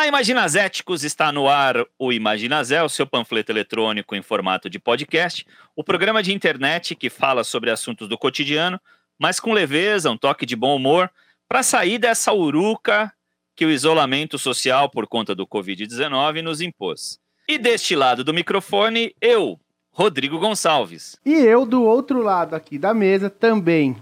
Olá, 0.00 0.06
Imaginazéticos! 0.06 1.04
Está 1.04 1.30
no 1.30 1.46
ar 1.46 1.76
o 1.98 2.10
Imaginazé, 2.10 2.82
o 2.82 2.88
seu 2.88 3.06
panfleto 3.06 3.52
eletrônico 3.52 4.16
em 4.16 4.22
formato 4.22 4.70
de 4.70 4.78
podcast, 4.78 5.46
o 5.76 5.84
programa 5.84 6.22
de 6.22 6.32
internet 6.32 6.94
que 6.94 7.10
fala 7.10 7.44
sobre 7.44 7.70
assuntos 7.70 8.08
do 8.08 8.16
cotidiano, 8.16 8.80
mas 9.18 9.38
com 9.38 9.52
leveza, 9.52 10.10
um 10.10 10.16
toque 10.16 10.46
de 10.46 10.56
bom 10.56 10.74
humor, 10.74 11.10
para 11.46 11.62
sair 11.62 11.98
dessa 11.98 12.32
uruca 12.32 13.12
que 13.54 13.66
o 13.66 13.70
isolamento 13.70 14.38
social 14.38 14.88
por 14.88 15.06
conta 15.06 15.34
do 15.34 15.46
Covid-19 15.46 16.40
nos 16.40 16.62
impôs. 16.62 17.20
E 17.46 17.58
deste 17.58 17.94
lado 17.94 18.24
do 18.24 18.32
microfone, 18.32 19.14
eu, 19.20 19.60
Rodrigo 19.90 20.38
Gonçalves. 20.38 21.18
E 21.26 21.34
eu, 21.34 21.66
do 21.66 21.84
outro 21.84 22.22
lado 22.22 22.54
aqui 22.54 22.78
da 22.78 22.94
mesa, 22.94 23.28
também 23.28 23.94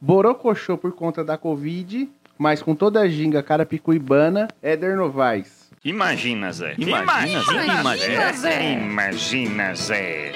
borocochô 0.00 0.78
por 0.78 0.92
conta 0.92 1.22
da 1.22 1.36
Covid 1.36 2.10
mas 2.38 2.62
com 2.62 2.74
toda 2.74 3.00
a 3.00 3.08
ginga 3.08 3.42
carapicuibana, 3.42 4.48
Éder 4.62 4.96
Novaes. 4.96 5.70
Imagina, 5.84 6.52
Zé. 6.52 6.74
Imagina, 6.78 7.42
Zé. 7.42 7.64
Imagina, 7.80 8.32
Zé. 8.32 8.72
Imagina, 8.72 9.74
Zé. 9.74 10.32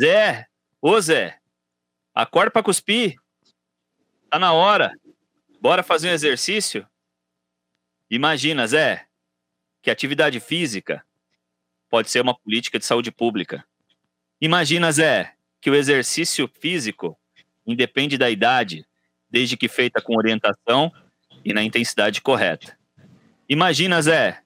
Zé, 0.00 0.46
ô 0.80 1.00
Zé, 1.00 1.38
acorda 2.14 2.50
pra 2.50 2.62
cuspir. 2.62 3.16
Tá 4.30 4.38
na 4.38 4.52
hora. 4.52 4.92
Bora 5.60 5.82
fazer 5.82 6.08
um 6.08 6.12
exercício? 6.12 6.86
Imagina, 8.10 8.66
Zé, 8.66 9.06
que 9.82 9.90
atividade 9.90 10.40
física 10.40 11.04
pode 11.88 12.10
ser 12.10 12.20
uma 12.20 12.34
política 12.34 12.78
de 12.78 12.84
saúde 12.84 13.12
pública. 13.12 13.64
Imagina, 14.40 14.90
Zé, 14.90 15.34
que 15.60 15.70
o 15.70 15.74
exercício 15.74 16.48
físico 16.60 17.18
independe 17.66 18.18
da 18.18 18.28
idade, 18.28 18.86
desde 19.34 19.56
que 19.56 19.68
feita 19.68 20.00
com 20.00 20.16
orientação 20.16 20.92
e 21.44 21.52
na 21.52 21.60
intensidade 21.60 22.20
correta. 22.20 22.78
Imagina, 23.48 24.00
Zé, 24.00 24.38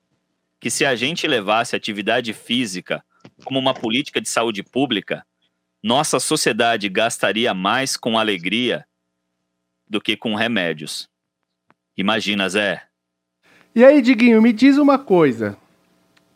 que 0.59 0.71
se 0.71 0.83
a 0.83 0.97
gente 0.97 1.27
levasse 1.27 1.77
atividade 1.77 2.33
física 2.33 3.05
como 3.45 3.59
uma 3.59 3.75
política 3.75 4.19
de 4.19 4.31
saúde 4.31 4.63
pública, 4.63 5.27
nossa 5.83 6.19
sociedade 6.19 6.89
gastaria 6.89 7.53
mais 7.53 7.99
com 7.99 8.19
alegria 8.19 8.87
do 9.87 10.01
que 10.01 10.17
com 10.17 10.35
remédios. 10.35 11.07
Imagina, 11.95 12.49
Zé. 12.49 12.83
E 13.75 13.85
aí, 13.85 14.01
Diguinho, 14.01 14.41
me 14.41 14.55
diz 14.55 14.79
uma 14.79 14.99
coisa. 14.99 15.55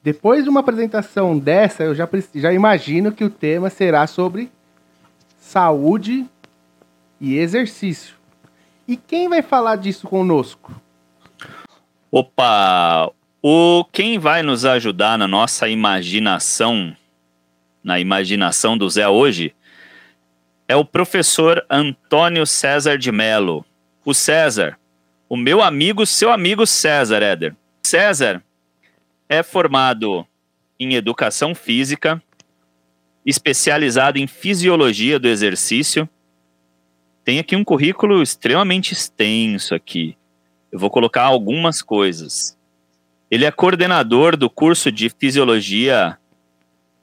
Depois 0.03 0.45
de 0.45 0.51
uma 0.51 0.61
apresentação 0.61 1.39
dessa, 1.39 1.85
eu 1.85 1.95
já, 1.95 2.07
já 2.35 2.53
imagino 2.53 3.13
que 3.13 3.25
o 3.25 3.31
tema 3.31 3.71
será 3.71 4.07
sobre 4.07 4.53
saúde 5.41 6.27
e 7.19 7.39
exercício. 7.39 8.21
E 8.87 8.97
quem 8.97 9.29
vai 9.29 9.43
falar 9.43 9.77
disso 9.77 10.07
conosco? 10.07 10.73
Opa! 12.11 13.11
O 13.41 13.85
quem 13.91 14.19
vai 14.19 14.43
nos 14.43 14.65
ajudar 14.65 15.19
na 15.19 15.27
nossa 15.27 15.69
imaginação, 15.69 16.97
na 17.83 17.99
imaginação 17.99 18.79
do 18.79 18.89
Zé 18.89 19.09
hoje, 19.09 19.55
é 20.69 20.77
o 20.77 20.85
professor 20.85 21.65
Antônio 21.69 22.47
César 22.47 22.97
de 22.97 23.11
Mello. 23.11 23.65
O 24.05 24.15
César, 24.15 24.79
o 25.29 25.37
meu 25.37 25.61
amigo, 25.61 26.07
seu 26.07 26.31
amigo 26.31 26.67
César 26.67 27.23
Éder. 27.23 27.57
César 27.85 28.43
é 29.29 29.43
formado 29.43 30.27
em 30.79 30.95
educação 30.95 31.55
física, 31.55 32.23
especializado 33.25 34.19
em 34.19 34.27
fisiologia 34.27 35.19
do 35.19 35.29
exercício 35.29 36.09
tem 37.25 37.39
aqui 37.39 37.55
um 37.55 37.65
currículo 37.65 38.23
extremamente 38.23 38.93
extenso 38.93 39.75
aqui. 39.75 40.17
Eu 40.71 40.79
vou 40.79 40.91
colocar 40.91 41.23
algumas 41.23 41.83
coisas. 41.83 42.57
Ele 43.31 43.45
é 43.45 43.51
coordenador 43.51 44.37
do 44.37 44.51
curso 44.51 44.91
de 44.91 45.09
Fisiologia 45.09 46.19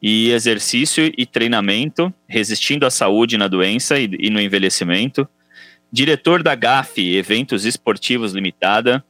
e 0.01 0.31
Exercício 0.31 1.11
e 1.17 1.25
Treinamento, 1.25 2.13
Resistindo 2.27 2.85
à 2.85 2.91
Saúde 2.91 3.37
na 3.37 3.47
Doença 3.47 3.97
e, 3.99 4.09
e 4.19 4.29
no 4.29 4.41
Envelhecimento, 4.41 5.27
diretor 5.91 6.43
da 6.43 6.53
GAF 6.53 6.99
Eventos 6.99 7.65
Esportivos 7.65 8.33
Limitada, 8.33 9.03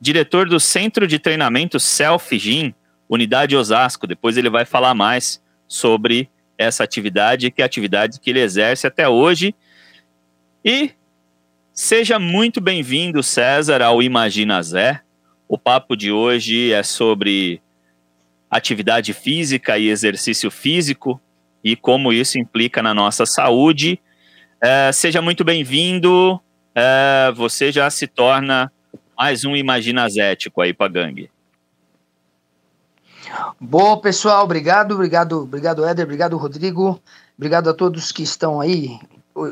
diretor 0.00 0.48
do 0.48 0.60
Centro 0.60 1.06
de 1.06 1.18
Treinamento 1.18 1.80
Self 1.80 2.38
Gym, 2.38 2.74
Unidade 3.08 3.56
Osasco. 3.56 4.06
Depois 4.06 4.36
ele 4.36 4.50
vai 4.50 4.64
falar 4.64 4.94
mais 4.94 5.42
sobre 5.66 6.28
essa 6.56 6.84
atividade, 6.84 7.50
que 7.50 7.62
é 7.62 7.64
a 7.64 7.66
atividade 7.66 8.20
que 8.20 8.30
ele 8.30 8.40
exerce 8.40 8.86
até 8.86 9.08
hoje 9.08 9.54
e 10.64 10.92
seja 11.72 12.18
muito 12.18 12.60
bem-vindo, 12.60 13.22
César, 13.22 13.82
ao 13.82 14.02
Imagina 14.02 14.62
Zé. 14.62 15.00
O 15.48 15.58
papo 15.58 15.96
de 15.96 16.12
hoje 16.12 16.72
é 16.72 16.82
sobre 16.82 17.60
atividade 18.50 19.12
física 19.12 19.76
e 19.76 19.88
exercício 19.88 20.50
físico 20.50 21.20
e 21.64 21.74
como 21.74 22.12
isso 22.12 22.38
implica 22.38 22.82
na 22.82 22.94
nossa 22.94 23.26
saúde. 23.26 24.00
É, 24.60 24.92
seja 24.92 25.20
muito 25.20 25.42
bem-vindo. 25.42 26.40
É, 26.74 27.32
você 27.34 27.72
já 27.72 27.90
se 27.90 28.06
torna 28.06 28.70
mais 29.16 29.44
um 29.44 29.56
imaginazético 29.56 30.60
aí 30.60 30.72
para 30.72 30.92
gangue. 30.92 31.30
Boa, 33.60 34.00
pessoal. 34.00 34.44
Obrigado, 34.44 34.92
obrigado, 34.92 35.42
obrigado, 35.42 35.84
Éder, 35.84 36.04
obrigado, 36.04 36.36
Rodrigo. 36.36 37.00
Obrigado 37.36 37.68
a 37.68 37.74
todos 37.74 38.12
que 38.12 38.22
estão 38.22 38.60
aí 38.60 38.98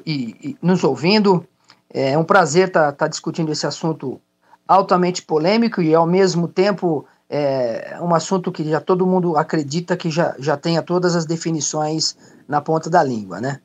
e, 0.07 0.37
e 0.43 0.57
nos 0.63 0.85
ouvindo. 0.85 1.47
É 1.93 2.17
um 2.17 2.25
prazer 2.25 2.69
estar 2.69 2.93
tá, 2.93 2.93
tá 2.93 3.09
discutindo 3.09 3.51
esse 3.51 3.67
assunto 3.67 4.21
altamente 4.67 5.23
polêmico 5.23 5.83
e, 5.83 5.95
ao 5.95 6.07
mesmo 6.07 6.47
tempo, 6.47 7.07
é 7.29 7.99
um 8.01 8.15
assunto 8.15 8.51
que 8.51 8.69
já 8.69 8.81
todo 8.81 9.07
mundo 9.07 9.37
acredita 9.37 9.97
que 9.97 10.11
já, 10.11 10.35
já 10.39 10.57
tenha 10.57 10.83
todas 10.83 11.15
as 11.15 11.27
definições 11.27 12.17
na 12.49 12.61
ponta 12.61 12.91
da 12.91 13.03
língua, 13.03 13.41
né? 13.41 13.61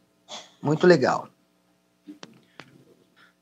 Muito 0.62 0.86
legal. 0.86 1.28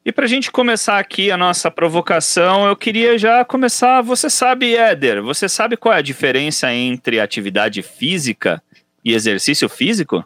E 0.05 0.11
para 0.11 0.25
a 0.25 0.27
gente 0.27 0.51
começar 0.51 0.99
aqui 0.99 1.31
a 1.31 1.37
nossa 1.37 1.71
provocação, 1.71 2.67
eu 2.67 2.75
queria 2.75 3.17
já 3.17 3.45
começar. 3.45 4.01
Você 4.01 4.29
sabe, 4.29 4.75
Éder, 4.75 5.23
você 5.23 5.47
sabe 5.47 5.77
qual 5.77 5.93
é 5.93 5.99
a 5.99 6.01
diferença 6.01 6.73
entre 6.73 7.21
atividade 7.21 7.81
física 7.81 8.61
e 9.03 9.13
exercício 9.13 9.69
físico? 9.69 10.23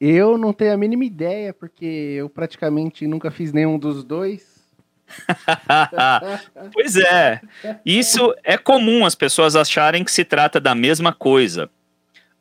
Eu 0.00 0.38
não 0.38 0.52
tenho 0.52 0.72
a 0.72 0.76
mínima 0.78 1.04
ideia, 1.04 1.52
porque 1.52 1.84
eu 1.84 2.30
praticamente 2.30 3.06
nunca 3.06 3.30
fiz 3.30 3.52
nenhum 3.52 3.78
dos 3.78 4.02
dois. 4.02 4.60
pois 6.72 6.96
é. 6.96 7.40
Isso 7.84 8.34
é 8.42 8.56
comum 8.56 9.04
as 9.04 9.14
pessoas 9.14 9.54
acharem 9.56 10.02
que 10.02 10.10
se 10.10 10.24
trata 10.24 10.58
da 10.58 10.74
mesma 10.74 11.12
coisa. 11.12 11.68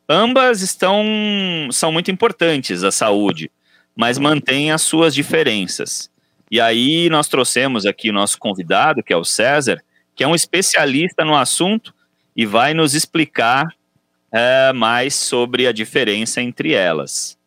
Ambas 0.07 0.61
estão 0.61 1.03
são 1.71 1.91
muito 1.91 2.09
importantes 2.09 2.83
à 2.83 2.91
saúde, 2.91 3.51
mas 3.95 4.17
mantêm 4.17 4.71
as 4.71 4.81
suas 4.81 5.13
diferenças. 5.13 6.09
E 6.49 6.61
aí 6.61 7.09
nós 7.09 7.27
trouxemos 7.27 7.85
aqui 7.85 8.09
o 8.09 8.13
nosso 8.13 8.39
convidado, 8.39 9.03
que 9.03 9.13
é 9.13 9.17
o 9.17 9.25
César, 9.25 9.83
que 10.15 10.23
é 10.23 10.27
um 10.27 10.33
especialista 10.33 11.25
no 11.25 11.35
assunto 11.35 11.93
e 12.35 12.45
vai 12.45 12.73
nos 12.73 12.95
explicar 12.95 13.67
é, 14.31 14.71
mais 14.73 15.13
sobre 15.13 15.67
a 15.67 15.71
diferença 15.71 16.41
entre 16.41 16.73
elas. 16.73 17.38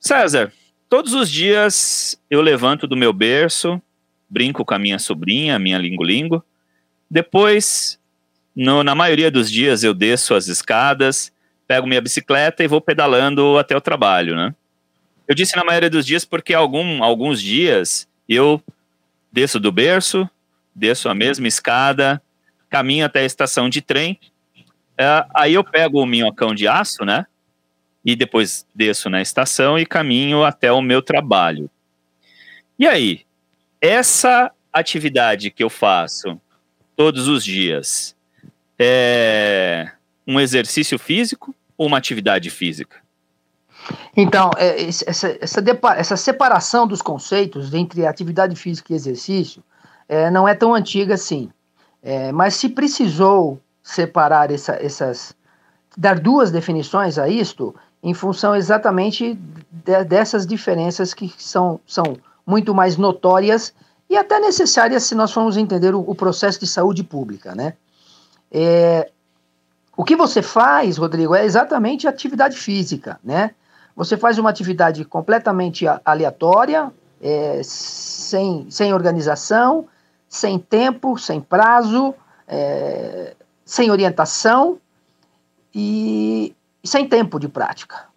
César, 0.00 0.50
todos 0.88 1.12
os 1.12 1.30
dias 1.30 2.18
eu 2.30 2.40
levanto 2.40 2.86
do 2.86 2.96
meu 2.96 3.12
berço, 3.12 3.80
brinco 4.28 4.64
com 4.64 4.72
a 4.72 4.78
minha 4.78 4.98
sobrinha, 4.98 5.56
a 5.56 5.58
minha 5.58 5.76
lingo-lingo. 5.76 6.42
Depois, 7.10 8.00
no, 8.56 8.82
na 8.82 8.94
maioria 8.94 9.30
dos 9.30 9.50
dias, 9.50 9.84
eu 9.84 9.92
desço 9.92 10.34
as 10.34 10.48
escadas, 10.48 11.30
pego 11.68 11.86
minha 11.86 12.00
bicicleta 12.00 12.64
e 12.64 12.68
vou 12.68 12.80
pedalando 12.80 13.58
até 13.58 13.76
o 13.76 13.80
trabalho, 13.80 14.34
né? 14.34 14.54
Eu 15.28 15.34
disse 15.34 15.54
na 15.54 15.64
maioria 15.64 15.90
dos 15.90 16.06
dias 16.06 16.24
porque 16.24 16.54
algum, 16.54 17.04
alguns 17.04 17.40
dias 17.40 18.08
eu 18.28 18.60
desço 19.30 19.60
do 19.60 19.70
berço, 19.70 20.28
desço 20.74 21.08
a 21.08 21.14
mesma 21.14 21.46
escada, 21.46 22.20
caminho 22.68 23.04
até 23.04 23.20
a 23.20 23.24
estação 23.24 23.68
de 23.68 23.82
trem, 23.82 24.18
é, 24.96 25.24
aí 25.34 25.54
eu 25.54 25.62
pego 25.62 26.02
o 26.02 26.06
minhocão 26.06 26.54
de 26.54 26.66
aço, 26.66 27.04
né? 27.04 27.26
E 28.04 28.16
depois 28.16 28.66
desço 28.74 29.10
na 29.10 29.20
estação 29.20 29.78
e 29.78 29.84
caminho 29.84 30.44
até 30.44 30.72
o 30.72 30.80
meu 30.80 31.02
trabalho. 31.02 31.70
E 32.78 32.86
aí, 32.86 33.22
essa 33.80 34.50
atividade 34.72 35.50
que 35.50 35.62
eu 35.62 35.70
faço 35.70 36.40
todos 36.96 37.28
os 37.28 37.44
dias 37.44 38.16
é 38.78 39.90
um 40.26 40.40
exercício 40.40 40.98
físico 40.98 41.54
ou 41.76 41.86
uma 41.86 41.98
atividade 41.98 42.50
física? 42.50 42.98
Então, 44.16 44.50
é, 44.56 44.82
essa, 44.82 45.38
essa, 45.40 45.64
essa, 45.96 46.16
separação 46.16 46.86
dos 46.86 47.02
conceitos 47.02 47.72
entre 47.74 48.06
atividade 48.06 48.54
física 48.54 48.92
e 48.92 48.96
exercício 48.96 49.62
é, 50.08 50.30
não 50.30 50.46
é 50.46 50.54
tão 50.54 50.74
antiga 50.74 51.14
assim. 51.14 51.50
É, 52.02 52.32
mas 52.32 52.54
se 52.54 52.68
precisou 52.68 53.60
separar 53.82 54.50
essa, 54.50 54.72
essas, 54.74 55.34
dar 55.96 56.18
duas 56.18 56.50
definições 56.50 57.18
a 57.18 57.28
isto, 57.28 57.74
em 58.02 58.14
função 58.14 58.54
exatamente 58.54 59.38
de, 59.70 60.04
dessas 60.04 60.46
diferenças 60.46 61.12
que 61.12 61.32
são, 61.38 61.80
são 61.86 62.16
muito 62.46 62.74
mais 62.74 62.96
notórias 62.96 63.74
e 64.08 64.16
até 64.16 64.40
necessárias 64.40 65.04
se 65.04 65.14
nós 65.14 65.32
formos 65.32 65.56
entender 65.56 65.94
o, 65.94 66.00
o 66.00 66.14
processo 66.14 66.58
de 66.58 66.66
saúde 66.66 67.04
pública, 67.04 67.54
né? 67.54 67.74
É, 68.50 69.10
o 69.96 70.02
que 70.02 70.16
você 70.16 70.42
faz, 70.42 70.96
Rodrigo, 70.96 71.34
é 71.34 71.44
exatamente 71.44 72.08
atividade 72.08 72.56
física, 72.56 73.20
né? 73.22 73.52
Você 73.94 74.16
faz 74.16 74.38
uma 74.38 74.50
atividade 74.50 75.04
completamente 75.04 75.84
aleatória, 76.04 76.90
é, 77.20 77.60
sem, 77.62 78.66
sem 78.70 78.94
organização, 78.94 79.86
sem 80.28 80.58
tempo, 80.58 81.18
sem 81.18 81.40
prazo, 81.40 82.14
é, 82.48 83.36
sem 83.64 83.90
orientação 83.90 84.78
e, 85.74 86.54
e 86.82 86.88
sem 86.88 87.08
tempo 87.08 87.38
de 87.38 87.48
prática. 87.48 88.10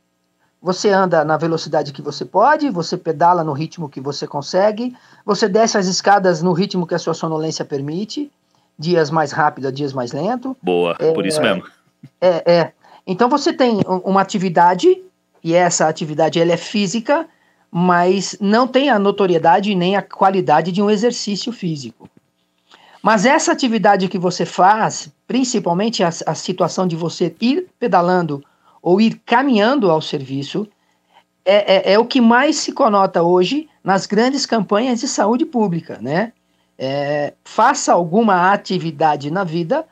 Você 0.62 0.90
anda 0.90 1.26
na 1.26 1.36
velocidade 1.36 1.92
que 1.92 2.02
você 2.02 2.24
pode, 2.24 2.70
você 2.70 2.96
pedala 2.96 3.44
no 3.44 3.52
ritmo 3.52 3.90
que 3.90 4.00
você 4.00 4.26
consegue, 4.26 4.96
você 5.26 5.50
desce 5.50 5.78
as 5.78 5.88
escadas 5.88 6.42
no 6.42 6.54
ritmo 6.54 6.88
que 6.88 6.96
a 6.96 7.00
sua 7.00 7.14
sonolência 7.14 7.66
permite, 7.66 8.32
dias 8.80 9.12
mais 9.12 9.34
rápido, 9.34 9.72
dias 9.72 9.92
mais 9.92 10.14
lento. 10.14 10.56
Boa, 10.62 10.96
é, 11.00 11.12
por 11.12 11.26
isso 11.26 11.42
mesmo. 11.42 11.64
É, 12.22 12.52
é. 12.52 12.72
Então 13.06 13.28
você 13.28 13.52
tem 13.52 13.82
uma 14.06 14.22
atividade, 14.22 15.04
e 15.44 15.54
essa 15.54 15.90
atividade 15.90 16.40
ela 16.40 16.54
é 16.54 16.58
física, 16.58 17.28
mas 17.70 18.38
não 18.40 18.66
tem 18.66 18.90
a 18.90 18.98
notoriedade 18.98 19.76
nem 19.76 19.98
a 19.98 20.02
qualidade 20.02 20.72
de 20.72 20.82
um 20.82 20.90
exercício 20.90 21.52
físico. 21.52 22.10
Mas 23.02 23.26
essa 23.26 23.52
atividade 23.52 24.08
que 24.08 24.18
você 24.18 24.46
faz, 24.46 25.12
principalmente 25.28 26.02
a, 26.04 26.08
a 26.26 26.34
situação 26.34 26.88
de 26.88 26.96
você 26.96 27.36
ir 27.42 27.68
pedalando 27.78 28.42
ou 28.84 29.00
ir 29.00 29.22
caminhando 29.26 29.90
ao 29.90 30.02
serviço, 30.02 30.68
é, 31.46 31.92
é, 31.92 31.94
é, 31.94 32.00
o 32.00 32.06
que 32.06 32.20
mais 32.20 32.58
se 32.58 32.74
conota 32.74 33.24
hoje 33.24 33.70
nas 33.82 34.06
grandes 34.06 34.46
campanhas 34.46 35.00
de 35.00 35.08
saúde 35.08 35.46
pública, 35.46 35.98
né? 36.02 36.34
É, 36.78 37.34
faça 37.46 37.94
alguma 37.94 38.52
atividade 38.52 39.32
na 39.32 39.46
vida 39.46 39.86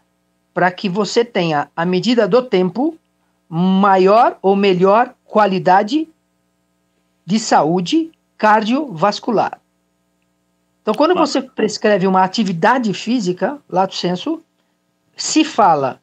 para 0.54 0.70
que 0.70 0.90
você 0.90 1.24
tenha, 1.24 1.70
à 1.76 1.86
medida 1.86 2.28
do 2.28 2.42
tempo, 2.42 2.98
maior 3.48 4.38
ou 4.42 4.56
melhor 4.56 5.14
qualidade 5.24 6.10
de 7.26 7.40
saúde 7.40 8.12
cardiovascular. 8.38 9.62
Então, 10.82 10.94
quando 10.94 11.14
você 11.14 11.42
prescreve 11.42 12.08
uma 12.08 12.24
atividade 12.24 12.94
física, 12.94 13.58
lato 13.70 13.96
senso, 13.96 14.42
se 15.16 15.46
fala 15.46 16.01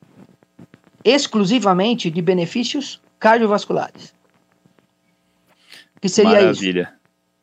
exclusivamente 1.05 2.11
de 2.11 2.21
benefícios 2.21 3.01
cardiovasculares. 3.19 4.15
Que 6.01 6.09
seria 6.09 6.41
Maravilha. 6.41 6.83
isso? 6.83 6.93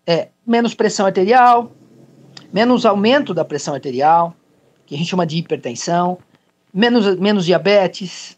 É, 0.07 0.29
menos 0.45 0.73
pressão 0.73 1.05
arterial, 1.05 1.71
menos 2.53 2.85
aumento 2.85 3.33
da 3.33 3.43
pressão 3.43 3.73
arterial, 3.73 4.35
que 4.85 4.95
a 4.95 4.97
gente 4.97 5.09
chama 5.09 5.25
de 5.25 5.37
hipertensão, 5.37 6.17
menos, 6.73 7.17
menos 7.17 7.45
diabetes, 7.45 8.37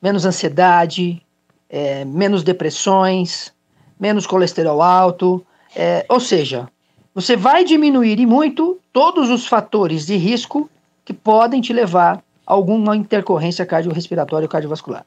menos 0.00 0.24
ansiedade, 0.24 1.20
é, 1.68 2.04
menos 2.04 2.42
depressões, 2.42 3.52
menos 3.98 4.26
colesterol 4.26 4.80
alto, 4.82 5.44
é, 5.74 6.04
ou 6.08 6.20
seja, 6.20 6.68
você 7.14 7.36
vai 7.36 7.64
diminuir 7.64 8.18
e 8.18 8.26
muito 8.26 8.78
todos 8.92 9.30
os 9.30 9.46
fatores 9.46 10.06
de 10.06 10.16
risco 10.16 10.70
que 11.04 11.12
podem 11.12 11.60
te 11.60 11.72
levar 11.72 12.22
alguma 12.46 12.96
intercorrência 12.96 13.64
cardiorrespiratória 13.64 14.46
ou 14.46 14.50
cardiovascular. 14.50 15.06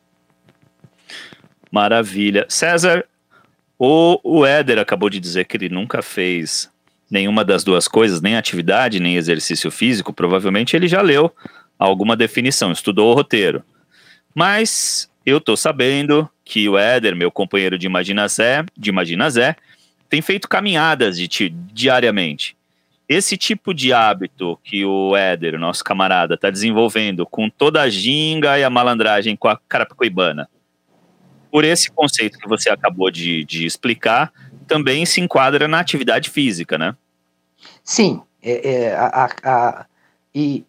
Maravilha. 1.71 2.45
César, 2.47 3.05
o, 3.77 4.19
o 4.23 4.45
Éder 4.45 4.79
acabou 4.79 5.09
de 5.09 5.19
dizer 5.19 5.45
que 5.45 5.57
ele 5.57 5.69
nunca 5.69 6.01
fez 6.01 6.71
nenhuma 7.09 7.43
das 7.43 7.63
duas 7.63 7.87
coisas, 7.87 8.21
nem 8.21 8.35
atividade, 8.35 8.99
nem 8.99 9.15
exercício 9.15 9.69
físico. 9.69 10.13
Provavelmente 10.13 10.75
ele 10.75 10.87
já 10.87 11.01
leu 11.01 11.31
alguma 11.77 12.15
definição, 12.15 12.71
estudou 12.71 13.11
o 13.11 13.13
roteiro. 13.13 13.63
Mas 14.33 15.09
eu 15.25 15.41
tô 15.41 15.57
sabendo 15.57 16.29
que 16.43 16.69
o 16.69 16.77
Éder, 16.77 17.15
meu 17.15 17.31
companheiro 17.31 17.77
de 17.77 17.87
Imagina 17.87 18.27
Zé, 18.27 18.63
de 18.77 18.89
Imagina 18.89 19.29
Zé, 19.29 19.55
tem 20.09 20.21
feito 20.21 20.47
caminhadas 20.47 21.17
de, 21.17 21.49
diariamente 21.49 22.55
esse 23.07 23.37
tipo 23.37 23.73
de 23.73 23.93
hábito 23.93 24.59
que 24.63 24.83
o 24.83 25.15
Éder, 25.15 25.59
nosso 25.59 25.83
camarada, 25.83 26.35
está 26.35 26.49
desenvolvendo 26.49 27.25
com 27.25 27.49
toda 27.49 27.81
a 27.81 27.89
ginga 27.89 28.57
e 28.57 28.63
a 28.63 28.69
malandragem 28.69 29.35
com 29.35 29.47
a 29.47 29.59
carapicuibana, 29.67 30.49
por 31.51 31.63
esse 31.63 31.91
conceito 31.91 32.37
que 32.37 32.49
você 32.49 32.69
acabou 32.69 33.09
de, 33.09 33.45
de 33.45 33.65
explicar, 33.65 34.33
também 34.67 35.05
se 35.05 35.21
enquadra 35.21 35.67
na 35.67 35.79
atividade 35.79 36.29
física, 36.29 36.77
né? 36.77 36.95
Sim. 37.83 38.21
É, 38.41 38.69
é, 38.69 38.95
a, 38.95 39.29
a, 39.43 39.85
e 40.33 40.65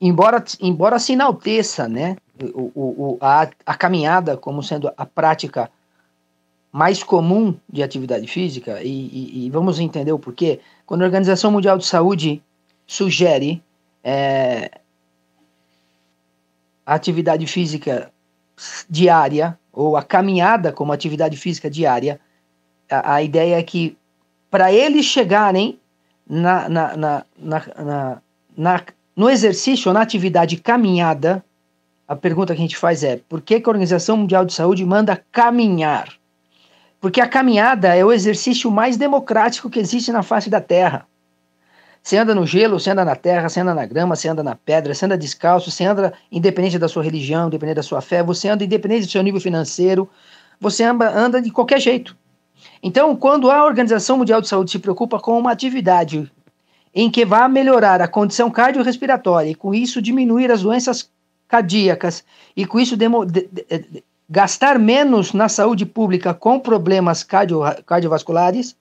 embora, 0.00 0.42
embora 0.60 0.98
se 0.98 1.12
enalteça 1.12 1.88
né, 1.88 2.16
o, 2.54 2.70
o, 2.74 3.18
a, 3.20 3.48
a 3.66 3.74
caminhada 3.74 4.36
como 4.36 4.62
sendo 4.62 4.90
a 4.96 5.04
prática 5.04 5.70
mais 6.72 7.02
comum 7.02 7.56
de 7.68 7.82
atividade 7.82 8.26
física, 8.28 8.80
e, 8.82 8.88
e, 8.88 9.46
e 9.46 9.50
vamos 9.50 9.80
entender 9.80 10.12
o 10.12 10.18
porquê, 10.18 10.60
quando 10.90 11.02
a 11.02 11.04
Organização 11.04 11.52
Mundial 11.52 11.78
de 11.78 11.86
Saúde 11.86 12.42
sugere 12.84 13.62
é, 14.02 14.72
a 16.84 16.94
atividade 16.94 17.46
física 17.46 18.10
diária, 18.88 19.56
ou 19.72 19.96
a 19.96 20.02
caminhada 20.02 20.72
como 20.72 20.92
atividade 20.92 21.36
física 21.36 21.70
diária, 21.70 22.18
a, 22.90 23.14
a 23.14 23.22
ideia 23.22 23.56
é 23.56 23.62
que 23.62 23.96
para 24.50 24.72
eles 24.72 25.06
chegarem 25.06 25.78
na, 26.28 26.68
na, 26.68 26.96
na, 26.96 27.24
na, 27.38 28.22
na, 28.56 28.82
no 29.14 29.30
exercício 29.30 29.90
ou 29.90 29.94
na 29.94 30.00
atividade 30.00 30.56
caminhada, 30.56 31.44
a 32.08 32.16
pergunta 32.16 32.52
que 32.52 32.58
a 32.58 32.64
gente 32.64 32.76
faz 32.76 33.04
é: 33.04 33.20
por 33.28 33.40
que, 33.40 33.60
que 33.60 33.68
a 33.68 33.70
Organização 33.70 34.16
Mundial 34.16 34.44
de 34.44 34.52
Saúde 34.52 34.84
manda 34.84 35.22
caminhar? 35.30 36.19
Porque 37.00 37.20
a 37.20 37.28
caminhada 37.28 37.94
é 37.96 38.04
o 38.04 38.12
exercício 38.12 38.70
mais 38.70 38.96
democrático 38.96 39.70
que 39.70 39.80
existe 39.80 40.12
na 40.12 40.22
face 40.22 40.50
da 40.50 40.60
Terra. 40.60 41.06
Você 42.02 42.16
anda 42.16 42.34
no 42.34 42.46
gelo, 42.46 42.80
você 42.80 42.90
anda 42.90 43.04
na 43.04 43.14
terra, 43.14 43.48
você 43.48 43.60
anda 43.60 43.74
na 43.74 43.84
grama, 43.84 44.16
você 44.16 44.26
anda 44.26 44.42
na 44.42 44.54
pedra, 44.54 44.94
você 44.94 45.04
anda 45.04 45.18
descalço, 45.18 45.70
você 45.70 45.84
anda 45.84 46.14
independente 46.32 46.78
da 46.78 46.88
sua 46.88 47.02
religião, 47.02 47.48
independente 47.48 47.76
da 47.76 47.82
sua 47.82 48.00
fé, 48.00 48.22
você 48.22 48.48
anda 48.48 48.64
independente 48.64 49.04
do 49.04 49.10
seu 49.10 49.22
nível 49.22 49.40
financeiro, 49.40 50.08
você 50.58 50.82
anda, 50.82 51.10
anda 51.10 51.42
de 51.42 51.50
qualquer 51.50 51.78
jeito. 51.78 52.16
Então, 52.82 53.14
quando 53.14 53.50
a 53.50 53.64
Organização 53.64 54.16
Mundial 54.16 54.40
de 54.40 54.48
Saúde 54.48 54.70
se 54.70 54.78
preocupa 54.78 55.20
com 55.20 55.38
uma 55.38 55.52
atividade 55.52 56.30
em 56.94 57.10
que 57.10 57.24
vai 57.24 57.46
melhorar 57.48 58.00
a 58.00 58.08
condição 58.08 58.50
cardiorrespiratória 58.50 59.50
e 59.50 59.54
com 59.54 59.74
isso 59.74 60.00
diminuir 60.00 60.50
as 60.50 60.62
doenças 60.62 61.10
cardíacas 61.46 62.24
e 62.56 62.64
com 62.64 62.80
isso 62.80 62.96
de, 62.96 63.06
de, 63.26 64.04
gastar 64.30 64.78
menos 64.78 65.32
na 65.32 65.48
saúde 65.48 65.84
pública 65.84 66.32
com 66.32 66.60
problemas 66.60 67.24
cardio, 67.24 67.62
cardiovasculares, 67.84 68.76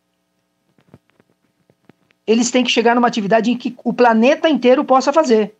eles 2.28 2.52
têm 2.52 2.64
que 2.64 2.70
chegar 2.70 2.94
numa 2.94 3.08
atividade 3.08 3.50
em 3.50 3.58
que 3.58 3.76
o 3.84 3.92
planeta 3.92 4.48
inteiro 4.48 4.86
possa 4.86 5.12
fazer. 5.12 5.56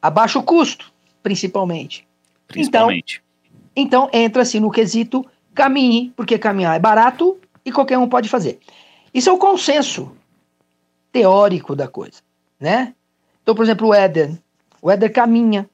A 0.00 0.08
baixo 0.08 0.42
custo, 0.42 0.90
principalmente. 1.22 2.08
Principalmente. 2.48 3.22
Então, 3.76 4.08
então 4.08 4.18
entra-se 4.18 4.58
no 4.58 4.70
quesito 4.70 5.24
caminhe, 5.54 6.12
porque 6.16 6.38
caminhar 6.38 6.76
é 6.76 6.78
barato 6.78 7.38
e 7.62 7.70
qualquer 7.70 7.98
um 7.98 8.08
pode 8.08 8.28
fazer. 8.28 8.58
Isso 9.12 9.28
é 9.28 9.32
o 9.32 9.38
consenso 9.38 10.16
teórico 11.12 11.76
da 11.76 11.88
coisa, 11.88 12.22
né? 12.58 12.94
Então, 13.42 13.54
por 13.54 13.64
exemplo, 13.64 13.88
o 13.88 13.94
Éder. 13.94 14.38
O 14.80 14.90
Éder 14.90 15.12
caminha. 15.12 15.68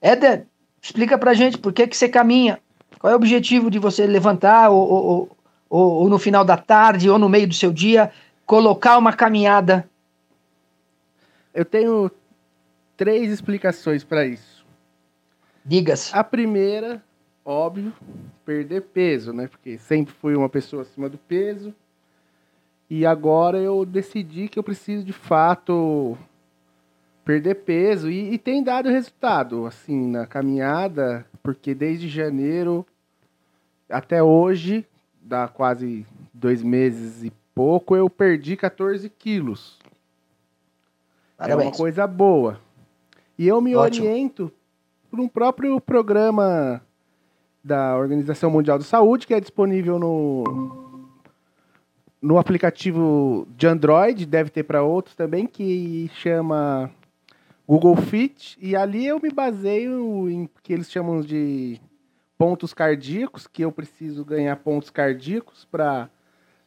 Éder, 0.00 0.46
Explica 0.88 1.18
pra 1.18 1.34
gente 1.34 1.58
por 1.58 1.70
que, 1.70 1.86
que 1.86 1.94
você 1.94 2.08
caminha. 2.08 2.58
Qual 2.98 3.10
é 3.10 3.14
o 3.14 3.18
objetivo 3.18 3.70
de 3.70 3.78
você 3.78 4.06
levantar 4.06 4.70
ou, 4.70 4.88
ou, 4.88 5.36
ou, 5.68 5.92
ou 5.96 6.08
no 6.08 6.18
final 6.18 6.46
da 6.46 6.56
tarde 6.56 7.10
ou 7.10 7.18
no 7.18 7.28
meio 7.28 7.46
do 7.46 7.52
seu 7.52 7.70
dia 7.70 8.10
colocar 8.46 8.96
uma 8.96 9.12
caminhada? 9.12 9.86
Eu 11.52 11.66
tenho 11.66 12.10
três 12.96 13.30
explicações 13.30 14.02
para 14.02 14.24
isso. 14.24 14.64
Digas. 15.62 16.10
A 16.14 16.24
primeira, 16.24 17.02
óbvio, 17.44 17.92
perder 18.42 18.80
peso, 18.80 19.30
né? 19.30 19.46
Porque 19.46 19.76
sempre 19.76 20.14
fui 20.14 20.34
uma 20.34 20.48
pessoa 20.48 20.80
acima 20.80 21.06
do 21.06 21.18
peso. 21.18 21.74
E 22.88 23.04
agora 23.04 23.58
eu 23.58 23.84
decidi 23.84 24.48
que 24.48 24.58
eu 24.58 24.62
preciso 24.62 25.04
de 25.04 25.12
fato 25.12 26.16
perder 27.28 27.56
peso 27.56 28.10
e, 28.10 28.32
e, 28.32 28.38
tem 28.38 28.64
dado 28.64 28.88
resultado, 28.88 29.66
assim, 29.66 30.06
na 30.06 30.26
caminhada, 30.26 31.26
porque 31.42 31.74
desde 31.74 32.08
janeiro 32.08 32.86
até 33.86 34.22
hoje, 34.22 34.86
dá 35.20 35.46
quase 35.46 36.06
dois 36.32 36.62
meses 36.62 37.22
e 37.22 37.30
pouco, 37.54 37.94
eu 37.94 38.08
perdi 38.08 38.56
14 38.56 39.10
quilos. 39.10 39.78
Parabéns. 41.36 41.66
É 41.66 41.68
uma 41.68 41.76
coisa 41.76 42.06
boa. 42.06 42.58
E 43.38 43.46
eu 43.46 43.60
me 43.60 43.76
Ótimo. 43.76 44.06
oriento 44.06 44.50
por 45.10 45.20
um 45.20 45.28
próprio 45.28 45.78
programa 45.82 46.80
da 47.62 47.94
Organização 47.98 48.50
Mundial 48.50 48.78
de 48.78 48.84
Saúde, 48.84 49.26
que 49.26 49.34
é 49.34 49.40
disponível 49.40 49.98
no, 49.98 51.10
no 52.22 52.38
aplicativo 52.38 53.46
de 53.54 53.66
Android, 53.66 54.24
deve 54.24 54.48
ter 54.48 54.62
para 54.62 54.82
outros 54.82 55.14
também, 55.14 55.46
que 55.46 56.10
chama 56.14 56.90
Google 57.68 57.96
Fit. 57.96 58.56
E 58.58 58.74
ali 58.74 59.06
eu 59.06 59.20
me 59.20 59.30
baseio 59.30 60.30
em 60.30 60.48
que 60.62 60.72
eles 60.72 60.90
chamam 60.90 61.20
de 61.20 61.78
pontos 62.38 62.72
cardíacos, 62.72 63.46
que 63.46 63.62
eu 63.62 63.70
preciso 63.70 64.24
ganhar 64.24 64.56
pontos 64.56 64.88
cardíacos 64.88 65.66
para 65.66 66.08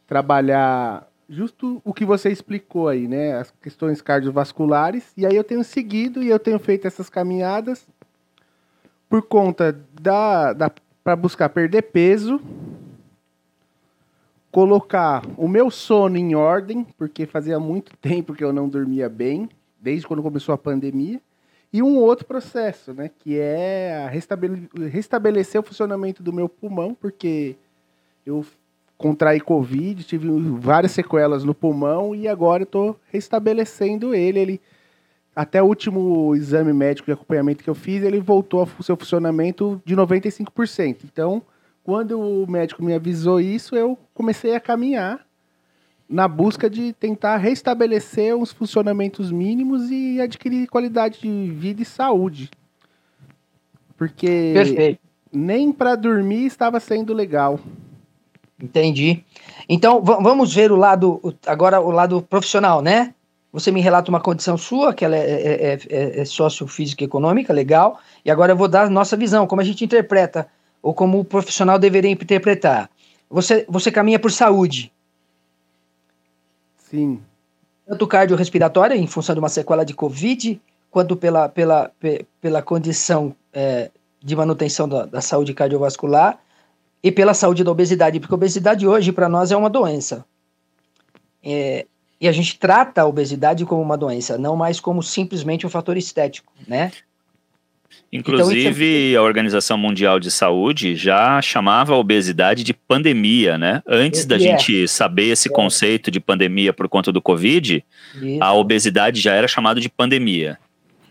trabalhar 0.06 1.10
justo 1.28 1.82
o 1.84 1.92
que 1.92 2.04
você 2.04 2.30
explicou 2.30 2.86
aí, 2.86 3.08
né? 3.08 3.34
As 3.34 3.50
questões 3.50 4.00
cardiovasculares. 4.00 5.12
E 5.16 5.26
aí 5.26 5.34
eu 5.34 5.42
tenho 5.42 5.64
seguido 5.64 6.22
e 6.22 6.28
eu 6.28 6.38
tenho 6.38 6.60
feito 6.60 6.86
essas 6.86 7.10
caminhadas 7.10 7.88
por 9.08 9.22
conta 9.22 9.76
da, 10.00 10.52
da 10.52 10.70
para 11.02 11.16
buscar 11.16 11.48
perder 11.48 11.82
peso, 11.82 12.40
colocar 14.52 15.22
o 15.36 15.48
meu 15.48 15.68
sono 15.68 16.16
em 16.16 16.36
ordem, 16.36 16.86
porque 16.96 17.26
fazia 17.26 17.58
muito 17.58 17.96
tempo 17.98 18.34
que 18.34 18.44
eu 18.44 18.52
não 18.52 18.68
dormia 18.68 19.08
bem, 19.08 19.48
desde 19.82 20.06
quando 20.06 20.22
começou 20.22 20.54
a 20.54 20.58
pandemia, 20.58 21.20
e 21.72 21.82
um 21.82 21.96
outro 21.96 22.24
processo, 22.26 22.92
né, 22.92 23.10
que 23.18 23.38
é 23.38 24.08
restabele 24.10 24.68
restabelecer 24.90 25.60
o 25.60 25.64
funcionamento 25.64 26.22
do 26.22 26.32
meu 26.32 26.48
pulmão, 26.48 26.94
porque 26.94 27.56
eu 28.24 28.44
contraí 28.98 29.40
Covid, 29.40 30.04
tive 30.04 30.28
várias 30.58 30.92
sequelas 30.92 31.42
no 31.42 31.54
pulmão 31.54 32.14
e 32.14 32.28
agora 32.28 32.62
estou 32.62 32.96
restabelecendo 33.10 34.14
ele. 34.14 34.38
Ele 34.38 34.60
até 35.34 35.62
o 35.62 35.66
último 35.66 36.36
exame 36.36 36.72
médico 36.72 37.06
de 37.06 37.12
acompanhamento 37.12 37.64
que 37.64 37.70
eu 37.70 37.74
fiz, 37.74 38.02
ele 38.02 38.20
voltou 38.20 38.60
ao 38.60 38.68
seu 38.82 38.96
funcionamento 38.96 39.80
de 39.84 39.96
95%. 39.96 40.98
Então, 41.04 41.42
quando 41.82 42.20
o 42.20 42.48
médico 42.48 42.84
me 42.84 42.94
avisou 42.94 43.40
isso, 43.40 43.74
eu 43.74 43.98
comecei 44.14 44.54
a 44.54 44.60
caminhar 44.60 45.26
na 46.12 46.28
busca 46.28 46.68
de 46.68 46.92
tentar 46.92 47.38
restabelecer 47.38 48.36
os 48.36 48.52
funcionamentos 48.52 49.32
mínimos 49.32 49.90
e 49.90 50.20
adquirir 50.20 50.68
qualidade 50.68 51.20
de 51.22 51.50
vida 51.50 51.80
e 51.80 51.86
saúde. 51.86 52.50
Porque 53.96 54.52
Perfeito. 54.52 55.00
nem 55.32 55.72
para 55.72 55.96
dormir 55.96 56.44
estava 56.44 56.78
sendo 56.78 57.14
legal. 57.14 57.58
Entendi. 58.62 59.24
Então, 59.66 60.02
vamos 60.02 60.54
ver 60.54 60.70
o 60.70 60.76
lado 60.76 61.34
agora 61.46 61.80
o 61.80 61.90
lado 61.90 62.20
profissional, 62.20 62.82
né? 62.82 63.14
Você 63.50 63.70
me 63.70 63.80
relata 63.80 64.10
uma 64.10 64.20
condição 64.20 64.56
sua, 64.58 64.92
que 64.92 65.04
ela 65.04 65.16
é, 65.16 65.20
é, 65.20 65.78
é, 65.88 66.20
é 66.20 66.24
sociofísica 66.26 67.02
e 67.02 67.06
econômica, 67.06 67.52
legal, 67.52 67.98
e 68.24 68.30
agora 68.30 68.52
eu 68.52 68.56
vou 68.56 68.68
dar 68.68 68.86
a 68.86 68.90
nossa 68.90 69.16
visão, 69.16 69.46
como 69.46 69.60
a 69.60 69.64
gente 69.64 69.84
interpreta, 69.84 70.46
ou 70.82 70.92
como 70.92 71.18
o 71.18 71.24
profissional 71.24 71.78
deveria 71.78 72.10
interpretar. 72.10 72.90
Você, 73.30 73.64
você 73.68 73.90
caminha 73.90 74.18
por 74.18 74.30
saúde. 74.30 74.91
Sim. 76.92 77.20
Tanto 77.86 78.06
cardiorrespiratória, 78.06 78.94
em 78.94 79.06
função 79.06 79.34
de 79.34 79.38
uma 79.38 79.48
sequela 79.48 79.82
de 79.82 79.94
Covid, 79.94 80.60
quanto 80.90 81.16
pela, 81.16 81.48
pela, 81.48 81.90
pela 82.38 82.62
condição 82.62 83.34
é, 83.52 83.90
de 84.22 84.36
manutenção 84.36 84.86
da, 84.86 85.06
da 85.06 85.20
saúde 85.22 85.54
cardiovascular 85.54 86.38
e 87.02 87.10
pela 87.10 87.32
saúde 87.32 87.64
da 87.64 87.70
obesidade, 87.70 88.20
porque 88.20 88.34
a 88.34 88.36
obesidade 88.36 88.86
hoje 88.86 89.10
para 89.10 89.28
nós 89.28 89.50
é 89.50 89.56
uma 89.56 89.70
doença. 89.70 90.24
É, 91.42 91.86
e 92.20 92.28
a 92.28 92.32
gente 92.32 92.58
trata 92.58 93.00
a 93.00 93.06
obesidade 93.06 93.64
como 93.64 93.82
uma 93.82 93.96
doença, 93.96 94.38
não 94.38 94.54
mais 94.54 94.78
como 94.78 95.02
simplesmente 95.02 95.66
um 95.66 95.70
fator 95.70 95.96
estético, 95.96 96.52
né? 96.68 96.92
Inclusive, 98.12 99.10
então, 99.10 99.22
a 99.22 99.24
Organização 99.24 99.78
Mundial 99.78 100.20
de 100.20 100.30
Saúde 100.30 100.94
já 100.94 101.40
chamava 101.40 101.94
a 101.94 101.96
obesidade 101.96 102.62
de 102.62 102.74
pandemia, 102.74 103.56
né? 103.56 103.82
Antes 103.88 104.26
da 104.26 104.36
é. 104.36 104.38
gente 104.38 104.86
saber 104.86 105.28
esse 105.28 105.48
é. 105.48 105.50
conceito 105.52 106.10
de 106.10 106.20
pandemia 106.20 106.74
por 106.74 106.88
conta 106.90 107.10
do 107.10 107.22
Covid, 107.22 107.82
Isso. 108.14 108.42
a 108.42 108.52
obesidade 108.52 109.18
já 109.18 109.32
era 109.34 109.48
chamada 109.48 109.80
de 109.80 109.88
pandemia. 109.88 110.58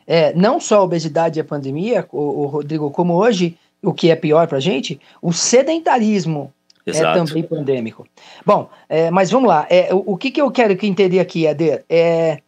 É, 0.05 0.31
não 0.36 0.60
só 0.60 0.77
a 0.77 0.84
obesidade 0.84 1.39
é 1.39 1.43
pandemia, 1.43 2.08
o, 2.12 2.43
o 2.43 2.46
Rodrigo, 2.46 2.91
como 2.91 3.15
hoje, 3.15 3.58
o 3.81 3.93
que 3.93 4.12
é 4.12 4.15
pior 4.15 4.48
para 4.48 4.58
a 4.58 4.62
gente, 4.62 5.00
o 5.22 5.34
sedentarismo 5.34 6.53
é 6.86 6.91
Exato. 6.91 7.20
é 7.20 7.25
também 7.25 7.43
pandêmico. 7.43 8.08
Bom, 8.46 8.70
é, 8.88 9.10
mas 9.10 9.31
vamos 9.31 9.48
lá. 9.48 9.65
É, 9.70 9.93
o, 9.93 10.03
o 10.05 10.17
que, 10.17 10.29
que 10.29 10.41
eu 10.41 10.51
quero 10.51 10.75
que 10.75 10.86
entender 10.86 11.20
aqui, 11.20 11.46
Eder? 11.46 11.84
É, 11.89 12.39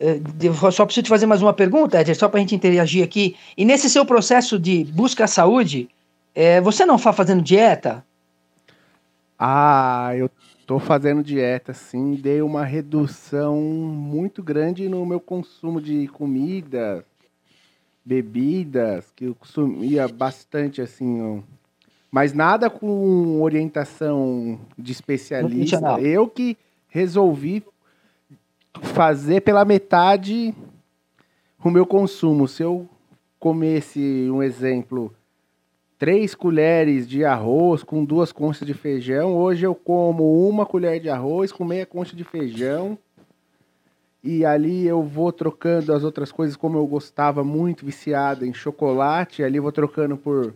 é 0.00 0.70
só 0.70 0.84
preciso 0.84 1.04
te 1.04 1.08
fazer 1.08 1.26
mais 1.26 1.42
uma 1.42 1.52
pergunta, 1.52 2.00
Eder, 2.00 2.16
só 2.16 2.28
para 2.28 2.38
a 2.38 2.40
gente 2.40 2.54
interagir 2.54 3.04
aqui. 3.04 3.36
E 3.56 3.64
nesse 3.64 3.90
seu 3.90 4.04
processo 4.06 4.58
de 4.58 4.84
busca 4.84 5.24
à 5.24 5.26
saúde, 5.26 5.88
é, 6.34 6.60
você 6.60 6.86
não 6.86 6.96
está 6.96 7.12
fazendo 7.12 7.42
dieta? 7.42 8.04
Ah, 9.38 10.12
eu 10.16 10.30
tô 10.66 10.78
fazendo 10.78 11.22
dieta, 11.22 11.72
sim. 11.72 12.14
Dei 12.14 12.42
uma 12.42 12.64
redução 12.64 13.60
muito 13.60 14.42
grande 14.42 14.88
no 14.88 15.04
meu 15.04 15.20
consumo 15.20 15.80
de 15.80 16.06
comida, 16.08 17.04
bebidas, 18.04 19.12
que 19.14 19.26
eu 19.26 19.34
consumia 19.34 20.08
bastante, 20.08 20.80
assim, 20.80 21.42
mas 22.10 22.32
nada 22.32 22.70
com 22.70 23.42
orientação 23.42 24.60
de 24.78 24.92
especialista. 24.92 26.00
Eu 26.00 26.26
que 26.26 26.56
resolvi 26.88 27.62
fazer 28.82 29.42
pela 29.42 29.64
metade 29.64 30.54
o 31.62 31.70
meu 31.70 31.86
consumo. 31.86 32.46
Se 32.48 32.62
eu 32.62 32.88
comesse, 33.38 34.28
um 34.30 34.42
exemplo, 34.42 35.14
três 35.98 36.34
colheres 36.34 37.08
de 37.08 37.24
arroz 37.24 37.82
com 37.82 38.04
duas 38.04 38.32
conchas 38.32 38.66
de 38.66 38.74
feijão, 38.74 39.36
hoje 39.36 39.66
eu 39.66 39.74
como 39.74 40.48
uma 40.48 40.64
colher 40.64 41.00
de 41.00 41.10
arroz 41.10 41.52
com 41.52 41.64
meia 41.64 41.84
concha 41.84 42.16
de 42.16 42.24
feijão. 42.24 42.98
E 44.22 44.44
ali 44.44 44.86
eu 44.86 45.02
vou 45.02 45.32
trocando 45.32 45.92
as 45.92 46.02
outras 46.02 46.32
coisas, 46.32 46.56
como 46.56 46.76
eu 46.76 46.86
gostava 46.86 47.44
muito, 47.44 47.86
viciado 47.86 48.44
em 48.44 48.52
chocolate, 48.52 49.44
ali 49.44 49.56
eu 49.56 49.62
vou 49.62 49.72
trocando 49.72 50.16
por 50.16 50.54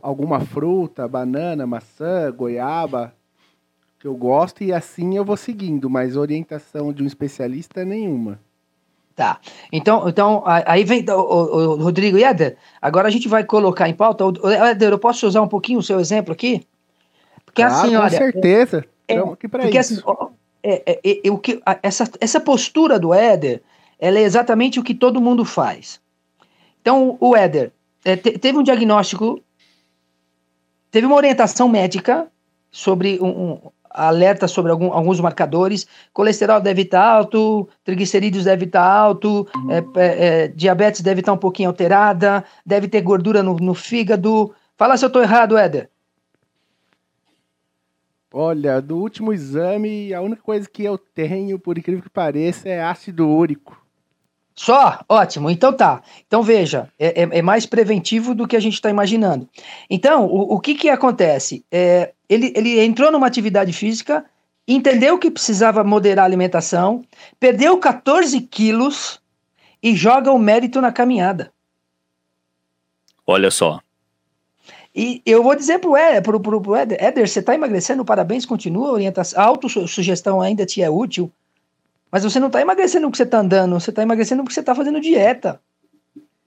alguma 0.00 0.40
fruta, 0.40 1.06
banana, 1.06 1.66
maçã, 1.66 2.32
goiaba, 2.32 3.14
que 4.04 4.08
eu 4.08 4.14
gosto 4.14 4.62
e 4.62 4.70
assim 4.70 5.16
eu 5.16 5.24
vou 5.24 5.34
seguindo, 5.34 5.88
mas 5.88 6.14
orientação 6.14 6.92
de 6.92 7.02
um 7.02 7.06
especialista 7.06 7.86
nenhuma. 7.86 8.38
Tá. 9.16 9.40
Então, 9.72 10.06
então 10.06 10.42
aí 10.44 10.84
vem 10.84 11.02
o, 11.08 11.12
o, 11.12 11.70
o 11.70 11.82
Rodrigo 11.82 12.18
e 12.18 12.22
Éder. 12.22 12.58
Agora 12.82 13.08
a 13.08 13.10
gente 13.10 13.28
vai 13.28 13.44
colocar 13.44 13.88
em 13.88 13.94
pauta. 13.94 14.26
O, 14.26 14.46
Éder, 14.46 14.90
eu 14.90 14.98
posso 14.98 15.26
usar 15.26 15.40
um 15.40 15.48
pouquinho 15.48 15.78
o 15.78 15.82
seu 15.82 15.98
exemplo 15.98 16.34
aqui? 16.34 16.66
Porque 17.46 17.62
ah, 17.62 17.68
assim, 17.68 17.92
com 17.92 17.96
olha. 17.96 18.10
Com 18.10 18.16
certeza. 18.16 18.84
É, 19.08 19.18
aqui 19.18 19.48
porque 19.48 19.78
assim, 19.78 19.94
isso. 19.94 20.10
assim, 20.10 20.34
é, 20.62 21.00
é, 21.02 21.20
é, 21.26 21.30
o 21.30 21.38
que, 21.38 21.62
essa, 21.82 22.06
essa 22.20 22.40
postura 22.40 22.98
do 22.98 23.14
Éder, 23.14 23.62
ela 23.98 24.18
é 24.18 24.22
exatamente 24.22 24.78
o 24.78 24.82
que 24.82 24.94
todo 24.94 25.18
mundo 25.18 25.46
faz. 25.46 25.98
Então, 26.82 27.16
o 27.20 27.34
Éder 27.34 27.72
é, 28.04 28.16
te, 28.16 28.38
teve 28.38 28.58
um 28.58 28.62
diagnóstico 28.62 29.42
Teve 30.90 31.08
uma 31.08 31.16
orientação 31.16 31.68
médica 31.68 32.28
sobre 32.70 33.18
um, 33.20 33.54
um 33.54 33.70
alerta 33.94 34.48
sobre 34.48 34.72
algum, 34.72 34.92
alguns 34.92 35.20
marcadores. 35.20 35.86
Colesterol 36.12 36.60
deve 36.60 36.82
estar 36.82 37.02
alto, 37.02 37.68
triglicerídeos 37.84 38.44
deve 38.44 38.64
estar 38.64 38.84
alto, 38.84 39.46
é, 39.70 40.00
é, 40.00 40.26
é, 40.26 40.48
diabetes 40.48 41.00
deve 41.00 41.20
estar 41.20 41.32
um 41.32 41.38
pouquinho 41.38 41.68
alterada, 41.68 42.44
deve 42.66 42.88
ter 42.88 43.00
gordura 43.00 43.42
no, 43.42 43.54
no 43.56 43.74
fígado. 43.74 44.52
Fala 44.76 44.96
se 44.96 45.04
eu 45.04 45.08
estou 45.08 45.22
errado, 45.22 45.56
Éder. 45.56 45.88
Olha, 48.32 48.82
do 48.82 48.96
último 48.96 49.32
exame, 49.32 50.12
a 50.12 50.20
única 50.20 50.42
coisa 50.42 50.68
que 50.68 50.82
eu 50.82 50.98
tenho, 50.98 51.56
por 51.56 51.78
incrível 51.78 52.02
que 52.02 52.10
pareça, 52.10 52.68
é 52.68 52.82
ácido 52.82 53.28
úrico. 53.28 53.80
Só? 54.56 55.00
Ótimo. 55.08 55.50
Então 55.50 55.72
tá. 55.72 56.02
Então 56.26 56.42
veja, 56.42 56.88
é, 56.98 57.22
é, 57.22 57.38
é 57.38 57.42
mais 57.42 57.66
preventivo 57.66 58.34
do 58.34 58.46
que 58.46 58.56
a 58.56 58.60
gente 58.60 58.74
está 58.74 58.88
imaginando. 58.88 59.48
Então, 59.90 60.26
o, 60.26 60.54
o 60.54 60.60
que 60.60 60.74
que 60.74 60.88
acontece? 60.88 61.64
É, 61.70 62.12
ele, 62.28 62.52
ele 62.56 62.80
entrou 62.80 63.10
numa 63.10 63.26
atividade 63.26 63.72
física, 63.72 64.24
entendeu 64.66 65.18
que 65.18 65.30
precisava 65.30 65.84
moderar 65.84 66.24
a 66.24 66.26
alimentação, 66.26 67.04
perdeu 67.38 67.78
14 67.78 68.40
quilos 68.40 69.20
e 69.82 69.94
joga 69.94 70.32
o 70.32 70.38
mérito 70.38 70.80
na 70.80 70.90
caminhada. 70.90 71.52
Olha 73.26 73.50
só. 73.50 73.80
E 74.94 75.20
eu 75.26 75.42
vou 75.42 75.56
dizer 75.56 75.80
pro 75.80 75.96
Éder, 75.96 76.22
pro, 76.22 76.38
pro, 76.38 76.60
pro 76.60 76.76
Éder, 76.76 77.02
Éder, 77.02 77.28
você 77.28 77.40
está 77.40 77.54
emagrecendo, 77.54 78.04
parabéns, 78.04 78.46
continua, 78.46 78.92
orientação, 78.92 79.40
a 79.40 79.44
autossugestão 79.44 80.40
ainda 80.40 80.64
te 80.64 80.80
é 80.80 80.88
útil, 80.88 81.32
mas 82.12 82.22
você 82.22 82.38
não 82.38 82.46
está 82.46 82.60
emagrecendo 82.60 83.08
porque 83.08 83.16
você 83.16 83.24
está 83.24 83.38
andando, 83.38 83.72
você 83.72 83.90
está 83.90 84.02
emagrecendo 84.02 84.44
porque 84.44 84.54
você 84.54 84.60
está 84.60 84.72
fazendo 84.72 85.00
dieta. 85.00 85.60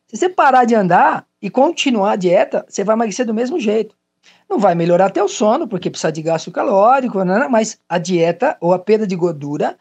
Se 0.07 0.15
você 0.15 0.29
parar 0.29 0.63
de 0.63 0.73
andar 0.73 1.27
e 1.41 1.49
continuar 1.49 2.13
a 2.13 2.15
dieta, 2.15 2.65
você 2.69 2.85
vai 2.85 2.95
emagrecer 2.95 3.25
do 3.25 3.33
mesmo 3.33 3.59
jeito. 3.59 3.96
Não 4.49 4.59
vai 4.59 4.75
melhorar 4.75 5.07
até 5.07 5.21
o 5.21 5.27
sono, 5.27 5.67
porque 5.67 5.89
precisa 5.89 6.11
de 6.11 6.21
gasto 6.21 6.51
calórico, 6.51 7.23
né? 7.23 7.47
mas 7.49 7.79
a 7.87 7.97
dieta 7.97 8.57
ou 8.61 8.73
a 8.73 8.79
perda 8.79 9.05
de 9.05 9.15
gordura, 9.15 9.77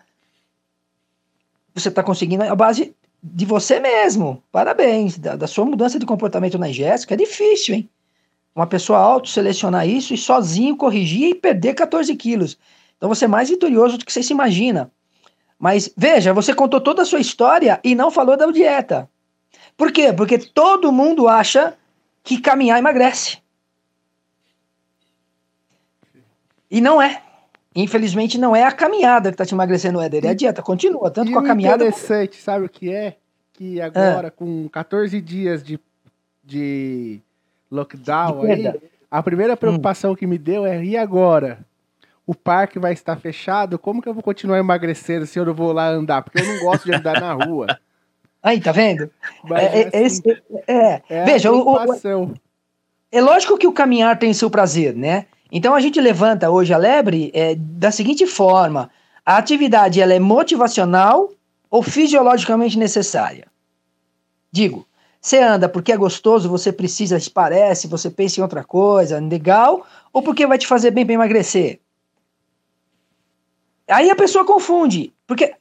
você 1.74 1.88
está 1.88 2.02
conseguindo 2.02 2.42
a 2.42 2.54
base 2.54 2.94
de 3.22 3.44
você 3.44 3.78
mesmo. 3.78 4.42
Parabéns, 4.50 5.18
da, 5.18 5.36
da 5.36 5.46
sua 5.46 5.64
mudança 5.64 5.98
de 5.98 6.06
comportamento 6.06 6.58
na 6.58 6.68
ingesta, 6.68 7.14
é 7.14 7.16
difícil, 7.16 7.74
hein? 7.76 7.90
Uma 8.54 8.66
pessoa 8.66 8.98
auto-selecionar 8.98 9.86
isso 9.86 10.14
e 10.14 10.18
sozinho 10.18 10.76
corrigir 10.76 11.28
e 11.28 11.34
perder 11.34 11.74
14 11.74 12.14
quilos. 12.16 12.58
Então 12.96 13.08
você 13.08 13.26
é 13.26 13.28
mais 13.28 13.50
vitorioso 13.50 13.98
do 13.98 14.04
que 14.06 14.12
você 14.12 14.22
se 14.22 14.32
imagina. 14.32 14.90
Mas 15.58 15.92
veja, 15.96 16.32
você 16.32 16.54
contou 16.54 16.80
toda 16.80 17.02
a 17.02 17.04
sua 17.04 17.20
história 17.20 17.78
e 17.84 17.94
não 17.94 18.10
falou 18.10 18.36
da 18.36 18.50
dieta. 18.50 19.08
Por 19.76 19.92
quê? 19.92 20.12
Porque 20.12 20.38
todo 20.38 20.90
mundo 20.90 21.28
acha 21.28 21.74
que 22.22 22.40
caminhar 22.40 22.78
emagrece. 22.78 23.38
E 26.76 26.80
não 26.82 27.00
é. 27.00 27.22
Infelizmente, 27.74 28.36
não 28.38 28.54
é 28.54 28.64
a 28.64 28.70
caminhada 28.72 29.30
que 29.30 29.34
está 29.34 29.46
te 29.46 29.54
emagrecendo, 29.54 29.98
Éder. 30.00 30.26
É 30.26 30.28
a 30.28 30.34
dieta. 30.34 30.60
Continua, 30.62 31.10
tanto 31.10 31.30
e 31.30 31.32
com 31.32 31.38
a 31.40 31.44
caminhada. 31.44 31.84
interessante, 31.86 32.36
sabe 32.36 32.66
o 32.66 32.68
que 32.68 32.92
é? 32.92 33.16
Que 33.54 33.80
agora, 33.80 34.30
com 34.30 34.68
14 34.68 35.18
dias 35.22 35.62
de, 35.62 35.80
de 36.44 37.18
lockdown 37.70 38.42
De 38.42 38.52
aí, 38.52 38.74
a 39.10 39.22
primeira 39.22 39.56
preocupação 39.56 40.14
que 40.14 40.26
me 40.26 40.36
deu 40.36 40.66
é, 40.66 40.84
e 40.84 40.98
agora? 40.98 41.60
O 42.26 42.34
parque 42.34 42.78
vai 42.78 42.92
estar 42.92 43.16
fechado, 43.16 43.78
como 43.78 44.02
que 44.02 44.08
eu 44.08 44.12
vou 44.14 44.22
continuar 44.22 44.58
emagrecendo 44.58 45.24
se 45.26 45.38
eu 45.38 45.46
não 45.46 45.54
vou 45.54 45.72
lá 45.72 45.88
andar? 45.88 46.20
Porque 46.22 46.38
eu 46.40 46.46
não 46.46 46.58
gosto 46.58 46.84
de 46.84 46.92
andar 46.94 47.18
na 47.20 47.32
rua. 47.32 47.66
Aí, 48.42 48.60
tá 48.60 48.70
vendo? 48.72 49.10
Mas, 49.44 49.62
É, 49.62 49.80
é, 49.80 49.86
assim, 49.88 50.04
esse- 50.04 50.42
é. 50.68 51.02
é 51.08 51.24
Veja, 51.24 51.50
o- 51.50 51.74
o. 51.74 52.34
É 53.10 53.20
lógico 53.22 53.56
que 53.56 53.66
o 53.66 53.72
caminhar 53.72 54.18
tem 54.18 54.34
seu 54.34 54.50
prazer, 54.50 54.94
né? 54.94 55.24
Então 55.50 55.74
a 55.74 55.80
gente 55.80 56.00
levanta 56.00 56.50
hoje 56.50 56.72
a 56.72 56.76
lebre 56.76 57.30
é, 57.34 57.54
da 57.54 57.90
seguinte 57.90 58.26
forma: 58.26 58.90
a 59.24 59.36
atividade 59.36 60.00
ela 60.00 60.14
é 60.14 60.18
motivacional 60.18 61.30
ou 61.70 61.82
fisiologicamente 61.82 62.78
necessária? 62.78 63.46
Digo, 64.50 64.86
você 65.20 65.38
anda 65.40 65.68
porque 65.68 65.92
é 65.92 65.96
gostoso, 65.96 66.48
você 66.48 66.72
precisa, 66.72 67.18
se 67.18 67.30
parece, 67.30 67.88
você 67.88 68.10
pensa 68.10 68.40
em 68.40 68.42
outra 68.42 68.64
coisa, 68.64 69.18
legal, 69.18 69.86
ou 70.12 70.22
porque 70.22 70.46
vai 70.46 70.58
te 70.58 70.66
fazer 70.66 70.90
bem 70.90 71.04
para 71.04 71.14
emagrecer? 71.14 71.80
Aí 73.88 74.10
a 74.10 74.16
pessoa 74.16 74.44
confunde, 74.44 75.12
porque 75.26 75.54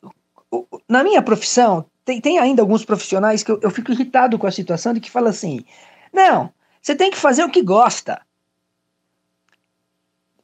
na 0.88 1.04
minha 1.04 1.22
profissão, 1.22 1.86
tem, 2.04 2.22
tem 2.22 2.39
ainda 2.39 2.62
alguns 2.62 2.86
profissionais 2.86 3.44
que 3.44 3.51
eu, 3.51 3.60
eu 3.62 3.72
fico 3.72 3.92
irritado 3.92 4.38
com 4.38 4.48
a 4.48 4.51
situação 4.51 4.94
de 4.94 5.00
que 5.00 5.12
fala 5.12 5.30
assim: 5.30 5.65
não, 6.13 6.51
você 6.82 6.96
tem 6.96 7.12
que 7.12 7.18
fazer 7.18 7.44
o 7.44 7.50
que 7.50 7.62
gosta. 7.62 8.22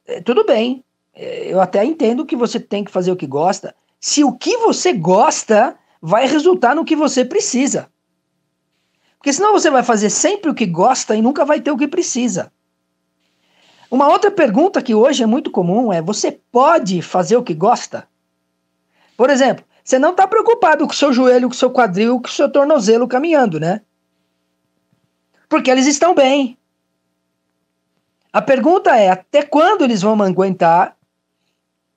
É, 0.06 0.20
tudo 0.20 0.44
bem, 0.44 0.84
é, 1.14 1.52
eu 1.52 1.60
até 1.60 1.84
entendo 1.84 2.26
que 2.26 2.36
você 2.36 2.58
tem 2.58 2.84
que 2.84 2.90
fazer 2.90 3.12
o 3.12 3.16
que 3.16 3.26
gosta, 3.26 3.74
se 4.00 4.24
o 4.24 4.32
que 4.32 4.56
você 4.58 4.92
gosta 4.92 5.76
vai 6.00 6.26
resultar 6.26 6.74
no 6.74 6.84
que 6.84 6.96
você 6.96 7.24
precisa. 7.24 7.88
Porque 9.16 9.32
senão 9.32 9.52
você 9.52 9.70
vai 9.70 9.84
fazer 9.84 10.10
sempre 10.10 10.50
o 10.50 10.54
que 10.54 10.66
gosta 10.66 11.14
e 11.14 11.22
nunca 11.22 11.44
vai 11.44 11.60
ter 11.60 11.70
o 11.70 11.76
que 11.76 11.86
precisa. 11.86 12.52
Uma 13.88 14.08
outra 14.08 14.30
pergunta 14.30 14.82
que 14.82 14.94
hoje 14.94 15.22
é 15.22 15.26
muito 15.26 15.50
comum 15.50 15.92
é: 15.92 16.02
você 16.02 16.32
pode 16.32 17.00
fazer 17.02 17.36
o 17.36 17.42
que 17.42 17.54
gosta? 17.54 18.08
Por 19.16 19.30
exemplo, 19.30 19.64
você 19.84 19.98
não 19.98 20.10
está 20.10 20.26
preocupado 20.26 20.86
com 20.86 20.92
o 20.92 20.96
seu 20.96 21.12
joelho, 21.12 21.48
com 21.48 21.54
o 21.54 21.58
seu 21.58 21.70
quadril, 21.70 22.20
com 22.20 22.26
o 22.26 22.32
seu 22.32 22.50
tornozelo 22.50 23.06
caminhando, 23.06 23.60
né? 23.60 23.82
Porque 25.48 25.70
eles 25.70 25.86
estão 25.86 26.14
bem. 26.14 26.56
A 28.32 28.40
pergunta 28.40 28.96
é: 28.96 29.10
até 29.10 29.42
quando 29.42 29.84
eles 29.84 30.00
vão 30.02 30.20
aguentar? 30.22 30.96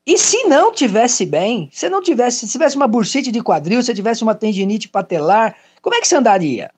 E 0.06 0.20
se 0.20 0.44
não 0.44 0.72
tivesse 0.72 1.26
bem, 1.26 1.68
se 1.74 1.90
não 1.90 2.00
tivesse, 2.00 2.46
se 2.46 2.52
tivesse 2.52 2.76
uma 2.76 2.88
bursite 2.88 3.32
de 3.32 3.42
quadril, 3.42 3.82
se 3.82 3.94
tivesse 3.96 4.22
uma 4.22 4.36
tendinite 4.36 4.88
patelar, 4.88 5.56
como 5.82 5.96
é 5.96 6.02
que 6.02 6.08
você 6.08 6.16
andaria? 6.16 6.70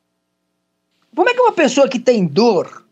Como 1.13 1.27
é 1.27 1.33
que 1.33 1.41
uma 1.41 1.51
pessoa 1.51 1.89
que 1.89 1.99
tem 1.99 2.25
dor 2.25 2.85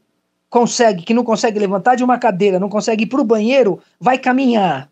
consegue, 0.49 1.03
que 1.03 1.13
não 1.13 1.23
consegue 1.23 1.57
levantar 1.57 1.95
de 1.95 2.03
uma 2.03 2.17
cadeira, 2.17 2.59
não 2.59 2.67
consegue 2.67 3.03
ir 3.03 3.07
para 3.07 3.21
o 3.21 3.25
banheiro, 3.25 3.79
vai 3.97 4.17
caminhar? 4.17 4.91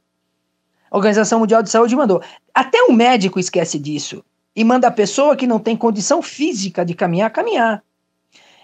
A 0.89 0.95
Organização 0.95 1.39
Mundial 1.39 1.61
de 1.61 1.69
Saúde 1.69 1.95
mandou. 1.95 2.21
Até 2.53 2.81
um 2.83 2.93
médico 2.93 3.37
esquece 3.37 3.77
disso 3.77 4.23
e 4.55 4.63
manda 4.63 4.87
a 4.87 4.91
pessoa 4.91 5.35
que 5.35 5.47
não 5.47 5.59
tem 5.59 5.75
condição 5.75 6.21
física 6.21 6.85
de 6.85 6.93
caminhar 6.93 7.31
caminhar. 7.31 7.83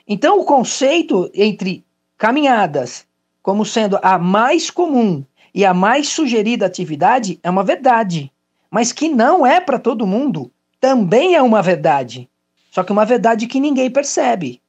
Então, 0.07 0.39
o 0.39 0.45
conceito 0.45 1.29
entre 1.33 1.83
caminhadas 2.19 3.07
como 3.41 3.65
sendo 3.65 3.97
a 4.03 4.19
mais 4.19 4.69
comum 4.69 5.23
e 5.55 5.65
a 5.65 5.73
mais 5.73 6.09
sugerida 6.09 6.65
atividade 6.65 7.39
é 7.41 7.49
uma 7.49 7.63
verdade, 7.63 8.31
mas 8.69 8.91
que 8.91 9.09
não 9.09 9.47
é 9.47 9.59
para 9.59 9.79
todo 9.79 10.05
mundo, 10.05 10.51
também 10.79 11.33
é 11.35 11.41
uma 11.41 11.61
verdade. 11.61 12.29
Só 12.69 12.83
que 12.83 12.91
uma 12.91 13.05
verdade 13.05 13.47
que 13.47 13.59
ninguém 13.59 13.89
percebe. 13.89 14.61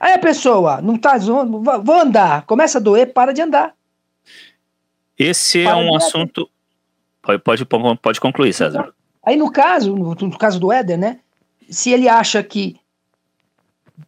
Aí 0.00 0.12
a 0.14 0.18
pessoa, 0.18 0.80
não 0.80 0.96
tá, 0.96 1.16
vou 1.18 1.94
andar, 2.00 2.42
começa 2.46 2.78
a 2.78 2.80
doer, 2.80 3.12
para 3.12 3.32
de 3.32 3.42
andar. 3.42 3.74
Esse 5.16 5.60
é 5.60 5.64
Para 5.64 5.76
um 5.76 5.90
de- 5.90 5.96
assunto. 5.96 6.48
Pode, 7.22 7.42
pode, 7.42 7.64
pode 8.02 8.20
concluir, 8.20 8.52
César. 8.52 8.92
Aí 9.24 9.36
no 9.36 9.50
caso, 9.50 9.94
no, 9.94 10.14
no 10.14 10.38
caso 10.38 10.58
do 10.58 10.72
Éder, 10.72 10.98
né? 10.98 11.20
Se 11.70 11.90
ele 11.90 12.08
acha 12.08 12.42
que 12.42 12.76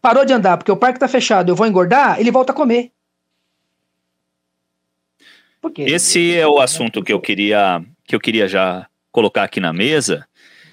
parou 0.01 0.25
de 0.25 0.33
andar 0.33 0.57
porque 0.57 0.73
o 0.73 0.77
parque 0.77 0.99
tá 0.99 1.09
fechado, 1.09 1.51
eu 1.51 1.57
vou 1.57 1.67
engordar, 1.67 2.21
ele 2.21 2.31
volta 2.31 2.53
a 2.53 2.55
comer. 2.55 2.91
Esse 5.79 6.37
é 6.37 6.47
o 6.47 6.61
assunto 6.61 7.03
que 7.03 7.13
eu 7.13 7.21
queria 7.21 7.83
que 8.05 8.15
eu 8.15 8.21
queria 8.21 8.47
já 8.47 8.87
colocar 9.11 9.43
aqui 9.43 9.59
na 9.59 9.73
mesa, 9.73 10.27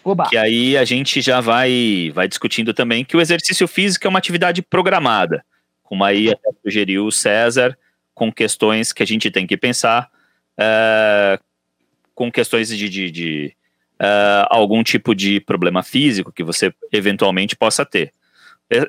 Oba. 0.04 0.30
que 0.30 0.38
aí 0.38 0.78
a 0.78 0.86
gente 0.86 1.20
já 1.20 1.42
vai 1.42 2.12
vai 2.14 2.28
discutindo 2.28 2.74
também 2.74 3.04
que 3.04 3.18
o 3.18 3.22
exercício 3.22 3.68
físico 3.68 4.06
é 4.06 4.10
uma 4.10 4.20
atividade 4.20 4.62
programada, 4.62 5.44
como 5.82 6.04
aí 6.04 6.30
até 6.30 6.50
sugeriu 6.64 7.08
o 7.08 7.12
César, 7.12 7.78
com 8.14 8.32
questões 8.32 8.94
que 8.94 9.02
a 9.02 9.08
gente 9.08 9.32
tem 9.32 9.48
que 9.48 9.58
pensar, 9.58 10.10
é, 10.58 11.40
com 12.14 12.32
questões 12.32 12.70
de, 12.70 12.90
de, 12.90 13.12
de, 13.12 13.56
é, 14.00 14.46
algum 14.50 14.84
tipo 14.84 15.16
de 15.16 15.40
problema 15.40 15.82
físico 15.82 16.32
que 16.32 16.44
você 16.44 16.74
eventualmente 16.92 17.56
possa 17.56 17.86
ter. 17.86 18.14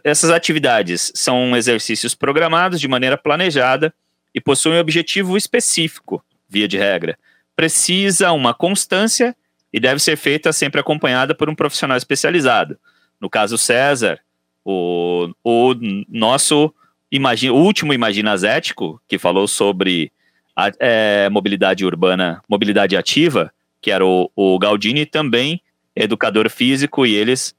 Essas 0.02 0.30
atividades 0.30 1.12
são 1.14 1.56
exercícios 1.56 2.14
programados 2.14 2.80
de 2.80 2.88
maneira 2.88 3.18
planejada 3.18 3.92
e 4.34 4.40
possuem 4.40 4.76
um 4.76 4.80
objetivo 4.80 5.36
específico, 5.36 6.24
via 6.48 6.66
de 6.66 6.78
regra. 6.78 7.18
Precisa 7.54 8.32
uma 8.32 8.54
constância 8.54 9.36
e 9.72 9.78
deve 9.78 10.00
ser 10.00 10.16
feita 10.16 10.52
sempre 10.52 10.80
acompanhada 10.80 11.34
por 11.34 11.50
um 11.50 11.54
profissional 11.54 11.96
especializado. 11.96 12.78
No 13.20 13.28
caso 13.28 13.58
César, 13.58 14.20
o, 14.64 15.30
o 15.42 15.74
nosso 16.08 16.72
o 17.12 17.54
último 17.54 17.92
Imaginazético, 17.92 19.00
que 19.06 19.18
falou 19.18 19.46
sobre 19.46 20.10
a, 20.56 20.70
é, 20.80 21.28
mobilidade 21.28 21.84
urbana, 21.84 22.42
mobilidade 22.48 22.96
ativa, 22.96 23.52
que 23.80 23.90
era 23.90 24.04
o, 24.04 24.30
o 24.34 24.58
Galdini, 24.58 25.06
também 25.06 25.60
educador 25.94 26.50
físico, 26.50 27.06
e 27.06 27.14
eles 27.14 27.54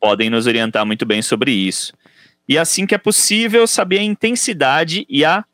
podem 0.00 0.30
nos 0.30 0.46
orientar 0.46 0.84
muito 0.86 1.04
bem 1.04 1.22
sobre 1.22 1.50
isso. 1.50 1.92
E 2.48 2.56
assim 2.56 2.86
que 2.86 2.94
é 2.94 2.98
possível 2.98 3.66
saber 3.66 3.98
a 3.98 4.02
intensidade 4.02 5.06
e 5.08 5.24
a 5.24 5.44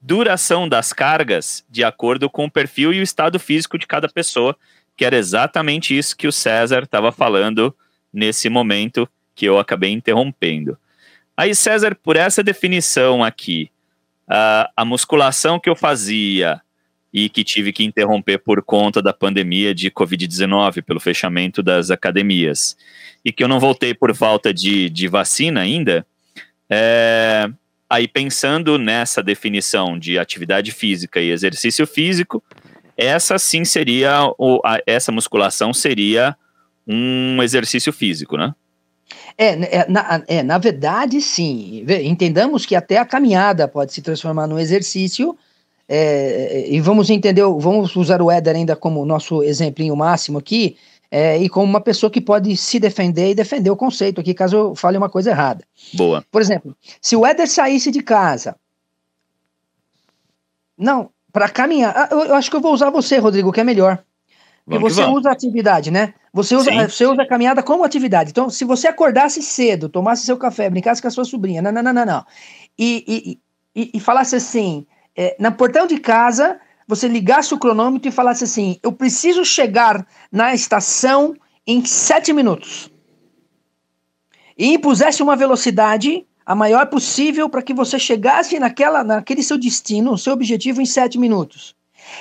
duração 0.00 0.68
das 0.68 0.92
cargas 0.92 1.64
de 1.68 1.84
acordo 1.84 2.30
com 2.30 2.46
o 2.46 2.50
perfil 2.50 2.92
e 2.92 3.00
o 3.00 3.02
estado 3.02 3.38
físico 3.38 3.78
de 3.78 3.86
cada 3.86 4.08
pessoa, 4.08 4.56
que 4.96 5.04
era 5.04 5.16
exatamente 5.16 5.96
isso 5.96 6.16
que 6.16 6.26
o 6.26 6.32
César 6.32 6.84
estava 6.84 7.12
falando 7.12 7.74
nesse 8.12 8.48
momento 8.48 9.08
que 9.34 9.46
eu 9.46 9.58
acabei 9.58 9.92
interrompendo. 9.92 10.78
Aí, 11.36 11.54
César, 11.54 11.94
por 11.94 12.16
essa 12.16 12.42
definição 12.42 13.22
aqui, 13.22 13.70
a, 14.26 14.70
a 14.76 14.84
musculação 14.84 15.60
que 15.60 15.70
eu 15.70 15.76
fazia 15.76 16.60
e 17.12 17.28
que 17.28 17.42
tive 17.42 17.72
que 17.72 17.84
interromper 17.84 18.38
por 18.38 18.62
conta 18.62 19.00
da 19.00 19.12
pandemia 19.12 19.74
de 19.74 19.90
Covid-19, 19.90 20.82
pelo 20.82 21.00
fechamento 21.00 21.62
das 21.62 21.90
academias, 21.90 22.76
e 23.24 23.32
que 23.32 23.42
eu 23.42 23.48
não 23.48 23.58
voltei 23.58 23.94
por 23.94 24.14
falta 24.14 24.52
de, 24.52 24.90
de 24.90 25.08
vacina 25.08 25.60
ainda, 25.60 26.06
é, 26.70 27.48
aí 27.88 28.06
pensando 28.06 28.78
nessa 28.78 29.22
definição 29.22 29.98
de 29.98 30.18
atividade 30.18 30.70
física 30.70 31.20
e 31.20 31.30
exercício 31.30 31.86
físico, 31.86 32.42
essa 32.96 33.38
sim 33.38 33.64
seria, 33.64 34.30
o, 34.38 34.60
a, 34.64 34.78
essa 34.86 35.10
musculação 35.10 35.72
seria 35.72 36.36
um 36.86 37.42
exercício 37.42 37.92
físico, 37.92 38.36
né? 38.36 38.54
É, 39.36 39.78
é, 39.80 39.88
na, 39.88 40.22
é, 40.26 40.42
na 40.42 40.58
verdade, 40.58 41.20
sim. 41.20 41.84
Entendamos 42.02 42.66
que 42.66 42.74
até 42.74 42.98
a 42.98 43.06
caminhada 43.06 43.68
pode 43.68 43.92
se 43.92 44.02
transformar 44.02 44.46
num 44.46 44.58
exercício. 44.58 45.36
É, 45.88 46.66
e 46.68 46.80
vamos 46.80 47.08
entender, 47.08 47.42
vamos 47.42 47.96
usar 47.96 48.20
o 48.20 48.30
Éder 48.30 48.54
ainda 48.54 48.76
como 48.76 49.06
nosso 49.06 49.42
exemplinho 49.42 49.96
máximo 49.96 50.38
aqui, 50.38 50.76
é, 51.10 51.38
e 51.38 51.48
como 51.48 51.64
uma 51.64 51.80
pessoa 51.80 52.10
que 52.10 52.20
pode 52.20 52.54
se 52.56 52.78
defender 52.78 53.30
e 53.30 53.34
defender 53.34 53.70
o 53.70 53.76
conceito 53.76 54.20
aqui, 54.20 54.34
caso 54.34 54.56
eu 54.56 54.74
fale 54.74 54.98
uma 54.98 55.08
coisa 55.08 55.30
errada. 55.30 55.64
Boa. 55.94 56.22
Por 56.30 56.42
exemplo, 56.42 56.76
se 57.00 57.16
o 57.16 57.24
Éder 57.24 57.48
saísse 57.48 57.90
de 57.90 58.02
casa. 58.02 58.56
Não, 60.76 61.10
para 61.32 61.48
caminhar. 61.48 61.92
ah, 61.96 62.08
Eu, 62.10 62.24
eu 62.26 62.34
acho 62.34 62.50
que 62.50 62.56
eu 62.56 62.60
vou 62.60 62.72
usar 62.72 62.90
você, 62.90 63.18
Rodrigo, 63.18 63.50
que 63.50 63.60
é 63.60 63.64
melhor. 63.64 64.04
Porque 64.64 64.78
Vamos 64.78 64.94
você 64.94 65.04
usa 65.04 65.30
a 65.30 65.32
atividade, 65.32 65.90
né? 65.90 66.12
Você 66.30 66.54
usa, 66.54 66.70
Sim. 66.70 66.86
você 66.86 67.06
usa 67.06 67.22
a 67.22 67.26
caminhada 67.26 67.62
como 67.62 67.84
atividade. 67.84 68.30
Então, 68.30 68.50
se 68.50 68.66
você 68.66 68.86
acordasse 68.86 69.42
cedo, 69.42 69.88
tomasse 69.88 70.26
seu 70.26 70.36
café, 70.36 70.68
brincasse 70.68 71.00
com 71.00 71.08
a 71.08 71.10
sua 71.10 71.24
sobrinha, 71.24 71.62
não, 71.62 71.72
não, 71.72 71.82
não, 71.82 71.92
não, 71.94 72.04
não. 72.04 72.26
E, 72.78 73.40
e, 73.74 73.82
e, 73.82 73.90
e 73.94 74.00
falasse 74.00 74.36
assim, 74.36 74.86
é, 75.18 75.50
portão 75.50 75.84
de 75.84 75.98
casa, 75.98 76.60
você 76.86 77.08
ligasse 77.08 77.52
o 77.52 77.58
cronômetro 77.58 78.08
e 78.08 78.12
falasse 78.12 78.44
assim: 78.44 78.78
eu 78.84 78.92
preciso 78.92 79.44
chegar 79.44 80.06
na 80.30 80.54
estação 80.54 81.34
em 81.66 81.84
sete 81.84 82.32
minutos. 82.32 82.88
E 84.56 84.74
impusesse 84.74 85.20
uma 85.20 85.34
velocidade 85.34 86.24
a 86.46 86.54
maior 86.54 86.86
possível 86.86 87.48
para 87.48 87.62
que 87.62 87.74
você 87.74 87.98
chegasse 87.98 88.58
naquela, 88.58 89.02
naquele 89.02 89.42
seu 89.42 89.58
destino, 89.58 90.16
seu 90.16 90.32
objetivo, 90.32 90.80
em 90.80 90.86
sete 90.86 91.18
minutos. 91.18 91.76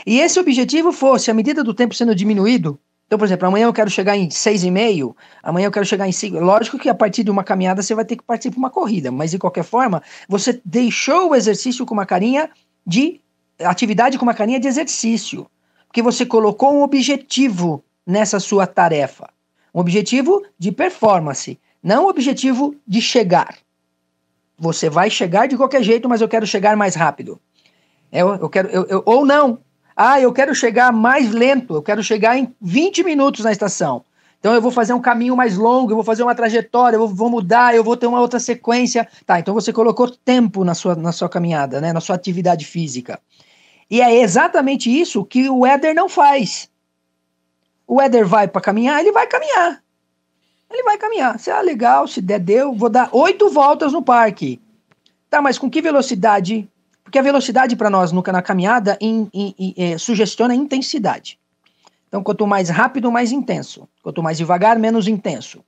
E 0.05 0.19
esse 0.19 0.39
objetivo 0.39 0.91
fosse, 0.91 1.29
à 1.29 1.33
medida 1.33 1.63
do 1.63 1.73
tempo 1.73 1.95
sendo 1.95 2.13
diminuído, 2.13 2.79
então, 3.07 3.17
por 3.17 3.23
exemplo, 3.23 3.47
amanhã 3.47 3.67
eu 3.67 3.73
quero 3.73 3.89
chegar 3.89 4.17
em 4.17 4.29
seis 4.29 4.65
e 4.65 4.69
meio, 4.69 5.15
amanhã 5.41 5.67
eu 5.67 5.71
quero 5.71 5.85
chegar 5.85 6.09
em 6.09 6.11
cinco. 6.11 6.39
Lógico 6.39 6.77
que 6.77 6.89
a 6.89 6.95
partir 6.95 7.23
de 7.23 7.31
uma 7.31 7.43
caminhada 7.43 7.81
você 7.81 7.95
vai 7.95 8.03
ter 8.03 8.17
que 8.17 8.23
partir 8.23 8.51
para 8.51 8.57
uma 8.57 8.69
corrida, 8.69 9.09
mas 9.09 9.31
de 9.31 9.37
qualquer 9.37 9.63
forma, 9.63 10.03
você 10.27 10.59
deixou 10.65 11.29
o 11.29 11.35
exercício 11.35 11.85
com 11.85 11.93
uma 11.93 12.05
carinha 12.05 12.49
de 12.87 13.19
atividade 13.59 14.17
com 14.17 14.23
uma 14.23 14.33
carinha 14.33 14.61
de 14.61 14.67
exercício, 14.67 15.45
porque 15.87 16.01
você 16.01 16.25
colocou 16.25 16.73
um 16.73 16.83
objetivo 16.83 17.83
nessa 18.05 18.39
sua 18.39 18.65
tarefa, 18.65 19.29
um 19.75 19.81
objetivo 19.81 20.41
de 20.57 20.71
performance, 20.71 21.59
não 21.83 22.05
um 22.05 22.09
objetivo 22.09 22.73
de 22.87 23.01
chegar. 23.01 23.57
Você 24.57 24.89
vai 24.89 25.09
chegar 25.09 25.47
de 25.47 25.57
qualquer 25.57 25.83
jeito, 25.83 26.07
mas 26.07 26.21
eu 26.21 26.29
quero 26.29 26.47
chegar 26.47 26.77
mais 26.77 26.95
rápido. 26.95 27.39
Eu, 28.09 28.35
eu 28.35 28.49
quero, 28.49 28.69
eu, 28.69 28.85
eu, 28.85 29.03
ou 29.05 29.25
não, 29.25 29.59
ah, 29.93 30.21
eu 30.21 30.31
quero 30.31 30.55
chegar 30.55 30.93
mais 30.93 31.31
lento, 31.31 31.75
eu 31.75 31.81
quero 31.81 32.01
chegar 32.01 32.37
em 32.37 32.55
20 32.61 33.03
minutos 33.03 33.43
na 33.43 33.51
estação. 33.51 34.05
Então 34.39 34.53
eu 34.53 34.61
vou 34.61 34.71
fazer 34.71 34.93
um 34.93 35.01
caminho 35.01 35.35
mais 35.35 35.57
longo, 35.57 35.91
eu 35.91 35.95
vou 35.95 36.03
fazer 36.03 36.23
uma 36.23 36.35
trajetória, 36.35 36.95
eu 36.95 37.07
vou, 37.07 37.29
mudar, 37.29 37.75
eu 37.75 37.83
vou 37.83 37.97
ter 37.97 38.07
uma 38.07 38.21
outra 38.21 38.39
sequência. 38.39 39.07
Tá, 39.25 39.39
então 39.39 39.53
você 39.53 39.73
colocou 39.73 40.09
tempo 40.09 40.63
na 40.63 40.73
sua, 40.73 40.95
na 40.95 41.11
sua 41.11 41.27
caminhada, 41.27 41.81
né, 41.81 41.91
na 41.91 41.99
sua 41.99 42.15
atividade 42.15 42.65
física. 42.65 43.19
E 43.89 44.01
é 44.01 44.21
exatamente 44.21 44.89
isso 44.89 45.25
que 45.25 45.49
o 45.49 45.65
Éder 45.65 45.95
não 45.95 46.07
faz. 46.07 46.69
O 47.87 48.01
Éder 48.01 48.25
vai 48.25 48.47
para 48.47 48.61
caminhar, 48.61 48.99
ele 48.99 49.11
vai 49.11 49.25
caminhar. 49.27 49.81
Ele 50.69 50.83
vai 50.83 50.97
caminhar. 50.97 51.39
Se 51.39 51.49
ah, 51.49 51.61
legal, 51.61 52.07
se 52.07 52.21
der, 52.21 52.39
deu, 52.39 52.73
vou 52.73 52.89
dar 52.89 53.09
oito 53.13 53.49
voltas 53.49 53.93
no 53.93 54.03
parque. 54.03 54.61
Tá, 55.29 55.41
mas 55.41 55.57
com 55.57 55.69
que 55.69 55.81
velocidade 55.81 56.69
porque 57.07 57.19
a 57.19 57.21
velocidade 57.21 57.73
para 57.77 57.89
nós 57.89 58.11
nunca 58.11 58.33
na 58.33 58.41
caminhada 58.41 58.97
in, 58.99 59.29
in, 59.33 59.55
in, 59.57 59.73
é, 59.77 59.97
sugestiona 59.97 60.53
intensidade. 60.53 61.39
Então, 62.07 62.23
quanto 62.23 62.47
mais 62.47 62.69
rápido, 62.69 63.11
mais 63.11 63.31
intenso. 63.31 63.87
Quanto 64.01 64.23
mais 64.23 64.37
devagar, 64.37 64.79
menos 64.79 65.07
intenso. 65.07 65.63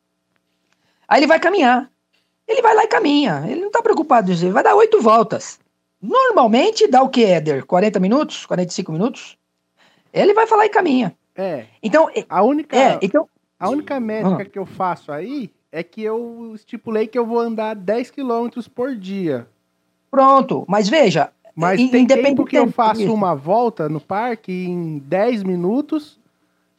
Aí 1.08 1.20
ele 1.20 1.28
vai 1.28 1.40
caminhar. 1.40 1.90
Ele 2.48 2.62
vai 2.62 2.76
lá 2.76 2.84
e 2.84 2.88
caminha. 2.88 3.44
Ele 3.48 3.62
não 3.62 3.68
está 3.68 3.82
preocupado, 3.82 4.32
ele 4.32 4.52
vai 4.52 4.64
dar 4.64 4.76
oito 4.76 5.02
voltas. 5.02 5.60
Normalmente 6.02 6.88
dá 6.88 7.04
o 7.04 7.10
que, 7.10 7.26
Éder? 7.26 7.66
40 7.66 8.00
minutos? 8.00 8.46
45 8.46 8.92
minutos? 8.92 9.38
Ele 10.14 10.34
vai 10.34 10.48
falar 10.48 10.66
e 10.66 10.70
caminha. 10.70 11.16
É. 11.36 11.66
Então, 11.84 12.10
a 12.28 12.42
única, 12.42 12.76
é, 12.76 13.00
então, 13.02 13.28
a 13.60 13.70
única 13.70 14.00
métrica 14.00 14.46
que 14.46 14.58
eu 14.58 14.66
faço 14.66 15.12
aí 15.12 15.52
é 15.72 15.84
que 15.84 16.02
eu 16.02 16.54
estipulei 16.56 17.08
que 17.08 17.18
eu 17.18 17.26
vou 17.26 17.40
andar 17.40 17.76
10 17.76 18.12
quilômetros 18.12 18.68
por 18.68 18.96
dia. 18.96 19.48
Pronto, 20.10 20.66
mas 20.68 20.90
veja. 20.90 21.32
Mas 21.56 21.90
tem 21.90 22.08
tempo 22.08 22.46
que 22.46 22.58
eu 22.58 22.72
faço 22.72 23.14
uma 23.14 23.36
volta 23.36 23.90
no 23.90 24.00
parque 24.00 24.52
em 24.52 25.00
10 25.00 25.44
minutos, 25.44 26.19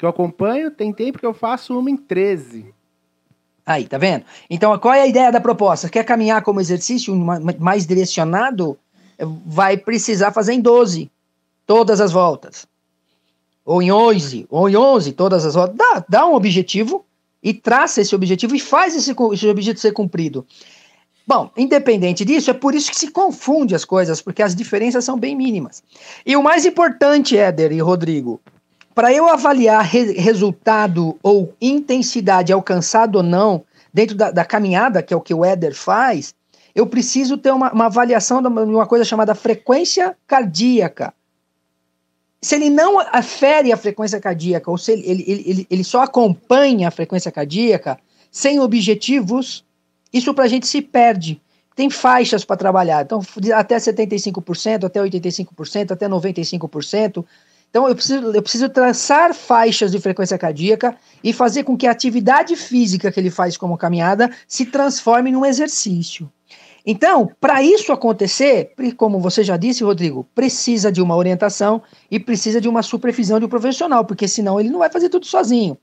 que 0.01 0.07
eu 0.07 0.09
acompanho, 0.09 0.71
tem 0.71 0.95
tempo 0.95 1.19
que 1.19 1.27
eu 1.27 1.35
faço 1.35 1.79
uma 1.79 1.91
em 1.91 1.97
13. 1.97 2.75
Aí, 3.67 3.87
tá 3.87 3.99
vendo? 3.99 4.25
Então, 4.49 4.77
qual 4.79 4.95
é 4.95 5.03
a 5.03 5.07
ideia 5.07 5.31
da 5.31 5.43
proposta? 5.43 5.91
Quer 5.91 6.05
caminhar 6.05 6.43
como 6.43 6.59
exercício 6.59 7.15
mais 7.15 7.87
direcionado? 7.87 8.79
Vai 9.45 9.77
precisar 9.77 10.33
fazer 10.33 10.55
em 10.55 10.61
12, 10.61 11.11
todas 11.67 12.01
as 12.01 12.11
voltas. 12.13 12.67
Ou 13.63 13.83
em 13.83 13.93
11, 13.93 14.47
ou 14.49 14.71
em 14.71 14.77
11, 14.77 15.13
todas 15.13 15.45
as 15.45 15.55
voltas. 15.55 15.77
Dá, 15.77 16.05
dá 16.09 16.27
um 16.27 16.35
objetivo 16.35 17.05
e 17.43 17.53
traça 17.53 18.01
esse 18.01 18.15
objetivo 18.15 18.57
e 18.57 18.59
faz 18.59 18.97
esse, 18.97 19.11
esse 19.11 19.49
objetivo 19.49 19.79
ser 19.79 19.93
cumprido. 19.93 20.47
Bom, 21.27 21.51
independente 21.59 22.25
disso, 22.25 22.51
é 22.51 22.55
por 22.55 22.75
isso 22.75 22.91
que 22.91 22.97
se 22.97 23.11
confunde 23.11 23.75
as 23.75 23.85
coisas, 23.85 24.23
porque 24.23 24.43
as 24.43 24.55
diferenças 24.55 25.05
são 25.05 25.19
bem 25.19 25.37
mínimas. 25.37 25.83
E 26.25 26.35
o 26.37 26.43
mais 26.43 26.65
importante, 26.65 27.37
Éder 27.37 27.71
e 27.71 27.81
Rodrigo, 27.81 28.41
para 28.94 29.12
eu 29.12 29.29
avaliar 29.29 29.85
re 29.85 30.12
resultado 30.12 31.18
ou 31.22 31.55
intensidade 31.61 32.53
alcançado 32.53 33.16
ou 33.16 33.22
não 33.22 33.64
dentro 33.92 34.16
da, 34.16 34.31
da, 34.31 34.44
caminhada, 34.44 35.03
que 35.03 35.14
é 35.14 35.16
o 35.16 35.20
que 35.20 35.35
o 35.35 35.44
Éder 35.44 35.74
faz, 35.74 36.35
eu 36.74 36.87
preciso 36.87 37.37
ter 37.37 37.53
uma, 37.53 37.72
uma 37.72 37.87
avaliação 37.87 38.40
de 38.42 38.48
uma 38.48 38.87
coisa 38.87 39.05
chamada 39.05 39.35
frequência 39.35 40.16
cardíaca. 40.26 41.12
Se 42.42 42.55
ele 42.55 42.70
não 42.70 42.98
afere 42.98 43.72
a 43.72 43.76
frequência 43.76 44.20
cardíaca, 44.20 44.70
ou 44.70 44.79
se 44.79 44.92
ele, 44.92 45.03
ele, 45.07 45.44
ele, 45.46 45.66
ele 45.68 45.85
só 45.85 46.03
acompanha 46.03 46.88
a 46.88 46.90
frequência 46.90 47.31
cardíaca, 47.31 47.98
sem 48.31 48.61
objetivos, 48.61 49.64
isso 50.12 50.33
para 50.33 50.44
a 50.44 50.48
gente 50.48 50.66
se 50.66 50.81
perde. 50.81 51.40
Tem 51.74 51.90
faixas 51.90 52.44
para 52.44 52.57
trabalhar, 52.57 53.03
então 53.03 53.20
até 53.55 53.76
75%, 53.76 54.85
até 54.85 55.00
85%, 55.00 55.92
até 55.92 56.09
95%. 56.09 57.24
Então 57.70 57.88
eu 57.88 57.94
preciso, 57.94 58.33
eu 58.33 58.42
preciso 58.42 58.68
traçar 58.68 59.33
faixas 59.33 59.92
de 59.92 60.00
frequência 60.00 60.37
cardíaca 60.37 60.96
e 61.22 61.33
fazer 61.33 61.62
com 61.62 61.76
que 61.76 61.87
a 61.87 61.92
atividade 61.92 62.56
física 62.56 63.12
que 63.12 63.20
ele 63.20 63.30
faz 63.30 63.56
como 63.56 63.78
caminhada 63.78 64.30
se 64.46 64.66
transforme 64.66 65.30
num 65.30 65.46
exercício. 65.46 66.30
Então, 66.85 67.30
para 67.40 67.62
isso 67.62 67.92
acontecer, 67.92 68.72
como 68.96 69.20
você 69.20 69.44
já 69.44 69.56
disse, 69.56 69.85
Rodrigo, 69.85 70.26
precisa 70.35 70.90
de 70.90 71.00
uma 71.00 71.14
orientação 71.14 71.83
e 72.11 72.18
precisa 72.18 72.61
de 72.61 72.68
uma 72.68 72.83
supervisão 72.83 73.38
de 73.38 73.44
um 73.44 73.48
profissional, 73.48 74.04
porque 74.04 74.26
senão 74.26 74.59
ele 74.59 74.70
não 74.70 74.78
vai 74.78 74.90
fazer 74.90 75.09
tudo 75.09 75.26
sozinho. 75.26 75.76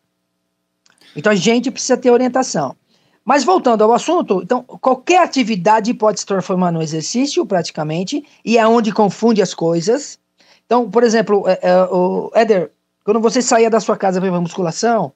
Então 1.15 1.31
a 1.31 1.35
gente 1.35 1.71
precisa 1.71 1.95
ter 1.95 2.11
orientação. 2.11 2.75
Mas 3.23 3.43
voltando 3.43 3.83
ao 3.83 3.93
assunto, 3.93 4.41
então 4.41 4.63
qualquer 4.63 5.21
atividade 5.21 5.93
pode 5.93 6.19
se 6.19 6.25
transformar 6.25 6.71
num 6.71 6.81
exercício, 6.81 7.45
praticamente, 7.45 8.25
e 8.43 8.57
é 8.57 8.67
onde 8.67 8.91
confunde 8.91 9.41
as 9.41 9.53
coisas. 9.53 10.19
Então, 10.67 10.91
por 10.91 11.03
exemplo, 11.03 11.47
é, 11.47 11.59
é, 11.61 11.83
o 11.85 12.29
Éder, 12.35 12.71
quando 13.03 13.21
você 13.21 13.41
saía 13.41 13.69
da 13.69 13.79
sua 13.79 13.97
casa 13.97 14.19
para 14.19 14.29
ir 14.29 14.39
musculação, 14.39 15.13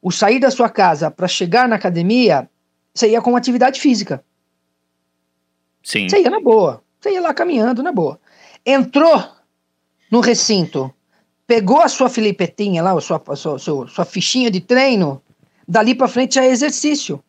o 0.00 0.10
sair 0.10 0.40
da 0.40 0.50
sua 0.50 0.68
casa 0.68 1.10
para 1.10 1.28
chegar 1.28 1.68
na 1.68 1.76
academia, 1.76 2.48
você 2.92 3.10
ia 3.10 3.20
com 3.20 3.36
atividade 3.36 3.78
física. 3.78 4.24
Sim. 5.82 6.08
Você 6.08 6.22
ia 6.22 6.30
na 6.30 6.40
boa. 6.40 6.82
Você 6.98 7.10
ia 7.10 7.20
lá 7.20 7.34
caminhando 7.34 7.82
na 7.82 7.92
boa. 7.92 8.18
Entrou 8.64 9.22
no 10.10 10.20
recinto, 10.20 10.92
pegou 11.46 11.82
a 11.82 11.88
sua 11.88 12.08
filipetinha 12.08 12.82
lá, 12.82 12.92
a 12.92 13.00
sua, 13.00 13.22
a 13.28 13.36
sua, 13.36 13.56
a 13.56 13.58
sua, 13.58 13.88
sua 13.88 14.04
fichinha 14.06 14.50
de 14.50 14.60
treino, 14.60 15.22
dali 15.68 15.94
para 15.94 16.08
frente 16.08 16.36
já 16.36 16.44
é 16.44 16.48
exercício 16.48 17.22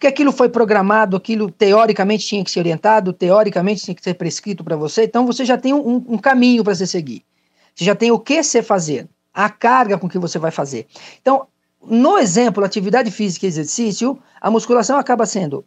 porque 0.00 0.06
aquilo 0.06 0.32
foi 0.32 0.48
programado, 0.48 1.14
aquilo 1.14 1.50
teoricamente 1.50 2.26
tinha 2.26 2.42
que 2.42 2.50
ser 2.50 2.60
orientado, 2.60 3.12
teoricamente 3.12 3.84
tinha 3.84 3.94
que 3.94 4.02
ser 4.02 4.14
prescrito 4.14 4.64
para 4.64 4.74
você, 4.74 5.04
então 5.04 5.26
você 5.26 5.44
já 5.44 5.58
tem 5.58 5.74
um, 5.74 6.02
um 6.08 6.16
caminho 6.16 6.64
para 6.64 6.74
você 6.74 6.86
seguir. 6.86 7.22
Você 7.74 7.84
já 7.84 7.94
tem 7.94 8.10
o 8.10 8.18
que 8.18 8.42
você 8.42 8.62
fazer, 8.62 9.06
a 9.34 9.50
carga 9.50 9.98
com 9.98 10.08
que 10.08 10.18
você 10.18 10.38
vai 10.38 10.50
fazer. 10.50 10.86
Então, 11.20 11.46
no 11.86 12.16
exemplo, 12.16 12.64
atividade 12.64 13.10
física 13.10 13.44
e 13.44 13.48
exercício, 13.48 14.18
a 14.40 14.50
musculação 14.50 14.96
acaba 14.96 15.26
sendo 15.26 15.66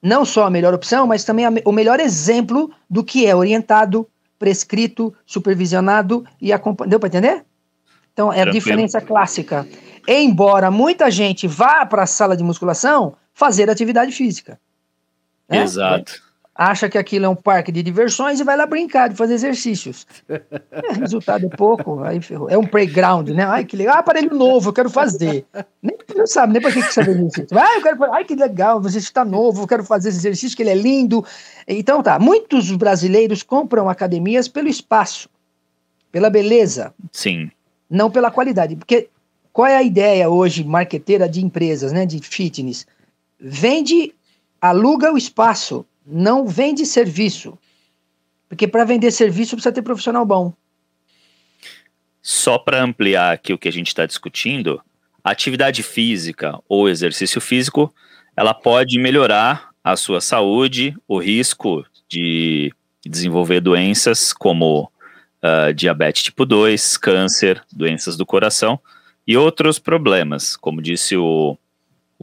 não 0.00 0.24
só 0.24 0.46
a 0.46 0.50
melhor 0.50 0.72
opção, 0.72 1.04
mas 1.04 1.24
também 1.24 1.44
a, 1.44 1.52
o 1.64 1.72
melhor 1.72 1.98
exemplo 1.98 2.70
do 2.88 3.02
que 3.02 3.26
é 3.26 3.34
orientado, 3.34 4.08
prescrito, 4.38 5.12
supervisionado 5.26 6.24
e 6.40 6.52
acompanhado. 6.52 6.90
Deu 6.90 7.00
para 7.00 7.08
entender? 7.08 7.44
Então, 8.12 8.32
é 8.32 8.42
a 8.42 8.44
diferença 8.44 9.00
clássica. 9.00 9.66
Embora 10.06 10.70
muita 10.70 11.10
gente 11.10 11.48
vá 11.48 11.84
para 11.84 12.04
a 12.04 12.06
sala 12.06 12.36
de 12.36 12.44
musculação 12.44 13.16
fazer 13.34 13.70
atividade 13.70 14.12
física. 14.12 14.58
Né? 15.48 15.62
Exato. 15.62 16.22
Acha 16.54 16.86
que 16.86 16.98
aquilo 16.98 17.24
é 17.24 17.28
um 17.28 17.34
parque 17.34 17.72
de 17.72 17.82
diversões 17.82 18.38
e 18.38 18.44
vai 18.44 18.56
lá 18.58 18.66
brincar, 18.66 19.08
de 19.08 19.16
fazer 19.16 19.32
exercícios. 19.34 20.06
É, 20.28 20.92
resultado 21.00 21.46
é 21.46 21.48
pouco, 21.48 22.02
aí 22.02 22.20
ferrou. 22.20 22.48
É 22.50 22.58
um 22.58 22.66
playground, 22.66 23.30
né? 23.30 23.44
Ai, 23.44 23.64
que 23.64 23.74
legal. 23.74 23.96
Ah, 23.96 24.00
aparelho 24.00 24.34
novo, 24.34 24.68
eu 24.68 24.72
quero 24.72 24.90
fazer. 24.90 25.46
Nem 25.82 25.96
não 26.14 26.26
sabe 26.26 26.52
nem 26.52 26.60
para 26.60 26.70
que, 26.70 26.82
que 26.82 26.92
serve 26.92 27.12
exercício. 27.12 27.58
Ah, 27.58 27.76
eu 27.76 27.82
quero 27.82 28.12
Ai, 28.12 28.24
que 28.24 28.34
legal, 28.34 28.82
você 28.82 28.98
está 28.98 29.24
novo, 29.24 29.62
eu 29.62 29.66
quero 29.66 29.82
fazer 29.82 30.10
esse 30.10 30.18
exercício, 30.18 30.54
que 30.54 30.62
ele 30.62 30.70
é 30.70 30.74
lindo. 30.74 31.24
Então 31.66 32.02
tá, 32.02 32.18
muitos 32.18 32.70
brasileiros 32.72 33.42
compram 33.42 33.88
academias 33.88 34.46
pelo 34.46 34.68
espaço, 34.68 35.30
pela 36.10 36.28
beleza. 36.28 36.92
Sim. 37.10 37.50
Não 37.88 38.10
pela 38.10 38.30
qualidade. 38.30 38.76
Porque 38.76 39.08
qual 39.52 39.68
é 39.68 39.76
a 39.76 39.82
ideia 39.82 40.28
hoje, 40.28 40.64
marqueteira 40.64 41.26
de 41.26 41.42
empresas, 41.42 41.92
né, 41.92 42.04
de 42.04 42.20
fitness? 42.20 42.86
Vende, 43.44 44.14
aluga 44.60 45.12
o 45.12 45.18
espaço, 45.18 45.84
não 46.06 46.46
vende 46.46 46.86
serviço. 46.86 47.58
Porque 48.48 48.68
para 48.68 48.84
vender 48.84 49.10
serviço 49.10 49.56
precisa 49.56 49.72
ter 49.72 49.82
profissional 49.82 50.24
bom. 50.24 50.52
Só 52.22 52.56
para 52.56 52.80
ampliar 52.80 53.32
aqui 53.32 53.52
o 53.52 53.58
que 53.58 53.66
a 53.66 53.72
gente 53.72 53.88
está 53.88 54.06
discutindo, 54.06 54.80
atividade 55.24 55.82
física 55.82 56.56
ou 56.68 56.88
exercício 56.88 57.40
físico, 57.40 57.92
ela 58.36 58.54
pode 58.54 58.96
melhorar 58.96 59.70
a 59.82 59.96
sua 59.96 60.20
saúde, 60.20 60.94
o 61.08 61.18
risco 61.18 61.84
de 62.08 62.72
desenvolver 63.04 63.60
doenças 63.60 64.32
como 64.32 64.84
uh, 65.42 65.74
diabetes 65.74 66.22
tipo 66.22 66.46
2, 66.46 66.96
câncer, 66.96 67.60
doenças 67.72 68.16
do 68.16 68.24
coração 68.24 68.78
e 69.26 69.36
outros 69.36 69.80
problemas, 69.80 70.56
como 70.56 70.80
disse 70.80 71.16
o, 71.16 71.58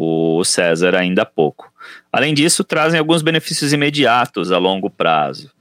o 0.02 0.44
César 0.46 0.96
ainda 0.96 1.24
há 1.24 1.26
pouco. 1.26 1.72
Além 2.12 2.34
disso, 2.34 2.64
trazem 2.64 2.98
alguns 2.98 3.22
benefícios 3.22 3.74
imediatos 3.74 4.50
a 4.50 4.58
longo 4.58 4.90
prazo. 4.90 5.52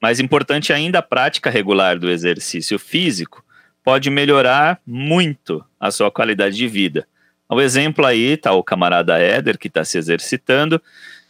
Mais 0.00 0.20
importante 0.20 0.70
ainda, 0.72 0.98
a 0.98 1.02
prática 1.02 1.48
regular 1.48 1.98
do 1.98 2.10
exercício 2.10 2.78
físico 2.78 3.42
pode 3.82 4.10
melhorar 4.10 4.78
muito 4.86 5.64
a 5.80 5.90
sua 5.90 6.10
qualidade 6.10 6.56
de 6.56 6.68
vida. 6.68 7.06
O 7.48 7.60
exemplo 7.60 8.04
aí 8.04 8.32
está 8.32 8.52
o 8.52 8.62
camarada 8.62 9.18
Éder, 9.18 9.56
que 9.56 9.68
está 9.68 9.82
se 9.82 9.96
exercitando, 9.96 10.82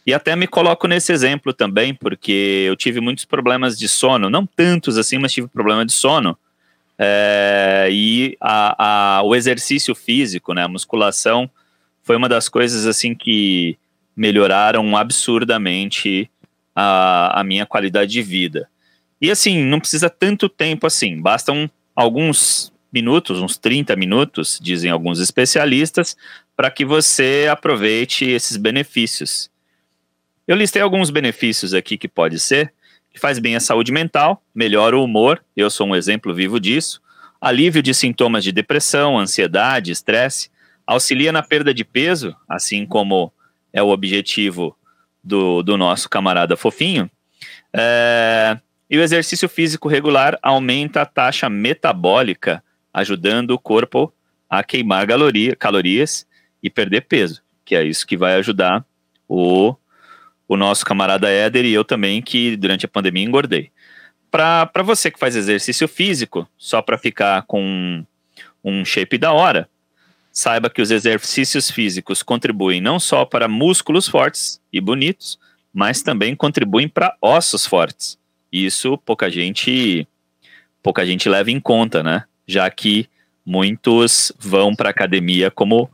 e 0.05 0.13
até 0.13 0.35
me 0.35 0.47
coloco 0.47 0.87
nesse 0.87 1.13
exemplo 1.13 1.53
também, 1.53 1.93
porque 1.93 2.65
eu 2.67 2.75
tive 2.75 2.99
muitos 2.99 3.23
problemas 3.23 3.79
de 3.79 3.87
sono, 3.87 4.29
não 4.29 4.45
tantos 4.45 4.97
assim, 4.97 5.17
mas 5.17 5.31
tive 5.31 5.47
problema 5.47 5.85
de 5.85 5.93
sono. 5.93 6.37
É, 6.99 7.87
e 7.91 8.35
a, 8.41 9.19
a, 9.19 9.23
o 9.23 9.35
exercício 9.35 9.93
físico, 9.93 10.53
né, 10.53 10.63
a 10.63 10.67
musculação, 10.67 11.49
foi 12.07 12.15
uma 12.15 12.29
das 12.29 12.47
coisas 12.47 12.87
assim 12.87 13.13
que 13.13 13.77
melhoraram 14.15 14.95
absurdamente 14.95 16.31
a, 16.73 17.41
a 17.41 17.43
minha 17.43 17.65
qualidade 17.65 18.09
de 18.09 18.21
vida. 18.21 18.69
E 19.21 19.29
assim, 19.29 19.61
não 19.61 19.77
precisa 19.77 20.09
tanto 20.09 20.47
tempo 20.47 20.87
assim, 20.87 21.21
bastam 21.21 21.69
alguns 21.93 22.71
minutos, 22.93 23.41
uns 23.41 23.57
30 23.57 23.93
minutos, 23.97 24.57
dizem 24.61 24.89
alguns 24.89 25.19
especialistas, 25.19 26.15
para 26.55 26.71
que 26.71 26.85
você 26.85 27.45
aproveite 27.51 28.23
esses 28.23 28.55
benefícios. 28.55 29.51
Eu 30.47 30.55
listei 30.55 30.81
alguns 30.81 31.09
benefícios 31.09 31.73
aqui 31.73 31.97
que 31.97 32.07
pode 32.07 32.39
ser, 32.39 32.73
que 33.11 33.19
faz 33.19 33.37
bem 33.37 33.57
à 33.57 33.59
saúde 33.59 33.91
mental, 33.91 34.41
melhora 34.55 34.97
o 34.97 35.03
humor, 35.03 35.43
eu 35.57 35.69
sou 35.69 35.87
um 35.87 35.95
exemplo 35.95 36.33
vivo 36.33 36.57
disso, 36.57 37.01
alívio 37.41 37.83
de 37.83 37.93
sintomas 37.93 38.45
de 38.45 38.53
depressão, 38.53 39.19
ansiedade, 39.19 39.91
estresse, 39.91 40.49
auxilia 40.87 41.33
na 41.33 41.43
perda 41.43 41.73
de 41.73 41.83
peso, 41.83 42.33
assim 42.47 42.85
como 42.85 43.31
é 43.73 43.83
o 43.83 43.89
objetivo 43.89 44.75
do, 45.21 45.61
do 45.61 45.75
nosso 45.75 46.09
camarada 46.09 46.55
fofinho, 46.55 47.11
é, 47.73 48.57
e 48.89 48.97
o 48.97 49.01
exercício 49.01 49.49
físico 49.49 49.89
regular 49.89 50.39
aumenta 50.41 51.01
a 51.01 51.05
taxa 51.05 51.49
metabólica, 51.49 52.63
ajudando 52.93 53.51
o 53.51 53.59
corpo 53.59 54.11
a 54.49 54.63
queimar 54.63 55.05
caloria, 55.05 55.55
calorias 55.55 56.25
e 56.63 56.69
perder 56.69 57.01
peso, 57.01 57.43
que 57.65 57.75
é 57.75 57.83
isso 57.83 58.07
que 58.07 58.15
vai 58.15 58.35
ajudar 58.35 58.85
o, 59.27 59.75
o 60.47 60.55
nosso 60.55 60.85
camarada 60.85 61.29
Éder 61.29 61.65
e 61.65 61.73
eu 61.73 61.83
também, 61.83 62.21
que 62.21 62.55
durante 62.55 62.85
a 62.85 62.89
pandemia 62.89 63.25
engordei. 63.25 63.71
Para 64.31 64.83
você 64.83 65.11
que 65.11 65.19
faz 65.19 65.35
exercício 65.35 65.87
físico, 65.87 66.47
só 66.57 66.81
para 66.81 66.97
ficar 66.97 67.43
com 67.43 68.05
um 68.63 68.85
shape 68.85 69.17
da 69.17 69.33
hora, 69.33 69.69
saiba 70.37 70.69
que 70.69 70.83
os 70.83 70.91
exercícios 70.91 71.71
físicos 71.71 72.21
contribuem 72.21 72.79
não 72.79 72.99
só 72.99 73.25
para 73.25 73.47
músculos 73.47 74.07
fortes 74.07 74.61
e 74.71 74.79
bonitos, 74.79 75.39
mas 75.73 76.03
também 76.03 76.35
contribuem 76.35 76.87
para 76.87 77.17
ossos 77.19 77.65
fortes. 77.65 78.19
Isso 78.51 78.99
pouca 78.99 79.31
gente 79.31 80.07
pouca 80.83 81.03
gente 81.07 81.27
leva 81.27 81.49
em 81.49 81.59
conta, 81.59 82.03
né? 82.03 82.25
Já 82.45 82.69
que 82.69 83.09
muitos 83.43 84.31
vão 84.37 84.75
para 84.75 84.91
academia 84.91 85.49
como 85.49 85.89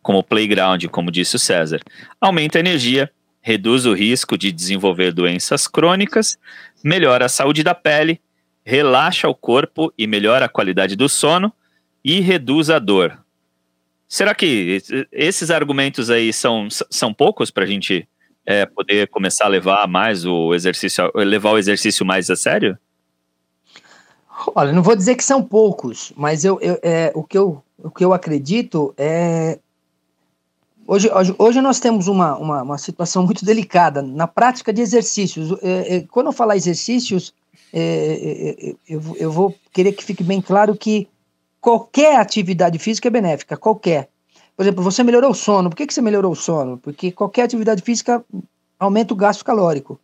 como 0.00 0.22
playground, 0.22 0.84
como 0.86 1.10
disse 1.10 1.34
o 1.34 1.40
César. 1.40 1.80
Aumenta 2.20 2.56
a 2.56 2.60
energia, 2.60 3.10
reduz 3.40 3.84
o 3.84 3.94
risco 3.94 4.38
de 4.38 4.52
desenvolver 4.52 5.12
doenças 5.12 5.66
crônicas, 5.66 6.38
melhora 6.84 7.24
a 7.24 7.28
saúde 7.28 7.64
da 7.64 7.74
pele, 7.74 8.20
relaxa 8.64 9.28
o 9.28 9.34
corpo 9.34 9.92
e 9.98 10.06
melhora 10.06 10.46
a 10.46 10.48
qualidade 10.48 10.94
do 10.94 11.08
sono 11.08 11.52
e 12.04 12.20
reduz 12.20 12.70
a 12.70 12.78
dor. 12.78 13.18
Será 14.08 14.34
que 14.34 14.82
esses 15.12 15.50
argumentos 15.50 16.08
aí 16.08 16.32
são, 16.32 16.68
são 16.90 17.12
poucos 17.12 17.50
para 17.50 17.64
a 17.64 17.66
gente 17.66 18.08
é, 18.46 18.64
poder 18.64 19.08
começar 19.08 19.44
a 19.44 19.48
levar 19.48 19.86
mais 19.86 20.24
o 20.24 20.54
exercício, 20.54 21.12
levar 21.14 21.52
o 21.52 21.58
exercício 21.58 22.06
mais 22.06 22.30
a 22.30 22.36
sério? 22.36 22.78
Olha, 24.54 24.72
não 24.72 24.82
vou 24.82 24.96
dizer 24.96 25.14
que 25.14 25.24
são 25.24 25.42
poucos, 25.42 26.10
mas 26.16 26.42
eu, 26.42 26.58
eu 26.60 26.78
é, 26.82 27.12
o, 27.14 27.22
que 27.22 27.36
eu, 27.36 27.62
o 27.76 27.90
que 27.90 28.02
eu 28.02 28.14
acredito 28.14 28.94
é. 28.96 29.58
Hoje, 30.86 31.10
hoje, 31.12 31.34
hoje 31.38 31.60
nós 31.60 31.78
temos 31.78 32.08
uma, 32.08 32.34
uma, 32.38 32.62
uma 32.62 32.78
situação 32.78 33.22
muito 33.22 33.44
delicada 33.44 34.00
na 34.00 34.26
prática 34.26 34.72
de 34.72 34.80
exercícios. 34.80 35.52
É, 35.62 35.96
é, 35.96 36.00
quando 36.08 36.28
eu 36.28 36.32
falar 36.32 36.56
exercícios, 36.56 37.34
é, 37.74 38.56
é, 38.58 38.74
eu, 38.88 39.02
eu 39.16 39.30
vou 39.30 39.54
querer 39.70 39.92
que 39.92 40.02
fique 40.02 40.22
bem 40.22 40.40
claro 40.40 40.74
que 40.74 41.06
qualquer 41.68 42.18
atividade 42.18 42.78
física 42.78 43.08
é 43.08 43.10
benéfica, 43.10 43.54
qualquer. 43.54 44.08
Por 44.56 44.62
exemplo, 44.62 44.82
você 44.82 45.02
melhorou 45.02 45.32
o 45.32 45.34
sono. 45.34 45.68
Por 45.68 45.76
que, 45.76 45.86
que 45.86 45.92
você 45.92 46.00
melhorou 46.00 46.32
o 46.32 46.36
sono? 46.36 46.78
Porque 46.78 47.12
qualquer 47.12 47.42
atividade 47.42 47.82
física 47.82 48.24
aumenta 48.78 49.12
o 49.12 49.16
gasto 49.16 49.44
calórico. 49.44 50.00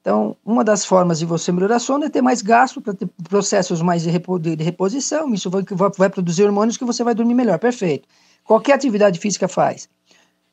Então, 0.00 0.34
uma 0.42 0.64
das 0.64 0.86
formas 0.86 1.18
de 1.18 1.26
você 1.26 1.52
melhorar 1.52 1.76
o 1.76 1.80
sono 1.80 2.06
é 2.06 2.08
ter 2.08 2.22
mais 2.22 2.40
gasto, 2.40 2.80
para 2.80 2.94
ter 2.94 3.06
processos 3.28 3.82
mais 3.82 4.02
de, 4.02 4.08
repo, 4.08 4.38
de, 4.38 4.54
reposição. 4.54 5.34
Isso 5.34 5.50
vai, 5.50 5.62
vai, 5.70 5.90
vai, 5.94 6.08
produzir 6.08 6.44
hormônios 6.44 6.78
que 6.78 6.86
você 6.86 7.04
vai 7.04 7.14
dormir 7.14 7.34
melhor. 7.34 7.58
Perfeito. 7.58 8.08
Qualquer 8.42 8.72
atividade 8.72 9.18
física 9.18 9.46
faz. 9.46 9.90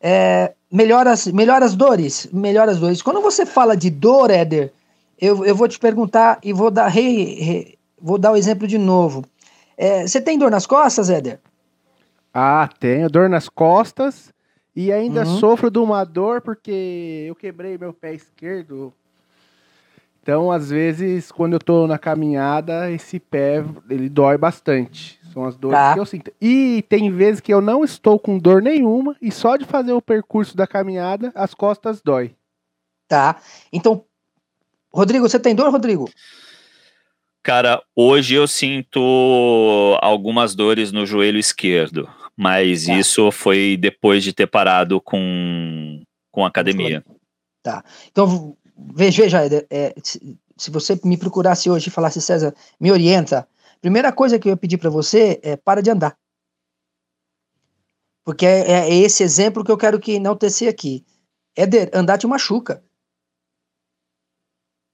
É, 0.02 0.54
melhora, 0.70 1.12
as, 1.12 1.28
melhora 1.28 1.64
as 1.64 1.76
dores? 1.76 2.28
Melhora 2.34 2.72
as 2.72 2.80
dores. 2.80 3.02
Quando 3.02 3.22
você 3.22 3.46
fala 3.46 3.78
de 3.78 3.90
dor, 3.90 4.30
Éder, 4.30 4.74
eu, 5.18 5.46
eu 5.46 5.56
vou 5.56 5.70
te 5.70 5.80
perguntar 5.80 6.40
e 6.44 6.52
vou 6.52 6.70
dar, 6.70 6.90
re, 6.90 7.36
re, 7.36 7.78
vou 8.02 8.18
dar 8.18 8.34
o 8.34 8.36
exemplo 8.36 8.68
de 8.68 8.78
novo. 8.78 9.24
É, 9.78 10.08
você 10.08 10.22
tem 10.22 10.38
dor 10.38 10.52
nas 10.52 10.66
costas, 10.66 11.10
Éder? 11.10 11.40
Ah, 12.34 12.70
tenho 12.80 13.10
dor 13.10 13.30
nas 13.30 13.48
costas 13.48 14.34
e 14.76 14.92
ainda 14.92 15.26
uhum. 15.26 15.40
sofro 15.40 15.72
de 15.72 15.80
uma 15.80 16.04
dor 16.04 16.42
porque 16.42 17.26
eu 17.28 17.36
quebrei 17.36 17.78
meu 17.78 17.94
pé 17.94 18.14
esquerdo. 18.14 18.94
Então, 20.22 20.52
às 20.52 20.70
vezes, 20.70 21.32
quando 21.32 21.54
eu 21.54 21.60
tô 21.60 21.86
na 21.86 22.00
caminhada, 22.00 22.90
esse 22.90 23.20
pé, 23.20 23.64
ele 23.90 24.10
dói 24.10 24.38
bastante. 24.38 25.20
São 25.32 25.46
as 25.46 25.56
dores 25.56 25.78
tá. 25.78 25.94
que 25.94 26.00
eu 26.00 26.06
sinto. 26.06 26.32
E 26.42 26.84
tem 26.90 27.12
vezes 27.12 27.40
que 27.40 27.54
eu 27.54 27.62
não 27.62 27.84
estou 27.84 28.18
com 28.18 28.40
dor 28.40 28.62
nenhuma 28.62 29.16
e 29.22 29.32
só 29.32 29.56
de 29.56 29.66
fazer 29.66 29.94
o 29.94 30.02
percurso 30.02 30.58
da 30.58 30.66
caminhada, 30.66 31.32
as 31.36 31.54
costas 31.54 32.02
dói. 32.02 32.36
Tá. 33.08 33.40
Então, 33.72 34.04
Rodrigo, 34.92 35.30
você 35.30 35.40
tem 35.40 35.54
dor, 35.54 35.72
Rodrigo? 35.72 36.10
Cara, 37.46 37.82
hoje 37.96 38.34
eu 38.34 38.48
sinto 38.48 39.98
algumas 40.02 40.56
dores 40.56 40.92
no 40.92 41.06
joelho 41.06 41.38
esquerdo 41.38 42.10
mas 42.36 42.86
tá. 42.86 42.94
isso 42.94 43.32
foi 43.32 43.78
depois 43.78 44.24
de 44.24 44.34
ter 44.34 44.48
parado 44.48 45.00
com, 45.00 46.04
com 46.32 46.46
academia. 46.46 47.04
Tá. 47.64 47.84
Então, 48.12 48.58
veja, 48.94 49.24
veja 49.24 49.66
é, 49.70 49.96
se, 50.04 50.38
se 50.58 50.70
você 50.70 51.00
me 51.04 51.18
procurasse 51.18 51.70
hoje 51.70 51.88
e 51.88 51.92
falasse, 51.92 52.22
César, 52.22 52.54
me 52.80 52.92
orienta, 52.92 53.48
primeira 53.82 54.12
coisa 54.12 54.38
que 54.38 54.48
eu 54.48 54.52
ia 54.52 54.58
pedir 54.58 54.78
para 54.78 54.90
você 54.90 55.40
é 55.42 55.56
para 55.56 55.82
de 55.82 55.90
andar. 55.90 56.18
Porque 58.24 58.46
é, 58.46 58.90
é, 58.90 58.94
esse 58.94 59.24
exemplo 59.24 59.64
que 59.64 59.72
eu 59.72 59.78
quero 59.78 60.00
que 60.00 60.14
enaltecer 60.14 60.68
aqui. 60.68 61.06
Éder, 61.56 61.90
andar 61.94 62.18
te 62.18 62.28
machuca. 62.28 62.84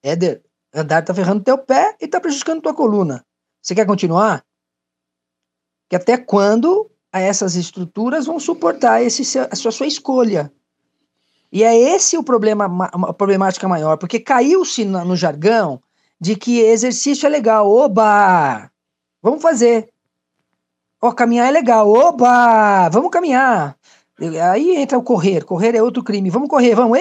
Éder, 0.03 0.43
andar 0.73 1.03
tá 1.03 1.13
ferrando 1.13 1.43
teu 1.43 1.57
pé 1.57 1.95
e 1.99 2.07
tá 2.07 2.19
prejudicando 2.19 2.61
tua 2.61 2.73
coluna. 2.73 3.25
Você 3.61 3.75
quer 3.75 3.85
continuar? 3.85 4.43
Que 5.89 5.95
até 5.95 6.17
quando 6.17 6.89
essas 7.11 7.55
estruturas 7.55 8.25
vão 8.25 8.39
suportar 8.39 9.03
esse, 9.03 9.21
a 9.37 9.55
sua, 9.55 9.69
a 9.69 9.71
sua 9.71 9.87
escolha. 9.87 10.51
E 11.51 11.63
é 11.63 11.75
esse 11.75 12.17
o 12.17 12.23
problema, 12.23 12.87
a 12.93 13.13
problemática 13.13 13.67
maior, 13.67 13.97
porque 13.97 14.19
caiu-se 14.19 14.85
no, 14.85 15.03
no 15.03 15.17
jargão 15.17 15.81
de 16.19 16.35
que 16.35 16.61
exercício 16.61 17.25
é 17.25 17.29
legal. 17.29 17.69
Oba! 17.69 18.71
Vamos 19.21 19.41
fazer. 19.41 19.89
Ó, 21.01 21.09
oh, 21.09 21.13
caminhar 21.13 21.49
é 21.49 21.51
legal. 21.51 21.89
Oba! 21.91 22.87
Vamos 22.89 23.11
caminhar. 23.11 23.75
Aí 24.51 24.77
entra 24.77 24.97
o 24.97 25.03
correr. 25.03 25.43
Correr 25.43 25.75
é 25.75 25.83
outro 25.83 26.03
crime. 26.03 26.29
Vamos 26.29 26.47
correr, 26.47 26.75
vamos. 26.75 26.97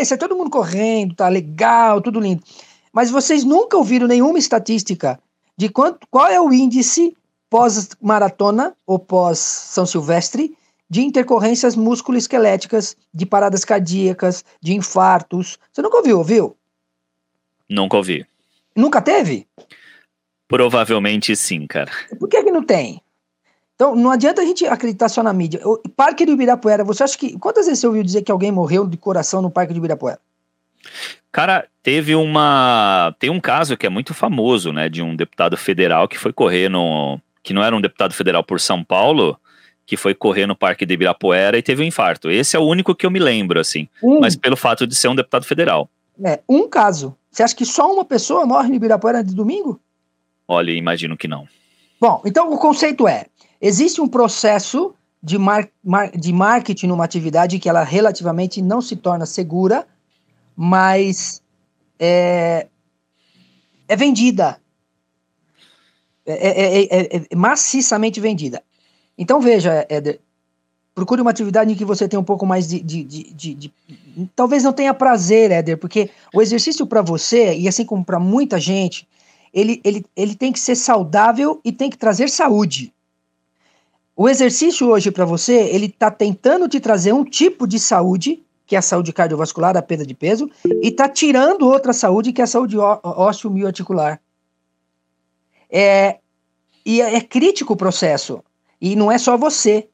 Esse 0.00 0.14
é 0.14 0.16
todo 0.16 0.36
mundo 0.36 0.50
correndo, 0.50 1.14
tá 1.14 1.28
legal, 1.28 2.00
tudo 2.00 2.20
lindo. 2.20 2.42
Mas 2.94 3.10
vocês 3.10 3.42
nunca 3.42 3.76
ouviram 3.76 4.06
nenhuma 4.06 4.38
estatística 4.38 5.20
de 5.58 5.68
quanto, 5.68 6.06
qual 6.08 6.28
é 6.28 6.40
o 6.40 6.52
índice 6.52 7.16
pós-maratona 7.50 8.76
ou 8.86 8.98
pós-São 8.98 9.84
Silvestre 9.84 10.56
de 10.88 11.00
intercorrências 11.00 11.74
musculoesqueléticas, 11.74 12.96
de 13.12 13.26
paradas 13.26 13.64
cardíacas, 13.64 14.44
de 14.60 14.74
infartos. 14.74 15.58
Você 15.72 15.82
nunca 15.82 15.96
ouviu, 15.96 16.18
ouviu? 16.18 16.56
Nunca 17.68 17.96
ouvi. 17.96 18.24
Nunca 18.76 19.02
teve? 19.02 19.48
Provavelmente 20.46 21.34
sim, 21.34 21.66
cara. 21.66 21.90
Por 22.18 22.28
que, 22.28 22.44
que 22.44 22.50
não 22.50 22.62
tem? 22.62 23.02
Então, 23.74 23.96
não 23.96 24.10
adianta 24.10 24.42
a 24.42 24.44
gente 24.44 24.64
acreditar 24.66 25.08
só 25.08 25.20
na 25.20 25.32
mídia. 25.32 25.60
O 25.64 25.78
Parque 25.88 26.24
do 26.24 26.32
Ibirapuera, 26.32 26.84
você 26.84 27.02
acha 27.02 27.18
que. 27.18 27.36
Quantas 27.38 27.66
vezes 27.66 27.80
você 27.80 27.86
ouviu 27.88 28.04
dizer 28.04 28.22
que 28.22 28.30
alguém 28.30 28.52
morreu 28.52 28.86
de 28.86 28.96
coração 28.96 29.42
no 29.42 29.50
Parque 29.50 29.72
do 29.72 29.78
Ibirapuera? 29.78 30.20
Cara, 31.30 31.66
teve 31.82 32.14
uma. 32.14 33.14
Tem 33.18 33.30
um 33.30 33.40
caso 33.40 33.76
que 33.76 33.86
é 33.86 33.88
muito 33.90 34.14
famoso, 34.14 34.72
né? 34.72 34.88
De 34.88 35.02
um 35.02 35.16
deputado 35.16 35.56
federal 35.56 36.06
que 36.06 36.18
foi 36.18 36.32
correr 36.32 36.68
no. 36.68 37.20
Que 37.42 37.52
não 37.52 37.62
era 37.62 37.74
um 37.74 37.80
deputado 37.80 38.14
federal 38.14 38.42
por 38.42 38.60
São 38.60 38.82
Paulo, 38.82 39.38
que 39.84 39.96
foi 39.96 40.14
correr 40.14 40.46
no 40.46 40.56
Parque 40.56 40.86
de 40.86 40.94
Ibirapuera 40.94 41.58
e 41.58 41.62
teve 41.62 41.82
um 41.82 41.86
infarto. 41.86 42.30
Esse 42.30 42.56
é 42.56 42.58
o 42.58 42.64
único 42.64 42.94
que 42.94 43.04
eu 43.04 43.10
me 43.10 43.18
lembro, 43.18 43.60
assim. 43.60 43.88
Um. 44.02 44.20
Mas 44.20 44.36
pelo 44.36 44.56
fato 44.56 44.86
de 44.86 44.94
ser 44.94 45.08
um 45.08 45.14
deputado 45.14 45.44
federal. 45.44 45.90
É, 46.24 46.40
um 46.48 46.68
caso. 46.68 47.16
Você 47.30 47.42
acha 47.42 47.56
que 47.56 47.66
só 47.66 47.92
uma 47.92 48.04
pessoa 48.04 48.46
morre 48.46 48.68
no 48.68 48.76
Ibirapuera 48.76 49.22
de 49.22 49.34
domingo? 49.34 49.80
Olha, 50.46 50.70
imagino 50.70 51.16
que 51.16 51.26
não. 51.26 51.48
Bom, 52.00 52.22
então 52.24 52.52
o 52.52 52.58
conceito 52.58 53.08
é: 53.08 53.26
existe 53.60 54.00
um 54.00 54.06
processo 54.06 54.94
de, 55.22 55.38
mar, 55.38 55.68
mar, 55.82 56.10
de 56.10 56.32
marketing 56.32 56.88
numa 56.88 57.04
atividade 57.04 57.58
que 57.58 57.68
ela 57.68 57.82
relativamente 57.82 58.60
não 58.62 58.80
se 58.80 58.94
torna 58.94 59.26
segura, 59.26 59.86
mas 60.56 61.42
é, 61.98 62.66
é 63.88 63.96
vendida. 63.96 64.60
É, 66.26 66.32
é, 66.32 66.84
é, 66.84 67.26
é 67.30 67.36
maciçamente 67.36 68.18
vendida. 68.18 68.62
Então 69.16 69.40
veja, 69.40 69.86
Éder, 69.88 70.20
procure 70.94 71.20
uma 71.20 71.30
atividade 71.30 71.72
em 71.72 71.74
que 71.74 71.84
você 71.84 72.08
tenha 72.08 72.20
um 72.20 72.24
pouco 72.24 72.46
mais 72.46 72.68
de, 72.68 72.80
de, 72.80 73.04
de, 73.04 73.34
de, 73.34 73.54
de 73.54 73.72
talvez 74.34 74.62
não 74.62 74.72
tenha 74.72 74.94
prazer, 74.94 75.50
Éder, 75.50 75.76
porque 75.76 76.10
o 76.32 76.40
exercício 76.40 76.86
para 76.86 77.02
você, 77.02 77.54
e 77.54 77.68
assim 77.68 77.84
como 77.84 78.04
para 78.04 78.18
muita 78.18 78.58
gente, 78.58 79.06
ele, 79.52 79.80
ele, 79.84 80.04
ele 80.16 80.34
tem 80.34 80.52
que 80.52 80.60
ser 80.60 80.76
saudável 80.76 81.60
e 81.64 81.72
tem 81.72 81.90
que 81.90 81.98
trazer 81.98 82.28
saúde. 82.30 82.92
O 84.16 84.28
exercício 84.28 84.88
hoje 84.88 85.10
para 85.10 85.24
você, 85.24 85.54
ele 85.54 85.86
está 85.86 86.10
tentando 86.10 86.68
te 86.68 86.78
trazer 86.78 87.12
um 87.12 87.24
tipo 87.24 87.66
de 87.66 87.80
saúde, 87.80 88.44
que 88.66 88.74
é 88.74 88.78
a 88.78 88.82
saúde 88.82 89.12
cardiovascular, 89.12 89.76
a 89.76 89.82
perda 89.82 90.06
de 90.06 90.14
peso, 90.14 90.50
e 90.64 90.88
está 90.88 91.08
tirando 91.08 91.68
outra 91.68 91.92
saúde, 91.92 92.32
que 92.32 92.40
é 92.40 92.44
a 92.44 92.48
saúde 92.48 92.76
ósseo-mioarticular. 92.78 94.20
É, 95.70 96.18
e 96.84 97.00
é, 97.00 97.16
é 97.16 97.20
crítico 97.20 97.74
o 97.74 97.76
processo. 97.76 98.42
E 98.80 98.96
não 98.96 99.10
é 99.10 99.18
só 99.18 99.36
você. 99.36 99.88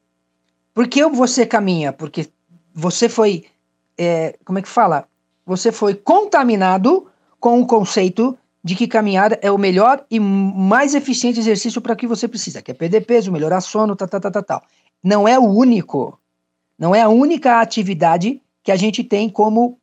Por 0.73 0.87
que 0.87 1.05
você 1.07 1.45
caminha? 1.45 1.91
Porque 1.91 2.29
você 2.73 3.09
foi, 3.09 3.45
é, 3.97 4.37
como 4.45 4.59
é 4.59 4.61
que 4.61 4.69
fala? 4.69 5.05
Você 5.45 5.71
foi 5.71 5.95
contaminado 5.95 7.07
com 7.39 7.59
o 7.59 7.67
conceito 7.67 8.37
de 8.63 8.75
que 8.75 8.87
caminhar 8.87 9.37
é 9.41 9.51
o 9.51 9.57
melhor 9.57 10.05
e 10.09 10.19
mais 10.19 10.93
eficiente 10.93 11.39
exercício 11.39 11.81
para 11.81 11.95
que 11.95 12.05
você 12.05 12.27
precisa, 12.27 12.61
que 12.61 12.71
é 12.71 12.73
perder 12.73 13.01
peso, 13.01 13.31
melhorar 13.31 13.59
sono, 13.59 13.95
tal, 13.95 14.07
tal, 14.07 14.31
tal, 14.31 14.43
tal. 14.43 14.63
Não 15.03 15.27
é 15.27 15.37
o 15.37 15.43
único. 15.43 16.17
Não 16.77 16.93
é 16.93 17.01
a 17.01 17.09
única 17.09 17.59
atividade 17.59 18.41
que 18.63 18.71
a 18.71 18.75
gente 18.75 19.03
tem 19.03 19.29
como 19.29 19.79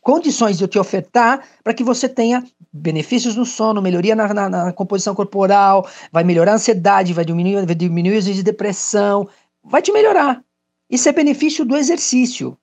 condições 0.00 0.58
de 0.58 0.68
te 0.68 0.78
ofertar 0.78 1.46
para 1.62 1.72
que 1.72 1.82
você 1.82 2.08
tenha 2.08 2.44
benefícios 2.72 3.34
no 3.36 3.46
sono, 3.46 3.80
melhoria 3.80 4.14
na, 4.14 4.32
na, 4.34 4.48
na, 4.48 4.72
composição 4.72 5.14
corporal, 5.14 5.88
vai 6.12 6.22
melhorar 6.22 6.52
a 6.52 6.54
ansiedade, 6.56 7.14
vai 7.14 7.24
diminuir, 7.24 7.64
vai 7.64 7.74
diminuir 7.74 8.18
os 8.18 8.24
de 8.24 8.42
depressão, 8.42 9.28
vai 9.62 9.80
te 9.80 9.92
melhorar. 9.92 10.44
Isso 10.90 11.08
é 11.08 11.12
benefício 11.12 11.64
do 11.64 11.76
exercício. 11.76 12.56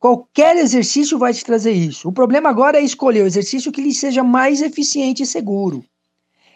Qualquer 0.00 0.56
exercício 0.56 1.18
vai 1.18 1.32
te 1.32 1.44
trazer 1.44 1.72
isso. 1.72 2.08
O 2.08 2.12
problema 2.12 2.48
agora 2.48 2.78
é 2.78 2.82
escolher 2.82 3.22
o 3.22 3.26
exercício 3.26 3.72
que 3.72 3.80
lhe 3.80 3.94
seja 3.94 4.24
mais 4.24 4.60
eficiente 4.60 5.22
e 5.22 5.26
seguro. 5.26 5.84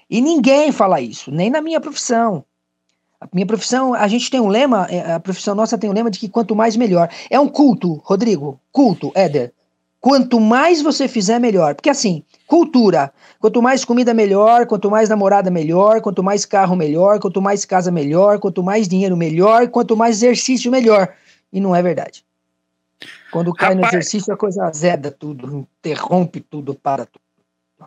E 0.09 0.21
ninguém 0.21 0.73
fala 0.73 1.01
isso, 1.01 1.31
nem 1.31 1.51
na 1.51 1.61
minha 1.61 1.81
profissão. 1.81 2.45
A 3.23 3.29
minha 3.33 3.47
profissão, 3.47 3.95
a 3.95 4.09
gente 4.09 4.31
tem 4.31 4.41
um 4.41 4.49
lema, 4.49 4.87
é, 4.91 5.13
a 5.13 5.21
profissão 5.21 5.55
nossa 5.55 5.79
tem 5.79 5.89
um 5.89 5.93
lema 5.93 6.11
de 6.11 6.19
que 6.19 6.29
quanto 6.29 6.57
mais 6.57 6.77
melhor. 6.77 7.09
É 7.31 7.39
um 7.39 7.49
culto, 7.49 8.01
Rodrigo, 8.05 8.61
culto, 8.73 9.13
Éder. 9.15 9.53
Quanto 10.01 10.41
mais 10.41 10.83
você 10.83 11.07
fizer, 11.07 11.39
melhor. 11.39 11.77
Porque 11.77 11.89
assim, 11.89 12.25
cultura. 12.45 13.13
Quanto 13.39 13.63
mais 13.63 13.85
comida, 13.85 14.13
melhor. 14.13 14.67
Quanto 14.67 14.91
mais 14.91 15.09
namorada, 15.09 15.49
melhor. 15.49 16.01
Quanto 16.01 16.25
mais 16.25 16.45
carro, 16.45 16.75
melhor. 16.75 17.21
Quanto 17.21 17.41
mais 17.41 17.65
casa, 17.65 17.93
melhor. 17.93 18.41
Quanto 18.41 18.65
mais 18.65 18.89
dinheiro, 18.89 19.17
melhor. 19.17 19.69
Quanto 19.69 19.97
mais 19.97 20.17
exercício, 20.17 20.73
melhor. 20.73 21.15
E 21.53 21.61
não 21.61 21.77
é 21.77 21.81
verdade. 21.81 22.25
Quando 23.31 23.55
cai 23.55 23.75
Rapaz, 23.75 23.81
no 23.81 23.99
exercício, 23.99 24.35
a 24.35 24.37
coisa 24.37 24.65
azeda 24.65 25.11
tudo, 25.11 25.67
interrompe 25.79 26.41
tudo, 26.41 26.75
para 26.75 27.07
tudo. 27.07 27.23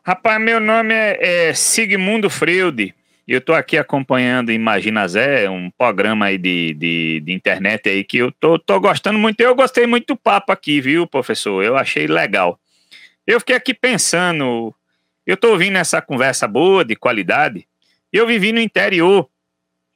Rapaz, 0.03 0.41
meu 0.41 0.59
nome 0.59 0.93
é, 0.93 1.49
é 1.49 1.53
Sigmundo 1.53 2.29
Freud. 2.29 2.95
Eu 3.27 3.39
estou 3.39 3.55
aqui 3.55 3.75
acompanhando 3.75 4.51
Imagina 4.51 5.07
Zé, 5.07 5.49
um 5.49 5.71
programa 5.71 6.27
aí 6.27 6.37
de, 6.37 6.75
de, 6.75 7.21
de, 7.21 7.33
internet 7.33 7.89
aí 7.89 8.03
que 8.03 8.17
eu 8.17 8.31
tô, 8.31 8.59
tô 8.59 8.79
gostando 8.79 9.17
muito. 9.17 9.41
Eu 9.41 9.55
gostei 9.55 9.87
muito 9.87 10.13
do 10.13 10.15
papo 10.15 10.51
aqui, 10.51 10.79
viu, 10.79 11.07
professor? 11.07 11.63
Eu 11.63 11.75
achei 11.75 12.05
legal. 12.05 12.59
Eu 13.25 13.39
fiquei 13.39 13.55
aqui 13.55 13.73
pensando, 13.73 14.73
eu 15.25 15.35
tô 15.35 15.49
ouvindo 15.49 15.75
essa 15.75 15.99
conversa 16.03 16.47
boa, 16.47 16.85
de 16.85 16.95
qualidade, 16.95 17.67
eu 18.13 18.27
vivi 18.27 18.51
no 18.51 18.59
interior. 18.59 19.27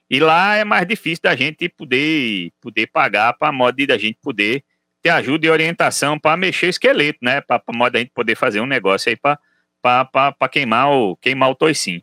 E 0.10 0.20
lá 0.20 0.56
é 0.56 0.66
mais 0.66 0.88
difícil 0.88 1.22
da 1.22 1.36
gente 1.36 1.70
poder, 1.70 2.52
poder 2.60 2.88
pagar 2.88 3.34
para 3.34 3.52
modo 3.52 3.76
de 3.76 3.94
a 3.94 3.98
gente 3.98 4.18
poder 4.20 4.64
ter 5.04 5.10
ajuda 5.12 5.46
e 5.46 5.50
orientação 5.52 6.18
para 6.18 6.36
mexer 6.36 6.66
o 6.66 6.70
esqueleto, 6.72 7.20
né? 7.22 7.42
Para 7.42 7.62
modo 7.76 7.96
a 7.96 8.00
gente 8.00 8.12
poder 8.12 8.36
fazer 8.36 8.60
um 8.60 8.66
negócio 8.66 9.08
aí 9.12 9.16
para 9.16 10.48
queimar 10.52 10.90
o, 10.90 11.16
queimar 11.16 11.52
o 11.52 11.56
toicinho. 11.56 12.02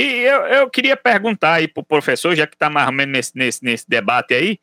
E 0.00 0.20
eu, 0.20 0.42
eu 0.42 0.70
queria 0.70 0.96
perguntar 0.96 1.54
aí 1.54 1.66
para 1.66 1.80
o 1.80 1.84
professor, 1.84 2.32
já 2.32 2.46
que 2.46 2.54
está 2.54 2.70
mais 2.70 2.86
ou 2.86 2.92
menos 2.92 3.12
nesse, 3.12 3.36
nesse, 3.36 3.64
nesse 3.64 3.84
debate 3.88 4.32
aí, 4.32 4.60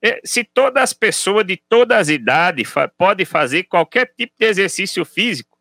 é, 0.00 0.20
se 0.22 0.44
todas 0.44 0.80
as 0.80 0.92
pessoas 0.92 1.44
de 1.44 1.56
todas 1.56 1.98
as 1.98 2.08
idades 2.08 2.70
fa 2.70 2.86
podem 2.86 3.26
fazer 3.26 3.64
qualquer 3.64 4.12
tipo 4.16 4.34
de 4.38 4.46
exercício 4.46 5.04
físico, 5.04 5.58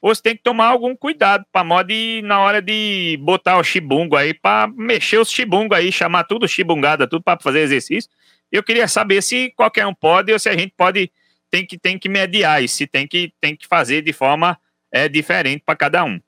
ou 0.00 0.14
você 0.14 0.22
tem 0.22 0.36
que 0.36 0.44
tomar 0.44 0.66
algum 0.66 0.94
cuidado 0.94 1.44
para 1.50 1.64
modo 1.64 1.92
na 2.22 2.38
hora 2.38 2.62
de 2.62 3.18
botar 3.20 3.58
o 3.58 3.64
chibungo 3.64 4.14
aí, 4.14 4.32
para 4.32 4.68
mexer 4.68 5.18
os 5.18 5.32
chibungo 5.32 5.74
aí, 5.74 5.90
chamar 5.90 6.22
tudo 6.22 6.46
chibungada, 6.46 7.08
tudo 7.08 7.24
para 7.24 7.40
fazer 7.40 7.62
exercício, 7.62 8.08
eu 8.52 8.62
queria 8.62 8.86
saber 8.86 9.20
se 9.20 9.52
qualquer 9.56 9.84
um 9.84 9.94
pode 9.94 10.32
ou 10.32 10.38
se 10.38 10.48
a 10.48 10.56
gente 10.56 10.72
pode 10.76 11.10
tem 11.50 11.66
que 11.66 11.76
tem 11.76 11.98
que 11.98 12.08
mediar 12.08 12.62
e 12.62 12.68
se 12.68 12.86
tem 12.86 13.04
que 13.08 13.32
tem 13.40 13.56
que 13.56 13.66
fazer 13.66 14.00
de 14.00 14.12
forma 14.12 14.56
é 14.92 15.08
diferente 15.08 15.64
para 15.66 15.74
cada 15.74 16.04
um. 16.04 16.20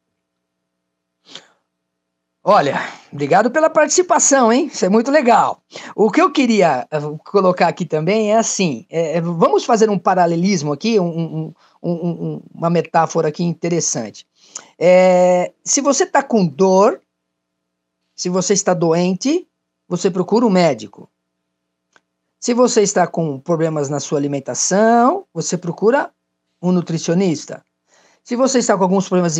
Olha, 2.44 2.80
obrigado 3.12 3.52
pela 3.52 3.70
participação, 3.70 4.52
hein? 4.52 4.66
Isso 4.66 4.84
é 4.84 4.88
muito 4.88 5.12
legal. 5.12 5.62
O 5.94 6.10
que 6.10 6.20
eu 6.20 6.28
queria 6.32 6.88
eh, 6.90 7.00
colocar 7.24 7.68
aqui 7.68 7.84
também 7.84 8.32
é 8.32 8.36
assim: 8.36 8.84
é, 8.90 9.20
vamos 9.20 9.64
fazer 9.64 9.88
um 9.88 9.98
paralelismo 9.98 10.72
aqui, 10.72 10.98
um, 10.98 11.06
um, 11.06 11.54
um, 11.82 12.42
uma 12.52 12.68
metáfora 12.68 13.28
aqui 13.28 13.44
interessante. 13.44 14.26
É, 14.76 15.52
se 15.62 15.80
você 15.80 16.02
está 16.02 16.20
com 16.20 16.44
dor, 16.44 17.00
se 18.16 18.28
você 18.28 18.54
está 18.54 18.74
doente, 18.74 19.46
você 19.88 20.10
procura 20.10 20.44
um 20.44 20.50
médico. 20.50 21.08
Se 22.40 22.52
você 22.54 22.82
está 22.82 23.06
com 23.06 23.38
problemas 23.38 23.88
na 23.88 24.00
sua 24.00 24.18
alimentação, 24.18 25.24
você 25.32 25.56
procura 25.56 26.10
um 26.60 26.72
nutricionista. 26.72 27.64
Se 28.24 28.36
você 28.36 28.58
está 28.58 28.76
com 28.76 28.84
alguns 28.84 29.08
problemas 29.08 29.36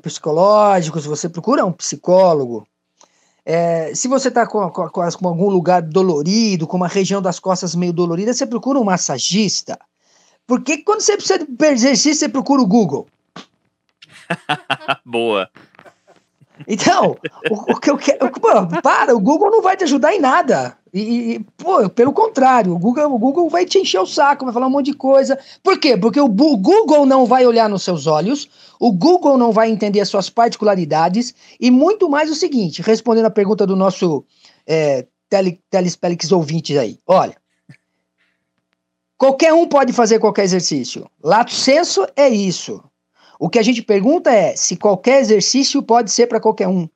psicológicos, 0.00 1.06
você 1.06 1.28
procura 1.28 1.64
um 1.64 1.72
psicólogo. 1.72 2.66
É, 3.44 3.94
se 3.94 4.08
você 4.08 4.28
está 4.28 4.46
com, 4.46 4.70
com, 4.70 4.88
com, 4.90 5.28
algum 5.28 5.48
lugar 5.48 5.80
dolorido, 5.80 6.66
com 6.66 6.76
uma 6.76 6.86
região 6.86 7.22
das 7.22 7.40
costas 7.40 7.74
meio 7.74 7.94
dolorida, 7.94 8.34
você 8.34 8.46
procura 8.46 8.78
um 8.78 8.84
massagista. 8.84 9.78
Porque 10.46 10.78
quando 10.78 11.00
você 11.00 11.16
precisa 11.16 11.46
de 11.46 11.66
exercício, 11.66 12.14
você 12.14 12.28
procura 12.28 12.60
o 12.60 12.66
Google. 12.66 13.06
Boa. 15.04 15.48
Então, 16.66 17.16
o, 17.50 17.72
o, 17.72 17.80
que 17.80 17.90
eu 17.90 17.96
quero. 17.96 18.30
Para, 18.82 19.14
o 19.14 19.20
Google 19.20 19.50
não 19.50 19.62
vai 19.62 19.76
te 19.76 19.84
ajudar 19.84 20.14
em 20.14 20.20
nada. 20.20 20.76
E, 20.92 21.34
e, 21.34 21.40
pô, 21.56 21.88
pelo 21.90 22.12
contrário, 22.12 22.72
o 22.72 22.78
Google, 22.78 23.14
o 23.14 23.18
Google 23.18 23.48
vai 23.48 23.66
te 23.66 23.78
encher 23.78 24.00
o 24.00 24.06
saco, 24.06 24.44
vai 24.44 24.54
falar 24.54 24.66
um 24.66 24.70
monte 24.70 24.86
de 24.86 24.94
coisa. 24.94 25.38
Por 25.62 25.78
quê? 25.78 25.96
Porque 25.96 26.20
o, 26.20 26.24
o 26.24 26.56
Google 26.56 27.04
não 27.04 27.26
vai 27.26 27.46
olhar 27.46 27.68
nos 27.68 27.82
seus 27.82 28.06
olhos, 28.06 28.48
o 28.80 28.90
Google 28.90 29.36
não 29.36 29.52
vai 29.52 29.70
entender 29.70 30.00
as 30.00 30.08
suas 30.08 30.30
particularidades, 30.30 31.34
e 31.60 31.70
muito 31.70 32.08
mais 32.08 32.30
o 32.30 32.34
seguinte, 32.34 32.82
respondendo 32.82 33.26
a 33.26 33.30
pergunta 33.30 33.66
do 33.66 33.76
nosso 33.76 34.24
é, 34.66 35.06
tele, 35.28 35.60
telespelix 35.70 36.32
ouvinte 36.32 36.76
aí. 36.78 36.98
Olha, 37.06 37.36
qualquer 39.16 39.52
um 39.52 39.66
pode 39.66 39.92
fazer 39.92 40.18
qualquer 40.18 40.44
exercício. 40.44 41.08
Lato 41.22 41.52
senso 41.52 42.06
é 42.16 42.28
isso. 42.28 42.82
O 43.38 43.48
que 43.48 43.58
a 43.58 43.62
gente 43.62 43.82
pergunta 43.82 44.30
é 44.30 44.56
se 44.56 44.76
qualquer 44.76 45.20
exercício 45.20 45.82
pode 45.82 46.10
ser 46.10 46.26
para 46.26 46.40
qualquer 46.40 46.66
um. 46.66 46.88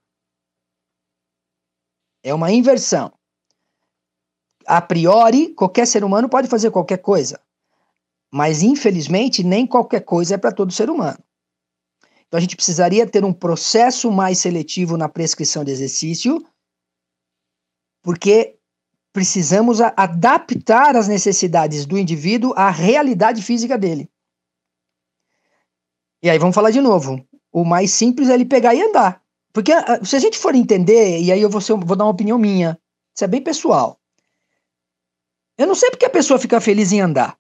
É 2.22 2.34
uma 2.34 2.51
inversão. 2.51 3.12
A 4.66 4.80
priori, 4.80 5.55
qualquer 5.55 5.86
ser 5.86 6.03
humano 6.03 6.28
pode 6.28 6.49
fazer 6.49 6.70
qualquer 6.70 6.99
coisa. 6.99 7.40
Mas, 8.32 8.62
infelizmente, 8.62 9.45
nem 9.45 9.66
qualquer 9.66 10.01
coisa 10.01 10.34
é 10.34 10.38
para 10.38 10.53
todo 10.53 10.72
ser 10.72 10.90
humano. 10.90 11.18
Então, 12.26 12.38
a 12.38 12.40
gente 12.40 12.57
precisaria 12.57 13.07
ter 13.07 13.24
um 13.24 13.32
processo 13.32 14.11
mais 14.11 14.38
seletivo 14.38 14.97
na 14.97 15.09
prescrição 15.09 15.62
de 15.64 15.70
exercício, 15.70 16.45
porque 18.03 18.59
precisamos 19.12 19.80
adaptar 19.80 20.97
as 20.97 21.07
necessidades 21.07 21.84
do 21.84 21.99
indivíduo 21.99 22.55
à 22.57 22.70
realidade 22.70 23.43
física 23.43 23.76
dele. 23.76 24.11
E 26.23 26.31
aí 26.31 26.39
vamos 26.39 26.55
falar 26.55 26.70
de 26.70 26.81
novo. 26.81 27.27
O 27.53 27.64
mais 27.64 27.91
simples 27.91 28.29
é 28.29 28.35
ele 28.35 28.45
pegar 28.45 28.75
e 28.75 28.83
andar. 28.83 29.23
Porque 29.53 29.73
ah, 29.73 30.03
se 30.05 30.16
a 30.16 30.18
gente 30.18 30.39
for 30.39 30.55
entender, 30.55 31.20
e 31.20 31.33
aí 31.33 31.43
eu 31.43 31.51
vou, 31.51 31.61
ser, 31.61 31.75
vou 31.75 31.97
dar 31.97 32.05
uma 32.05 32.12
opinião 32.12 32.39
minha, 32.39 32.79
isso 33.14 33.25
é 33.25 33.27
bem 33.27 33.43
pessoal. 33.43 34.01
Eu 35.59 35.66
não 35.66 35.75
sei 35.75 35.91
porque 35.91 36.07
a 36.07 36.11
pessoa 36.11 36.39
fica 36.39 36.61
feliz 36.61 36.93
em 36.93 37.01
andar. 37.01 37.37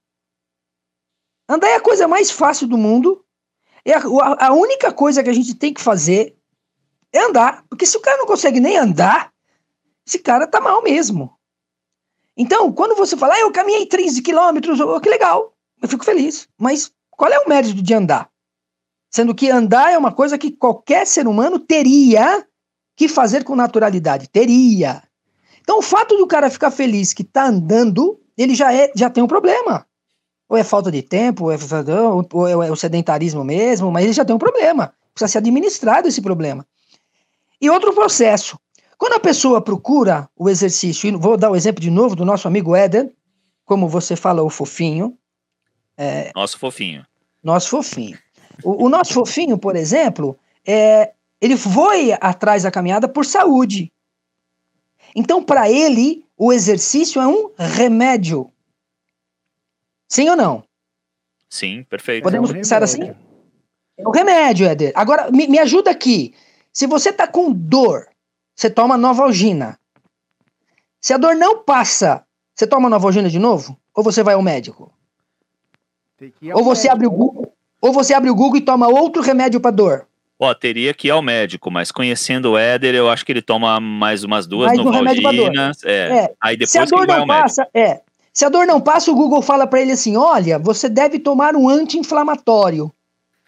Andar 1.48 1.68
é 1.68 1.76
a 1.76 1.80
coisa 1.80 2.06
mais 2.06 2.30
fácil 2.30 2.66
do 2.66 2.76
mundo. 2.76 3.24
É 3.84 3.94
a, 3.94 4.46
a 4.46 4.52
única 4.52 4.92
coisa 4.92 5.22
que 5.22 5.30
a 5.30 5.32
gente 5.32 5.54
tem 5.54 5.72
que 5.72 5.80
fazer 5.80 6.36
é 7.12 7.20
andar. 7.20 7.64
Porque 7.68 7.86
se 7.86 7.96
o 7.96 8.00
cara 8.00 8.18
não 8.18 8.26
consegue 8.26 8.60
nem 8.60 8.76
andar, 8.76 9.32
esse 10.06 10.18
cara 10.18 10.46
tá 10.46 10.60
mal 10.60 10.82
mesmo. 10.82 11.36
Então, 12.36 12.72
quando 12.72 12.96
você 12.96 13.16
fala, 13.16 13.34
ah, 13.34 13.40
eu 13.40 13.52
caminhei 13.52 13.86
13 13.86 14.22
quilômetros, 14.22 14.80
oh, 14.80 15.00
que 15.00 15.08
legal, 15.08 15.54
eu 15.80 15.88
fico 15.88 16.04
feliz. 16.04 16.48
Mas 16.58 16.92
qual 17.10 17.30
é 17.30 17.38
o 17.38 17.48
mérito 17.48 17.82
de 17.82 17.94
andar? 17.94 18.31
Sendo 19.14 19.34
que 19.34 19.50
andar 19.50 19.92
é 19.92 19.98
uma 19.98 20.10
coisa 20.10 20.38
que 20.38 20.50
qualquer 20.50 21.06
ser 21.06 21.28
humano 21.28 21.58
teria 21.58 22.46
que 22.96 23.08
fazer 23.08 23.44
com 23.44 23.54
naturalidade. 23.54 24.26
Teria. 24.28 25.02
Então, 25.60 25.78
o 25.78 25.82
fato 25.82 26.16
do 26.16 26.26
cara 26.26 26.50
ficar 26.50 26.70
feliz 26.70 27.12
que 27.12 27.22
tá 27.22 27.46
andando, 27.46 28.18
ele 28.38 28.54
já, 28.54 28.72
é, 28.74 28.90
já 28.96 29.10
tem 29.10 29.22
um 29.22 29.26
problema. 29.28 29.86
Ou 30.48 30.56
é 30.56 30.64
falta 30.64 30.90
de 30.90 31.02
tempo, 31.02 31.44
ou 31.44 31.52
é, 31.52 31.58
ou 32.32 32.62
é 32.62 32.70
o 32.70 32.76
sedentarismo 32.76 33.44
mesmo, 33.44 33.90
mas 33.92 34.04
ele 34.04 34.14
já 34.14 34.24
tem 34.24 34.34
um 34.34 34.38
problema. 34.38 34.94
Precisa 35.14 35.32
ser 35.32 35.38
administrado 35.38 36.08
esse 36.08 36.22
problema. 36.22 36.66
E 37.60 37.68
outro 37.68 37.92
processo. 37.92 38.58
Quando 38.96 39.14
a 39.14 39.20
pessoa 39.20 39.60
procura 39.60 40.28
o 40.36 40.48
exercício, 40.48 41.18
vou 41.18 41.36
dar 41.36 41.50
o 41.50 41.56
exemplo 41.56 41.82
de 41.82 41.90
novo 41.90 42.16
do 42.16 42.24
nosso 42.24 42.48
amigo 42.48 42.74
Éder, 42.74 43.12
como 43.64 43.88
você 43.88 44.16
fala, 44.16 44.42
o 44.42 44.48
fofinho. 44.48 45.18
É, 45.96 46.30
nosso 46.34 46.58
fofinho. 46.58 47.06
Nosso 47.42 47.68
fofinho. 47.68 48.18
O, 48.62 48.86
o 48.86 48.88
nosso 48.88 49.14
fofinho, 49.14 49.58
por 49.58 49.76
exemplo, 49.76 50.38
é, 50.66 51.12
ele 51.40 51.56
foi 51.56 52.12
atrás 52.20 52.62
da 52.62 52.70
caminhada 52.70 53.08
por 53.08 53.24
saúde. 53.24 53.92
Então, 55.14 55.42
para 55.42 55.70
ele, 55.70 56.24
o 56.36 56.52
exercício 56.52 57.20
é 57.20 57.26
um 57.26 57.50
remédio. 57.58 58.50
Sim 60.08 60.28
ou 60.30 60.36
não? 60.36 60.64
Sim, 61.48 61.84
perfeito. 61.84 62.22
Podemos 62.22 62.50
é 62.50 62.52
um 62.52 62.56
pensar 62.56 62.82
assim? 62.82 63.14
É 63.96 64.08
um 64.08 64.10
remédio, 64.10 64.66
Éder. 64.66 64.92
Agora, 64.94 65.30
me, 65.30 65.46
me 65.46 65.58
ajuda 65.58 65.90
aqui. 65.90 66.34
Se 66.72 66.86
você 66.86 67.10
está 67.10 67.26
com 67.26 67.52
dor, 67.52 68.08
você 68.54 68.70
toma 68.70 68.96
Novalgina. 68.96 69.78
Se 71.00 71.12
a 71.12 71.18
dor 71.18 71.34
não 71.34 71.62
passa, 71.62 72.24
você 72.54 72.66
toma 72.66 72.88
Novalgina 72.88 73.28
de 73.28 73.38
novo? 73.38 73.78
Ou 73.94 74.02
você 74.02 74.22
vai 74.22 74.34
ao 74.34 74.42
médico? 74.42 74.92
Ou 76.54 76.64
você 76.64 76.88
médico. 76.88 76.92
abre 76.92 77.06
o 77.06 77.10
Google, 77.10 77.51
ou 77.82 77.92
você 77.92 78.14
abre 78.14 78.30
o 78.30 78.34
Google 78.34 78.58
e 78.58 78.60
toma 78.60 78.86
outro 78.86 79.20
remédio 79.20 79.60
para 79.60 79.72
dor? 79.72 80.06
Ó, 80.38 80.54
teria 80.54 80.94
que 80.94 81.08
ir 81.08 81.10
ao 81.10 81.20
médico, 81.20 81.70
mas 81.70 81.90
conhecendo 81.90 82.52
o 82.52 82.58
Éder, 82.58 82.94
eu 82.94 83.10
acho 83.10 83.26
que 83.26 83.32
ele 83.32 83.42
toma 83.42 83.78
mais 83.80 84.22
umas 84.22 84.46
duas 84.46 84.68
mais 84.68 84.78
Novalginas. 84.78 85.78
Um 85.84 85.88
é. 85.88 86.18
é. 86.18 86.34
Aí 86.40 86.56
depois 86.56 86.70
Se 86.70 86.78
a 86.78 86.84
dor 86.84 87.06
não 87.06 87.26
passa, 87.26 87.68
é. 87.74 88.00
Se 88.32 88.44
a 88.44 88.48
dor 88.48 88.66
não 88.66 88.80
passa, 88.80 89.10
o 89.10 89.14
Google 89.14 89.42
fala 89.42 89.66
para 89.66 89.80
ele 89.80 89.92
assim: 89.92 90.16
olha, 90.16 90.58
você 90.58 90.88
deve 90.88 91.18
tomar 91.18 91.54
um 91.54 91.68
anti-inflamatório. 91.68 92.90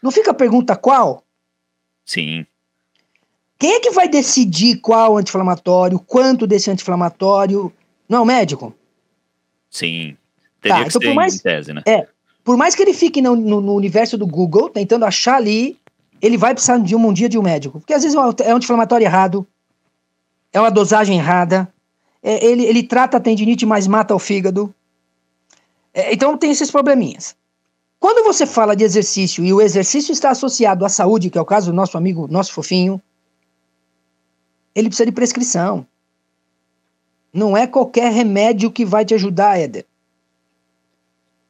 Não 0.03 0.11
fica 0.11 0.33
a 0.33 0.35
pergunta 0.35 0.77
qual? 0.77 1.25
Sim. 2.05 2.45
Quem 3.59 3.75
é 3.75 3.81
que 3.81 3.91
vai 3.93 4.09
decidir 4.09 4.77
qual 4.77 5.17
anti-inflamatório, 5.17 5.99
quanto 5.99 6.47
desse 6.47 6.71
anti-inflamatório? 6.71 7.73
Não 8.09 8.19
é 8.19 8.21
o 8.21 8.27
médico? 8.27 8.75
Sim. 9.71 10.17
Teria 10.61 10.77
tá, 10.77 10.83
que 10.83 10.89
então 10.91 11.01
ser 11.01 11.15
mais, 11.15 11.41
tese, 11.41 11.73
né? 11.73 11.83
É. 11.87 12.07
Por 12.45 12.57
mais 12.57 12.75
que 12.75 12.83
ele 12.83 12.93
fique 12.93 13.23
no, 13.23 13.35
no, 13.35 13.61
no 13.61 13.75
universo 13.75 14.19
do 14.19 14.27
Google, 14.27 14.69
tentando 14.69 15.05
achar 15.05 15.37
ali 15.37 15.79
ele 16.25 16.39
vai 16.39 16.55
precisar 16.55 16.79
de 16.79 16.97
um, 16.97 17.07
um 17.07 17.13
dia 17.13 17.29
de 17.29 17.39
um 17.39 17.43
médico. 17.43 17.81
Porque 17.81 17.93
às 17.93 18.03
vezes 18.03 18.17
é 18.17 18.21
um 18.21 18.57
anti-inflamatório 18.57 19.05
errado, 19.05 19.47
é 20.53 20.59
uma 20.59 20.71
dosagem 20.71 21.19
errada, 21.19 21.71
é, 22.23 22.43
ele, 22.43 22.65
ele 22.65 22.83
trata 22.83 23.19
a 23.19 23.21
tendinite, 23.21 23.67
mas 23.67 23.87
mata 23.87 24.15
o 24.15 24.19
fígado. 24.19 24.75
É, 25.93 26.15
então 26.15 26.39
tem 26.39 26.51
esses 26.51 26.71
probleminhas. 26.71 27.37
Quando 28.01 28.25
você 28.25 28.47
fala 28.47 28.75
de 28.75 28.85
exercício 28.85 29.45
e 29.45 29.53
o 29.53 29.61
exercício 29.61 30.13
está 30.13 30.31
associado 30.31 30.87
à 30.87 30.89
saúde, 30.89 31.29
que 31.29 31.37
é 31.37 31.41
o 31.41 31.45
caso 31.45 31.71
do 31.71 31.77
nosso 31.77 31.99
amigo, 31.99 32.27
nosso 32.27 32.55
fofinho, 32.55 33.01
ele 34.75 34.89
precisa 34.89 35.07
de 35.07 35.13
prescrição. 35.13 35.87
Não 37.33 37.55
é 37.55 37.67
qualquer 37.67 38.11
remédio 38.11 38.71
que 38.71 38.85
vai 38.85 39.05
te 39.05 39.13
ajudar, 39.13 39.59
Éder. 39.59 39.85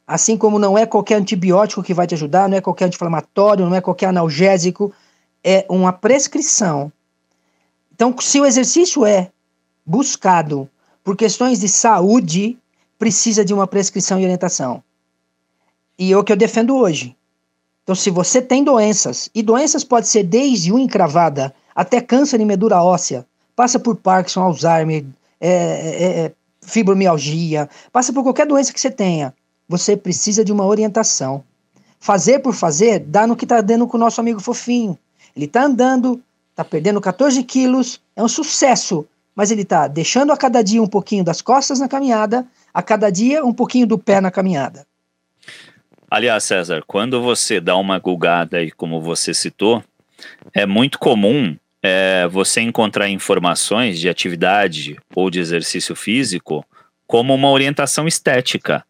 Assim 0.06 0.36
como 0.36 0.58
não 0.58 0.76
é 0.76 0.84
qualquer 0.84 1.16
antibiótico 1.16 1.82
que 1.82 1.94
vai 1.94 2.06
te 2.06 2.14
ajudar, 2.14 2.48
não 2.48 2.58
é 2.58 2.60
qualquer 2.60 2.86
anti-inflamatório, 2.86 3.64
não 3.64 3.74
é 3.74 3.80
qualquer 3.80 4.06
analgésico, 4.06 4.92
é 5.42 5.64
uma 5.68 5.92
prescrição. 5.92 6.92
Então, 7.94 8.14
se 8.20 8.38
o 8.38 8.44
exercício 8.44 9.06
é 9.06 9.30
buscado 9.84 10.68
por 11.02 11.16
questões 11.16 11.58
de 11.60 11.68
saúde, 11.68 12.58
precisa 12.98 13.44
de 13.44 13.54
uma 13.54 13.66
prescrição 13.66 14.20
e 14.20 14.24
orientação. 14.24 14.82
E 15.98 16.12
é 16.12 16.16
o 16.16 16.24
que 16.24 16.32
eu 16.32 16.36
defendo 16.36 16.76
hoje. 16.76 17.16
Então, 17.82 17.94
se 17.94 18.10
você 18.10 18.42
tem 18.42 18.62
doenças, 18.62 19.30
e 19.34 19.42
doenças 19.42 19.84
pode 19.84 20.08
ser 20.08 20.22
desde 20.24 20.72
unha 20.72 20.84
encravada 20.84 21.54
até 21.74 22.00
câncer 22.00 22.40
em 22.40 22.46
medula 22.46 22.82
óssea, 22.82 23.26
passa 23.54 23.78
por 23.78 23.96
Parkinson, 23.96 24.42
Alzheimer, 24.42 25.04
é, 25.40 25.48
é, 25.48 26.20
é, 26.20 26.32
fibromialgia, 26.60 27.68
passa 27.92 28.12
por 28.12 28.22
qualquer 28.22 28.46
doença 28.46 28.72
que 28.72 28.80
você 28.80 28.90
tenha 28.90 29.34
você 29.68 29.96
precisa 29.96 30.44
de 30.44 30.52
uma 30.52 30.64
orientação. 30.64 31.42
Fazer 31.98 32.40
por 32.40 32.54
fazer 32.54 32.98
dá 33.00 33.26
no 33.26 33.36
que 33.36 33.44
está 33.44 33.60
dando 33.60 33.86
com 33.86 33.96
o 33.96 34.00
nosso 34.00 34.20
amigo 34.20 34.40
fofinho. 34.40 34.98
Ele 35.34 35.46
está 35.46 35.64
andando, 35.64 36.22
está 36.50 36.64
perdendo 36.64 37.00
14 37.00 37.42
quilos, 37.42 38.00
é 38.14 38.22
um 38.22 38.28
sucesso, 38.28 39.06
mas 39.34 39.50
ele 39.50 39.62
está 39.62 39.88
deixando 39.88 40.32
a 40.32 40.36
cada 40.36 40.62
dia 40.62 40.82
um 40.82 40.86
pouquinho 40.86 41.24
das 41.24 41.42
costas 41.42 41.80
na 41.80 41.88
caminhada, 41.88 42.46
a 42.72 42.82
cada 42.82 43.10
dia 43.10 43.44
um 43.44 43.52
pouquinho 43.52 43.86
do 43.86 43.98
pé 43.98 44.20
na 44.20 44.30
caminhada. 44.30 44.86
Aliás, 46.10 46.44
César, 46.44 46.82
quando 46.86 47.20
você 47.20 47.60
dá 47.60 47.76
uma 47.76 47.98
gulgada 47.98 48.58
aí, 48.58 48.70
como 48.70 49.00
você 49.00 49.34
citou, 49.34 49.82
é 50.52 50.64
muito 50.64 50.98
comum 50.98 51.56
é, 51.82 52.28
você 52.30 52.60
encontrar 52.60 53.08
informações 53.08 53.98
de 53.98 54.08
atividade 54.08 54.96
ou 55.14 55.28
de 55.28 55.40
exercício 55.40 55.96
físico 55.96 56.64
como 57.06 57.34
uma 57.34 57.50
orientação 57.50 58.06
estética. 58.06 58.84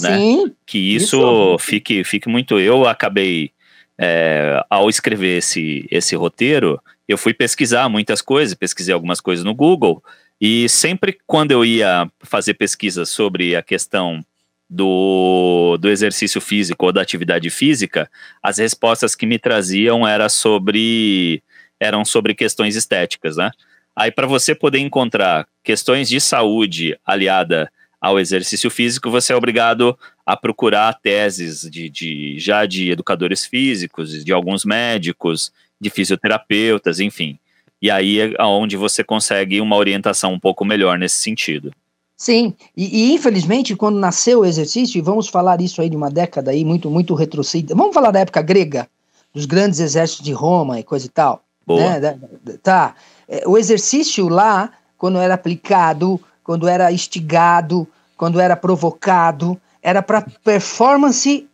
Né? 0.00 0.18
Sim. 0.18 0.52
Que 0.66 0.78
isso, 0.78 1.16
isso, 1.16 1.58
Fique, 1.58 2.04
fique 2.04 2.28
muito. 2.28 2.58
Eu 2.58 2.86
acabei, 2.86 3.50
é, 3.98 4.62
ao 4.68 4.88
escrever 4.88 5.38
esse, 5.38 5.86
esse 5.90 6.16
roteiro, 6.16 6.80
eu 7.08 7.18
fui 7.18 7.32
pesquisar 7.32 7.88
muitas 7.88 8.20
coisas, 8.20 8.54
pesquisei 8.54 8.92
algumas 8.92 9.20
coisas 9.20 9.44
no 9.44 9.54
Google, 9.54 10.02
e 10.40 10.68
sempre 10.68 11.18
quando 11.26 11.52
eu 11.52 11.64
ia 11.64 12.10
fazer 12.20 12.54
pesquisas 12.54 13.08
sobre 13.08 13.54
a 13.54 13.62
questão 13.62 14.24
do, 14.68 15.76
do 15.78 15.88
exercício 15.88 16.40
físico 16.40 16.86
ou 16.86 16.92
da 16.92 17.02
atividade 17.02 17.48
física, 17.50 18.10
as 18.42 18.58
respostas 18.58 19.14
que 19.14 19.26
me 19.26 19.38
traziam 19.38 20.06
era 20.06 20.28
sobre, 20.28 21.42
eram 21.78 22.04
sobre 22.04 22.34
questões 22.34 22.74
estéticas, 22.74 23.36
né? 23.36 23.50
Aí, 23.96 24.10
para 24.10 24.26
você 24.26 24.54
poder 24.54 24.78
encontrar 24.78 25.46
questões 25.62 26.08
de 26.08 26.20
saúde 26.20 26.98
aliada 27.06 27.70
ao 28.04 28.20
exercício 28.20 28.70
físico, 28.70 29.10
você 29.10 29.32
é 29.32 29.36
obrigado 29.36 29.98
a 30.26 30.36
procurar 30.36 30.92
teses 30.92 31.62
de, 31.62 31.88
de 31.88 32.38
já 32.38 32.66
de 32.66 32.90
educadores 32.90 33.46
físicos, 33.46 34.22
de 34.22 34.30
alguns 34.30 34.62
médicos, 34.62 35.50
de 35.80 35.88
fisioterapeutas, 35.88 37.00
enfim. 37.00 37.38
E 37.80 37.90
aí 37.90 38.20
é 38.20 38.42
onde 38.42 38.76
você 38.76 39.02
consegue 39.02 39.58
uma 39.58 39.76
orientação 39.76 40.34
um 40.34 40.38
pouco 40.38 40.66
melhor 40.66 40.98
nesse 40.98 41.16
sentido. 41.16 41.72
Sim, 42.14 42.54
e, 42.76 43.08
e, 43.08 43.14
infelizmente 43.14 43.74
quando 43.74 43.98
nasceu 43.98 44.40
o 44.40 44.44
exercício, 44.44 44.98
e 44.98 45.00
vamos 45.00 45.28
falar 45.28 45.62
isso 45.62 45.80
aí 45.80 45.88
de 45.88 45.96
uma 45.96 46.10
década 46.10 46.50
aí 46.50 46.62
muito, 46.62 46.90
muito 46.90 47.14
retrocedida, 47.14 47.74
vamos 47.74 47.94
falar 47.94 48.10
da 48.10 48.20
época 48.20 48.42
grega, 48.42 48.86
dos 49.32 49.46
grandes 49.46 49.80
exércitos 49.80 50.22
de 50.22 50.32
Roma 50.32 50.78
e 50.78 50.82
coisa 50.82 51.06
e 51.06 51.08
tal. 51.08 51.42
Boa. 51.66 51.98
Né? 51.98 52.18
Tá, 52.62 52.94
é, 53.26 53.48
o 53.48 53.56
exercício 53.56 54.28
lá, 54.28 54.72
quando 54.98 55.18
era 55.18 55.32
aplicado, 55.32 56.20
quando 56.44 56.68
era 56.68 56.92
instigado, 56.92 57.88
quando 58.16 58.38
era 58.38 58.54
provocado, 58.54 59.60
era 59.82 60.02
para 60.02 60.20
performance 60.44 61.48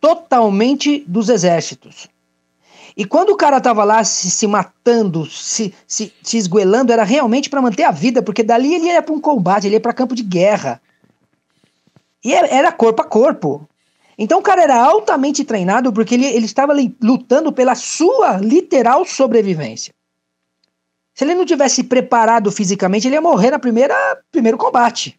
totalmente 0.00 1.02
dos 1.08 1.28
exércitos. 1.28 2.08
E 2.96 3.04
quando 3.04 3.30
o 3.30 3.36
cara 3.36 3.60
tava 3.60 3.82
lá 3.82 4.04
se, 4.04 4.30
se 4.30 4.46
matando, 4.46 5.26
se, 5.26 5.74
se, 5.86 6.12
se 6.22 6.38
esguelando, 6.38 6.92
era 6.92 7.02
realmente 7.02 7.50
para 7.50 7.60
manter 7.60 7.84
a 7.84 7.90
vida, 7.90 8.22
porque 8.22 8.42
dali 8.42 8.74
ele 8.74 8.86
ia 8.86 9.02
para 9.02 9.14
um 9.14 9.20
combate, 9.20 9.66
ele 9.66 9.76
ia 9.76 9.80
para 9.80 9.92
campo 9.92 10.14
de 10.14 10.22
guerra. 10.22 10.80
E 12.24 12.32
era 12.32 12.72
corpo 12.72 13.02
a 13.02 13.04
corpo. 13.04 13.68
Então 14.18 14.38
o 14.38 14.42
cara 14.42 14.62
era 14.62 14.82
altamente 14.82 15.44
treinado 15.44 15.92
porque 15.92 16.14
ele, 16.14 16.26
ele 16.26 16.46
estava 16.46 16.74
lutando 17.02 17.52
pela 17.52 17.74
sua 17.74 18.38
literal 18.38 19.04
sobrevivência. 19.04 19.92
Se 21.16 21.24
ele 21.24 21.34
não 21.34 21.46
tivesse 21.46 21.82
preparado 21.82 22.52
fisicamente, 22.52 23.08
ele 23.08 23.14
ia 23.14 23.22
morrer 23.22 23.50
na 23.50 23.58
primeira 23.58 23.94
primeiro 24.30 24.58
combate. 24.58 25.18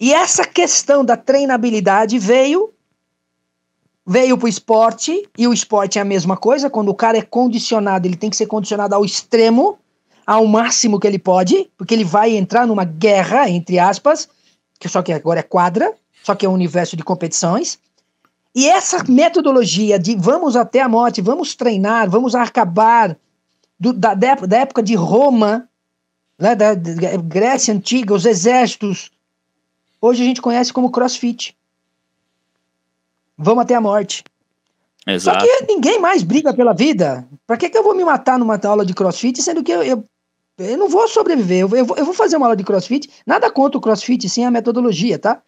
E 0.00 0.12
essa 0.12 0.44
questão 0.44 1.04
da 1.04 1.16
treinabilidade 1.16 2.18
veio 2.18 2.74
veio 4.04 4.36
pro 4.36 4.48
esporte, 4.48 5.28
e 5.36 5.46
o 5.46 5.52
esporte 5.52 5.98
é 5.98 6.02
a 6.02 6.04
mesma 6.04 6.36
coisa, 6.36 6.70
quando 6.70 6.88
o 6.88 6.94
cara 6.94 7.18
é 7.18 7.22
condicionado, 7.22 8.08
ele 8.08 8.16
tem 8.16 8.30
que 8.30 8.36
ser 8.36 8.46
condicionado 8.46 8.94
ao 8.94 9.04
extremo, 9.04 9.78
ao 10.26 10.46
máximo 10.46 10.98
que 10.98 11.06
ele 11.06 11.18
pode, 11.18 11.70
porque 11.76 11.94
ele 11.94 12.04
vai 12.04 12.34
entrar 12.34 12.66
numa 12.66 12.84
guerra, 12.84 13.50
entre 13.50 13.78
aspas, 13.78 14.26
que 14.80 14.88
só 14.88 15.02
que 15.02 15.12
agora 15.12 15.40
é 15.40 15.42
quadra, 15.42 15.92
só 16.24 16.34
que 16.34 16.46
é 16.46 16.48
um 16.48 16.54
universo 16.54 16.96
de 16.96 17.04
competições. 17.04 17.78
E 18.54 18.66
essa 18.66 19.04
metodologia 19.04 19.98
de 19.98 20.16
vamos 20.16 20.56
até 20.56 20.80
a 20.80 20.88
morte, 20.88 21.20
vamos 21.20 21.54
treinar, 21.54 22.08
vamos 22.08 22.34
acabar 22.34 23.14
do, 23.78 23.92
da, 23.92 24.14
da, 24.14 24.56
época 24.56 24.82
de 24.82 24.94
Roma, 24.94 25.68
né, 26.38 26.54
da, 26.54 26.74
Grécia 26.74 27.72
Antiga, 27.72 28.14
os 28.14 28.26
exércitos, 28.26 29.10
hoje 30.00 30.22
a 30.22 30.26
gente 30.26 30.42
conhece 30.42 30.72
como 30.72 30.90
crossfit. 30.90 31.56
Vamos 33.36 33.62
até 33.62 33.74
a 33.74 33.80
morte. 33.80 34.24
Exato. 35.06 35.40
Só 35.40 35.46
que 35.46 35.66
ninguém 35.66 36.00
mais 36.00 36.22
briga 36.22 36.52
pela 36.52 36.74
vida. 36.74 37.26
Pra 37.46 37.56
que, 37.56 37.70
que 37.70 37.78
eu 37.78 37.84
vou 37.84 37.94
me 37.94 38.04
matar 38.04 38.38
numa 38.38 38.60
aula 38.64 38.84
de 38.84 38.92
crossfit, 38.92 39.40
sendo 39.40 39.62
que 39.62 39.72
eu, 39.72 39.82
eu, 39.82 40.04
eu 40.58 40.76
não 40.76 40.88
vou 40.88 41.06
sobreviver? 41.06 41.60
Eu, 41.60 41.68
eu, 41.70 41.86
eu, 41.96 42.04
vou 42.04 42.14
fazer 42.14 42.36
uma 42.36 42.46
aula 42.46 42.56
de 42.56 42.64
crossfit. 42.64 43.08
Nada 43.24 43.50
contra 43.50 43.78
o 43.78 43.80
crossfit, 43.80 44.28
sim 44.28 44.44
a 44.44 44.50
metodologia, 44.50 45.18
tá? 45.18 45.40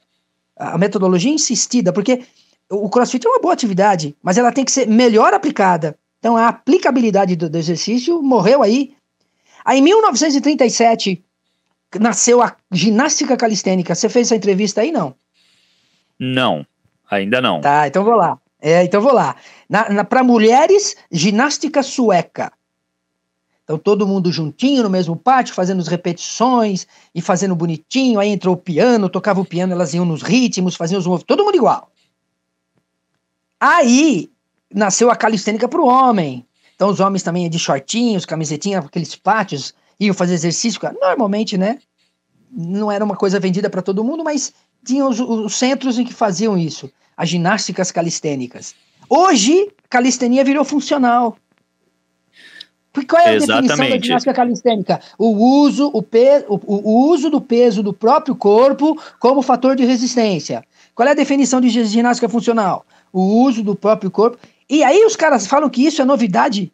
A 0.56 0.78
metodologia 0.78 1.32
insistida, 1.32 1.92
porque 1.92 2.22
o 2.70 2.88
crossfit 2.88 3.26
é 3.26 3.28
uma 3.28 3.40
boa 3.40 3.52
atividade, 3.52 4.16
mas 4.22 4.38
ela 4.38 4.52
tem 4.52 4.64
que 4.64 4.70
ser 4.70 4.86
melhor 4.86 5.34
aplicada. 5.34 5.98
Então 6.20 6.36
a 6.36 6.48
aplicabilidade 6.48 7.34
do, 7.34 7.50
do 7.50 7.58
exercício 7.58 8.22
morreu 8.22 8.62
aí. 8.62 8.94
Aí 9.64 9.78
em 9.78 9.82
1937 9.82 11.24
nasceu 11.98 12.40
a 12.40 12.54
ginástica 12.70 13.36
calistênica. 13.36 13.94
Você 13.94 14.08
fez 14.08 14.28
essa 14.28 14.36
entrevista 14.36 14.82
aí, 14.82 14.92
não? 14.92 15.14
Não. 16.18 16.64
Ainda 17.10 17.40
não. 17.40 17.60
Tá, 17.60 17.88
então 17.88 18.04
vou 18.04 18.14
lá. 18.14 18.38
É, 18.60 18.84
então 18.84 19.00
vou 19.00 19.12
lá. 19.12 19.34
Para 20.08 20.22
mulheres, 20.22 20.94
ginástica 21.10 21.82
sueca. 21.82 22.52
Então 23.64 23.78
todo 23.78 24.06
mundo 24.06 24.30
juntinho 24.30 24.82
no 24.82 24.90
mesmo 24.90 25.16
pátio, 25.16 25.54
fazendo 25.54 25.80
as 25.80 25.88
repetições 25.88 26.86
e 27.14 27.22
fazendo 27.22 27.54
bonitinho. 27.54 28.20
Aí 28.20 28.28
entrou 28.28 28.54
o 28.54 28.58
piano, 28.58 29.08
tocava 29.08 29.40
o 29.40 29.44
piano, 29.44 29.72
elas 29.72 29.94
iam 29.94 30.04
nos 30.04 30.22
ritmos, 30.22 30.76
faziam 30.76 30.98
os 30.98 31.06
movimentos, 31.06 31.26
todo 31.26 31.44
mundo 31.44 31.56
igual. 31.56 31.90
Aí 33.58 34.29
nasceu 34.74 35.10
a 35.10 35.16
calistênica 35.16 35.68
para 35.68 35.80
o 35.80 35.86
homem. 35.86 36.46
Então 36.74 36.88
os 36.88 37.00
homens 37.00 37.22
também 37.22 37.48
de 37.48 37.58
shortinhos, 37.58 38.24
camisetinha, 38.24 38.78
aqueles 38.78 39.14
pátios, 39.14 39.74
iam 39.98 40.14
fazer 40.14 40.34
exercício. 40.34 40.80
Normalmente, 41.00 41.58
né? 41.58 41.78
Não 42.50 42.90
era 42.90 43.04
uma 43.04 43.16
coisa 43.16 43.38
vendida 43.38 43.68
para 43.68 43.82
todo 43.82 44.04
mundo, 44.04 44.24
mas 44.24 44.52
tinha 44.84 45.06
os, 45.06 45.20
os 45.20 45.54
centros 45.54 45.98
em 45.98 46.04
que 46.04 46.14
faziam 46.14 46.56
isso 46.56 46.90
as 47.20 47.28
ginásticas 47.28 47.92
calistênicas. 47.92 48.74
Hoje, 49.06 49.70
calistenia 49.90 50.42
virou 50.42 50.64
funcional. 50.64 51.36
Qual 53.06 53.22
é 53.22 53.28
a 53.28 53.34
Exatamente. 53.34 53.68
definição 53.68 53.98
da 53.98 54.04
ginástica 54.04 54.32
calistênica? 54.32 55.00
O 55.18 55.28
uso, 55.28 55.90
o, 55.92 56.02
pe 56.02 56.46
o, 56.48 56.58
o, 56.66 57.10
uso 57.10 57.28
do 57.28 57.38
peso 57.38 57.82
do 57.82 57.92
próprio 57.92 58.34
corpo 58.34 58.98
como 59.18 59.42
fator 59.42 59.76
de 59.76 59.84
resistência. 59.84 60.64
Qual 60.94 61.06
é 61.06 61.10
a 61.10 61.14
definição 61.14 61.60
de 61.60 61.68
ginástica 61.68 62.26
funcional? 62.26 62.86
O 63.12 63.20
uso 63.44 63.62
do 63.62 63.76
próprio 63.76 64.10
corpo. 64.10 64.38
E 64.70 64.84
aí 64.84 65.04
os 65.04 65.16
caras 65.16 65.48
falam 65.48 65.68
que 65.68 65.84
isso 65.84 66.00
é 66.00 66.04
novidade. 66.04 66.72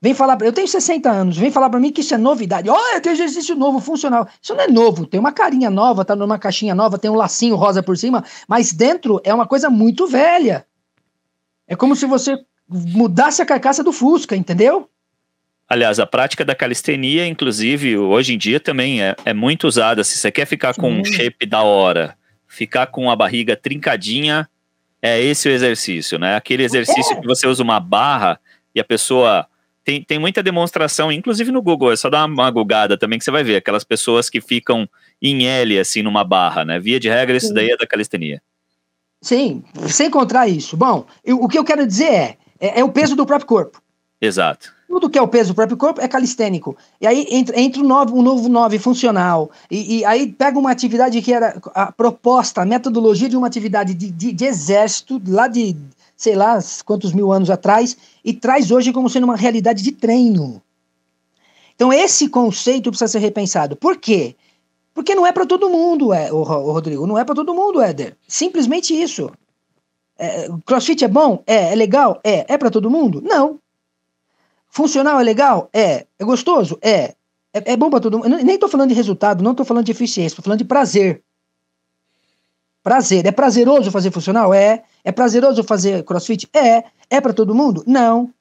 Vem 0.00 0.14
falar, 0.14 0.36
pra, 0.36 0.46
eu 0.46 0.52
tenho 0.52 0.66
60 0.66 1.10
anos, 1.10 1.36
vem 1.36 1.50
falar 1.50 1.68
para 1.68 1.80
mim 1.80 1.92
que 1.92 2.00
isso 2.00 2.14
é 2.14 2.16
novidade. 2.16 2.70
Olha, 2.70 3.00
tem 3.00 3.12
exercício 3.12 3.54
novo, 3.54 3.78
funcional. 3.78 4.26
Isso 4.40 4.54
não 4.54 4.62
é 4.62 4.68
novo, 4.68 5.04
tem 5.04 5.20
uma 5.20 5.32
carinha 5.32 5.68
nova, 5.68 6.04
tá 6.04 6.16
numa 6.16 6.38
caixinha 6.38 6.74
nova, 6.74 6.98
tem 6.98 7.10
um 7.10 7.16
lacinho 7.16 7.56
rosa 7.56 7.82
por 7.82 7.98
cima, 7.98 8.24
mas 8.46 8.72
dentro 8.72 9.20
é 9.22 9.34
uma 9.34 9.46
coisa 9.46 9.68
muito 9.68 10.06
velha. 10.06 10.64
É 11.66 11.76
como 11.76 11.94
se 11.94 12.06
você 12.06 12.38
mudasse 12.66 13.42
a 13.42 13.46
carcaça 13.46 13.82
do 13.82 13.92
Fusca, 13.92 14.34
entendeu? 14.34 14.88
Aliás, 15.68 15.98
a 15.98 16.06
prática 16.06 16.44
da 16.44 16.54
calistenia, 16.54 17.26
inclusive, 17.26 17.98
hoje 17.98 18.34
em 18.34 18.38
dia 18.38 18.58
também 18.58 19.02
é, 19.02 19.14
é 19.26 19.34
muito 19.34 19.66
usada. 19.66 20.02
Se 20.04 20.16
você 20.16 20.30
quer 20.30 20.46
ficar 20.46 20.74
com 20.74 20.90
um 20.90 21.04
shape 21.04 21.44
da 21.44 21.62
hora, 21.62 22.16
ficar 22.46 22.86
com 22.86 23.10
a 23.10 23.16
barriga 23.16 23.54
trincadinha, 23.54 24.48
é 25.00 25.20
esse 25.20 25.48
o 25.48 25.52
exercício, 25.52 26.18
né? 26.18 26.36
Aquele 26.36 26.64
exercício 26.64 27.16
é. 27.16 27.20
que 27.20 27.26
você 27.26 27.46
usa 27.46 27.62
uma 27.62 27.80
barra 27.80 28.40
e 28.74 28.80
a 28.80 28.84
pessoa 28.84 29.46
tem, 29.84 30.02
tem 30.02 30.18
muita 30.18 30.42
demonstração, 30.42 31.10
inclusive 31.10 31.50
no 31.50 31.62
Google, 31.62 31.92
é 31.92 31.96
só 31.96 32.10
dar 32.10 32.26
uma, 32.26 32.42
uma 32.44 32.50
googada 32.50 32.98
também 32.98 33.18
que 33.18 33.24
você 33.24 33.30
vai 33.30 33.42
ver, 33.42 33.56
aquelas 33.56 33.84
pessoas 33.84 34.28
que 34.28 34.40
ficam 34.40 34.88
em 35.20 35.46
L, 35.46 35.78
assim, 35.78 36.02
numa 36.02 36.24
barra, 36.24 36.64
né? 36.64 36.78
Via 36.78 37.00
de 37.00 37.08
regra, 37.08 37.36
isso 37.36 37.54
daí 37.54 37.70
é 37.70 37.76
da 37.76 37.86
calistenia. 37.86 38.42
Sim, 39.20 39.64
você 39.72 40.04
encontrar 40.04 40.46
isso. 40.46 40.76
Bom, 40.76 41.06
eu, 41.24 41.40
o 41.40 41.48
que 41.48 41.58
eu 41.58 41.64
quero 41.64 41.86
dizer 41.86 42.12
é, 42.12 42.38
é, 42.60 42.80
é, 42.80 42.84
o 42.84 42.92
peso 42.92 43.16
do 43.16 43.26
próprio 43.26 43.48
corpo. 43.48 43.82
Exato. 44.20 44.72
Tudo 44.88 45.10
que 45.10 45.18
é 45.18 45.22
o 45.22 45.28
peso 45.28 45.52
do 45.52 45.54
próprio 45.54 45.76
corpo 45.76 46.00
é 46.00 46.08
calistênico. 46.08 46.74
E 46.98 47.06
aí 47.06 47.26
entra, 47.30 47.60
entra 47.60 47.82
um, 47.82 47.86
novo, 47.86 48.16
um 48.16 48.22
novo 48.22 48.48
nove 48.48 48.78
funcional. 48.78 49.50
E, 49.70 49.98
e, 49.98 50.04
aí 50.06 50.32
pega 50.32 50.58
uma 50.58 50.70
atividade 50.70 51.20
que 51.20 51.32
era 51.32 51.60
a 51.74 51.92
proposta, 51.92 52.62
a 52.62 52.64
metodologia 52.64 53.28
de 53.28 53.36
uma 53.36 53.46
atividade 53.46 53.92
de, 53.92 54.10
de, 54.10 54.32
de 54.32 54.44
exército, 54.46 55.20
lá 55.28 55.46
de 55.46 55.76
sei 56.16 56.34
lá 56.34 56.58
quantos 56.84 57.12
mil 57.12 57.30
anos 57.30 57.50
atrás, 57.50 57.96
e 58.24 58.32
traz 58.32 58.70
hoje 58.70 58.92
como 58.92 59.10
sendo 59.10 59.24
uma 59.24 59.36
realidade 59.36 59.82
de 59.82 59.92
treino. 59.92 60.60
Então, 61.76 61.92
esse 61.92 62.28
conceito 62.28 62.90
precisa 62.90 63.06
ser 63.12 63.20
repensado. 63.20 63.76
Por 63.76 63.98
quê? 63.98 64.34
Porque 64.92 65.14
não 65.14 65.24
é 65.24 65.30
para 65.30 65.46
todo 65.46 65.70
mundo, 65.70 66.12
é, 66.12 66.32
o, 66.32 66.38
o 66.38 66.72
Rodrigo, 66.72 67.06
não 67.06 67.16
é 67.16 67.24
para 67.24 67.36
todo 67.36 67.54
mundo, 67.54 67.80
Éder. 67.80 68.16
Simplesmente 68.26 68.92
isso. 68.92 69.30
É, 70.18 70.48
crossfit 70.66 71.04
é 71.04 71.08
bom? 71.08 71.40
É. 71.46 71.72
É 71.72 71.74
legal? 71.76 72.18
É. 72.24 72.52
É 72.52 72.58
para 72.58 72.70
todo 72.70 72.90
mundo? 72.90 73.22
Não. 73.22 73.60
Funcional 74.68 75.18
é 75.20 75.24
legal? 75.24 75.68
É. 75.72 76.06
É 76.18 76.24
gostoso? 76.24 76.78
É. 76.82 77.14
É, 77.52 77.72
é 77.72 77.76
bom 77.76 77.90
para 77.90 78.00
todo 78.00 78.18
mundo. 78.18 78.28
nem 78.28 78.54
estou 78.54 78.68
falando 78.68 78.90
de 78.90 78.94
resultado, 78.94 79.42
não 79.42 79.52
estou 79.52 79.64
falando 79.64 79.86
de 79.86 79.92
eficiência, 79.92 80.34
estou 80.34 80.44
falando 80.44 80.58
de 80.58 80.64
prazer. 80.64 81.22
Prazer. 82.82 83.26
É 83.26 83.32
prazeroso 83.32 83.90
fazer 83.90 84.10
funcional? 84.10 84.52
É. 84.52 84.82
É 85.02 85.10
prazeroso 85.10 85.62
fazer 85.64 86.04
crossfit? 86.04 86.48
É. 86.54 86.84
É 87.10 87.20
para 87.20 87.32
todo 87.32 87.54
mundo? 87.54 87.82
Não. 87.86 88.32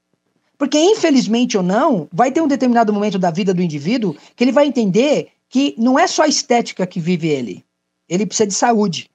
Porque, 0.57 0.78
infelizmente 0.78 1.55
ou 1.55 1.63
não, 1.63 2.07
vai 2.11 2.32
ter 2.32 2.41
um 2.41 2.47
determinado 2.47 2.91
momento 2.91 3.19
da 3.19 3.30
vida 3.30 3.53
do 3.53 3.61
indivíduo 3.61 4.15
que 4.36 4.43
ele 4.43 4.51
vai 4.51 4.65
entender 4.65 5.30
que 5.49 5.75
não 5.78 5.97
é 5.97 6.07
só 6.07 6.23
a 6.23 6.28
estética 6.28 6.86
que 6.86 6.99
vive 6.99 7.28
ele. 7.28 7.63
Ele 8.09 8.25
precisa 8.25 8.47
de 8.47 8.53
saúde. 8.53 9.09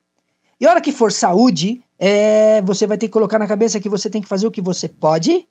E 0.61 0.67
a 0.67 0.71
hora 0.71 0.81
que 0.81 0.93
for 0.93 1.11
saúde, 1.11 1.83
é, 1.99 2.63
você 2.63 2.87
vai 2.87 2.97
ter 2.97 3.09
que 3.09 3.13
colocar 3.13 3.39
na 3.39 3.47
cabeça 3.47 3.81
que 3.81 3.89
você 3.89 4.09
tem 4.09 4.23
que 4.23 4.29
fazer 4.29 4.47
o 4.47 4.51
que 4.51 4.61
você 4.61 4.89
pode 4.89 5.47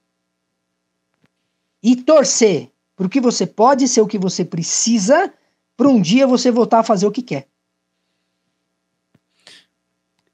e 1.81 1.95
torcer 1.95 2.69
para 2.95 3.07
o 3.07 3.09
que 3.09 3.19
você 3.19 3.47
pode 3.47 3.87
ser 3.87 4.01
o 4.01 4.07
que 4.07 4.17
você 4.17 4.45
precisa 4.45 5.33
para 5.75 5.87
um 5.87 6.01
dia 6.01 6.27
você 6.27 6.51
voltar 6.51 6.79
a 6.79 6.83
fazer 6.83 7.07
o 7.07 7.11
que 7.11 7.21
quer. 7.21 7.47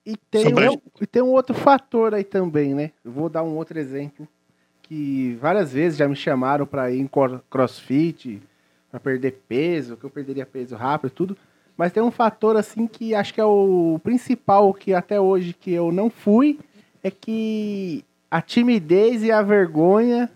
E 0.06 0.16
tem, 0.32 0.48
um, 0.48 0.82
e 1.02 1.06
tem 1.06 1.22
um 1.22 1.32
outro 1.32 1.54
fator 1.54 2.14
aí 2.14 2.24
também, 2.24 2.74
né? 2.74 2.91
Eu 3.04 3.12
vou 3.12 3.30
dar 3.30 3.43
um 3.43 3.56
outro 3.56 3.78
exemplo 3.78 4.28
que 4.82 5.38
várias 5.41 5.74
vezes 5.74 5.98
já 5.98 6.08
me 6.08 6.16
chamaram 6.16 6.66
para 6.66 6.89
ir 6.91 7.02
em 7.02 7.10
crossfit, 7.50 8.41
para 8.89 9.00
perder 9.00 9.41
peso, 9.48 9.98
que 9.98 10.06
eu 10.06 10.10
perderia 10.10 10.45
peso 10.45 10.76
rápido 10.76 11.12
e 11.12 11.14
tudo. 11.14 11.38
Mas 11.76 11.91
tem 11.91 12.02
um 12.02 12.10
fator 12.10 12.56
assim 12.56 12.88
que 12.88 13.14
acho 13.14 13.34
que 13.34 13.41
é 13.41 13.45
o 13.45 14.00
principal 14.02 14.74
que 14.74 14.93
até 14.93 15.20
hoje 15.20 15.54
que 15.54 15.72
eu 15.72 15.91
não 15.91 16.10
fui, 16.10 16.58
é 17.04 17.12
que 17.12 18.04
a 18.32 18.41
timidez 18.41 19.24
e 19.24 19.32
a 19.32 19.41
vergonha 19.41 20.32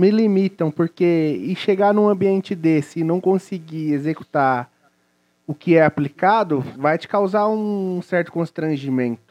me 0.00 0.10
limitam, 0.10 0.70
porque 0.70 1.38
e 1.44 1.54
chegar 1.54 1.92
num 1.92 2.08
ambiente 2.08 2.54
desse 2.54 3.00
e 3.00 3.04
não 3.04 3.20
conseguir 3.20 3.92
executar 3.92 4.70
o 5.46 5.54
que 5.54 5.76
é 5.76 5.84
aplicado 5.84 6.64
vai 6.78 6.96
te 6.96 7.06
causar 7.06 7.48
um 7.48 8.00
certo 8.00 8.32
constrangimento. 8.32 9.30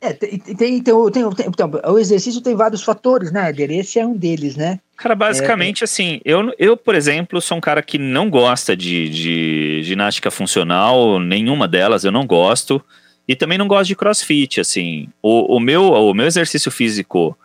É, 0.00 0.12
tem, 0.12 0.38
tem, 0.38 0.54
tem, 0.54 0.82
tem, 0.82 1.30
tem 1.30 1.46
então, 1.46 1.70
o 1.86 1.98
exercício 1.98 2.40
tem 2.40 2.54
vários 2.54 2.82
fatores, 2.82 3.32
né, 3.32 3.50
Eder? 3.50 3.70
Esse 3.70 3.98
é 3.98 4.06
um 4.06 4.16
deles, 4.16 4.56
né? 4.56 4.80
Cara, 4.96 5.14
basicamente 5.14 5.82
é, 5.82 5.84
assim, 5.84 6.20
eu, 6.24 6.52
eu, 6.58 6.76
por 6.76 6.94
exemplo, 6.94 7.40
sou 7.40 7.58
um 7.58 7.60
cara 7.60 7.82
que 7.82 7.98
não 7.98 8.30
gosta 8.30 8.76
de, 8.76 9.08
de 9.08 9.82
ginástica 9.82 10.30
funcional, 10.30 11.18
nenhuma 11.18 11.66
delas 11.66 12.04
eu 12.04 12.12
não 12.12 12.26
gosto, 12.26 12.82
e 13.26 13.34
também 13.34 13.58
não 13.58 13.66
gosto 13.66 13.88
de 13.88 13.96
crossfit, 13.96 14.60
assim. 14.60 15.08
O, 15.22 15.56
o, 15.56 15.60
meu, 15.60 15.84
o 15.84 16.14
meu 16.14 16.26
exercício 16.26 16.70
físico 16.70 17.36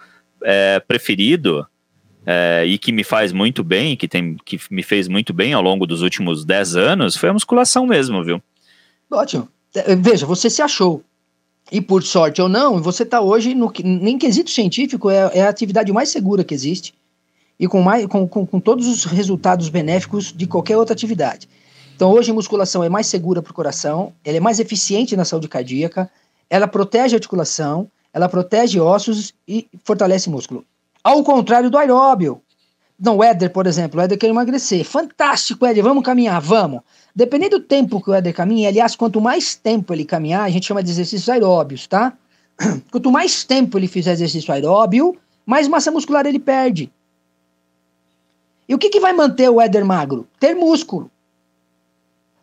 é, 0.43 0.79
preferido 0.81 1.65
é, 2.31 2.63
e 2.63 2.77
que 2.77 2.91
me 2.91 3.03
faz 3.03 3.33
muito 3.33 3.63
bem, 3.63 3.97
que, 3.97 4.07
tem, 4.07 4.37
que 4.45 4.59
me 4.69 4.83
fez 4.83 5.07
muito 5.07 5.33
bem 5.33 5.51
ao 5.51 5.63
longo 5.63 5.87
dos 5.87 6.03
últimos 6.03 6.45
10 6.45 6.75
anos, 6.75 7.15
foi 7.15 7.29
a 7.29 7.33
musculação 7.33 7.87
mesmo, 7.87 8.23
viu? 8.23 8.39
Ótimo. 9.09 9.47
É, 9.73 9.95
veja, 9.95 10.27
você 10.27 10.47
se 10.47 10.61
achou. 10.61 11.03
E 11.71 11.81
por 11.81 12.03
sorte 12.03 12.39
ou 12.39 12.47
não, 12.47 12.79
você 12.83 13.01
está 13.01 13.19
hoje, 13.19 13.55
no, 13.55 13.73
nem 13.83 14.15
quesito 14.19 14.51
científico, 14.51 15.09
é, 15.09 15.39
é, 15.39 15.41
a 15.41 15.49
atividade 15.49 15.91
mais 15.91 16.09
segura 16.09 16.43
que 16.43 16.53
existe 16.53 16.93
e 17.59 17.67
com, 17.67 17.81
mais, 17.81 18.05
com, 18.05 18.27
com, 18.27 18.45
com 18.45 18.59
todos 18.59 18.85
os 18.87 19.05
resultados 19.05 19.67
benéficos 19.67 20.31
de 20.31 20.45
qualquer 20.45 20.77
outra 20.77 20.93
atividade. 20.93 21.49
Então, 21.95 22.11
hoje, 22.11 22.29
a 22.29 22.33
musculação 22.35 22.83
é 22.83 22.89
mais 22.89 23.07
segura 23.07 23.41
para 23.41 23.49
o 23.49 23.55
coração, 23.55 24.13
ela 24.23 24.37
é 24.37 24.39
mais 24.39 24.59
eficiente 24.59 25.17
na 25.17 25.25
saúde 25.25 25.47
cardíaca, 25.47 26.07
ela 26.47 26.67
protege 26.67 27.15
a 27.15 27.17
articulação, 27.17 27.89
ela 28.13 28.29
protege 28.29 28.79
ossos 28.79 29.33
e 29.47 29.67
fortalece 29.83 30.29
músculo. 30.29 30.63
Ao 31.03 31.23
contrário 31.23 31.69
do 31.69 31.77
aeróbio. 31.77 32.41
Não, 32.99 33.17
o 33.17 33.23
Éder, 33.23 33.49
por 33.51 33.65
exemplo, 33.65 33.99
o 33.99 34.03
Éder 34.03 34.17
quer 34.17 34.27
emagrecer. 34.27 34.83
Fantástico, 34.83 35.65
Éder, 35.65 35.83
vamos 35.83 36.03
caminhar, 36.03 36.41
vamos. 36.41 36.81
Dependendo 37.15 37.59
do 37.59 37.63
tempo 37.63 38.01
que 38.01 38.09
o 38.09 38.13
Éder 38.13 38.33
caminha, 38.33 38.67
aliás, 38.67 38.95
quanto 38.95 39.21
mais 39.21 39.55
tempo 39.55 39.93
ele 39.93 40.03
caminhar, 40.03 40.43
a 40.43 40.49
gente 40.49 40.67
chama 40.67 40.83
de 40.83 40.91
exercícios 40.91 41.29
aeróbios, 41.29 41.87
tá? 41.87 42.13
Quanto 42.91 43.09
mais 43.09 43.45
tempo 43.45 43.77
ele 43.77 43.87
fizer 43.87 44.11
exercício 44.11 44.53
aeróbio, 44.53 45.17
mais 45.45 45.65
massa 45.65 45.89
muscular 45.89 46.25
ele 46.25 46.39
perde. 46.39 46.91
E 48.67 48.75
o 48.75 48.77
que, 48.77 48.89
que 48.89 48.99
vai 48.99 49.13
manter 49.13 49.49
o 49.49 49.61
Éder 49.61 49.85
magro? 49.85 50.27
Ter 50.37 50.53
músculo. 50.53 51.09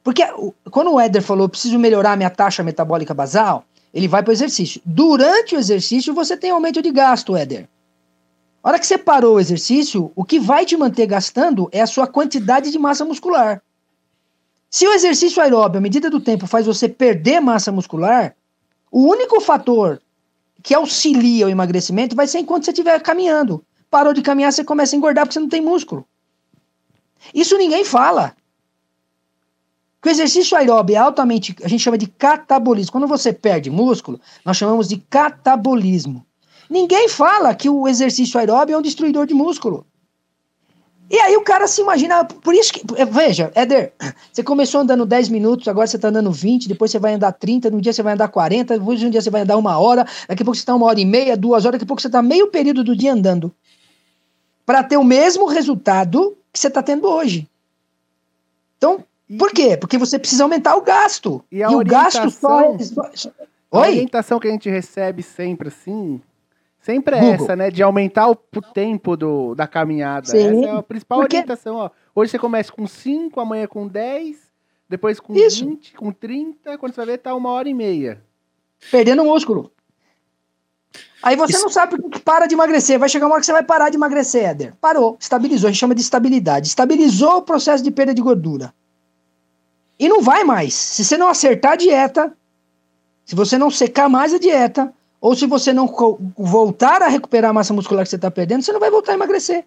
Porque 0.02 0.22
quando 0.70 0.90
o 0.90 0.98
Éder 0.98 1.22
falou, 1.22 1.48
preciso 1.48 1.78
melhorar 1.78 2.16
minha 2.16 2.30
taxa 2.30 2.62
metabólica 2.62 3.12
basal, 3.12 3.64
ele 3.92 4.08
vai 4.08 4.22
para 4.22 4.30
o 4.30 4.32
exercício. 4.32 4.80
Durante 4.84 5.54
o 5.54 5.58
exercício, 5.58 6.14
você 6.14 6.36
tem 6.36 6.50
aumento 6.50 6.80
de 6.80 6.90
gasto, 6.90 7.36
Éder. 7.36 7.68
A 8.66 8.70
hora 8.70 8.80
que 8.80 8.86
você 8.88 8.98
parou 8.98 9.36
o 9.36 9.40
exercício, 9.40 10.10
o 10.16 10.24
que 10.24 10.40
vai 10.40 10.66
te 10.66 10.76
manter 10.76 11.06
gastando 11.06 11.68
é 11.70 11.80
a 11.80 11.86
sua 11.86 12.04
quantidade 12.04 12.72
de 12.72 12.78
massa 12.80 13.04
muscular. 13.04 13.62
Se 14.68 14.84
o 14.88 14.92
exercício 14.92 15.40
aeróbio, 15.40 15.78
à 15.78 15.80
medida 15.80 16.10
do 16.10 16.18
tempo, 16.18 16.48
faz 16.48 16.66
você 16.66 16.88
perder 16.88 17.38
massa 17.38 17.70
muscular, 17.70 18.34
o 18.90 19.06
único 19.08 19.40
fator 19.40 20.02
que 20.64 20.74
auxilia 20.74 21.46
o 21.46 21.48
emagrecimento 21.48 22.16
vai 22.16 22.26
ser 22.26 22.40
enquanto 22.40 22.64
você 22.64 22.72
estiver 22.72 23.00
caminhando. 23.00 23.64
Parou 23.88 24.12
de 24.12 24.20
caminhar, 24.20 24.52
você 24.52 24.64
começa 24.64 24.96
a 24.96 24.98
engordar 24.98 25.26
porque 25.26 25.34
você 25.34 25.40
não 25.40 25.48
tem 25.48 25.60
músculo. 25.60 26.04
Isso 27.32 27.56
ninguém 27.56 27.84
fala. 27.84 28.34
o 30.04 30.08
exercício 30.08 30.56
aeróbio 30.56 30.96
é 30.96 30.98
altamente, 30.98 31.54
a 31.62 31.68
gente 31.68 31.84
chama 31.84 31.96
de 31.96 32.08
catabolismo. 32.08 32.90
Quando 32.90 33.06
você 33.06 33.32
perde 33.32 33.70
músculo, 33.70 34.20
nós 34.44 34.56
chamamos 34.56 34.88
de 34.88 34.96
catabolismo. 34.96 36.26
Ninguém 36.68 37.08
fala 37.08 37.54
que 37.54 37.68
o 37.68 37.86
exercício 37.86 38.38
aeróbio 38.38 38.74
é 38.74 38.78
um 38.78 38.82
destruidor 38.82 39.26
de 39.26 39.34
músculo. 39.34 39.86
E 41.08 41.16
aí 41.20 41.36
o 41.36 41.42
cara 41.42 41.68
se 41.68 41.80
imagina, 41.80 42.24
por 42.24 42.52
isso 42.52 42.72
que, 42.72 42.82
é, 43.00 43.04
veja, 43.04 43.52
Éder, 43.54 43.92
você 44.32 44.42
começou 44.42 44.80
andando 44.80 45.06
10 45.06 45.28
minutos, 45.28 45.68
agora 45.68 45.86
você 45.86 45.94
está 45.94 46.08
andando 46.08 46.32
20, 46.32 46.66
depois 46.66 46.90
você 46.90 46.98
vai 46.98 47.14
andar 47.14 47.30
30, 47.30 47.70
no 47.70 47.80
dia 47.80 47.92
você 47.92 48.02
vai 48.02 48.14
andar 48.14 48.26
40, 48.26 48.76
depois 48.76 49.00
um 49.02 49.10
dia 49.10 49.22
você 49.22 49.30
vai 49.30 49.42
andar 49.42 49.56
uma 49.56 49.78
hora, 49.78 50.04
daqui 50.28 50.42
a 50.42 50.44
pouco 50.44 50.56
você 50.56 50.62
está 50.62 50.74
uma 50.74 50.86
hora 50.86 50.98
e 50.98 51.04
meia, 51.04 51.36
duas 51.36 51.64
horas, 51.64 51.74
daqui 51.74 51.84
a 51.84 51.86
pouco 51.86 52.02
você 52.02 52.08
está 52.08 52.20
meio 52.20 52.48
período 52.48 52.82
do 52.82 52.96
dia 52.96 53.12
andando. 53.12 53.54
Para 54.64 54.82
ter 54.82 54.96
o 54.96 55.04
mesmo 55.04 55.46
resultado 55.46 56.36
que 56.52 56.58
você 56.58 56.66
está 56.66 56.82
tendo 56.82 57.06
hoje. 57.06 57.48
Então, 58.76 59.04
por 59.38 59.52
quê? 59.52 59.76
Porque 59.76 59.98
você 59.98 60.18
precisa 60.18 60.42
aumentar 60.42 60.74
o 60.74 60.82
gasto. 60.82 61.44
E, 61.52 61.58
e 61.58 61.66
o 61.66 61.84
gasto 61.84 62.28
só, 62.30 62.74
é 62.74 62.78
só... 62.80 63.30
A 63.70 63.78
orientação 63.78 64.40
que 64.40 64.48
a 64.48 64.50
gente 64.50 64.68
recebe 64.68 65.22
sempre 65.22 65.68
assim, 65.68 66.20
Sempre 66.86 67.16
é 67.16 67.20
Google. 67.20 67.34
essa, 67.34 67.56
né? 67.56 67.68
De 67.68 67.82
aumentar 67.82 68.30
o, 68.30 68.38
o 68.54 68.62
tempo 68.62 69.16
do, 69.16 69.56
da 69.56 69.66
caminhada. 69.66 70.28
Sim. 70.28 70.60
Essa 70.60 70.66
é 70.66 70.70
a 70.70 70.82
principal 70.84 71.18
Porque... 71.18 71.34
orientação. 71.34 71.74
Ó. 71.74 71.90
Hoje 72.14 72.30
você 72.30 72.38
começa 72.38 72.70
com 72.70 72.86
5, 72.86 73.40
amanhã 73.40 73.66
com 73.66 73.88
10, 73.88 74.38
depois 74.88 75.18
com 75.18 75.34
Isso. 75.34 75.66
20, 75.66 75.94
com 75.94 76.12
30, 76.12 76.78
quando 76.78 76.94
você 76.94 77.00
vai 77.00 77.06
ver, 77.06 77.18
tá 77.18 77.34
uma 77.34 77.50
hora 77.50 77.68
e 77.68 77.74
meia. 77.74 78.22
Perdendo 78.88 79.24
músculo. 79.24 79.72
Aí 81.20 81.34
você 81.34 81.54
Isso. 81.54 81.62
não 81.62 81.70
sabe 81.70 82.00
por 82.00 82.08
que 82.08 82.20
para 82.20 82.46
de 82.46 82.54
emagrecer. 82.54 83.00
Vai 83.00 83.08
chegar 83.08 83.26
uma 83.26 83.32
hora 83.32 83.40
que 83.40 83.46
você 83.46 83.52
vai 83.52 83.64
parar 83.64 83.88
de 83.88 83.96
emagrecer, 83.96 84.44
Éder. 84.44 84.76
Parou, 84.80 85.16
estabilizou. 85.18 85.66
A 85.66 85.72
gente 85.72 85.80
chama 85.80 85.94
de 85.94 86.02
estabilidade. 86.02 86.68
Estabilizou 86.68 87.38
o 87.38 87.42
processo 87.42 87.82
de 87.82 87.90
perda 87.90 88.14
de 88.14 88.22
gordura. 88.22 88.72
E 89.98 90.08
não 90.08 90.22
vai 90.22 90.44
mais. 90.44 90.74
Se 90.74 91.04
você 91.04 91.16
não 91.16 91.26
acertar 91.26 91.72
a 91.72 91.76
dieta, 91.76 92.32
se 93.24 93.34
você 93.34 93.58
não 93.58 93.72
secar 93.72 94.08
mais 94.08 94.32
a 94.32 94.38
dieta, 94.38 94.94
ou 95.20 95.34
se 95.34 95.46
você 95.46 95.72
não 95.72 95.86
voltar 96.36 97.02
a 97.02 97.08
recuperar 97.08 97.50
a 97.50 97.54
massa 97.54 97.72
muscular 97.72 98.04
que 98.04 98.10
você 98.10 98.16
está 98.16 98.30
perdendo, 98.30 98.62
você 98.62 98.72
não 98.72 98.80
vai 98.80 98.90
voltar 98.90 99.12
a 99.12 99.14
emagrecer. 99.14 99.64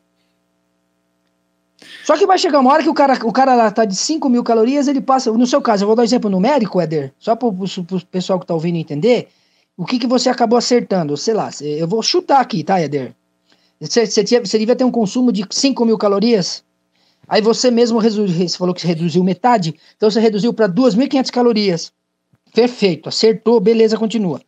Só 2.03 2.17
que 2.17 2.25
vai 2.25 2.37
chegar 2.37 2.59
uma 2.59 2.71
hora 2.71 2.83
que 2.83 2.89
o 2.89 2.93
cara, 2.93 3.13
o 3.25 3.31
cara 3.31 3.55
lá 3.55 3.71
tá 3.71 3.85
de 3.85 3.95
5 3.95 4.27
mil 4.29 4.43
calorias, 4.43 4.87
ele 4.87 5.01
passa. 5.01 5.31
No 5.31 5.47
seu 5.47 5.61
caso, 5.61 5.83
eu 5.83 5.87
vou 5.87 5.95
dar 5.95 6.01
um 6.01 6.05
exemplo 6.05 6.29
numérico, 6.29 6.81
Éder, 6.81 7.13
só 7.19 7.35
para 7.35 7.47
o 7.47 7.55
pessoal 8.11 8.39
que 8.39 8.43
está 8.43 8.53
ouvindo 8.53 8.77
entender. 8.77 9.27
O 9.77 9.85
que, 9.85 9.97
que 9.97 10.07
você 10.07 10.29
acabou 10.29 10.57
acertando? 10.57 11.15
Sei 11.15 11.33
lá, 11.33 11.49
eu 11.61 11.87
vou 11.87 12.01
chutar 12.01 12.41
aqui, 12.41 12.63
tá, 12.63 12.79
Éder? 12.79 13.15
Você, 13.79 14.05
você, 14.05 14.23
você 14.23 14.59
devia 14.59 14.75
ter 14.75 14.83
um 14.83 14.91
consumo 14.91 15.31
de 15.31 15.45
5 15.49 15.85
mil 15.85 15.97
calorias. 15.97 16.63
Aí 17.27 17.41
você 17.41 17.69
mesmo 17.69 18.01
você 18.01 18.57
falou 18.57 18.73
que 18.73 18.85
reduziu 18.85 19.23
metade, 19.23 19.75
então 19.95 20.09
você 20.09 20.19
reduziu 20.19 20.53
para 20.53 20.67
2.500 20.67 21.31
calorias. 21.31 21.93
Perfeito, 22.53 23.07
acertou, 23.07 23.59
beleza, 23.59 23.95
continua. 23.97 24.41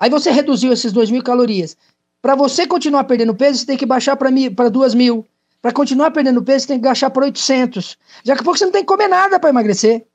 Aí 0.00 0.08
você 0.08 0.30
reduziu 0.30 0.72
esses 0.72 0.92
2 0.92 1.10
mil 1.10 1.22
calorias. 1.22 1.76
Para 2.22 2.34
você 2.34 2.66
continuar 2.66 3.04
perdendo 3.04 3.34
peso, 3.34 3.58
você 3.58 3.66
tem 3.66 3.76
que 3.76 3.84
baixar 3.84 4.16
para 4.16 4.30
2 4.70 4.94
mil. 4.94 5.26
Para 5.60 5.72
continuar 5.72 6.10
perdendo 6.10 6.42
peso, 6.42 6.60
você 6.60 6.68
tem 6.68 6.78
que 6.78 6.84
baixar 6.84 7.10
para 7.10 7.26
800. 7.26 7.98
Já 8.24 8.34
que 8.34 8.42
pouco 8.42 8.58
você 8.58 8.64
não 8.64 8.72
tem 8.72 8.80
que 8.80 8.88
comer 8.88 9.08
nada 9.08 9.38
para 9.38 9.50
emagrecer. 9.50 10.06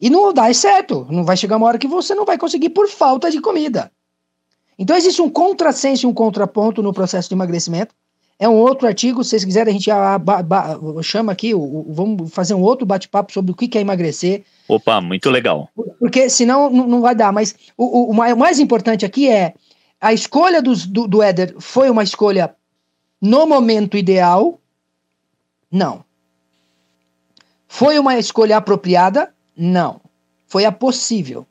E 0.00 0.08
não 0.08 0.32
dá 0.32 0.52
certo. 0.54 1.06
Não 1.10 1.22
vai 1.22 1.36
chegar 1.36 1.58
uma 1.58 1.66
hora 1.66 1.76
que 1.78 1.86
você 1.86 2.14
não 2.14 2.24
vai 2.24 2.38
conseguir 2.38 2.70
por 2.70 2.88
falta 2.88 3.30
de 3.30 3.42
comida. 3.42 3.92
Então 4.78 4.96
existe 4.96 5.20
um 5.20 5.28
contrassenso 5.28 6.06
e 6.06 6.08
um 6.08 6.14
contraponto 6.14 6.82
no 6.82 6.94
processo 6.94 7.28
de 7.28 7.34
emagrecimento. 7.34 7.94
É 8.38 8.48
um 8.48 8.56
outro 8.56 8.88
artigo, 8.88 9.22
se 9.22 9.30
vocês 9.30 9.44
quiserem, 9.44 9.70
a 9.70 9.78
gente 9.78 9.90
chama 11.04 11.30
aqui, 11.30 11.52
vamos 11.54 12.32
fazer 12.32 12.54
um 12.54 12.62
outro 12.62 12.84
bate-papo 12.84 13.32
sobre 13.32 13.52
o 13.52 13.54
que 13.54 13.78
é 13.78 13.80
emagrecer. 13.80 14.44
Opa, 14.68 15.00
muito 15.00 15.28
legal. 15.30 15.68
Porque 15.98 16.30
senão 16.30 16.70
não, 16.70 17.00
vai 17.00 17.14
dar. 17.14 17.32
Mas 17.32 17.54
o, 17.76 18.10
o, 18.10 18.14
mais 18.14 18.58
importante 18.58 19.04
aqui 19.04 19.28
é 19.28 19.54
a 20.00 20.12
escolha 20.12 20.62
do, 20.62 20.74
do 21.06 21.22
Éder 21.22 21.54
foi 21.58 21.90
uma 21.90 22.02
escolha 22.02 22.54
no 23.20 23.46
momento 23.46 23.96
ideal? 23.96 24.58
Não. 25.70 26.04
Foi 27.68 27.98
uma 27.98 28.18
escolha 28.18 28.56
apropriada? 28.56 29.32
Não. 29.56 30.00
Foi 30.46 30.64
a 30.64 30.72
possível. 30.72 31.46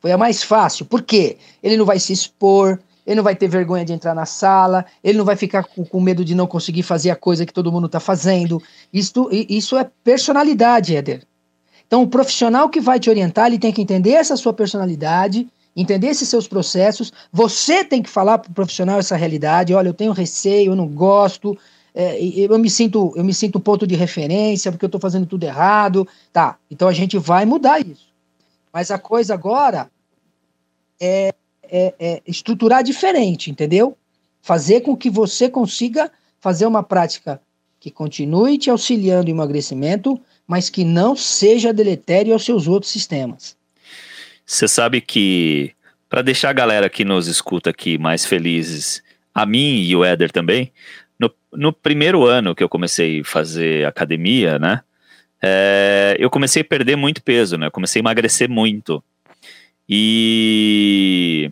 Foi 0.00 0.12
a 0.12 0.18
mais 0.18 0.42
fácil. 0.42 0.86
Por 0.86 1.02
quê? 1.02 1.38
Ele 1.62 1.76
não 1.76 1.84
vai 1.84 1.98
se 1.98 2.12
expor, 2.12 2.78
ele 3.06 3.16
não 3.16 3.24
vai 3.24 3.34
ter 3.34 3.48
vergonha 3.48 3.84
de 3.84 3.92
entrar 3.92 4.14
na 4.14 4.26
sala, 4.26 4.86
ele 5.02 5.18
não 5.18 5.24
vai 5.24 5.36
ficar 5.36 5.64
com, 5.64 5.84
com 5.84 6.00
medo 6.00 6.24
de 6.24 6.34
não 6.34 6.46
conseguir 6.46 6.82
fazer 6.82 7.10
a 7.10 7.16
coisa 7.16 7.44
que 7.44 7.52
todo 7.52 7.72
mundo 7.72 7.86
está 7.86 8.00
fazendo. 8.00 8.62
Isso, 8.92 9.28
isso 9.32 9.76
é 9.76 9.90
personalidade, 10.02 10.96
Éder. 10.96 11.26
Então, 11.86 12.02
o 12.02 12.08
profissional 12.08 12.68
que 12.68 12.80
vai 12.80 12.98
te 12.98 13.10
orientar, 13.10 13.46
ele 13.46 13.58
tem 13.58 13.72
que 13.72 13.82
entender 13.82 14.12
essa 14.12 14.36
sua 14.36 14.52
personalidade, 14.52 15.46
entender 15.76 16.08
esses 16.08 16.28
seus 16.28 16.48
processos. 16.48 17.12
Você 17.32 17.84
tem 17.84 18.02
que 18.02 18.10
falar 18.10 18.38
para 18.38 18.50
o 18.50 18.54
profissional 18.54 18.98
essa 18.98 19.16
realidade. 19.16 19.74
Olha, 19.74 19.88
eu 19.88 19.94
tenho 19.94 20.12
receio, 20.12 20.72
eu 20.72 20.76
não 20.76 20.88
gosto, 20.88 21.56
é, 21.94 22.18
eu 22.20 22.58
me 22.58 22.70
sinto, 22.70 23.12
eu 23.16 23.24
me 23.24 23.34
sinto 23.34 23.58
um 23.58 23.60
ponto 23.60 23.86
de 23.86 23.94
referência 23.94 24.72
porque 24.72 24.84
eu 24.84 24.88
estou 24.88 25.00
fazendo 25.00 25.26
tudo 25.26 25.44
errado. 25.44 26.06
Tá, 26.32 26.56
então 26.70 26.88
a 26.88 26.92
gente 26.92 27.18
vai 27.18 27.44
mudar 27.44 27.80
isso. 27.80 28.08
Mas 28.72 28.90
a 28.90 28.98
coisa 28.98 29.34
agora 29.34 29.88
é 31.00 31.32
é, 31.70 31.94
é 31.98 32.22
estruturar 32.26 32.82
diferente, 32.82 33.50
entendeu? 33.50 33.96
Fazer 34.40 34.80
com 34.82 34.96
que 34.96 35.10
você 35.10 35.48
consiga 35.48 36.10
fazer 36.38 36.66
uma 36.66 36.82
prática 36.82 37.40
que 37.80 37.90
continue 37.90 38.58
te 38.58 38.70
auxiliando 38.70 39.24
no 39.24 39.30
emagrecimento, 39.30 40.20
mas 40.46 40.68
que 40.68 40.84
não 40.84 41.16
seja 41.16 41.72
deletério 41.72 42.32
aos 42.32 42.44
seus 42.44 42.66
outros 42.66 42.92
sistemas. 42.92 43.56
Você 44.44 44.68
sabe 44.68 45.00
que, 45.00 45.72
para 46.08 46.22
deixar 46.22 46.50
a 46.50 46.54
galera 46.54 46.88
que 46.88 47.04
nos 47.04 47.26
escuta 47.26 47.70
aqui 47.70 47.96
mais 47.96 48.26
felizes, 48.26 49.02
a 49.34 49.46
mim 49.46 49.82
e 49.82 49.96
o 49.96 50.04
Éder 50.04 50.30
também, 50.30 50.70
no, 51.18 51.30
no 51.52 51.72
primeiro 51.72 52.24
ano 52.24 52.54
que 52.54 52.62
eu 52.62 52.68
comecei 52.68 53.20
a 53.20 53.24
fazer 53.24 53.86
academia, 53.86 54.58
né, 54.58 54.82
é, 55.42 56.16
eu 56.18 56.30
comecei 56.30 56.62
a 56.62 56.64
perder 56.64 56.96
muito 56.96 57.22
peso, 57.22 57.56
né, 57.56 57.66
eu 57.66 57.70
comecei 57.70 58.00
a 58.00 58.02
emagrecer 58.02 58.48
muito. 58.48 59.02
E 59.88 61.50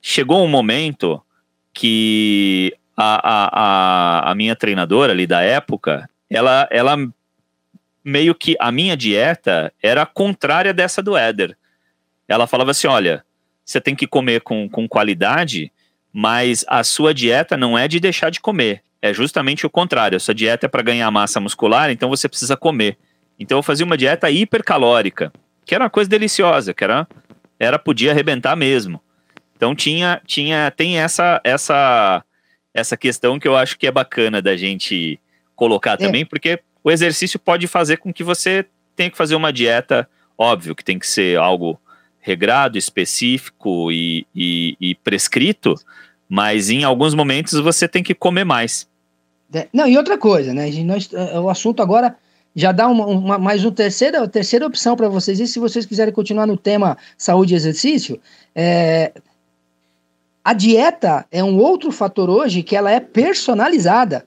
chegou 0.00 0.44
um 0.44 0.48
momento 0.48 1.20
que 1.72 2.74
a, 2.96 3.14
a, 3.16 3.48
a, 4.28 4.30
a, 4.30 4.34
minha 4.34 4.54
treinadora 4.54 5.12
ali 5.12 5.26
da 5.26 5.42
época, 5.42 6.08
ela, 6.30 6.68
ela 6.70 6.96
meio 8.04 8.34
que 8.34 8.54
a 8.60 8.70
minha 8.70 8.96
dieta 8.96 9.72
era 9.82 10.04
contrária 10.04 10.74
dessa 10.74 11.02
do 11.02 11.16
Éder. 11.16 11.56
Ela 12.28 12.46
falava 12.46 12.72
assim: 12.72 12.86
olha, 12.86 13.24
você 13.64 13.80
tem 13.80 13.94
que 13.94 14.06
comer 14.06 14.42
com, 14.42 14.68
com 14.68 14.86
qualidade, 14.86 15.72
mas 16.12 16.64
a 16.68 16.84
sua 16.84 17.14
dieta 17.14 17.56
não 17.56 17.78
é 17.78 17.88
de 17.88 17.98
deixar 17.98 18.30
de 18.30 18.40
comer. 18.40 18.82
É 19.00 19.12
justamente 19.12 19.66
o 19.66 19.70
contrário. 19.70 20.16
A 20.16 20.20
sua 20.20 20.34
dieta 20.34 20.66
é 20.66 20.68
para 20.68 20.82
ganhar 20.82 21.10
massa 21.10 21.40
muscular, 21.40 21.90
então 21.90 22.08
você 22.08 22.28
precisa 22.28 22.56
comer. 22.56 22.98
Então 23.38 23.58
eu 23.58 23.62
fazia 23.62 23.84
uma 23.84 23.96
dieta 23.96 24.30
hipercalórica, 24.30 25.32
que 25.64 25.74
era 25.74 25.84
uma 25.84 25.90
coisa 25.90 26.08
deliciosa, 26.08 26.72
que 26.74 26.84
era 26.84 27.06
era 27.58 27.78
podia 27.78 28.10
arrebentar 28.10 28.56
mesmo. 28.56 29.00
Então 29.56 29.74
tinha, 29.74 30.20
tinha 30.26 30.70
tem 30.70 30.98
essa 30.98 31.40
essa 31.44 32.24
essa 32.72 32.96
questão 32.96 33.38
que 33.38 33.46
eu 33.46 33.56
acho 33.56 33.78
que 33.78 33.86
é 33.86 33.92
bacana 33.92 34.42
da 34.42 34.56
gente 34.56 35.20
colocar 35.54 35.92
é. 35.92 35.96
também, 35.96 36.26
porque 36.26 36.60
o 36.84 36.90
exercício 36.90 37.38
pode 37.38 37.66
fazer 37.66 37.96
com 37.96 38.12
que 38.12 38.22
você 38.22 38.66
tenha 38.94 39.10
que 39.10 39.16
fazer 39.16 39.34
uma 39.34 39.52
dieta, 39.52 40.08
óbvio 40.36 40.74
que 40.74 40.84
tem 40.84 40.98
que 40.98 41.06
ser 41.06 41.38
algo 41.38 41.80
regrado, 42.20 42.78
específico 42.78 43.90
e, 43.90 44.26
e, 44.34 44.76
e 44.80 44.94
prescrito, 44.94 45.74
mas 46.28 46.70
em 46.70 46.84
alguns 46.84 47.14
momentos 47.14 47.58
você 47.58 47.88
tem 47.88 48.02
que 48.02 48.14
comer 48.14 48.44
mais. 48.44 48.86
É, 49.52 49.68
não, 49.72 49.88
e 49.88 49.96
outra 49.96 50.18
coisa, 50.18 50.52
né? 50.52 50.70
Nós, 50.84 51.08
é, 51.12 51.38
o 51.38 51.48
assunto 51.48 51.82
agora 51.82 52.16
já 52.54 52.70
dá 52.70 52.86
uma, 52.86 53.06
uma 53.06 53.38
mais 53.38 53.64
uma 53.64 53.72
terceira, 53.72 54.26
terceira 54.28 54.66
opção 54.66 54.96
para 54.96 55.08
vocês. 55.08 55.40
E 55.40 55.46
se 55.46 55.58
vocês 55.58 55.86
quiserem 55.86 56.12
continuar 56.12 56.46
no 56.46 56.56
tema 56.56 56.96
saúde 57.16 57.54
e 57.54 57.56
exercício, 57.56 58.20
é, 58.54 59.12
a 60.44 60.52
dieta 60.52 61.26
é 61.30 61.42
um 61.42 61.58
outro 61.58 61.90
fator 61.90 62.28
hoje 62.28 62.62
que 62.62 62.76
ela 62.76 62.90
é 62.90 63.00
personalizada. 63.00 64.26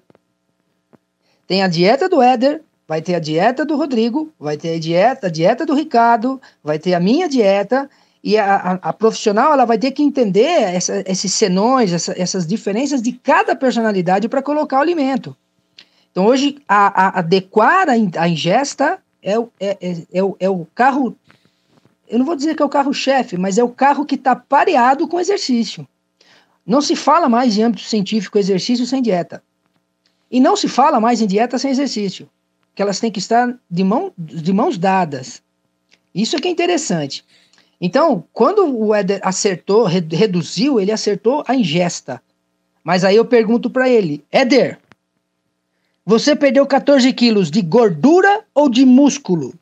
Tem 1.47 1.63
a 1.63 1.67
dieta 1.67 2.09
do 2.09 2.21
Éder, 2.21 2.61
vai 2.87 3.01
ter 3.01 3.15
a 3.15 3.19
dieta 3.19 3.65
do 3.65 3.75
Rodrigo, 3.77 4.31
vai 4.37 4.57
ter 4.57 4.75
a 4.75 4.79
dieta, 4.79 5.27
a 5.27 5.29
dieta 5.29 5.65
do 5.65 5.73
Ricardo, 5.73 6.41
vai 6.63 6.77
ter 6.77 6.93
a 6.93 6.99
minha 6.99 7.27
dieta, 7.27 7.89
e 8.23 8.37
a, 8.37 8.55
a, 8.55 8.71
a 8.89 8.93
profissional 8.93 9.53
ela 9.53 9.63
vai 9.63 9.77
ter 9.77 9.91
que 9.91 10.03
entender 10.03 10.61
essa, 10.61 11.03
esses 11.05 11.33
senões, 11.33 11.93
essa, 11.93 12.13
essas 12.21 12.45
diferenças 12.45 13.01
de 13.01 13.13
cada 13.13 13.55
personalidade 13.55 14.27
para 14.27 14.41
colocar 14.41 14.79
o 14.79 14.81
alimento. 14.81 15.35
Então, 16.11 16.25
hoje, 16.25 16.57
a, 16.67 17.19
adequar 17.19 17.87
a, 17.89 18.27
ingesta 18.27 18.99
é, 19.23 19.35
é, 19.59 19.77
é, 19.79 19.97
é, 20.13 20.23
o, 20.23 20.35
é 20.39 20.49
o 20.49 20.65
carro. 20.73 21.15
Eu 22.09 22.19
não 22.19 22.25
vou 22.25 22.35
dizer 22.35 22.55
que 22.55 22.61
é 22.61 22.65
o 22.65 22.69
carro-chefe, 22.69 23.37
mas 23.37 23.57
é 23.57 23.63
o 23.63 23.69
carro 23.69 24.05
que 24.05 24.15
está 24.15 24.35
pareado 24.35 25.07
com 25.07 25.19
exercício. 25.19 25.87
Não 26.65 26.81
se 26.81 26.95
fala 26.95 27.29
mais 27.29 27.57
em 27.57 27.63
âmbito 27.63 27.83
científico 27.83 28.37
exercício 28.37 28.85
sem 28.85 29.01
dieta. 29.01 29.41
E 30.29 30.39
não 30.39 30.55
se 30.55 30.67
fala 30.67 30.99
mais 30.99 31.21
em 31.21 31.27
dieta 31.27 31.57
sem 31.57 31.71
exercício. 31.71 32.29
Que 32.75 32.81
elas 32.81 32.99
têm 32.99 33.11
que 33.11 33.19
estar 33.19 33.57
de, 33.69 33.83
mão, 33.83 34.13
de 34.17 34.53
mãos 34.53 34.77
dadas. 34.77 35.41
Isso 36.13 36.35
é 36.35 36.39
que 36.39 36.47
é 36.47 36.51
interessante. 36.51 37.23
Então, 37.79 38.23
quando 38.33 38.65
o 38.65 38.93
Éder 38.93 39.19
acertou, 39.23 39.85
reduziu, 39.85 40.79
ele 40.79 40.91
acertou 40.91 41.43
a 41.47 41.55
ingesta. 41.55 42.21
Mas 42.83 43.03
aí 43.03 43.15
eu 43.15 43.25
pergunto 43.25 43.69
para 43.69 43.89
ele, 43.89 44.23
Éder, 44.31 44.79
você 46.05 46.35
perdeu 46.35 46.65
14 46.65 47.11
quilos 47.13 47.51
de 47.51 47.61
gordura 47.61 48.45
ou 48.55 48.69
de 48.69 48.85
músculo? 48.85 49.53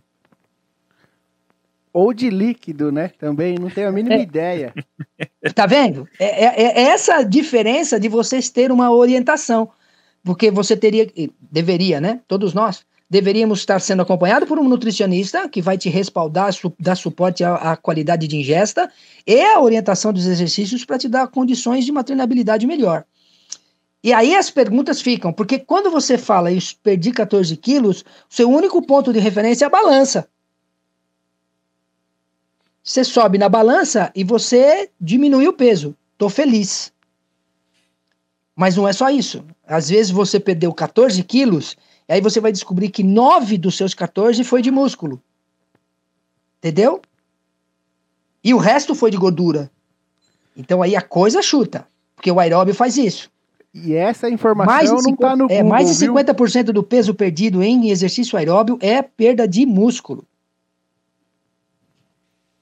Ou 1.91 2.13
de 2.13 2.29
líquido, 2.29 2.91
né? 2.91 3.09
Também 3.17 3.57
não 3.57 3.69
tenho 3.69 3.89
a 3.89 3.91
mínima 3.91 4.15
é. 4.15 4.21
ideia. 4.21 4.73
Tá 5.55 5.65
vendo? 5.65 6.07
É, 6.19 6.45
é, 6.45 6.63
é, 6.63 6.81
essa 6.89 7.23
diferença 7.23 7.99
de 7.99 8.07
vocês 8.07 8.49
ter 8.49 8.71
uma 8.71 8.91
orientação. 8.91 9.71
Porque 10.25 10.49
você 10.49 10.75
teria, 10.75 11.07
deveria, 11.39 12.01
né? 12.01 12.19
Todos 12.27 12.51
nós, 12.51 12.83
deveríamos 13.07 13.59
estar 13.59 13.79
sendo 13.79 14.01
acompanhados 14.01 14.49
por 14.49 14.57
um 14.57 14.67
nutricionista 14.67 15.47
que 15.47 15.61
vai 15.61 15.77
te 15.77 15.87
respaldar, 15.87 16.51
su 16.51 16.73
dar 16.79 16.95
suporte 16.95 17.43
à, 17.43 17.53
à, 17.53 17.77
qualidade 17.77 18.27
de 18.27 18.35
ingesta 18.35 18.91
e 19.25 19.39
a 19.39 19.61
orientação 19.61 20.11
dos 20.11 20.25
exercícios 20.25 20.83
para 20.83 20.97
te 20.97 21.07
dar 21.07 21.27
condições 21.27 21.85
de 21.85 21.91
uma 21.91 22.03
treinabilidade 22.03 22.65
melhor. 22.65 23.05
E 24.03 24.11
aí 24.11 24.35
as 24.35 24.49
perguntas 24.49 24.99
ficam, 24.99 25.31
porque 25.31 25.59
quando 25.59 25.91
você 25.91 26.17
fala 26.17 26.51
eu 26.51 26.59
perdi 26.81 27.11
14 27.11 27.55
quilos, 27.57 28.03
seu 28.27 28.49
único 28.49 28.81
ponto 28.81 29.13
de 29.13 29.19
referência 29.19 29.65
é 29.65 29.67
a 29.67 29.69
balança. 29.69 30.27
Você 32.83 33.03
sobe 33.03 33.37
na 33.37 33.49
balança 33.49 34.11
e 34.15 34.23
você 34.23 34.89
diminui 34.99 35.47
o 35.47 35.53
peso. 35.53 35.95
Tô 36.17 36.29
feliz. 36.29 36.91
Mas 38.55 38.75
não 38.75 38.87
é 38.87 38.93
só 38.93 39.09
isso. 39.09 39.43
Às 39.67 39.89
vezes 39.89 40.11
você 40.11 40.39
perdeu 40.39 40.73
14 40.73 41.21
quilos 41.23 41.75
e 42.07 42.13
aí 42.13 42.21
você 42.21 42.39
vai 42.39 42.51
descobrir 42.51 42.89
que 42.89 43.03
9 43.03 43.57
dos 43.57 43.75
seus 43.75 43.93
14 43.93 44.43
foi 44.43 44.61
de 44.61 44.71
músculo. 44.71 45.21
Entendeu? 46.59 47.01
E 48.43 48.53
o 48.53 48.57
resto 48.57 48.95
foi 48.95 49.11
de 49.11 49.17
gordura. 49.17 49.69
Então 50.55 50.81
aí 50.81 50.95
a 50.95 51.01
coisa 51.01 51.41
chuta. 51.41 51.87
Porque 52.15 52.31
o 52.31 52.39
aeróbio 52.39 52.73
faz 52.73 52.95
isso. 52.97 53.29
E 53.73 53.93
essa 53.93 54.29
informação 54.29 55.01
não 55.01 55.13
está 55.13 55.35
no 55.35 55.45
é, 55.45 55.57
Google, 55.57 55.69
Mais 55.69 55.97
de 55.97 56.05
50% 56.05 56.63
viu? 56.63 56.73
do 56.73 56.83
peso 56.83 57.13
perdido 57.13 57.61
em 57.61 57.89
exercício 57.89 58.37
aeróbio 58.37 58.77
é 58.81 59.01
perda 59.01 59.45
de 59.45 59.65
músculo. 59.65 60.25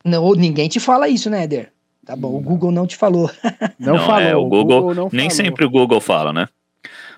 Não, 0.04 0.34
ninguém 0.34 0.68
te 0.68 0.80
fala 0.80 1.08
isso, 1.08 1.30
né, 1.30 1.44
Eder? 1.44 1.73
Tá 2.06 2.16
bom, 2.16 2.36
o 2.36 2.42
Google 2.42 2.72
não 2.72 2.86
te 2.86 2.98
falou. 2.98 3.32
Não, 3.80 3.94
não 3.94 4.06
falou. 4.06 4.22
É, 4.22 4.36
o 4.36 4.44
Google, 4.46 4.82
Google 4.82 4.96
não 4.96 5.10
nem 5.12 5.30
falou. 5.30 5.46
sempre 5.46 5.66
o 5.66 5.70
Google 5.70 6.02
fala, 6.02 6.34
né? 6.34 6.48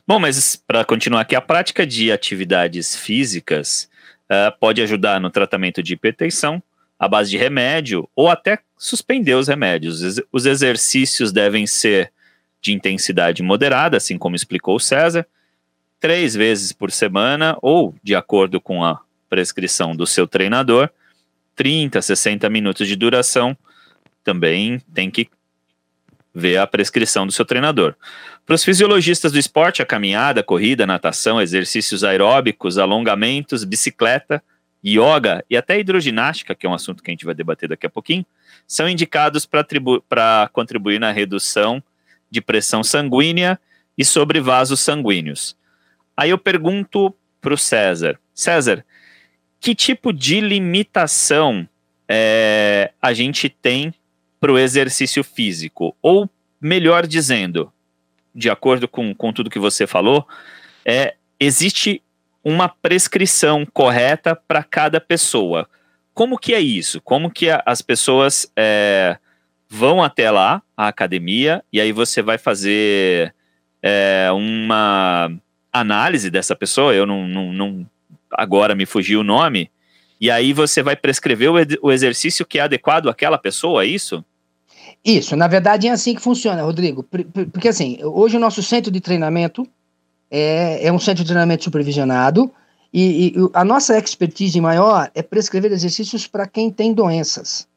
Bom, 0.08 0.20
mas 0.20 0.56
para 0.56 0.86
continuar 0.86 1.22
aqui, 1.22 1.36
a 1.36 1.42
prática 1.42 1.86
de 1.86 2.12
atividades 2.12 2.96
físicas 2.96 3.90
uh, 4.26 4.58
pode 4.60 4.82
ajudar 4.82 5.20
no 5.20 5.30
tratamento 5.30 5.82
de 5.82 5.94
hipertensão, 5.94 6.62
à 7.00 7.08
base 7.08 7.32
de 7.32 7.38
remédio, 7.38 8.08
ou 8.16 8.30
até 8.30 8.60
suspender 8.78 9.34
os 9.34 9.48
remédios. 9.48 10.22
Os 10.32 10.46
exercícios 10.46 11.32
devem 11.32 11.66
ser 11.66 12.12
de 12.62 12.72
intensidade 12.72 13.42
moderada, 13.44 13.98
assim 13.98 14.18
como 14.18 14.36
explicou 14.36 14.76
o 14.76 14.80
César, 14.80 15.26
três 16.00 16.36
vezes 16.36 16.72
por 16.72 16.92
semana, 16.92 17.58
ou, 17.62 17.96
de 18.04 18.16
acordo 18.16 18.62
com 18.62 18.84
a 18.84 19.02
prescrição 19.30 19.96
do 19.96 20.06
seu 20.06 20.28
treinador, 20.28 20.90
30, 21.56 22.02
60 22.02 22.50
minutos 22.50 22.88
de 22.88 22.96
duração, 22.96 23.58
também 24.26 24.82
tem 24.94 25.10
que 25.10 25.30
ver 26.34 26.58
a 26.58 26.68
prescrição 26.68 27.26
do 27.26 27.32
seu 27.32 27.46
treinador. 27.46 27.96
Para 28.46 28.56
os 28.56 28.64
fisiologistas 28.64 29.32
do 29.32 29.40
esporte, 29.40 29.82
a 29.82 29.86
caminhada, 29.86 30.44
corrida, 30.44 30.86
natação, 30.86 31.42
exercícios 31.42 32.04
aeróbicos, 32.04 32.78
alongamentos, 32.78 33.64
bicicleta, 33.64 34.44
yoga 34.86 35.46
e 35.50 35.56
até 35.56 35.80
hidroginástica, 35.80 36.54
que 36.54 36.66
é 36.66 36.70
um 36.70 36.74
assunto 36.74 37.02
que 37.02 37.10
a 37.10 37.14
gente 37.14 37.26
vai 37.26 37.34
debater 37.34 37.70
daqui 37.70 37.86
a 37.86 37.90
pouquinho, 37.90 38.26
são 38.68 38.90
indicados 38.90 39.46
para 39.46 40.50
contribuir 40.52 41.00
na 41.00 41.12
redução 41.12 41.82
de 42.30 42.42
pressão 42.42 42.84
sanguínea 42.84 43.58
e 43.98 44.04
sobre 44.04 44.42
vasos 44.42 44.82
sanguíneos. 44.82 45.56
Aí 46.18 46.32
eu 46.32 46.38
pergunto 46.38 47.16
para 47.40 47.54
o 47.54 47.58
César: 47.58 48.20
César, 48.34 48.86
que 49.60 49.74
tipo 49.74 50.12
de 50.12 50.42
limitação 50.42 51.68
é, 52.08 52.92
a 53.02 53.14
gente 53.14 53.50
tem 53.50 53.94
para 54.40 54.52
o 54.52 54.58
exercício 54.58 55.24
físico? 55.24 55.96
Ou, 56.02 56.30
melhor 56.60 57.06
dizendo, 57.06 57.72
de 58.34 58.50
acordo 58.50 58.88
com, 58.88 59.14
com 59.14 59.32
tudo 59.32 59.50
que 59.50 59.60
você 59.60 59.88
falou, 59.88 60.28
é, 60.86 61.16
existe 61.40 62.02
uma 62.44 62.70
prescrição 62.70 63.66
correta 63.66 64.36
para 64.36 64.64
cada 64.64 65.02
pessoa. 65.02 65.68
Como 66.14 66.38
que 66.38 66.54
é 66.54 66.60
isso? 66.60 67.02
Como 67.02 67.32
que 67.32 67.50
a, 67.50 67.64
as 67.66 67.82
pessoas 67.82 68.52
é, 68.56 69.18
vão 69.70 70.04
até 70.04 70.30
lá, 70.30 70.62
a 70.78 70.88
academia, 70.88 71.64
e 71.74 71.82
aí 71.82 71.92
você 71.92 72.22
vai 72.22 72.38
fazer 72.38 73.34
é, 73.82 74.30
uma 74.32 75.32
análise 75.72 76.30
dessa 76.30 76.56
pessoa, 76.56 76.94
eu 76.94 77.06
não, 77.06 77.28
não, 77.28 77.52
não, 77.52 77.90
agora 78.32 78.76
me 78.76 78.86
fugiu 78.86 79.22
o 79.22 79.24
nome, 79.24 79.70
e 80.20 80.32
aí 80.32 80.54
você 80.54 80.82
vai 80.82 80.96
prescrever 80.96 81.50
o, 81.50 81.56
o 81.82 81.92
exercício 81.92 82.46
que 82.46 82.60
é 82.60 82.62
adequado 82.62 83.10
àquela 83.10 83.38
pessoa, 83.38 83.84
é 83.84 83.88
isso? 83.88 84.24
Isso, 85.04 85.36
na 85.36 85.48
verdade 85.48 85.88
é 85.88 85.92
assim 85.92 86.16
que 86.16 86.22
funciona, 86.22 86.64
Rodrigo. 86.64 87.04
Porque 87.52 87.68
assim, 87.68 88.00
hoje 88.04 88.38
o 88.38 88.40
nosso 88.40 88.64
centro 88.64 88.92
de 88.92 89.00
treinamento 89.00 89.68
é, 90.32 90.88
é 90.88 90.92
um 90.92 91.00
centro 91.00 91.24
de 91.24 91.30
treinamento 91.30 91.64
supervisionado 91.64 92.52
e, 92.94 93.28
e 93.28 93.34
a 93.54 93.64
nossa 93.64 93.98
expertise 93.98 94.60
maior 94.60 95.12
é 95.14 95.22
prescrever 95.22 95.72
exercícios 95.72 96.28
para 96.28 96.48
quem 96.48 96.72
tem 96.72 96.94
doenças. 96.94 97.68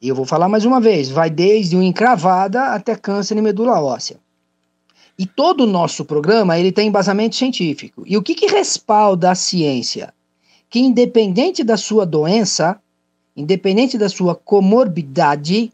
E 0.00 0.08
eu 0.08 0.14
vou 0.14 0.24
falar 0.24 0.48
mais 0.48 0.64
uma 0.64 0.80
vez, 0.80 1.08
vai 1.08 1.30
desde 1.30 1.76
uma 1.76 1.84
encravada 1.84 2.74
até 2.74 2.94
câncer 2.94 3.34
de 3.34 3.40
medula 3.40 3.80
óssea. 3.80 4.18
E 5.18 5.26
todo 5.26 5.62
o 5.62 5.66
nosso 5.66 6.04
programa, 6.04 6.58
ele 6.58 6.70
tem 6.70 6.88
embasamento 6.88 7.34
científico. 7.34 8.04
E 8.06 8.16
o 8.16 8.22
que, 8.22 8.34
que 8.34 8.46
respalda 8.46 9.32
a 9.32 9.34
ciência? 9.34 10.14
Que 10.68 10.80
independente 10.80 11.64
da 11.64 11.76
sua 11.76 12.04
doença, 12.04 12.80
independente 13.36 13.96
da 13.96 14.08
sua 14.08 14.34
comorbidade, 14.34 15.72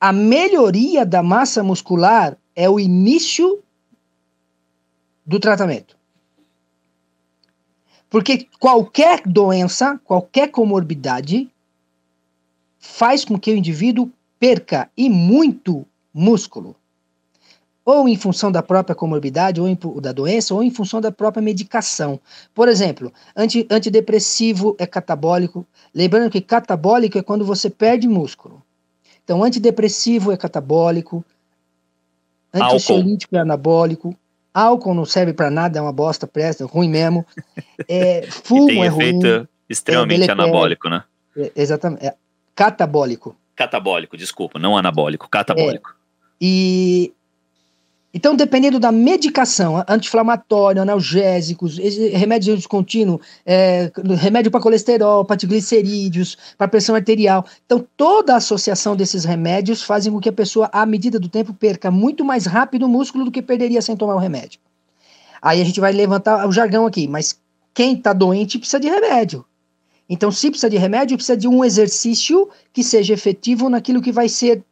a 0.00 0.12
melhoria 0.12 1.04
da 1.04 1.22
massa 1.22 1.62
muscular 1.62 2.36
é 2.54 2.68
o 2.68 2.78
início 2.78 3.62
do 5.26 5.40
tratamento. 5.40 5.96
Porque 8.08 8.46
qualquer 8.60 9.22
doença, 9.26 10.00
qualquer 10.04 10.50
comorbidade, 10.50 11.50
faz 12.78 13.24
com 13.24 13.38
que 13.38 13.50
o 13.50 13.56
indivíduo 13.56 14.10
perca 14.38 14.90
e 14.96 15.08
muito 15.08 15.86
músculo. 16.12 16.76
Ou 17.84 18.08
em 18.08 18.16
função 18.16 18.50
da 18.50 18.62
própria 18.62 18.94
comorbidade, 18.94 19.60
ou 19.60 19.68
em, 19.68 19.78
da 20.00 20.12
doença, 20.12 20.54
ou 20.54 20.62
em 20.62 20.70
função 20.70 21.00
da 21.00 21.12
própria 21.12 21.42
medicação. 21.42 22.18
Por 22.54 22.68
exemplo, 22.68 23.12
anti, 23.36 23.66
antidepressivo 23.70 24.74
é 24.78 24.86
catabólico. 24.86 25.66
Lembrando 25.94 26.30
que 26.30 26.40
catabólico 26.40 27.18
é 27.18 27.22
quando 27.22 27.44
você 27.44 27.68
perde 27.68 28.08
músculo. 28.08 28.62
Então, 29.22 29.42
antidepressivo 29.42 30.32
é 30.32 30.36
catabólico, 30.36 31.24
antiolítico 32.52 33.36
é 33.36 33.40
anabólico, 33.40 34.16
álcool 34.52 34.94
não 34.94 35.04
serve 35.04 35.32
para 35.32 35.50
nada, 35.50 35.78
é 35.78 35.82
uma 35.82 35.92
bosta, 35.92 36.26
presta, 36.26 36.64
ruim 36.66 36.88
mesmo. 36.88 37.26
É, 37.88 38.22
fumo 38.30 38.70
e 38.70 38.74
tem 38.74 38.82
é 38.82 38.86
efeito 38.86 39.26
ruim, 39.26 39.48
extremamente 39.68 40.28
é 40.28 40.32
anabólico, 40.32 40.88
né? 40.88 41.04
É, 41.36 41.52
exatamente. 41.56 42.06
É, 42.06 42.14
Catabólico. 42.54 43.36
Catabólico, 43.56 44.16
desculpa, 44.16 44.58
não 44.58 44.76
anabólico, 44.76 45.28
catabólico. 45.28 45.90
É. 45.90 45.94
E 46.40 47.12
então, 48.14 48.36
dependendo 48.36 48.78
da 48.78 48.92
medicação, 48.92 49.82
anti-inflamatório, 49.88 50.80
analgésicos, 50.80 51.78
remédios 52.12 52.64
contínuos, 52.64 53.20
é, 53.44 53.90
remédio 54.16 54.52
para 54.52 54.60
colesterol, 54.60 55.24
para 55.24 55.36
triglicerídeos, 55.36 56.38
para 56.56 56.68
pressão 56.68 56.94
arterial. 56.94 57.44
Então, 57.66 57.84
toda 57.96 58.34
a 58.34 58.36
associação 58.36 58.94
desses 58.94 59.24
remédios 59.24 59.82
fazem 59.82 60.12
com 60.12 60.20
que 60.20 60.28
a 60.28 60.32
pessoa, 60.32 60.70
à 60.72 60.86
medida 60.86 61.18
do 61.18 61.28
tempo, 61.28 61.52
perca 61.52 61.90
muito 61.90 62.24
mais 62.24 62.46
rápido 62.46 62.86
o 62.86 62.88
músculo 62.88 63.24
do 63.24 63.32
que 63.32 63.42
perderia 63.42 63.82
sem 63.82 63.96
tomar 63.96 64.14
o 64.14 64.18
remédio. 64.18 64.60
Aí 65.42 65.60
a 65.60 65.64
gente 65.64 65.80
vai 65.80 65.92
levantar 65.92 66.46
o 66.46 66.52
jargão 66.52 66.86
aqui, 66.86 67.08
mas 67.08 67.36
quem 67.74 67.94
está 67.94 68.12
doente 68.12 68.60
precisa 68.60 68.78
de 68.78 68.88
remédio. 68.88 69.44
Então, 70.08 70.30
se 70.30 70.50
precisa 70.50 70.70
de 70.70 70.76
remédio, 70.76 71.16
precisa 71.16 71.36
de 71.36 71.48
um 71.48 71.64
exercício 71.64 72.48
que 72.72 72.84
seja 72.84 73.12
efetivo 73.12 73.68
naquilo 73.68 74.00
que 74.00 74.12
vai 74.12 74.28
ser 74.28 74.62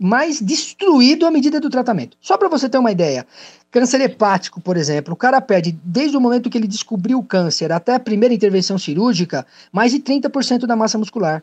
mais 0.00 0.40
destruído 0.40 1.26
à 1.26 1.30
medida 1.30 1.60
do 1.60 1.70
tratamento. 1.70 2.16
Só 2.20 2.36
para 2.36 2.48
você 2.48 2.68
ter 2.68 2.78
uma 2.78 2.90
ideia, 2.90 3.26
câncer 3.70 4.00
hepático, 4.00 4.60
por 4.60 4.76
exemplo, 4.76 5.14
o 5.14 5.16
cara 5.16 5.40
perde, 5.40 5.78
desde 5.84 6.16
o 6.16 6.20
momento 6.20 6.50
que 6.50 6.58
ele 6.58 6.66
descobriu 6.66 7.18
o 7.18 7.24
câncer 7.24 7.72
até 7.72 7.94
a 7.94 8.00
primeira 8.00 8.34
intervenção 8.34 8.78
cirúrgica, 8.78 9.46
mais 9.72 9.92
de 9.92 10.00
30% 10.00 10.66
da 10.66 10.76
massa 10.76 10.98
muscular. 10.98 11.42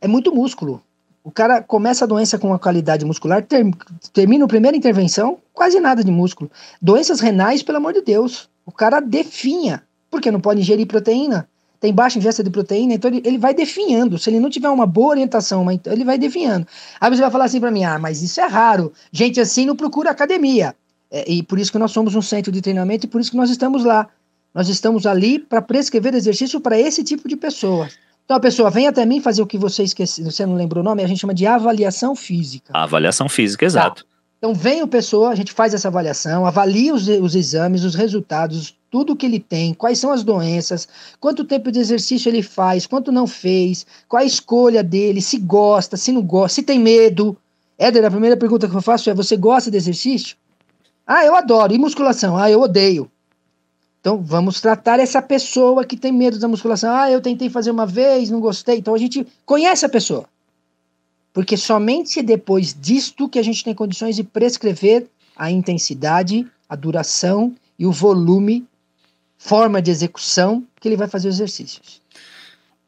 É 0.00 0.08
muito 0.08 0.34
músculo. 0.34 0.82
O 1.24 1.30
cara 1.30 1.62
começa 1.62 2.04
a 2.04 2.08
doença 2.08 2.36
com 2.36 2.48
uma 2.48 2.58
qualidade 2.58 3.04
muscular, 3.04 3.42
ter, 3.44 3.64
termina 4.12 4.44
a 4.44 4.48
primeira 4.48 4.76
intervenção, 4.76 5.38
quase 5.52 5.78
nada 5.78 6.02
de 6.02 6.10
músculo. 6.10 6.50
Doenças 6.80 7.20
renais, 7.20 7.62
pelo 7.62 7.78
amor 7.78 7.92
de 7.92 8.02
Deus. 8.02 8.50
O 8.66 8.72
cara 8.72 8.98
definha, 8.98 9.84
porque 10.10 10.30
não 10.32 10.40
pode 10.40 10.60
ingerir 10.60 10.86
proteína 10.86 11.48
tem 11.82 11.92
baixa 11.92 12.16
ingesta 12.16 12.44
de 12.44 12.48
proteína, 12.48 12.94
então 12.94 13.10
ele, 13.10 13.20
ele 13.24 13.38
vai 13.38 13.52
definhando. 13.52 14.16
Se 14.16 14.30
ele 14.30 14.38
não 14.38 14.48
tiver 14.48 14.68
uma 14.68 14.86
boa 14.86 15.08
orientação, 15.08 15.66
ele 15.68 16.04
vai 16.04 16.16
definhando. 16.16 16.64
Aí 17.00 17.10
você 17.10 17.20
vai 17.20 17.30
falar 17.30 17.46
assim 17.46 17.58
para 17.58 17.72
mim: 17.72 17.82
ah, 17.82 17.98
mas 17.98 18.22
isso 18.22 18.40
é 18.40 18.46
raro. 18.46 18.92
Gente 19.10 19.40
assim 19.40 19.66
não 19.66 19.74
procura 19.74 20.08
academia. 20.08 20.76
É, 21.10 21.28
e 21.28 21.42
por 21.42 21.58
isso 21.58 21.72
que 21.72 21.78
nós 21.78 21.90
somos 21.90 22.14
um 22.14 22.22
centro 22.22 22.52
de 22.52 22.62
treinamento 22.62 23.06
e 23.06 23.08
por 23.08 23.20
isso 23.20 23.32
que 23.32 23.36
nós 23.36 23.50
estamos 23.50 23.84
lá. 23.84 24.08
Nós 24.54 24.68
estamos 24.68 25.06
ali 25.06 25.40
para 25.40 25.60
prescrever 25.60 26.14
exercício 26.14 26.60
para 26.60 26.78
esse 26.78 27.02
tipo 27.02 27.28
de 27.28 27.34
pessoa. 27.34 27.88
Então 28.24 28.36
a 28.36 28.40
pessoa 28.40 28.70
vem 28.70 28.86
até 28.86 29.04
mim 29.04 29.20
fazer 29.20 29.42
o 29.42 29.46
que 29.46 29.58
você 29.58 29.82
esqueceu, 29.82 30.24
você 30.24 30.46
não 30.46 30.54
lembrou 30.54 30.82
o 30.82 30.84
nome, 30.84 31.02
a 31.02 31.06
gente 31.08 31.18
chama 31.18 31.34
de 31.34 31.46
avaliação 31.46 32.14
física. 32.14 32.72
avaliação 32.72 33.28
física, 33.28 33.66
exato. 33.66 34.04
Tá. 34.04 34.08
Então 34.38 34.54
vem 34.54 34.82
o 34.82 34.86
pessoa, 34.86 35.30
a 35.30 35.34
gente 35.34 35.52
faz 35.52 35.74
essa 35.74 35.88
avaliação, 35.88 36.46
avalia 36.46 36.94
os, 36.94 37.08
os 37.08 37.34
exames, 37.34 37.82
os 37.82 37.96
resultados, 37.96 38.76
tudo 38.92 39.16
que 39.16 39.24
ele 39.24 39.40
tem, 39.40 39.72
quais 39.72 39.98
são 39.98 40.12
as 40.12 40.22
doenças, 40.22 40.86
quanto 41.18 41.46
tempo 41.46 41.72
de 41.72 41.78
exercício 41.78 42.28
ele 42.28 42.42
faz, 42.42 42.86
quanto 42.86 43.10
não 43.10 43.26
fez, 43.26 43.86
qual 44.06 44.22
a 44.22 44.26
escolha 44.26 44.84
dele, 44.84 45.22
se 45.22 45.38
gosta, 45.38 45.96
se 45.96 46.12
não 46.12 46.20
gosta, 46.20 46.56
se 46.56 46.62
tem 46.62 46.78
medo. 46.78 47.34
Éder, 47.78 48.04
a 48.04 48.10
primeira 48.10 48.36
pergunta 48.36 48.68
que 48.68 48.76
eu 48.76 48.82
faço 48.82 49.08
é: 49.08 49.14
você 49.14 49.34
gosta 49.34 49.70
de 49.70 49.78
exercício? 49.78 50.36
Ah, 51.06 51.24
eu 51.24 51.34
adoro. 51.34 51.72
E 51.72 51.78
musculação? 51.78 52.36
Ah, 52.36 52.50
eu 52.50 52.60
odeio. 52.60 53.10
Então 53.98 54.22
vamos 54.22 54.60
tratar 54.60 55.00
essa 55.00 55.22
pessoa 55.22 55.86
que 55.86 55.96
tem 55.96 56.12
medo 56.12 56.38
da 56.38 56.46
musculação. 56.46 56.94
Ah, 56.94 57.10
eu 57.10 57.22
tentei 57.22 57.48
fazer 57.48 57.70
uma 57.70 57.86
vez, 57.86 58.28
não 58.28 58.40
gostei. 58.40 58.76
Então 58.76 58.94
a 58.94 58.98
gente 58.98 59.26
conhece 59.46 59.86
a 59.86 59.88
pessoa. 59.88 60.26
Porque 61.32 61.56
somente 61.56 62.20
depois 62.20 62.76
disto 62.78 63.26
que 63.26 63.38
a 63.38 63.42
gente 63.42 63.64
tem 63.64 63.74
condições 63.74 64.16
de 64.16 64.22
prescrever 64.22 65.06
a 65.34 65.50
intensidade, 65.50 66.46
a 66.68 66.76
duração 66.76 67.54
e 67.78 67.86
o 67.86 67.90
volume, 67.90 68.66
forma 69.44 69.82
de 69.82 69.90
execução 69.90 70.64
que 70.80 70.88
ele 70.88 70.96
vai 70.96 71.08
fazer 71.08 71.28
os 71.28 71.34
exercícios. 71.34 72.00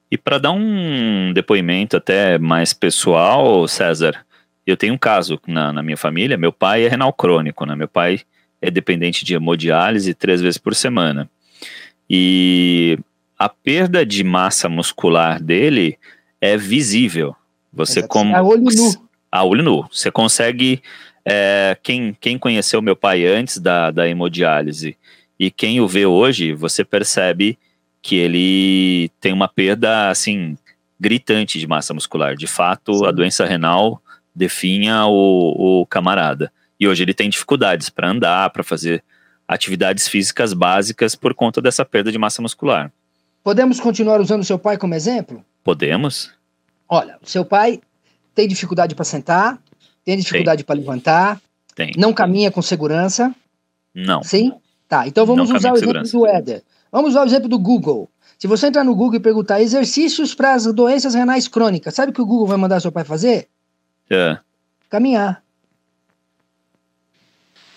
E 0.08 0.16
para 0.16 0.38
dar 0.38 0.52
um 0.52 1.32
depoimento 1.32 1.96
até 1.96 2.38
mais 2.38 2.72
pessoal, 2.72 3.66
César, 3.66 4.24
eu 4.64 4.76
tenho 4.76 4.94
um 4.94 4.98
caso 4.98 5.40
na, 5.48 5.72
na, 5.72 5.82
minha 5.82 5.96
família. 5.96 6.36
Meu 6.36 6.52
pai 6.52 6.84
é 6.84 6.88
renal 6.88 7.12
crônico, 7.12 7.66
né? 7.66 7.74
Meu 7.74 7.88
pai 7.88 8.20
é 8.62 8.70
dependente 8.70 9.24
de 9.24 9.34
hemodiálise 9.34 10.14
três 10.14 10.40
vezes 10.40 10.56
por 10.56 10.76
semana. 10.76 11.28
E 12.08 12.98
a 13.36 13.48
perda 13.48 14.06
de 14.06 14.22
massa 14.22 14.68
muscular 14.68 15.42
dele 15.42 15.98
é 16.40 16.56
visível. 16.56 17.34
Você 17.72 18.06
como 18.06 18.36
a 18.36 18.42
olho 18.42 18.62
nu. 18.62 19.08
A 19.30 19.42
olho 19.42 19.62
nu. 19.64 19.88
Você 19.90 20.08
consegue. 20.08 20.80
É, 21.24 21.76
quem, 21.82 22.16
quem 22.20 22.38
conheceu 22.38 22.80
meu 22.80 22.94
pai 22.94 23.26
antes 23.26 23.58
da, 23.58 23.90
da 23.90 24.06
hemodiálise 24.06 24.96
e 25.38 25.50
quem 25.50 25.80
o 25.80 25.88
vê 25.88 26.06
hoje, 26.06 26.52
você 26.52 26.84
percebe 26.84 27.58
que 28.00 28.16
ele 28.16 29.10
tem 29.20 29.32
uma 29.32 29.48
perda 29.48 30.10
assim 30.10 30.56
gritante 31.00 31.58
de 31.58 31.66
massa 31.66 31.92
muscular. 31.94 32.36
De 32.36 32.46
fato, 32.46 32.94
Sim. 32.98 33.06
a 33.06 33.10
doença 33.10 33.44
renal 33.44 34.00
definha 34.34 35.06
o, 35.06 35.80
o 35.80 35.86
camarada. 35.86 36.52
E 36.78 36.86
hoje 36.86 37.02
ele 37.02 37.14
tem 37.14 37.30
dificuldades 37.30 37.88
para 37.88 38.10
andar, 38.10 38.50
para 38.50 38.62
fazer 38.62 39.02
atividades 39.46 40.08
físicas 40.08 40.52
básicas 40.52 41.14
por 41.14 41.34
conta 41.34 41.60
dessa 41.60 41.84
perda 41.84 42.10
de 42.10 42.18
massa 42.18 42.40
muscular. 42.40 42.92
Podemos 43.42 43.78
continuar 43.78 44.20
usando 44.20 44.44
seu 44.44 44.58
pai 44.58 44.78
como 44.78 44.94
exemplo? 44.94 45.44
Podemos. 45.62 46.32
Olha, 46.88 47.18
seu 47.22 47.44
pai 47.44 47.80
tem 48.34 48.48
dificuldade 48.48 48.94
para 48.94 49.04
sentar, 49.04 49.58
tem 50.04 50.16
dificuldade 50.16 50.64
para 50.64 50.74
levantar, 50.74 51.40
tem. 51.74 51.92
não 51.96 52.12
caminha 52.12 52.50
com 52.50 52.62
segurança. 52.62 53.34
Não. 53.94 54.22
Sim? 54.22 54.52
Tá, 54.94 55.08
então 55.08 55.26
vamos 55.26 55.48
não 55.48 55.56
usar 55.56 55.72
o 55.72 55.76
exemplo 55.76 56.02
do 56.04 56.24
Éder. 56.24 56.62
Vamos 56.92 57.10
usar 57.10 57.22
o 57.22 57.26
exemplo 57.26 57.48
do 57.48 57.58
Google. 57.58 58.08
Se 58.38 58.46
você 58.46 58.68
entrar 58.68 58.84
no 58.84 58.94
Google 58.94 59.16
e 59.16 59.20
perguntar 59.20 59.60
exercícios 59.60 60.36
para 60.36 60.54
as 60.54 60.72
doenças 60.72 61.14
renais 61.16 61.48
crônicas, 61.48 61.94
sabe 61.94 62.12
o 62.12 62.14
que 62.14 62.22
o 62.22 62.26
Google 62.26 62.46
vai 62.46 62.56
mandar 62.56 62.78
seu 62.78 62.92
pai 62.92 63.02
fazer? 63.02 63.48
É. 64.08 64.38
Caminhar. 64.88 65.42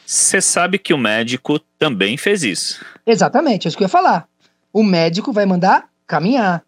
Você 0.05 0.39
sabe 0.39 0.78
que 0.78 0.93
o 0.93 0.97
médico 0.97 1.57
também 1.80 2.18
fez 2.18 2.43
isso. 2.43 2.86
Exatamente, 3.03 3.65
é 3.65 3.70
isso 3.70 3.78
que 3.78 3.84
eu 3.84 3.86
ia 3.86 3.89
falar. 3.89 4.28
O 4.72 4.84
médico 4.84 5.34
vai 5.34 5.47
mandar 5.47 5.89
caminhar. 6.05 6.63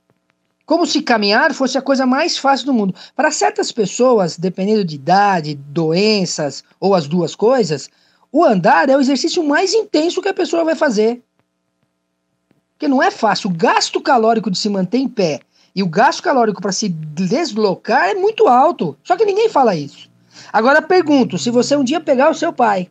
Como 0.66 0.88
se 0.88 1.04
caminhar 1.04 1.54
fosse 1.54 1.78
a 1.78 1.82
coisa 1.82 2.08
mais 2.08 2.40
fácil 2.40 2.66
do 2.66 2.74
mundo. 2.74 2.96
Para 3.16 3.30
certas 3.30 3.72
pessoas, 3.72 4.36
dependendo 4.36 4.84
de 4.84 4.96
idade, 4.96 5.54
doenças 5.54 6.64
ou 6.80 6.96
as 6.96 7.08
duas 7.08 7.36
coisas, 7.36 7.88
o 8.32 8.44
andar 8.44 8.90
é 8.90 8.96
o 8.96 9.02
exercício 9.02 9.44
mais 9.44 9.74
intenso 9.74 10.22
que 10.22 10.28
a 10.28 10.34
pessoa 10.34 10.64
vai 10.64 10.76
fazer. 10.76 11.22
Porque 12.72 12.88
não 12.88 13.02
é 13.02 13.12
fácil. 13.12 13.50
O 13.50 13.54
gasto 13.54 14.00
calórico 14.00 14.52
de 14.52 14.58
se 14.58 14.70
manter 14.70 15.00
em 15.00 15.08
pé 15.08 15.40
e 15.76 15.84
o 15.84 15.88
gasto 15.88 16.24
calórico 16.24 16.62
para 16.62 16.72
se 16.72 16.90
deslocar 16.90 18.10
é 18.10 18.14
muito 18.14 18.48
alto. 18.48 18.98
Só 19.04 19.18
que 19.18 19.26
ninguém 19.26 19.50
fala 19.50 19.76
isso. 19.76 20.10
Agora 20.54 20.82
pergunto: 20.82 21.38
se 21.38 21.50
você 21.50 21.76
um 21.76 21.84
dia 21.84 22.00
pegar 22.00 22.30
o 22.30 22.36
seu 22.36 22.54
pai, 22.54 22.90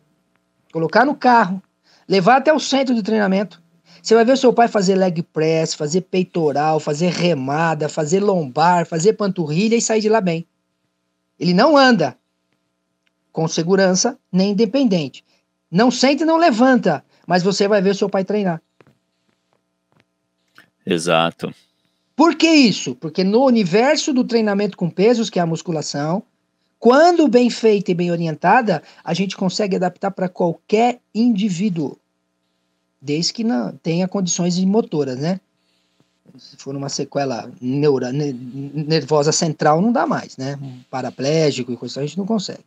colocar 0.72 1.04
no 1.04 1.14
carro, 1.14 1.62
levar 2.06 2.36
até 2.36 2.52
o 2.52 2.60
centro 2.60 2.94
de 2.94 3.02
treinamento, 3.02 3.62
você 4.02 4.14
vai 4.14 4.24
ver 4.24 4.36
seu 4.36 4.52
pai 4.52 4.68
fazer 4.68 4.94
leg 4.94 5.22
press, 5.22 5.74
fazer 5.74 6.02
peitoral, 6.02 6.80
fazer 6.80 7.10
remada, 7.10 7.88
fazer 7.88 8.20
lombar, 8.20 8.86
fazer 8.86 9.14
panturrilha 9.14 9.76
e 9.76 9.82
sair 9.82 10.00
de 10.00 10.08
lá 10.08 10.20
bem. 10.20 10.46
Ele 11.38 11.54
não 11.54 11.76
anda 11.76 12.16
com 13.32 13.46
segurança 13.46 14.18
nem 14.32 14.50
independente. 14.50 15.24
Não 15.70 15.90
sente 15.90 16.22
e 16.22 16.26
não 16.26 16.36
levanta, 16.36 17.04
mas 17.26 17.42
você 17.42 17.68
vai 17.68 17.82
ver 17.82 17.94
seu 17.94 18.08
pai 18.08 18.24
treinar. 18.24 18.62
Exato. 20.84 21.54
Por 22.16 22.34
que 22.34 22.48
isso? 22.48 22.94
Porque 22.94 23.22
no 23.22 23.44
universo 23.44 24.12
do 24.12 24.24
treinamento 24.24 24.76
com 24.76 24.88
pesos, 24.90 25.30
que 25.30 25.38
é 25.38 25.42
a 25.42 25.46
musculação, 25.46 26.22
quando 26.78 27.28
bem 27.28 27.50
feita 27.50 27.90
e 27.90 27.94
bem 27.94 28.10
orientada, 28.10 28.82
a 29.04 29.12
gente 29.12 29.36
consegue 29.36 29.76
adaptar 29.76 30.10
para 30.10 30.28
qualquer 30.28 31.00
indivíduo 31.14 31.98
desde 33.00 33.32
que 33.32 33.44
não 33.44 33.72
tenha 33.76 34.08
condições 34.08 34.58
motoras, 34.64 35.18
né? 35.18 35.40
Se 36.38 36.56
for 36.56 36.74
uma 36.76 36.88
sequela 36.88 37.50
neura, 37.60 38.12
nervosa 38.12 39.32
central, 39.32 39.80
não 39.80 39.92
dá 39.92 40.06
mais, 40.06 40.36
né? 40.36 40.58
Um 40.60 40.80
paraplégico 40.90 41.72
e 41.72 41.76
coisa 41.76 42.00
a 42.00 42.06
gente 42.06 42.18
não 42.18 42.26
consegue. 42.26 42.64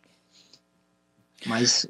Mas 1.45 1.87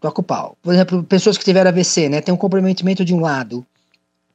toca 0.00 0.20
o 0.20 0.24
pau. 0.24 0.56
Por 0.62 0.72
exemplo, 0.72 1.02
pessoas 1.02 1.36
que 1.36 1.44
tiveram 1.44 1.70
AVC, 1.70 2.08
né? 2.08 2.20
Tem 2.20 2.32
um 2.32 2.38
comprometimento 2.38 3.04
de 3.04 3.12
um 3.14 3.20
lado. 3.20 3.66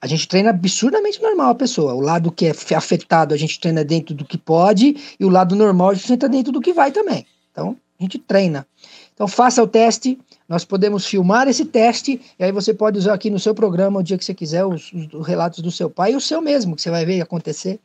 A 0.02 0.08
gente 0.08 0.28
treina 0.28 0.49
absurdamente 0.49 1.22
normal 1.22 1.52
a 1.52 1.56
pessoa. 1.56 1.93
O 1.93 2.02
lado 2.02 2.32
que 2.32 2.47
é 2.47 2.76
afetado, 2.76 3.34
a 3.34 3.38
gente 3.38 3.60
treina 3.60 3.84
dentro 3.84 4.16
do 4.16 4.26
que 4.26 4.38
pode, 4.38 5.16
e 5.20 5.24
o 5.24 5.30
lado 5.30 5.56
normal, 5.56 5.91
a 5.91 5.93
gente 5.93 6.08
treina 6.08 6.30
dentro 6.30 6.52
do 6.52 6.60
que 6.60 6.74
vai 6.74 6.91
também. 6.91 7.26
Então, 7.52 7.78
a 7.99 8.04
gente 8.04 8.18
treina. 8.18 8.66
Então, 9.14 9.28
faça 9.28 9.62
o 9.62 9.68
teste, 9.68 10.18
nós 10.49 10.66
podemos 10.66 11.06
filmar 11.06 11.47
esse 11.47 11.64
teste 11.64 12.20
e 12.39 12.43
aí 12.43 12.52
você 12.52 12.74
pode 12.74 12.97
usar 12.97 13.14
aqui 13.14 13.30
no 13.30 13.39
seu 13.39 13.54
programa 13.54 13.99
o 13.99 14.04
dia 14.04 14.18
que 14.18 14.26
você 14.26 14.34
quiser 14.34 14.66
os, 14.66 14.91
os 15.14 15.28
relatos 15.28 15.60
do 15.60 15.72
seu 15.72 15.89
pai 15.89 16.14
e 16.14 16.16
o 16.16 16.20
seu 16.20 16.41
mesmo, 16.41 16.76
que 16.76 16.82
você 16.82 16.89
vai 16.89 17.06
ver 17.06 17.22
acontecer. 17.22 17.80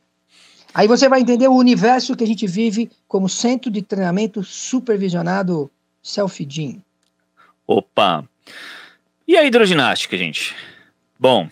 Aí 0.73 0.87
você 0.87 1.07
vai 1.07 1.21
entender 1.21 1.47
o 1.47 1.55
universo 1.55 2.15
que 2.15 2.23
a 2.23 2.27
gente 2.27 2.45
vive 2.45 2.89
como 3.07 3.29
centro 3.29 3.71
de 3.71 3.81
treinamento 3.81 4.43
supervisionado 4.43 5.71
self-gym. 6.07 6.81
Opa! 7.67 8.23
E 9.27 9.35
a 9.35 9.43
hidroginástica, 9.43 10.17
gente? 10.17 10.55
Bom, 11.19 11.49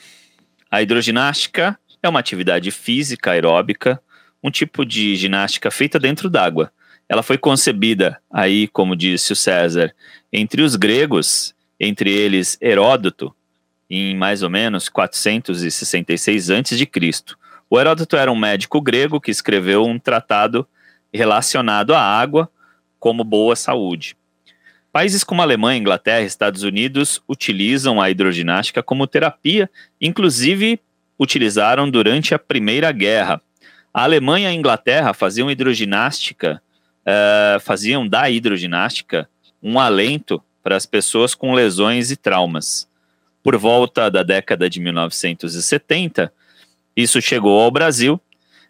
a 0.72 0.82
hidroginástica 0.82 1.78
é 2.02 2.08
uma 2.08 2.20
atividade 2.20 2.72
física 2.72 3.32
aeróbica, 3.32 4.02
um 4.42 4.50
tipo 4.50 4.86
de 4.86 5.16
ginástica 5.16 5.70
feita 5.70 6.00
dentro 6.00 6.30
d'água. 6.30 6.72
Ela 7.10 7.22
foi 7.22 7.38
concebida 7.38 8.22
aí, 8.32 8.68
como 8.70 8.96
disse 8.96 9.34
o 9.34 9.36
César, 9.36 9.94
entre 10.32 10.62
os 10.62 10.76
gregos, 10.76 11.54
entre 11.80 12.10
eles 12.10 12.58
Heródoto, 12.62 13.36
em 13.90 14.16
mais 14.16 14.42
ou 14.42 14.50
menos 14.50 14.88
466 14.88 16.50
a.C. 16.50 16.90
O 17.70 17.80
Heródoto 17.80 18.16
era 18.16 18.32
um 18.32 18.36
médico 18.36 18.82
grego 18.82 19.20
que 19.20 19.32
escreveu 19.32 19.84
um 19.84 20.00
tratado 20.00 20.68
relacionado 21.14 21.94
à 21.94 22.00
água 22.00 22.50
como 23.00 23.24
boa 23.24 23.56
saúde. 23.56 24.16
Países 24.96 25.26
como 25.26 25.42
Alemanha, 25.42 25.78
Inglaterra 25.78 26.22
e 26.22 26.26
Estados 26.26 26.64
Unidos 26.64 27.22
utilizam 27.28 28.02
a 28.02 28.10
hidroginástica 28.10 28.82
como 28.82 29.06
terapia, 29.06 29.70
inclusive 30.00 30.80
utilizaram 31.20 31.92
durante 31.92 32.34
a 32.34 32.40
Primeira 32.40 32.94
Guerra. 32.94 33.42
A 33.94 34.04
Alemanha 34.04 34.48
e 34.48 34.54
a 34.54 34.56
Inglaterra 34.56 35.14
faziam 35.14 35.52
hidroginástica, 35.52 36.62
uh, 37.02 37.60
faziam 37.60 38.08
da 38.08 38.30
hidroginástica 38.30 39.28
um 39.62 39.78
alento 39.78 40.42
para 40.64 40.78
as 40.78 40.86
pessoas 40.86 41.36
com 41.36 41.54
lesões 41.54 42.10
e 42.10 42.16
traumas. 42.16 42.88
Por 43.44 43.58
volta 43.58 44.10
da 44.10 44.24
década 44.24 44.70
de 44.70 44.80
1970, 44.80 46.32
isso 46.96 47.22
chegou 47.22 47.60
ao 47.60 47.70
Brasil 47.70 48.14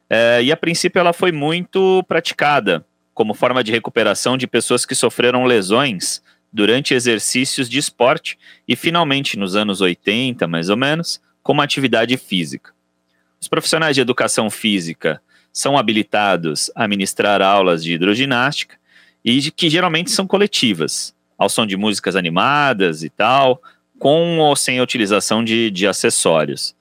uh, 0.10 0.42
e, 0.42 0.52
a 0.52 0.58
princípio, 0.58 1.00
ela 1.00 1.14
foi 1.14 1.32
muito 1.32 2.04
praticada 2.08 2.84
como 3.16 3.34
forma 3.34 3.64
de 3.64 3.72
recuperação 3.72 4.38
de 4.38 4.46
pessoas 4.46 4.86
que 4.86 4.94
sofreram 4.94 5.46
lesões 5.46 6.22
durante 6.52 6.94
exercícios 6.94 7.70
de 7.70 7.80
esporte 7.80 8.38
e, 8.68 8.76
finalmente, 8.76 9.40
nos 9.40 9.56
anos 9.56 9.80
80, 9.80 10.46
mais 10.48 10.70
ou 10.70 10.76
menos, 10.76 11.22
como 11.42 11.62
atividade 11.62 12.16
física. 12.18 12.74
Os 13.42 13.48
profissionais 13.48 13.96
de 13.96 14.02
educação 14.02 14.50
física 14.50 15.22
são 15.52 15.78
habilitados 15.78 16.70
a 16.76 16.88
ministrar 16.88 17.42
aulas 17.42 17.84
de 17.84 17.94
hidroginástica 17.94 18.76
e 19.24 19.40
de, 19.40 19.52
que 19.52 19.70
geralmente 19.70 20.12
são 20.12 20.28
coletivas, 20.28 21.16
ao 21.38 21.48
som 21.48 21.66
de 21.66 21.78
músicas 21.78 22.18
animadas 22.18 23.02
e 23.02 23.10
tal, 23.10 23.62
com 23.98 24.40
ou 24.40 24.56
sem 24.58 24.78
a 24.78 24.84
utilização 24.84 25.42
de, 25.42 25.72
de 25.72 25.88
acessórios. 25.88 26.76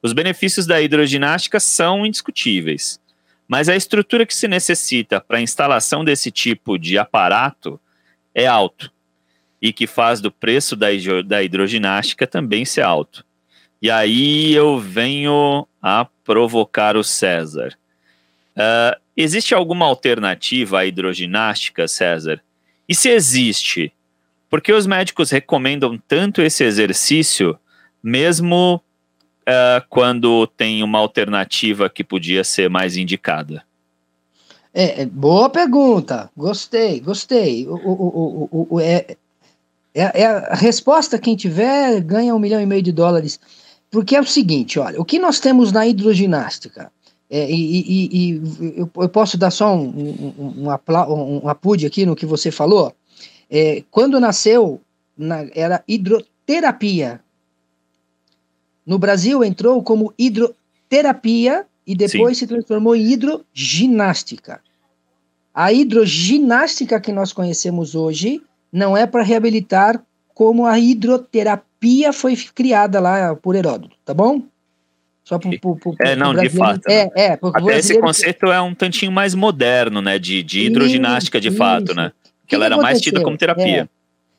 Os 0.00 0.12
benefícios 0.12 0.66
da 0.66 0.80
hidroginástica 0.80 1.58
são 1.58 2.06
indiscutíveis, 2.06 2.99
mas 3.50 3.68
a 3.68 3.74
estrutura 3.74 4.24
que 4.24 4.32
se 4.32 4.46
necessita 4.46 5.20
para 5.20 5.38
a 5.38 5.40
instalação 5.40 6.04
desse 6.04 6.30
tipo 6.30 6.78
de 6.78 6.96
aparato 6.96 7.80
é 8.32 8.46
alto 8.46 8.92
e 9.60 9.72
que 9.72 9.88
faz 9.88 10.20
do 10.20 10.30
preço 10.30 10.76
da, 10.76 10.92
hidroginástica 11.42 12.28
também 12.28 12.64
ser 12.64 12.82
alto. 12.82 13.24
E 13.82 13.90
aí 13.90 14.52
eu 14.52 14.78
venho 14.78 15.66
a 15.82 16.06
provocar 16.22 16.96
o 16.96 17.02
César. 17.02 17.76
Uh, 18.52 18.94
existe 19.16 19.52
alguma 19.52 19.84
alternativa 19.84 20.78
à 20.78 20.86
hidroginástica, 20.86 21.88
César? 21.88 22.40
E 22.88 22.94
se 22.94 23.08
existe, 23.08 23.92
por 24.48 24.60
que 24.60 24.72
os 24.72 24.86
médicos 24.86 25.28
recomendam 25.28 25.98
tanto 26.06 26.40
esse 26.40 26.62
exercício, 26.62 27.58
mesmo 28.00 28.80
uh, 29.48 29.84
quando 29.88 30.46
tem 30.46 30.82
uma 30.82 30.98
alternativa 30.98 31.88
que 31.88 32.04
podia 32.04 32.44
ser 32.44 32.68
mais 32.68 32.96
indicada? 32.96 33.64
É, 34.72 35.02
é 35.02 35.06
boa 35.06 35.50
pergunta. 35.50 36.30
Gostei, 36.36 37.00
gostei. 37.00 37.66
O, 37.66 37.74
o, 37.74 38.48
o, 38.50 38.66
o, 38.70 38.80
é, 38.80 39.16
é, 39.94 40.22
é, 40.22 40.26
a 40.26 40.54
resposta, 40.54 41.18
quem 41.18 41.36
tiver, 41.36 42.00
ganha 42.00 42.34
um 42.34 42.38
milhão 42.38 42.60
e 42.60 42.66
meio 42.66 42.82
de 42.82 42.92
dólares. 42.92 43.40
Porque 43.90 44.14
é 44.14 44.20
o 44.20 44.26
seguinte, 44.26 44.78
olha, 44.78 45.00
o 45.00 45.04
que 45.04 45.18
nós 45.18 45.40
temos 45.40 45.72
na 45.72 45.86
hidroginástica? 45.86 46.92
É, 47.28 47.50
e, 47.50 47.80
e, 47.80 48.08
e 48.12 48.76
eu, 48.76 48.90
eu, 48.96 49.08
posso 49.08 49.36
dar 49.36 49.50
só 49.50 49.74
um, 49.74 50.34
um, 50.38 50.68
um, 50.68 51.44
um 51.44 51.48
apude 51.48 51.86
aqui 51.86 52.06
no 52.06 52.16
que 52.16 52.26
você 52.26 52.50
falou. 52.50 52.92
É, 53.48 53.82
quando 53.90 54.20
nasceu, 54.20 54.80
na, 55.16 55.46
era 55.54 55.82
hidroterapia. 55.86 57.20
No 58.90 58.98
Brasil 58.98 59.44
entrou 59.44 59.80
como 59.84 60.12
hidroterapia 60.18 61.64
e 61.86 61.94
depois 61.94 62.36
Sim. 62.36 62.40
se 62.40 62.46
transformou 62.48 62.96
em 62.96 63.12
hidroginástica. 63.12 64.60
A 65.54 65.72
hidroginástica 65.72 66.98
que 66.98 67.12
nós 67.12 67.32
conhecemos 67.32 67.94
hoje 67.94 68.42
não 68.72 68.96
é 68.96 69.06
para 69.06 69.22
reabilitar 69.22 70.02
como 70.34 70.66
a 70.66 70.76
hidroterapia 70.76 72.12
foi 72.12 72.34
criada 72.34 72.98
lá 72.98 73.36
por 73.36 73.54
Heródoto, 73.54 73.94
tá 74.04 74.12
bom? 74.12 74.42
Só 75.22 75.38
pro, 75.38 75.56
pro, 75.60 75.76
pro, 75.76 75.94
é, 76.00 76.16
não, 76.16 76.34
de 76.34 76.48
fato. 76.48 76.80
É, 76.88 77.12
é, 77.14 77.38
Até 77.40 77.78
esse 77.78 77.96
conceito 78.00 78.46
é 78.46 78.60
um 78.60 78.74
tantinho 78.74 79.12
mais 79.12 79.36
moderno, 79.36 80.02
né? 80.02 80.18
De, 80.18 80.42
de 80.42 80.62
hidroginástica, 80.62 81.40
de 81.40 81.46
isso, 81.46 81.56
fato, 81.56 81.94
né? 81.94 82.10
Que, 82.24 82.48
que 82.48 82.54
ela 82.56 82.64
era 82.64 82.74
aconteceu? 82.74 82.92
mais 82.92 83.00
tida 83.00 83.22
como 83.22 83.38
terapia. 83.38 83.82
É. 83.82 83.84
O 83.84 83.88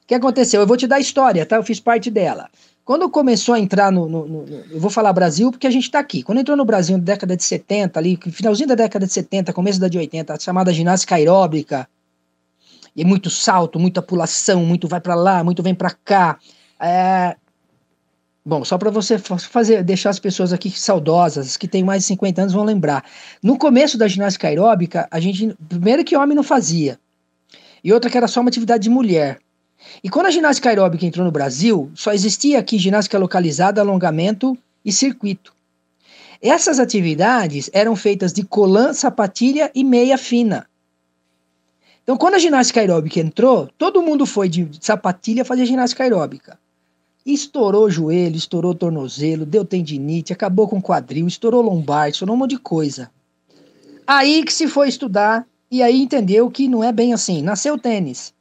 que 0.08 0.16
aconteceu? 0.16 0.60
Eu 0.60 0.68
vou 0.68 0.76
te 0.76 0.88
dar 0.88 0.97
a 0.97 0.99
história, 0.99 1.45
tá? 1.45 1.56
Eu 1.56 1.64
fiz 1.64 1.80
parte 1.80 2.12
dela. 2.12 2.49
Quando 2.84 3.10
começou 3.10 3.56
a 3.56 3.60
entrar 3.60 3.92
no, 3.92 4.10
no, 4.10 4.28
no, 4.28 4.46
Eu 4.72 4.80
vou 4.80 4.90
falar 4.90 5.14
Brasil 5.14 5.52
porque 5.52 5.68
a 5.68 5.72
gente 5.72 5.86
está 5.86 6.00
aqui. 6.00 6.24
Quando 6.24 6.40
entrou 6.40 6.58
no 6.58 6.66
Brasil 6.66 6.98
na 6.98 7.04
década 7.04 7.38
de 7.38 7.44
70, 7.44 8.00
ali, 8.00 8.18
finalzinho 8.32 8.68
da 8.68 8.76
década 8.76 9.06
de 9.06 9.14
70, 9.14 9.54
começo 9.54 9.80
da 9.80 9.88
de 9.88 9.98
80, 9.98 10.34
a 10.34 10.40
chamada 10.40 10.74
ginástica 10.74 11.16
aeróbica. 11.16 11.88
E 12.96 13.06
muito 13.06 13.30
salto, 13.30 13.80
muita 13.80 14.02
pulação, 14.02 14.66
muito 14.66 14.88
vai 14.88 15.00
para 15.00 15.16
lá, 15.16 15.44
muito 15.44 15.64
vem 15.64 15.74
para 15.74 15.92
cá. 15.92 16.38
É, 16.80 17.36
Bom, 18.44 18.66
só 18.66 18.76
para 18.76 18.90
você 18.90 19.20
fazer, 19.20 19.84
deixar 19.84 20.10
as 20.10 20.18
pessoas 20.18 20.52
aqui 20.52 20.72
saudosas, 20.72 21.56
que 21.56 21.68
têm 21.68 21.84
mais 21.84 22.02
de 22.02 22.08
50 22.08 22.42
anos, 22.42 22.54
vão 22.54 22.64
lembrar. 22.64 23.06
No 23.42 23.56
começo 23.56 24.00
da 24.00 24.08
ginástica 24.08 24.48
aeróbica, 24.48 25.08
a 25.12 25.20
gente. 25.20 25.56
Primeiro 25.70 26.04
que 26.04 26.18
homem 26.18 26.36
não 26.36 26.44
fazia. 26.44 27.00
E 27.84 27.94
outra 27.94 28.10
que 28.10 28.18
era 28.18 28.28
só 28.28 28.42
uma 28.42 28.50
atividade 28.50 28.84
de 28.84 28.90
mulher. 28.90 29.40
E 30.04 30.10
quando 30.10 30.28
a 30.28 30.32
ginástica 30.32 30.70
aeróbica 30.70 31.06
entrou 31.06 31.26
no 31.26 31.32
Brasil, 31.32 31.92
só 31.96 32.14
existia 32.14 32.60
aqui 32.60 32.78
ginástica 32.78 33.18
localizada, 33.18 33.82
alongamento 33.82 34.58
e 34.84 34.92
circuito. 34.92 35.54
Essas 36.42 36.80
atividades 36.80 37.70
eram 37.72 37.96
feitas 37.96 38.34
de 38.34 38.44
colã, 38.44 38.94
sapatilha 38.94 39.70
e 39.76 39.84
meia 39.84 40.18
fina. 40.18 40.68
Então, 42.04 42.18
quando 42.18 42.34
a 42.34 42.40
ginástica 42.40 42.80
aeróbica 42.80 43.20
entrou, 43.20 43.70
todo 43.78 44.02
mundo 44.02 44.26
foi 44.26 44.50
de 44.50 44.68
sapatilha 44.80 45.46
fazer 45.46 45.66
ginástica 45.66 46.04
aeróbica. 46.04 46.58
Estourou 47.24 47.92
joelho, 47.92 48.36
estourou 48.36 48.74
tornozelo, 48.74 49.46
deu 49.46 49.64
tendinite, 49.64 50.34
acabou 50.34 50.68
com 50.68 50.82
quadril, 50.82 51.28
estourou 51.28 51.62
lombar, 51.62 52.10
estourou 52.10 52.36
um 52.36 52.40
monte 52.40 52.52
de 52.52 52.58
coisa. 52.58 53.12
Aí 54.08 54.44
que 54.44 54.52
se 54.52 54.68
foi 54.68 54.90
estudar 54.90 55.46
e 55.70 55.84
aí 55.84 56.02
entendeu 56.02 56.50
que 56.50 56.68
não 56.68 56.84
é 56.84 56.92
bem 56.92 57.14
assim. 57.14 57.44
Nasceu 57.44 57.78
tênis. 57.78 58.34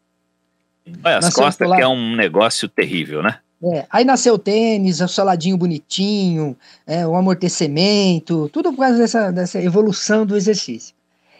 Olha, 1.04 1.18
as 1.18 1.24
nasceu 1.24 1.44
costas 1.44 1.70
que 1.76 1.82
é 1.82 1.88
um 1.88 2.16
negócio 2.16 2.68
terrível, 2.68 3.22
né? 3.22 3.38
É, 3.62 3.86
aí 3.90 4.04
nasceu 4.04 4.34
o 4.34 4.38
tênis, 4.38 5.00
o 5.00 5.08
saladinho 5.08 5.56
bonitinho, 5.56 6.56
é, 6.86 7.06
o 7.06 7.14
amortecimento, 7.14 8.48
tudo 8.50 8.72
por 8.72 8.80
causa 8.80 8.96
dessa, 8.96 9.30
dessa 9.30 9.62
evolução 9.62 10.24
do 10.24 10.34
exercício. 10.34 10.94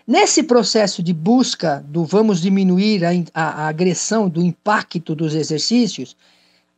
Nesse 0.07 0.43
processo 0.43 1.03
de 1.03 1.15
busca 1.15 1.83
do 1.87 2.05
vamos 2.05 2.41
diminuir 2.41 3.05
a, 3.05 3.11
a, 3.33 3.65
a 3.65 3.69
agressão, 3.69 4.29
do 4.29 4.43
impacto 4.43 5.15
dos 5.15 5.35
exercícios, 5.35 6.15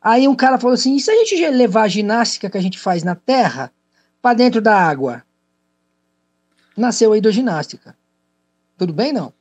Aí 0.03 0.27
um 0.27 0.35
cara 0.35 0.59
falou 0.59 0.73
assim: 0.73 0.95
e 0.95 0.99
se 0.99 1.09
a 1.09 1.15
gente 1.15 1.49
levar 1.49 1.83
a 1.83 1.87
ginástica 1.87 2.49
que 2.49 2.57
a 2.57 2.61
gente 2.61 2.77
faz 2.77 3.03
na 3.03 3.15
terra 3.15 3.71
para 4.21 4.35
dentro 4.35 4.61
da 4.61 4.75
água? 4.75 5.23
Nasceu 6.75 7.13
a 7.13 7.17
hidroginástica. 7.17 7.95
Tudo 8.77 8.91
bem, 8.91 9.13
não? 9.13 9.31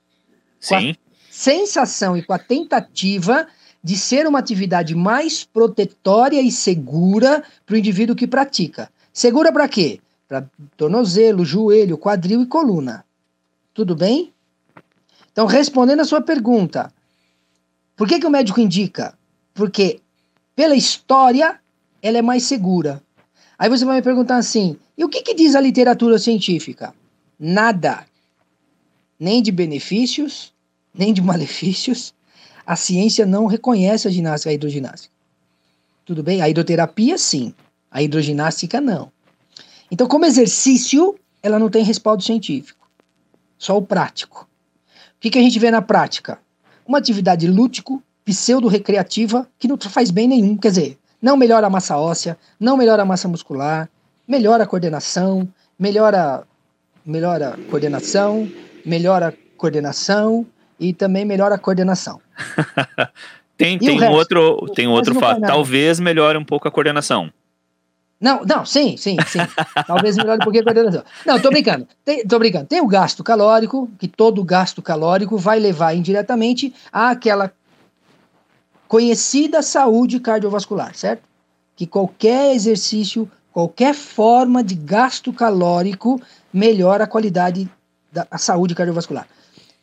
Sim. 0.61 0.95
Sensação 1.33 2.15
e 2.15 2.23
com 2.23 2.35
a 2.35 2.39
tentativa 2.39 3.47
de 3.83 3.97
ser 3.97 4.27
uma 4.27 4.39
atividade 4.39 4.95
mais 4.95 5.43
protetória 5.43 6.43
e 6.43 6.53
segura 6.53 7.43
para 7.65 7.75
o 7.75 7.79
indivíduo 7.79 8.15
que 8.15 8.27
pratica. 8.27 8.91
Segura 9.15 9.51
para 9.51 9.67
quê? 9.67 9.99
Para 10.29 10.45
tornozelo, 10.77 11.43
joelho, 11.43 11.97
quadril 11.97 12.43
e 12.43 12.47
coluna. 12.47 13.03
Tudo 13.73 13.97
bem? 13.97 14.31
Então, 15.33 15.47
respondendo 15.47 16.01
a 16.01 16.05
sua 16.05 16.21
pergunta, 16.21 16.93
por 17.97 18.07
que, 18.07 18.21
que 18.21 18.27
o 18.27 18.31
médico 18.31 18.61
indica? 18.61 19.17
Porque 19.55 20.03
pela 20.55 20.77
história, 20.77 21.59
ela 22.03 22.19
é 22.19 22.23
mais 22.23 22.43
segura. 22.43 23.03
Aí 23.59 23.71
você 23.71 23.87
vai 23.87 23.97
me 23.97 24.03
perguntar 24.03 24.37
assim: 24.37 24.77
e 24.99 25.03
o 25.03 25.09
que, 25.09 25.23
que 25.23 25.35
diz 25.35 25.55
a 25.55 25.61
literatura 25.63 26.19
científica? 26.19 26.95
Nada. 27.41 28.05
Nem 29.19 29.41
de 29.43 29.51
benefícios, 29.51 30.52
nem 30.95 31.13
de 31.13 31.23
malefícios. 31.23 32.15
A 32.67 32.77
ciência 32.77 33.27
não 33.27 33.47
reconhece 33.47 34.07
a 34.07 34.11
ginástica, 34.11 34.51
a 34.51 34.55
hidroginástica. 34.55 35.13
Tudo 36.05 36.23
bem? 36.23 36.43
A 36.43 36.49
hidroterapia, 36.49 37.17
sim. 37.19 37.55
A 37.91 38.03
hidroginástica, 38.03 38.81
não. 38.81 39.11
Então, 39.91 40.07
como 40.07 40.25
exercício, 40.25 41.19
ela 41.43 41.59
não 41.59 41.69
tem 41.69 41.85
respaldo 41.85 42.23
científico. 42.23 42.87
Só 43.59 43.77
o 43.77 43.83
prático. 43.83 44.49
O 45.17 45.21
que, 45.21 45.31
que 45.31 45.39
a 45.39 45.43
gente 45.43 45.59
vê 45.59 45.71
na 45.71 45.83
prática? 45.83 46.39
Uma 46.87 46.99
atividade 46.99 47.47
lúdico, 47.47 48.03
pseudo-recreativa 48.25 49.49
que 49.59 49.69
não 49.69 49.77
faz 49.79 50.11
bem 50.11 50.27
nenhum. 50.29 50.57
Quer 50.57 50.69
dizer, 50.69 50.99
não 51.21 51.37
melhora 51.37 51.67
a 51.67 51.71
massa 51.71 51.97
óssea, 51.97 52.37
não 52.59 52.77
melhora 52.77 53.03
a 53.03 53.07
massa 53.07 53.29
muscular, 53.29 53.89
melhora 54.27 54.65
a 54.65 54.67
coordenação, 54.67 55.49
melhora, 55.79 56.45
melhora 57.05 57.57
coordenação, 57.69 58.51
melhora 58.85 59.37
coordenação 59.57 60.47
e 60.83 60.93
também 60.93 61.25
melhora 61.25 61.55
a 61.55 61.59
coordenação. 61.59 62.21
tem 63.57 63.79
tem 63.79 64.03
um 64.03 64.11
outro, 64.11 64.67
tem 64.75 64.89
outro 64.89 65.15
fato. 65.15 65.41
Talvez 65.41 66.01
melhore 66.01 66.37
um 66.37 66.45
pouco 66.45 66.67
a 66.67 66.71
coordenação. 66.71 67.33
Não, 68.21 68.45
não, 68.45 68.65
sim, 68.65 68.97
sim, 68.97 69.17
sim. 69.27 69.39
Talvez 69.87 70.17
melhore 70.17 70.41
um 70.41 70.45
pouquinho 70.45 70.63
a 70.63 70.65
coordenação. 70.65 71.05
Não, 71.25 71.41
tô 71.41 71.51
brincando. 71.51 71.87
Tem, 72.05 72.27
tô 72.27 72.39
brincando. 72.39 72.67
Tem 72.67 72.81
o 72.81 72.87
gasto 72.87 73.23
calórico, 73.23 73.89
que 73.99 74.09
todo 74.09 74.45
gasto 74.45 74.83
calórico 74.83 75.39
vai 75.39 75.61
levar 75.61 75.95
indiretamente 75.95 76.75
àquela 76.93 77.53
conhecida 78.89 79.63
saúde 79.63 80.19
cardiovascular, 80.21 80.95
certo? 80.95 81.23
Que 81.77 81.87
qualquer 81.87 82.55
exercício, 82.55 83.31
qualquer 83.53 83.95
forma 83.95 84.63
de 84.63 84.75
gasto 84.75 85.33
calórico 85.33 86.21
melhora 86.53 87.05
a 87.05 87.07
qualidade 87.07 87.71
da 88.13 88.27
saúde 88.37 88.75
cardiovascular. 88.75 89.27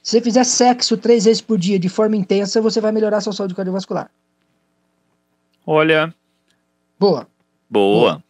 Se 0.09 0.17
você 0.17 0.21
fizer 0.21 0.43
sexo 0.43 0.97
três 0.97 1.25
vezes 1.25 1.39
por 1.39 1.55
dia 1.55 1.77
de 1.77 1.87
forma 1.87 2.15
intensa, 2.15 2.59
você 2.59 2.81
vai 2.81 2.91
melhorar 2.91 3.17
a 3.17 3.21
sua 3.21 3.31
saúde 3.31 3.53
cardiovascular. 3.53 4.09
Olha. 5.63 6.11
Boa. 6.99 7.27
Boa. 7.69 8.13
Boa. 8.13 8.23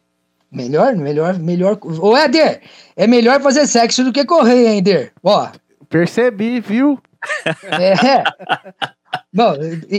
Melhor, 0.52 0.94
melhor, 0.98 1.40
melhor. 1.40 1.80
Ô, 2.02 2.18
Éder, 2.18 2.62
é 2.98 3.08
melhor 3.08 3.42
fazer 3.42 3.66
sexo 3.66 4.04
do 4.04 4.12
que 4.12 4.26
correr, 4.26 4.68
hein, 4.68 4.80
Éder? 4.80 5.14
Ó. 5.24 5.50
Percebi, 5.88 6.60
viu? 6.60 7.00
É. 7.64 8.24
Bom, 9.34 9.54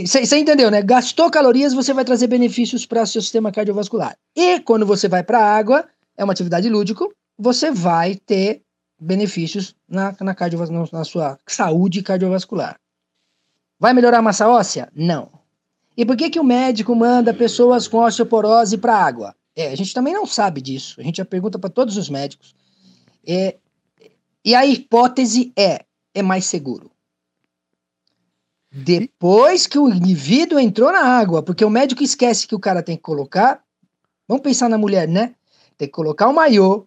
você 0.05 0.37
entendeu, 0.37 0.69
né? 0.69 0.83
Gastou 0.83 1.31
calorias, 1.31 1.73
você 1.73 1.95
vai 1.95 2.05
trazer 2.05 2.27
benefícios 2.27 2.85
para 2.85 3.01
o 3.01 3.07
seu 3.07 3.23
sistema 3.23 3.51
cardiovascular. 3.51 4.15
E 4.35 4.59
quando 4.59 4.85
você 4.85 5.07
vai 5.07 5.23
para 5.23 5.39
a 5.39 5.57
água, 5.57 5.85
é 6.15 6.23
uma 6.23 6.33
atividade 6.33 6.69
lúdica, 6.69 7.07
você 7.39 7.71
vai 7.71 8.13
ter 8.13 8.61
benefícios 9.01 9.75
na, 9.89 10.15
na, 10.21 10.35
na 10.91 11.03
sua 11.03 11.39
saúde 11.47 12.03
cardiovascular. 12.03 12.79
Vai 13.79 13.93
melhorar 13.93 14.19
a 14.19 14.21
massa 14.21 14.47
óssea? 14.47 14.91
Não. 14.95 15.31
E 15.97 16.05
por 16.05 16.15
que, 16.15 16.29
que 16.29 16.39
o 16.39 16.43
médico 16.43 16.95
manda 16.95 17.33
pessoas 17.33 17.87
com 17.87 17.97
osteoporose 17.97 18.77
para 18.77 18.95
água? 18.95 19.35
É, 19.55 19.71
a 19.71 19.75
gente 19.75 19.93
também 19.93 20.13
não 20.13 20.25
sabe 20.25 20.61
disso. 20.61 21.01
A 21.01 21.03
gente 21.03 21.17
já 21.17 21.25
pergunta 21.25 21.57
para 21.57 21.69
todos 21.69 21.97
os 21.97 22.09
médicos. 22.09 22.55
É, 23.27 23.57
e 24.45 24.53
a 24.53 24.65
hipótese 24.65 25.51
é: 25.57 25.83
é 26.13 26.21
mais 26.21 26.45
seguro. 26.45 26.91
Depois 28.71 29.67
que 29.67 29.77
o 29.77 29.89
indivíduo 29.89 30.59
entrou 30.59 30.91
na 30.91 31.03
água, 31.03 31.43
porque 31.43 31.65
o 31.65 31.69
médico 31.69 32.03
esquece 32.03 32.47
que 32.47 32.55
o 32.55 32.59
cara 32.59 32.81
tem 32.81 32.95
que 32.95 33.03
colocar. 33.03 33.61
Vamos 34.27 34.43
pensar 34.43 34.69
na 34.69 34.77
mulher, 34.77 35.07
né? 35.07 35.35
Tem 35.77 35.87
que 35.87 35.93
colocar 35.93 36.29
o 36.29 36.33
maiô, 36.33 36.85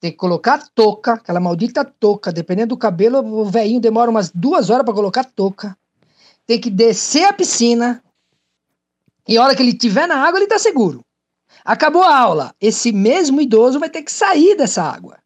tem 0.00 0.10
que 0.10 0.16
colocar 0.16 0.54
a 0.54 0.66
touca, 0.74 1.12
aquela 1.12 1.38
maldita 1.38 1.84
touca. 1.84 2.32
Dependendo 2.32 2.70
do 2.70 2.78
cabelo, 2.78 3.18
o 3.18 3.44
velhinho 3.44 3.80
demora 3.80 4.10
umas 4.10 4.30
duas 4.30 4.70
horas 4.70 4.84
para 4.84 4.94
colocar 4.94 5.20
a 5.20 5.24
touca. 5.24 5.76
Tem 6.46 6.58
que 6.58 6.70
descer 6.70 7.24
a 7.24 7.34
piscina. 7.34 8.02
E 9.28 9.36
a 9.36 9.42
hora 9.44 9.54
que 9.54 9.62
ele 9.62 9.72
estiver 9.72 10.08
na 10.08 10.16
água, 10.16 10.40
ele 10.40 10.48
tá 10.48 10.58
seguro. 10.58 11.04
Acabou 11.62 12.02
a 12.02 12.18
aula. 12.18 12.54
Esse 12.58 12.90
mesmo 12.90 13.42
idoso 13.42 13.78
vai 13.78 13.90
ter 13.90 14.02
que 14.02 14.10
sair 14.10 14.56
dessa 14.56 14.82
água. 14.82 15.18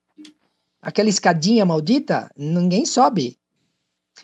Aquela 0.82 1.08
escadinha 1.08 1.64
maldita, 1.64 2.28
ninguém 2.36 2.84
sobe. 2.84 3.38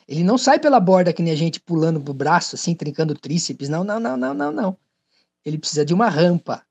Ele 0.07 0.25
não 0.25 0.37
sai 0.37 0.59
pela 0.59 0.81
borda 0.81 1.13
que 1.13 1.23
nem 1.23 1.33
a 1.33 1.37
gente 1.37 1.61
pulando 1.61 2.01
pro 2.01 2.13
braço, 2.13 2.57
assim, 2.57 2.75
trincando 2.75 3.15
tríceps. 3.15 3.69
Não, 3.69 3.85
não, 3.85 4.01
não, 4.01 4.17
não, 4.17 4.35
não, 4.35 4.51
não. 4.51 4.77
Ele 5.45 5.59
precisa 5.59 5.85
de 5.85 5.95
uma 5.95 6.09
rampa. 6.09 6.63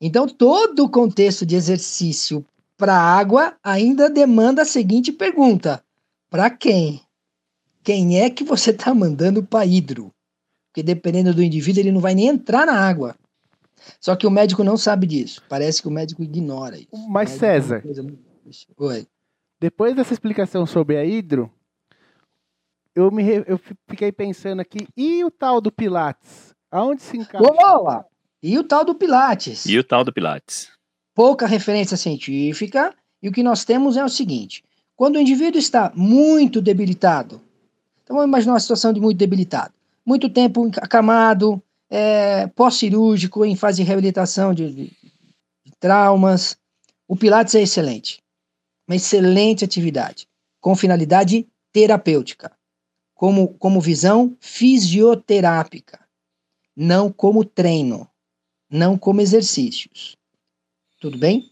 Então, 0.00 0.28
todo 0.28 0.84
o 0.84 0.88
contexto 0.88 1.44
de 1.44 1.56
exercício 1.56 2.46
para 2.80 2.96
água 2.96 3.54
ainda 3.62 4.08
demanda 4.08 4.62
a 4.62 4.64
seguinte 4.64 5.12
pergunta: 5.12 5.84
para 6.30 6.48
quem? 6.48 7.02
Quem 7.84 8.18
é 8.18 8.30
que 8.30 8.42
você 8.42 8.70
está 8.70 8.94
mandando 8.94 9.42
para 9.42 9.66
hidro? 9.66 10.10
Porque 10.68 10.82
dependendo 10.82 11.34
do 11.34 11.42
indivíduo, 11.42 11.82
ele 11.82 11.92
não 11.92 12.00
vai 12.00 12.14
nem 12.14 12.28
entrar 12.28 12.64
na 12.64 12.72
água. 12.72 13.14
Só 14.00 14.16
que 14.16 14.26
o 14.26 14.30
médico 14.30 14.64
não 14.64 14.78
sabe 14.78 15.06
disso. 15.06 15.42
Parece 15.48 15.82
que 15.82 15.88
o 15.88 15.90
médico 15.90 16.22
ignora 16.22 16.78
isso. 16.78 16.88
Mas, 17.08 17.30
César, 17.30 17.82
Oi. 18.76 19.06
depois 19.58 19.94
dessa 19.94 20.12
explicação 20.12 20.64
sobre 20.64 20.96
a 20.96 21.04
hidro, 21.04 21.52
eu, 22.94 23.10
me, 23.10 23.22
eu 23.46 23.58
fiquei 23.88 24.12
pensando 24.12 24.60
aqui, 24.60 24.86
e 24.96 25.24
o 25.24 25.30
tal 25.30 25.60
do 25.60 25.72
Pilates? 25.72 26.54
Aonde 26.70 27.02
se 27.02 27.16
encaixa? 27.16 27.46
Boa! 27.46 28.06
E 28.42 28.58
o 28.58 28.64
tal 28.64 28.84
do 28.84 28.94
Pilates? 28.94 29.66
E 29.66 29.78
o 29.78 29.84
tal 29.84 30.04
do 30.04 30.12
Pilates? 30.12 30.70
Pouca 31.22 31.46
referência 31.46 31.98
científica, 31.98 32.94
e 33.22 33.28
o 33.28 33.32
que 33.32 33.42
nós 33.42 33.62
temos 33.62 33.98
é 33.98 34.02
o 34.02 34.08
seguinte: 34.08 34.64
quando 34.96 35.16
o 35.16 35.20
indivíduo 35.20 35.58
está 35.58 35.92
muito 35.94 36.62
debilitado, 36.62 37.42
então 38.02 38.16
vamos 38.16 38.30
imaginar 38.30 38.54
uma 38.54 38.60
situação 38.60 38.90
de 38.90 39.02
muito 39.02 39.18
debilitado, 39.18 39.74
muito 40.02 40.30
tempo 40.30 40.70
acamado, 40.78 41.62
é, 41.90 42.46
pós-cirúrgico, 42.46 43.44
em 43.44 43.54
fase 43.54 43.82
de 43.82 43.86
reabilitação 43.86 44.54
de, 44.54 44.72
de, 44.72 44.84
de 45.66 45.72
traumas. 45.78 46.56
O 47.06 47.14
Pilates 47.14 47.54
é 47.54 47.60
excelente. 47.60 48.22
Uma 48.88 48.96
excelente 48.96 49.62
atividade, 49.62 50.26
com 50.58 50.74
finalidade 50.74 51.46
terapêutica, 51.70 52.50
como, 53.14 53.48
como 53.58 53.78
visão 53.78 54.34
fisioterápica, 54.40 56.00
não 56.74 57.12
como 57.12 57.44
treino, 57.44 58.08
não 58.70 58.96
como 58.96 59.20
exercícios. 59.20 60.18
Tudo 61.00 61.18
bem? 61.18 61.50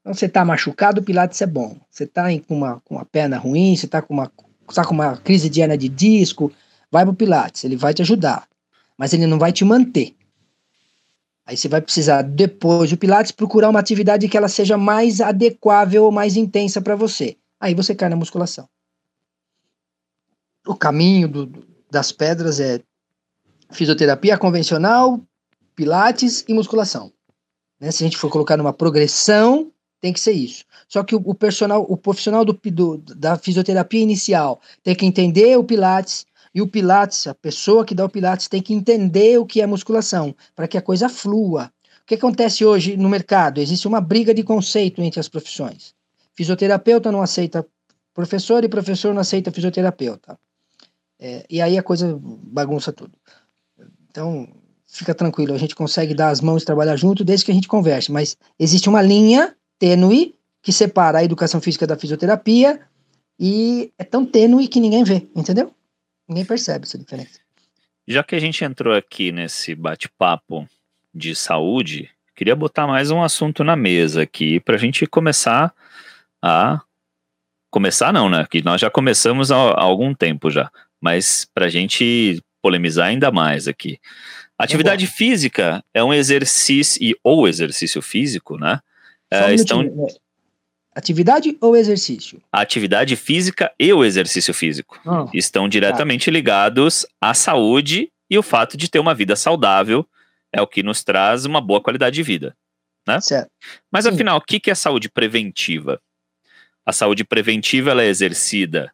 Então, 0.00 0.14
você 0.14 0.26
está 0.26 0.44
machucado, 0.44 1.00
o 1.00 1.04
Pilates 1.04 1.40
é 1.42 1.46
bom. 1.46 1.78
Você 1.90 2.04
está 2.04 2.24
com 2.40 2.56
uma, 2.56 2.80
com 2.80 2.96
uma 2.96 3.04
perna 3.04 3.38
ruim, 3.38 3.76
você 3.76 3.86
está 3.86 4.00
com 4.00 4.14
uma, 4.14 4.32
tá 4.74 4.84
com 4.84 4.94
uma 4.94 5.16
crise 5.18 5.48
de 5.48 5.60
hernia 5.60 5.76
de 5.76 5.88
disco, 5.88 6.50
vai 6.90 7.04
para 7.04 7.12
o 7.12 7.16
Pilates, 7.16 7.64
ele 7.64 7.76
vai 7.76 7.94
te 7.94 8.02
ajudar 8.02 8.50
mas 9.00 9.14
ele 9.14 9.26
não 9.26 9.38
vai 9.38 9.50
te 9.50 9.64
manter. 9.64 10.14
Aí 11.46 11.56
você 11.56 11.68
vai 11.68 11.80
precisar, 11.80 12.20
depois 12.20 12.90
do 12.90 12.98
Pilates, 12.98 13.32
procurar 13.32 13.70
uma 13.70 13.80
atividade 13.80 14.28
que 14.28 14.36
ela 14.36 14.46
seja 14.46 14.76
mais 14.76 15.22
adequável 15.22 16.04
ou 16.04 16.12
mais 16.12 16.36
intensa 16.36 16.82
para 16.82 16.94
você. 16.94 17.38
Aí 17.58 17.74
você 17.74 17.94
cai 17.94 18.10
na 18.10 18.16
musculação. 18.16 18.68
O 20.66 20.76
caminho 20.76 21.28
do, 21.28 21.66
das 21.90 22.12
pedras 22.12 22.60
é 22.60 22.82
fisioterapia 23.70 24.36
convencional, 24.36 25.18
Pilates 25.74 26.44
e 26.46 26.52
musculação. 26.52 27.10
Né? 27.80 27.90
Se 27.90 28.04
a 28.04 28.06
gente 28.06 28.18
for 28.18 28.30
colocar 28.30 28.56
numa 28.56 28.72
progressão, 28.72 29.72
tem 30.00 30.12
que 30.12 30.20
ser 30.20 30.32
isso. 30.32 30.64
Só 30.88 31.02
que 31.02 31.14
o, 31.14 31.22
o 31.24 31.34
personal, 31.34 31.86
o 31.88 31.96
profissional 31.96 32.44
do, 32.44 32.52
do, 32.52 32.98
da 32.98 33.36
fisioterapia 33.36 34.00
inicial 34.00 34.60
tem 34.82 34.94
que 34.94 35.06
entender 35.06 35.56
o 35.56 35.64
Pilates, 35.64 36.26
e 36.54 36.60
o 36.60 36.66
Pilates, 36.66 37.26
a 37.26 37.34
pessoa 37.34 37.84
que 37.84 37.94
dá 37.94 38.04
o 38.04 38.08
Pilates 38.08 38.48
tem 38.48 38.60
que 38.60 38.74
entender 38.74 39.38
o 39.38 39.46
que 39.46 39.60
é 39.60 39.66
musculação, 39.66 40.34
para 40.54 40.66
que 40.66 40.76
a 40.76 40.82
coisa 40.82 41.08
flua. 41.08 41.72
O 42.02 42.06
que 42.06 42.16
acontece 42.16 42.64
hoje 42.64 42.96
no 42.96 43.08
mercado? 43.08 43.60
Existe 43.60 43.86
uma 43.86 44.00
briga 44.00 44.34
de 44.34 44.42
conceito 44.42 45.00
entre 45.00 45.20
as 45.20 45.28
profissões. 45.28 45.94
Fisioterapeuta 46.34 47.12
não 47.12 47.22
aceita 47.22 47.64
professor 48.12 48.64
e 48.64 48.68
professor 48.68 49.14
não 49.14 49.20
aceita 49.20 49.52
fisioterapeuta. 49.52 50.36
É, 51.20 51.46
e 51.48 51.60
aí 51.60 51.78
a 51.78 51.82
coisa 51.82 52.18
bagunça 52.20 52.92
tudo. 52.92 53.12
Então, 54.10 54.48
fica 54.90 55.14
tranquilo, 55.14 55.54
a 55.54 55.58
gente 55.58 55.74
consegue 55.74 56.14
dar 56.14 56.30
as 56.30 56.40
mãos 56.40 56.62
e 56.62 56.66
trabalhar 56.66 56.96
junto 56.96 57.24
desde 57.24 57.44
que 57.44 57.50
a 57.50 57.54
gente 57.54 57.68
converse, 57.68 58.10
mas 58.10 58.36
existe 58.58 58.88
uma 58.88 59.00
linha 59.00 59.54
tênue 59.78 60.34
que 60.62 60.72
separa 60.72 61.18
a 61.18 61.24
educação 61.24 61.60
física 61.60 61.86
da 61.86 61.96
fisioterapia 61.96 62.80
e 63.38 63.92
é 63.96 64.04
tão 64.04 64.26
tênue 64.26 64.68
que 64.68 64.80
ninguém 64.80 65.04
vê, 65.04 65.28
entendeu? 65.34 65.72
Ninguém 66.28 66.44
percebe 66.44 66.84
essa 66.84 66.98
diferença. 66.98 67.40
Já 68.06 68.22
que 68.24 68.34
a 68.34 68.40
gente 68.40 68.64
entrou 68.64 68.94
aqui 68.94 69.32
nesse 69.32 69.74
bate-papo 69.74 70.68
de 71.14 71.34
saúde, 71.34 72.10
queria 72.34 72.56
botar 72.56 72.86
mais 72.86 73.10
um 73.10 73.22
assunto 73.22 73.62
na 73.62 73.76
mesa 73.76 74.22
aqui 74.22 74.60
para 74.60 74.74
a 74.74 74.78
gente 74.78 75.06
começar 75.06 75.72
a. 76.42 76.80
Começar 77.70 78.12
não, 78.12 78.28
né? 78.28 78.44
Que 78.50 78.62
nós 78.64 78.80
já 78.80 78.90
começamos 78.90 79.52
há, 79.52 79.56
algum 79.56 80.12
tempo 80.12 80.50
já, 80.50 80.68
mas 81.00 81.46
para 81.54 81.66
a 81.66 81.68
gente 81.68 82.42
polemizar 82.60 83.06
ainda 83.06 83.30
mais 83.30 83.68
aqui. 83.68 83.98
Atividade 84.64 85.04
é 85.04 85.08
física 85.08 85.84
é 85.94 86.04
um 86.04 86.12
exercício, 86.12 87.02
e, 87.02 87.16
ou 87.24 87.48
exercício 87.48 88.02
físico, 88.02 88.58
né? 88.58 88.80
É, 89.30 89.54
estão... 89.54 89.82
Atividade 90.94 91.56
ou 91.60 91.76
exercício? 91.76 92.42
A 92.52 92.60
atividade 92.60 93.16
física 93.16 93.72
e 93.78 93.92
o 93.92 94.04
exercício 94.04 94.52
físico 94.52 95.00
oh, 95.06 95.30
estão 95.32 95.68
diretamente 95.68 96.26
tá. 96.26 96.30
ligados 96.32 97.06
à 97.20 97.32
saúde 97.32 98.10
e 98.28 98.36
o 98.36 98.42
fato 98.42 98.76
de 98.76 98.90
ter 98.90 98.98
uma 98.98 99.14
vida 99.14 99.34
saudável 99.36 100.06
é 100.52 100.60
o 100.60 100.66
que 100.66 100.82
nos 100.82 101.02
traz 101.04 101.44
uma 101.44 101.60
boa 101.60 101.80
qualidade 101.80 102.16
de 102.16 102.22
vida. 102.22 102.56
Né? 103.06 103.20
Certo. 103.20 103.50
Mas 103.90 104.04
Sim. 104.04 104.10
afinal, 104.10 104.38
o 104.38 104.40
que 104.40 104.70
é 104.70 104.74
saúde 104.74 105.08
preventiva? 105.08 106.00
A 106.84 106.92
saúde 106.92 107.24
preventiva 107.24 107.92
ela 107.92 108.02
é 108.02 108.08
exercida 108.08 108.92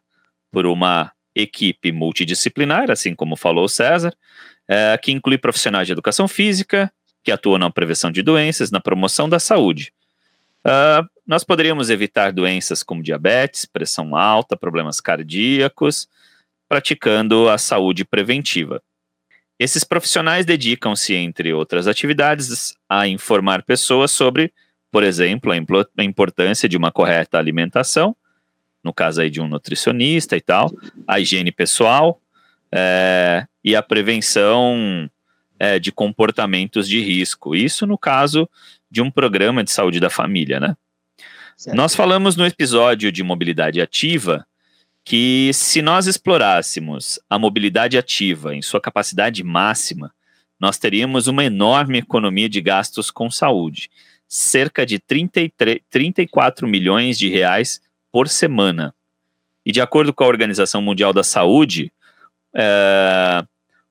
por 0.51 0.65
uma 0.65 1.11
equipe 1.35 1.91
multidisciplinar, 1.91 2.89
assim 2.89 3.13
como 3.13 3.35
falou 3.35 3.65
o 3.65 3.69
César, 3.69 4.15
é, 4.67 4.97
que 4.97 5.11
inclui 5.11 5.37
profissionais 5.37 5.87
de 5.87 5.93
educação 5.93 6.27
física, 6.27 6.91
que 7.23 7.31
atuam 7.31 7.57
na 7.57 7.69
prevenção 7.69 8.11
de 8.11 8.21
doenças, 8.21 8.71
na 8.71 8.79
promoção 8.79 9.27
da 9.27 9.39
saúde. 9.39 9.93
Uh, 10.65 11.07
nós 11.25 11.43
poderíamos 11.43 11.89
evitar 11.89 12.31
doenças 12.31 12.83
como 12.83 13.03
diabetes, 13.03 13.65
pressão 13.65 14.15
alta, 14.15 14.57
problemas 14.57 14.99
cardíacos, 14.99 16.07
praticando 16.67 17.49
a 17.49 17.57
saúde 17.57 18.03
preventiva. 18.03 18.81
Esses 19.59 19.83
profissionais 19.83 20.45
dedicam-se, 20.45 21.15
entre 21.15 21.53
outras 21.53 21.87
atividades, 21.87 22.75
a 22.87 23.07
informar 23.07 23.63
pessoas 23.63 24.11
sobre, 24.11 24.53
por 24.91 25.03
exemplo, 25.03 25.51
a 25.51 26.03
importância 26.03 26.69
de 26.69 26.77
uma 26.77 26.91
correta 26.91 27.37
alimentação, 27.37 28.15
no 28.83 28.93
caso 28.93 29.21
aí 29.21 29.29
de 29.29 29.41
um 29.41 29.47
nutricionista 29.47 30.37
e 30.37 30.41
tal, 30.41 30.71
a 31.07 31.19
higiene 31.19 31.51
pessoal 31.51 32.21
é, 32.71 33.45
e 33.63 33.75
a 33.75 33.81
prevenção 33.81 35.09
é, 35.59 35.79
de 35.79 35.91
comportamentos 35.91 36.87
de 36.87 37.01
risco. 37.01 37.55
Isso 37.55 37.85
no 37.85 37.97
caso 37.97 38.49
de 38.89 39.01
um 39.01 39.11
programa 39.11 39.63
de 39.63 39.71
saúde 39.71 39.99
da 39.99 40.09
família, 40.09 40.59
né? 40.59 40.75
Certo. 41.55 41.75
Nós 41.75 41.95
falamos 41.95 42.35
no 42.35 42.45
episódio 42.45 43.11
de 43.11 43.23
mobilidade 43.23 43.81
ativa 43.81 44.45
que 45.03 45.51
se 45.53 45.81
nós 45.81 46.05
explorássemos 46.05 47.19
a 47.29 47.39
mobilidade 47.39 47.97
ativa 47.97 48.53
em 48.53 48.61
sua 48.61 48.79
capacidade 48.79 49.43
máxima, 49.43 50.13
nós 50.59 50.77
teríamos 50.77 51.27
uma 51.27 51.43
enorme 51.43 51.99
economia 51.99 52.49
de 52.49 52.61
gastos 52.61 53.09
com 53.09 53.31
saúde, 53.31 53.89
cerca 54.27 54.85
de 54.85 54.99
33, 54.99 55.79
34 55.89 56.67
milhões 56.67 57.17
de 57.17 57.29
reais 57.29 57.81
por 58.11 58.27
semana. 58.27 58.93
E 59.65 59.71
de 59.71 59.81
acordo 59.81 60.13
com 60.13 60.23
a 60.23 60.27
Organização 60.27 60.81
Mundial 60.81 61.13
da 61.13 61.23
Saúde, 61.23 61.91
é, 62.57 63.45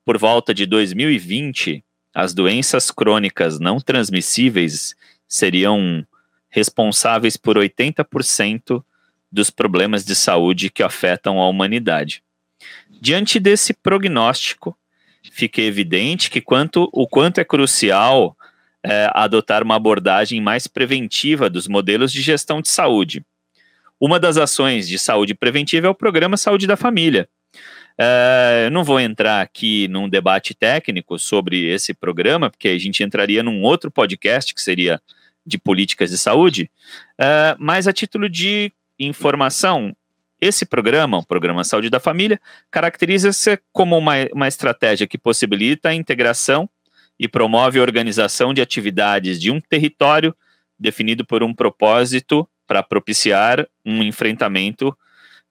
por 0.04 0.18
volta 0.18 0.52
de 0.52 0.66
2020, 0.66 1.84
as 2.12 2.34
doenças 2.34 2.90
crônicas 2.90 3.60
não 3.60 3.78
transmissíveis 3.78 4.96
seriam 5.28 6.04
responsáveis 6.50 7.36
por 7.36 7.56
80% 7.56 8.82
dos 9.30 9.50
problemas 9.50 10.04
de 10.04 10.14
saúde 10.14 10.70
que 10.70 10.82
afetam 10.82 11.38
a 11.38 11.48
humanidade. 11.48 12.22
Diante 13.00 13.38
desse 13.38 13.72
prognóstico, 13.72 14.76
fica 15.30 15.60
evidente 15.60 16.30
que 16.30 16.40
quanto, 16.40 16.88
o 16.92 17.06
quanto 17.06 17.38
é 17.38 17.44
crucial 17.44 18.36
é, 18.82 19.10
adotar 19.12 19.62
uma 19.62 19.76
abordagem 19.76 20.40
mais 20.40 20.66
preventiva 20.66 21.50
dos 21.50 21.68
modelos 21.68 22.12
de 22.12 22.22
gestão 22.22 22.60
de 22.60 22.68
saúde. 22.68 23.24
Uma 24.00 24.18
das 24.18 24.36
ações 24.36 24.88
de 24.88 24.98
saúde 24.98 25.34
preventiva 25.34 25.86
é 25.86 25.90
o 25.90 25.94
Programa 25.94 26.36
Saúde 26.36 26.66
da 26.66 26.76
Família. 26.76 27.28
É, 27.98 28.64
eu 28.66 28.70
não 28.70 28.84
vou 28.84 29.00
entrar 29.00 29.40
aqui 29.40 29.88
num 29.88 30.08
debate 30.08 30.54
técnico 30.54 31.18
sobre 31.18 31.64
esse 31.64 31.94
programa, 31.94 32.50
porque 32.50 32.68
a 32.68 32.78
gente 32.78 33.02
entraria 33.02 33.42
num 33.42 33.62
outro 33.62 33.90
podcast 33.90 34.54
que 34.54 34.60
seria 34.60 35.00
de 35.46 35.56
políticas 35.58 36.10
de 36.10 36.18
saúde, 36.18 36.70
é, 37.18 37.56
mas 37.58 37.86
a 37.86 37.92
título 37.92 38.28
de 38.28 38.72
informação, 38.98 39.94
esse 40.40 40.66
programa, 40.66 41.18
o 41.18 41.26
Programa 41.26 41.64
Saúde 41.64 41.88
da 41.88 42.00
Família, 42.00 42.40
caracteriza-se 42.70 43.58
como 43.72 43.96
uma, 43.96 44.14
uma 44.32 44.48
estratégia 44.48 45.06
que 45.06 45.16
possibilita 45.16 45.88
a 45.88 45.94
integração 45.94 46.68
e 47.18 47.26
promove 47.26 47.78
a 47.78 47.82
organização 47.82 48.52
de 48.52 48.60
atividades 48.60 49.40
de 49.40 49.50
um 49.50 49.60
território 49.60 50.34
definido 50.78 51.24
por 51.24 51.42
um 51.42 51.54
propósito 51.54 52.46
para 52.66 52.82
propiciar 52.82 53.66
um 53.84 54.02
enfrentamento 54.02 54.96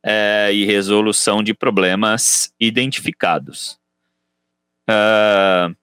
é, 0.08 0.52
e 0.54 0.66
resolução 0.66 1.42
de 1.42 1.52
problemas 1.52 2.54
identificados. 2.60 3.80
Uh, 4.88 5.76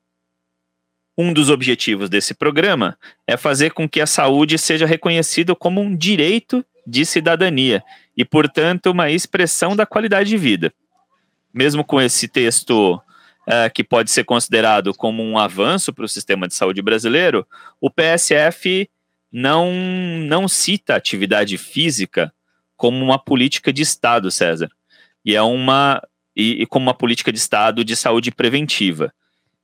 um 1.18 1.32
dos 1.32 1.50
objetivos 1.50 2.08
desse 2.08 2.32
programa 2.32 2.96
é 3.26 3.36
fazer 3.36 3.72
com 3.72 3.88
que 3.88 4.00
a 4.00 4.06
saúde 4.06 4.56
seja 4.58 4.86
reconhecida 4.86 5.56
como 5.56 5.80
um 5.80 5.96
direito 5.96 6.64
de 6.86 7.04
cidadania 7.04 7.82
e, 8.16 8.24
portanto, 8.24 8.86
uma 8.92 9.10
expressão 9.10 9.74
da 9.74 9.84
qualidade 9.84 10.30
de 10.30 10.36
vida. 10.36 10.72
Mesmo 11.52 11.84
com 11.84 12.00
esse 12.00 12.28
texto 12.28 12.94
uh, 12.94 13.72
que 13.74 13.82
pode 13.82 14.12
ser 14.12 14.22
considerado 14.22 14.94
como 14.94 15.20
um 15.22 15.36
avanço 15.36 15.92
para 15.92 16.04
o 16.04 16.08
sistema 16.08 16.46
de 16.46 16.54
saúde 16.54 16.80
brasileiro, 16.80 17.44
o 17.80 17.90
PSF 17.90 18.88
não, 19.32 19.72
não 19.72 20.46
cita 20.46 20.94
atividade 20.94 21.58
física 21.58 22.32
como 22.82 23.00
uma 23.00 23.16
política 23.16 23.72
de 23.72 23.80
Estado, 23.80 24.28
César, 24.28 24.68
e 25.24 25.36
é 25.36 25.42
uma 25.42 26.02
e, 26.34 26.62
e 26.62 26.66
como 26.66 26.86
uma 26.86 26.94
política 26.94 27.30
de 27.30 27.38
Estado 27.38 27.84
de 27.84 27.94
saúde 27.94 28.32
preventiva. 28.32 29.14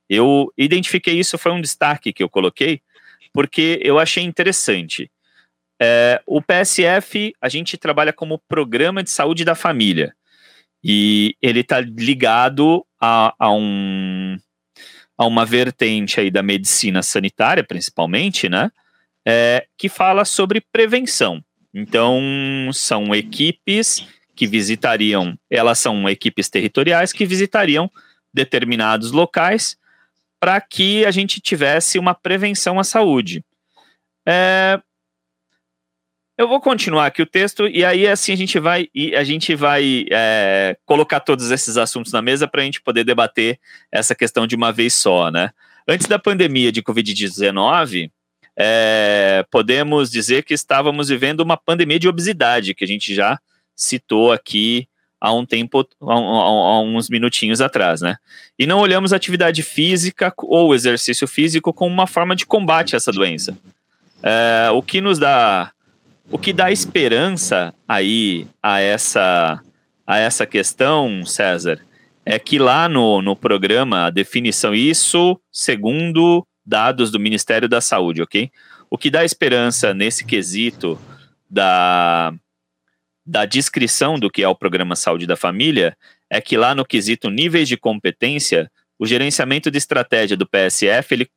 Eu 0.09 0.53
identifiquei 0.57 1.19
isso, 1.19 1.37
foi 1.37 1.51
um 1.51 1.59
destaque 1.59 2.13
que 2.13 2.23
eu 2.23 2.29
coloquei, 2.29 2.81
porque 3.33 3.77
eu 3.83 3.99
achei 3.99 4.23
interessante. 4.23 5.11
É, 5.81 6.21
o 6.25 6.41
PSF, 6.41 7.33
a 7.41 7.49
gente 7.49 7.77
trabalha 7.77 8.13
como 8.13 8.41
Programa 8.47 9.03
de 9.03 9.09
Saúde 9.09 9.43
da 9.43 9.53
Família. 9.53 10.15
E 10.81 11.35
ele 11.41 11.59
está 11.59 11.81
ligado 11.81 12.85
a, 13.01 13.35
a, 13.37 13.51
um, 13.51 14.37
a 15.17 15.25
uma 15.25 15.45
vertente 15.45 16.21
aí 16.21 16.31
da 16.31 16.41
medicina 16.41 17.03
sanitária, 17.03 17.65
principalmente, 17.65 18.47
né? 18.47 18.71
É, 19.27 19.67
que 19.77 19.89
fala 19.89 20.23
sobre 20.23 20.61
prevenção. 20.71 21.43
Então, 21.73 22.21
são 22.73 23.13
equipes 23.13 24.05
que 24.35 24.47
visitariam, 24.47 25.37
elas 25.49 25.79
são 25.79 26.09
equipes 26.09 26.49
territoriais 26.49 27.11
que 27.11 27.25
visitariam 27.25 27.91
determinados 28.33 29.11
locais 29.11 29.77
para 30.39 30.59
que 30.61 31.05
a 31.05 31.11
gente 31.11 31.41
tivesse 31.41 31.99
uma 31.99 32.15
prevenção 32.15 32.79
à 32.79 32.83
saúde. 32.83 33.43
É, 34.25 34.79
eu 36.37 36.47
vou 36.47 36.61
continuar 36.61 37.07
aqui 37.07 37.21
o 37.21 37.25
texto 37.25 37.67
e 37.67 37.83
aí 37.83 38.07
assim 38.07 38.31
a 38.31 38.37
gente 38.37 38.57
vai 38.59 38.87
e 38.95 39.13
a 39.13 39.25
gente 39.25 39.53
vai 39.55 40.05
é, 40.09 40.77
colocar 40.85 41.19
todos 41.19 41.51
esses 41.51 41.75
assuntos 41.75 42.13
na 42.13 42.21
mesa 42.21 42.47
para 42.47 42.61
a 42.61 42.63
gente 42.63 42.81
poder 42.81 43.03
debater 43.03 43.59
essa 43.91 44.15
questão 44.15 44.47
de 44.47 44.55
uma 44.55 44.71
vez 44.71 44.93
só, 44.93 45.29
né? 45.29 45.51
Antes 45.85 46.07
da 46.07 46.17
pandemia 46.17 46.71
de 46.71 46.81
Covid-19, 46.81 48.09
é, 48.61 49.45
podemos 49.49 50.11
dizer 50.11 50.43
que 50.43 50.53
estávamos 50.53 51.07
vivendo 51.07 51.39
uma 51.39 51.55
pandemia 51.55 51.97
de 51.97 52.09
obesidade, 52.09 52.75
que 52.75 52.83
a 52.83 52.87
gente 52.87 53.15
já 53.15 53.39
citou 53.73 54.33
aqui 54.33 54.85
há 55.21 55.33
um 55.33 55.45
tempo, 55.45 55.87
há, 56.01 56.13
há 56.13 56.81
uns 56.81 57.09
minutinhos 57.09 57.61
atrás, 57.61 58.01
né? 58.01 58.17
E 58.57 58.67
não 58.67 58.79
olhamos 58.79 59.13
atividade 59.13 59.63
física 59.63 60.33
ou 60.37 60.75
exercício 60.75 61.25
físico 61.25 61.71
como 61.71 61.93
uma 61.93 62.05
forma 62.05 62.35
de 62.35 62.45
combate 62.45 62.95
a 62.95 62.97
essa 62.97 63.13
doença. 63.13 63.57
É, 64.21 64.69
o 64.71 64.81
que 64.81 64.99
nos 64.99 65.17
dá 65.17 65.71
o 66.29 66.37
que 66.37 66.51
dá 66.53 66.71
esperança 66.71 67.73
aí 67.87 68.45
a 68.61 68.79
essa, 68.79 69.61
a 70.05 70.17
essa 70.19 70.45
questão, 70.45 71.25
César, 71.25 71.79
é 72.25 72.37
que 72.37 72.59
lá 72.59 72.87
no, 72.87 73.21
no 73.21 73.35
programa, 73.35 74.05
a 74.05 74.09
definição, 74.09 74.75
isso 74.75 75.39
segundo 75.51 76.45
dados 76.69 77.09
do 77.09 77.19
Ministério 77.19 77.67
da 77.67 77.81
Saúde, 77.81 78.21
ok? 78.21 78.51
O 78.89 78.97
que 78.97 79.09
dá 79.09 79.25
esperança 79.25 79.93
nesse 79.93 80.23
quesito 80.23 80.99
da, 81.49 82.31
da 83.25 83.45
descrição 83.45 84.19
do 84.19 84.29
que 84.29 84.43
é 84.43 84.47
o 84.47 84.55
programa 84.55 84.95
Saúde 84.95 85.25
da 85.25 85.35
Família 85.35 85.97
é 86.29 86.39
que 86.39 86.55
lá 86.55 86.75
no 86.75 86.85
quesito 86.85 87.29
níveis 87.29 87.67
de 87.67 87.75
competência, 87.75 88.71
o 88.99 89.05
gerenciamento 89.05 89.71
de 89.71 89.79
estratégia 89.79 90.37
do 90.37 90.47
PSF, 90.47 91.15
ele, 91.15 91.27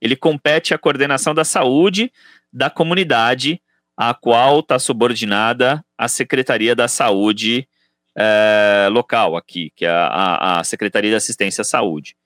ele 0.00 0.16
compete 0.16 0.72
à 0.72 0.78
coordenação 0.78 1.34
da 1.34 1.44
saúde 1.44 2.10
da 2.50 2.70
comunidade 2.70 3.60
a 3.94 4.14
qual 4.14 4.60
está 4.60 4.78
subordinada 4.78 5.84
a 5.98 6.08
Secretaria 6.08 6.74
da 6.74 6.88
Saúde 6.88 7.68
é, 8.16 8.88
local 8.90 9.36
aqui, 9.36 9.70
que 9.76 9.84
é 9.84 9.90
a, 9.90 10.60
a 10.60 10.64
Secretaria 10.64 11.10
de 11.10 11.16
Assistência 11.16 11.62
à 11.62 11.64
Saúde. 11.64 12.16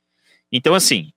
Então, 0.52 0.74
assim, 0.74 1.12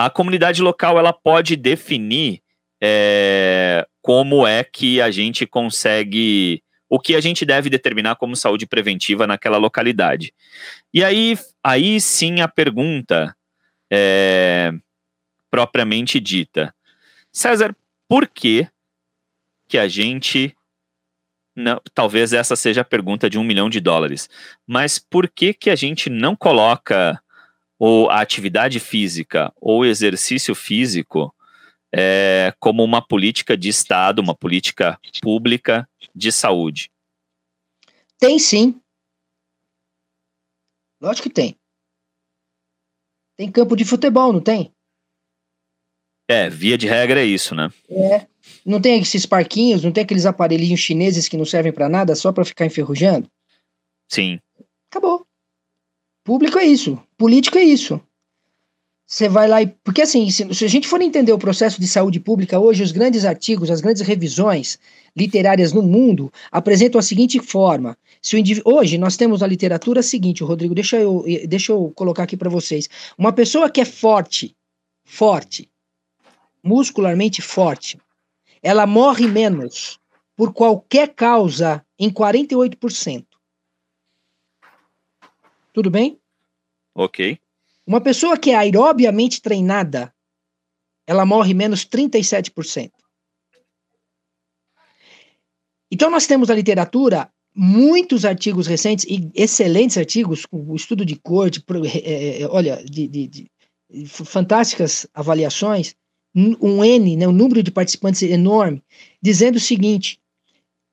a 0.00 0.08
comunidade 0.08 0.62
local 0.62 0.96
ela 0.96 1.12
pode 1.12 1.56
definir 1.56 2.40
é, 2.80 3.84
como 4.00 4.46
é 4.46 4.62
que 4.62 5.00
a 5.00 5.10
gente 5.10 5.44
consegue, 5.44 6.62
o 6.88 7.00
que 7.00 7.16
a 7.16 7.20
gente 7.20 7.44
deve 7.44 7.68
determinar 7.68 8.14
como 8.14 8.36
saúde 8.36 8.64
preventiva 8.64 9.26
naquela 9.26 9.56
localidade. 9.56 10.32
E 10.94 11.02
aí, 11.02 11.36
aí 11.64 12.00
sim 12.00 12.40
a 12.40 12.46
pergunta 12.46 13.34
é, 13.90 14.72
propriamente 15.50 16.20
dita. 16.20 16.72
César, 17.32 17.74
por 18.08 18.28
que 18.28 18.68
que 19.66 19.78
a 19.78 19.88
gente. 19.88 20.54
Não, 21.56 21.82
talvez 21.92 22.32
essa 22.32 22.54
seja 22.54 22.82
a 22.82 22.84
pergunta 22.84 23.28
de 23.28 23.36
um 23.36 23.42
milhão 23.42 23.68
de 23.68 23.80
dólares. 23.80 24.30
Mas 24.64 24.96
por 24.96 25.28
que, 25.28 25.52
que 25.52 25.70
a 25.70 25.74
gente 25.74 26.08
não 26.08 26.36
coloca 26.36 27.20
ou 27.78 28.10
a 28.10 28.20
atividade 28.20 28.80
física 28.80 29.52
ou 29.60 29.84
exercício 29.84 30.54
físico 30.54 31.34
é, 31.94 32.52
como 32.58 32.82
uma 32.82 33.00
política 33.00 33.56
de 33.56 33.68
Estado, 33.68 34.20
uma 34.20 34.34
política 34.34 34.98
pública 35.22 35.88
de 36.14 36.32
saúde? 36.32 36.90
Tem 38.18 38.38
sim. 38.38 38.80
Lógico 41.00 41.28
que 41.28 41.34
tem. 41.34 41.56
Tem 43.36 43.50
campo 43.50 43.76
de 43.76 43.84
futebol, 43.84 44.32
não 44.32 44.40
tem? 44.40 44.72
É, 46.28 46.50
via 46.50 46.76
de 46.76 46.86
regra 46.86 47.20
é 47.22 47.24
isso, 47.24 47.54
né? 47.54 47.72
É. 47.88 48.26
Não 48.66 48.80
tem 48.80 49.00
esses 49.00 49.24
parquinhos, 49.24 49.82
não 49.82 49.92
tem 49.92 50.04
aqueles 50.04 50.26
aparelhinhos 50.26 50.80
chineses 50.80 51.28
que 51.28 51.36
não 51.36 51.44
servem 51.44 51.72
para 51.72 51.88
nada, 51.88 52.14
só 52.14 52.32
para 52.32 52.44
ficar 52.44 52.66
enferrujando? 52.66 53.30
Sim. 54.08 54.40
Acabou. 54.90 55.27
Público 56.28 56.58
é 56.58 56.66
isso. 56.66 57.02
Político 57.16 57.56
é 57.56 57.64
isso. 57.64 57.98
Você 59.06 59.30
vai 59.30 59.48
lá 59.48 59.62
e. 59.62 59.66
Porque 59.82 60.02
assim, 60.02 60.30
se, 60.30 60.52
se, 60.52 60.62
a 60.62 60.68
gente 60.68 60.86
for 60.86 61.00
entender 61.00 61.32
o 61.32 61.38
processo 61.38 61.80
de 61.80 61.88
saúde 61.88 62.20
pública 62.20 62.60
hoje, 62.60 62.82
os 62.82 62.92
grandes 62.92 63.24
artigos, 63.24 63.70
as 63.70 63.80
grandes 63.80 64.02
revisões 64.02 64.78
literárias 65.16 65.72
no 65.72 65.82
mundo 65.82 66.30
apresentam 66.52 66.98
a 66.98 67.02
seguinte 67.02 67.40
forma. 67.40 67.96
Se 68.20 68.36
o 68.36 68.38
indiv... 68.38 68.60
Hoje 68.62 68.98
nós 68.98 69.16
temos 69.16 69.40
na 69.40 69.46
literatura 69.46 70.00
a 70.00 70.02
seguinte, 70.02 70.44
Rodrigo, 70.44 70.74
deixa 70.74 70.98
eu, 70.98 71.24
deixa 71.48 71.72
eu 71.72 71.90
colocar 71.96 72.24
aqui 72.24 72.36
para 72.36 72.50
vocês. 72.50 72.90
Uma 73.16 73.32
pessoa 73.32 73.70
que 73.70 73.80
é 73.80 73.86
forte, 73.86 74.54
forte, 75.06 75.70
muscularmente 76.62 77.40
forte, 77.40 77.98
ela 78.62 78.86
morre 78.86 79.26
menos 79.26 79.98
por 80.36 80.52
qualquer 80.52 81.08
causa 81.14 81.82
em 81.98 82.10
48%. 82.10 83.24
Tudo 85.78 85.92
bem? 85.92 86.18
Ok. 86.92 87.38
Uma 87.86 88.00
pessoa 88.00 88.36
que 88.36 88.50
é 88.50 88.56
aerobiamente 88.56 89.40
treinada, 89.40 90.12
ela 91.06 91.24
morre 91.24 91.54
menos 91.54 91.86
37%. 91.86 92.90
Então 95.88 96.10
nós 96.10 96.26
temos 96.26 96.48
na 96.48 96.56
literatura 96.56 97.32
muitos 97.54 98.24
artigos 98.24 98.66
recentes 98.66 99.04
e 99.08 99.30
excelentes 99.36 99.96
artigos, 99.96 100.44
com 100.44 100.68
o 100.68 100.74
estudo 100.74 101.04
de 101.04 101.14
cor, 101.14 101.48
de, 101.48 101.62
é, 102.04 102.44
olha, 102.48 102.84
de, 102.84 103.06
de, 103.06 103.28
de, 103.28 103.50
fantásticas 104.08 105.06
avaliações, 105.14 105.94
um 106.34 106.84
N, 106.84 107.16
né, 107.16 107.28
um 107.28 107.32
número 107.32 107.62
de 107.62 107.70
participantes 107.70 108.22
enorme, 108.22 108.82
dizendo 109.22 109.54
o 109.54 109.60
seguinte: 109.60 110.18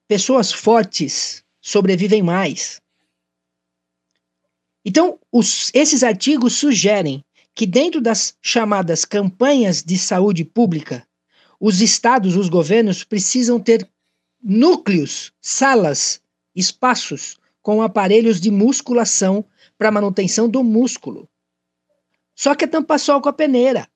pessoas 0.08 0.52
fortes 0.52 1.44
sobrevivem 1.60 2.22
mais. 2.22 2.85
Então, 4.86 5.20
os, 5.32 5.72
esses 5.74 6.04
artigos 6.04 6.54
sugerem 6.54 7.26
que, 7.56 7.66
dentro 7.66 8.00
das 8.00 8.38
chamadas 8.40 9.04
campanhas 9.04 9.84
de 9.84 9.98
saúde 9.98 10.46
pública, 10.46 11.06
os 11.60 11.82
estados, 11.82 12.36
os 12.36 12.48
governos 12.48 13.04
precisam 13.04 13.60
ter 13.60 13.90
núcleos, 14.44 15.34
salas, 15.42 16.22
espaços 16.56 17.38
com 17.64 17.82
aparelhos 17.82 18.40
de 18.40 18.52
musculação 18.52 19.44
para 19.76 19.92
manutenção 19.92 20.48
do 20.48 20.64
músculo. 20.64 21.28
Só 22.36 22.54
que 22.54 22.66
é 22.66 22.68
tampar 22.68 23.00
sol 23.00 23.20
com 23.22 23.30
a 23.30 23.34
peneira. 23.34 23.90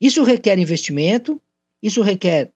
Isso 0.00 0.22
requer 0.22 0.58
investimento, 0.58 1.40
isso 1.82 2.00
requer 2.00 2.50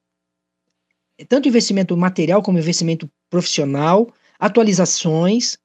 tanto 1.28 1.48
investimento 1.48 1.94
material 1.96 2.42
como 2.42 2.58
investimento 2.58 3.10
profissional, 3.28 4.10
atualizações 4.38 5.58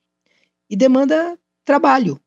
e 0.69 0.75
demanda 0.75 1.39
trabalho. 1.65 2.19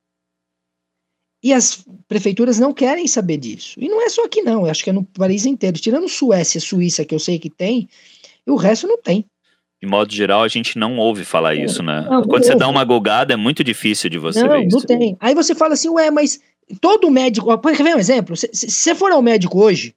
E 1.43 1.53
as 1.53 1.85
prefeituras 2.09 2.59
não 2.59 2.75
querem 2.75 3.07
saber 3.07 3.37
disso. 3.37 3.79
E 3.79 3.89
não 3.89 4.03
é 4.03 4.09
só 4.09 4.25
aqui, 4.25 4.43
não. 4.43 4.65
Eu 4.65 4.71
acho 4.71 4.83
que 4.83 4.91
é 4.91 4.93
no 4.93 5.05
país 5.05 5.47
inteiro. 5.47 5.79
Tirando 5.79 6.09
Suécia, 6.09 6.61
Suíça, 6.61 7.05
que 7.05 7.15
eu 7.15 7.21
sei 7.21 7.39
que 7.39 7.49
tem, 7.49 7.89
o 8.45 8.57
resto 8.57 8.89
não 8.89 9.01
tem. 9.01 9.25
De 9.81 9.87
modo 9.87 10.13
geral, 10.13 10.43
a 10.43 10.49
gente 10.49 10.77
não 10.77 10.99
ouve 10.99 11.25
falar 11.25 11.55
é. 11.55 11.65
isso, 11.65 11.83
né? 11.83 12.01
Não, 12.11 12.25
Quando 12.25 12.43
você 12.43 12.51
ouve. 12.51 12.59
dá 12.59 12.69
uma 12.69 12.85
gogada, 12.85 13.35
é 13.35 13.37
muito 13.37 13.63
difícil 13.63 14.11
de 14.11 14.19
você 14.19 14.43
não, 14.43 14.49
ver 14.49 14.67
isso. 14.67 14.77
Não, 14.77 14.83
tem. 14.83 15.17
Aí 15.21 15.35
você 15.35 15.55
fala 15.55 15.75
assim, 15.75 15.89
ué, 15.91 16.11
mas 16.11 16.41
todo 16.81 17.11
médico. 17.11 17.57
Quer 17.59 17.85
ver 17.85 17.95
um 17.95 18.01
exemplo? 18.01 18.37
Se 18.37 18.49
você 18.53 18.95
for 18.97 19.13
ao 19.13 19.23
médico 19.23 19.63
hoje, 19.63 19.95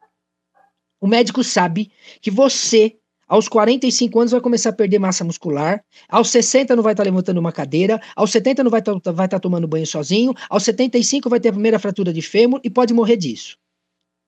o 0.99 1.07
médico 1.07 1.43
sabe 1.43 1.91
que 2.21 2.29
você 2.29 2.95
aos 3.31 3.47
45 3.47 4.19
anos 4.19 4.31
vai 4.33 4.41
começar 4.41 4.71
a 4.71 4.73
perder 4.73 4.99
massa 4.99 5.23
muscular. 5.23 5.81
Aos 6.09 6.29
60 6.31 6.75
não 6.75 6.83
vai 6.83 6.91
estar 6.91 7.05
tá 7.05 7.09
levantando 7.09 7.39
uma 7.39 7.53
cadeira. 7.53 7.97
Aos 8.13 8.29
70 8.29 8.61
não 8.61 8.69
vai 8.69 8.81
estar 8.81 8.99
tá, 8.99 9.11
vai 9.13 9.25
tá 9.25 9.39
tomando 9.39 9.69
banho 9.69 9.87
sozinho. 9.87 10.33
Aos 10.49 10.63
75 10.63 11.29
vai 11.29 11.39
ter 11.39 11.47
a 11.47 11.53
primeira 11.53 11.79
fratura 11.79 12.11
de 12.11 12.21
fêmur 12.21 12.59
e 12.61 12.69
pode 12.69 12.93
morrer 12.93 13.15
disso. 13.15 13.55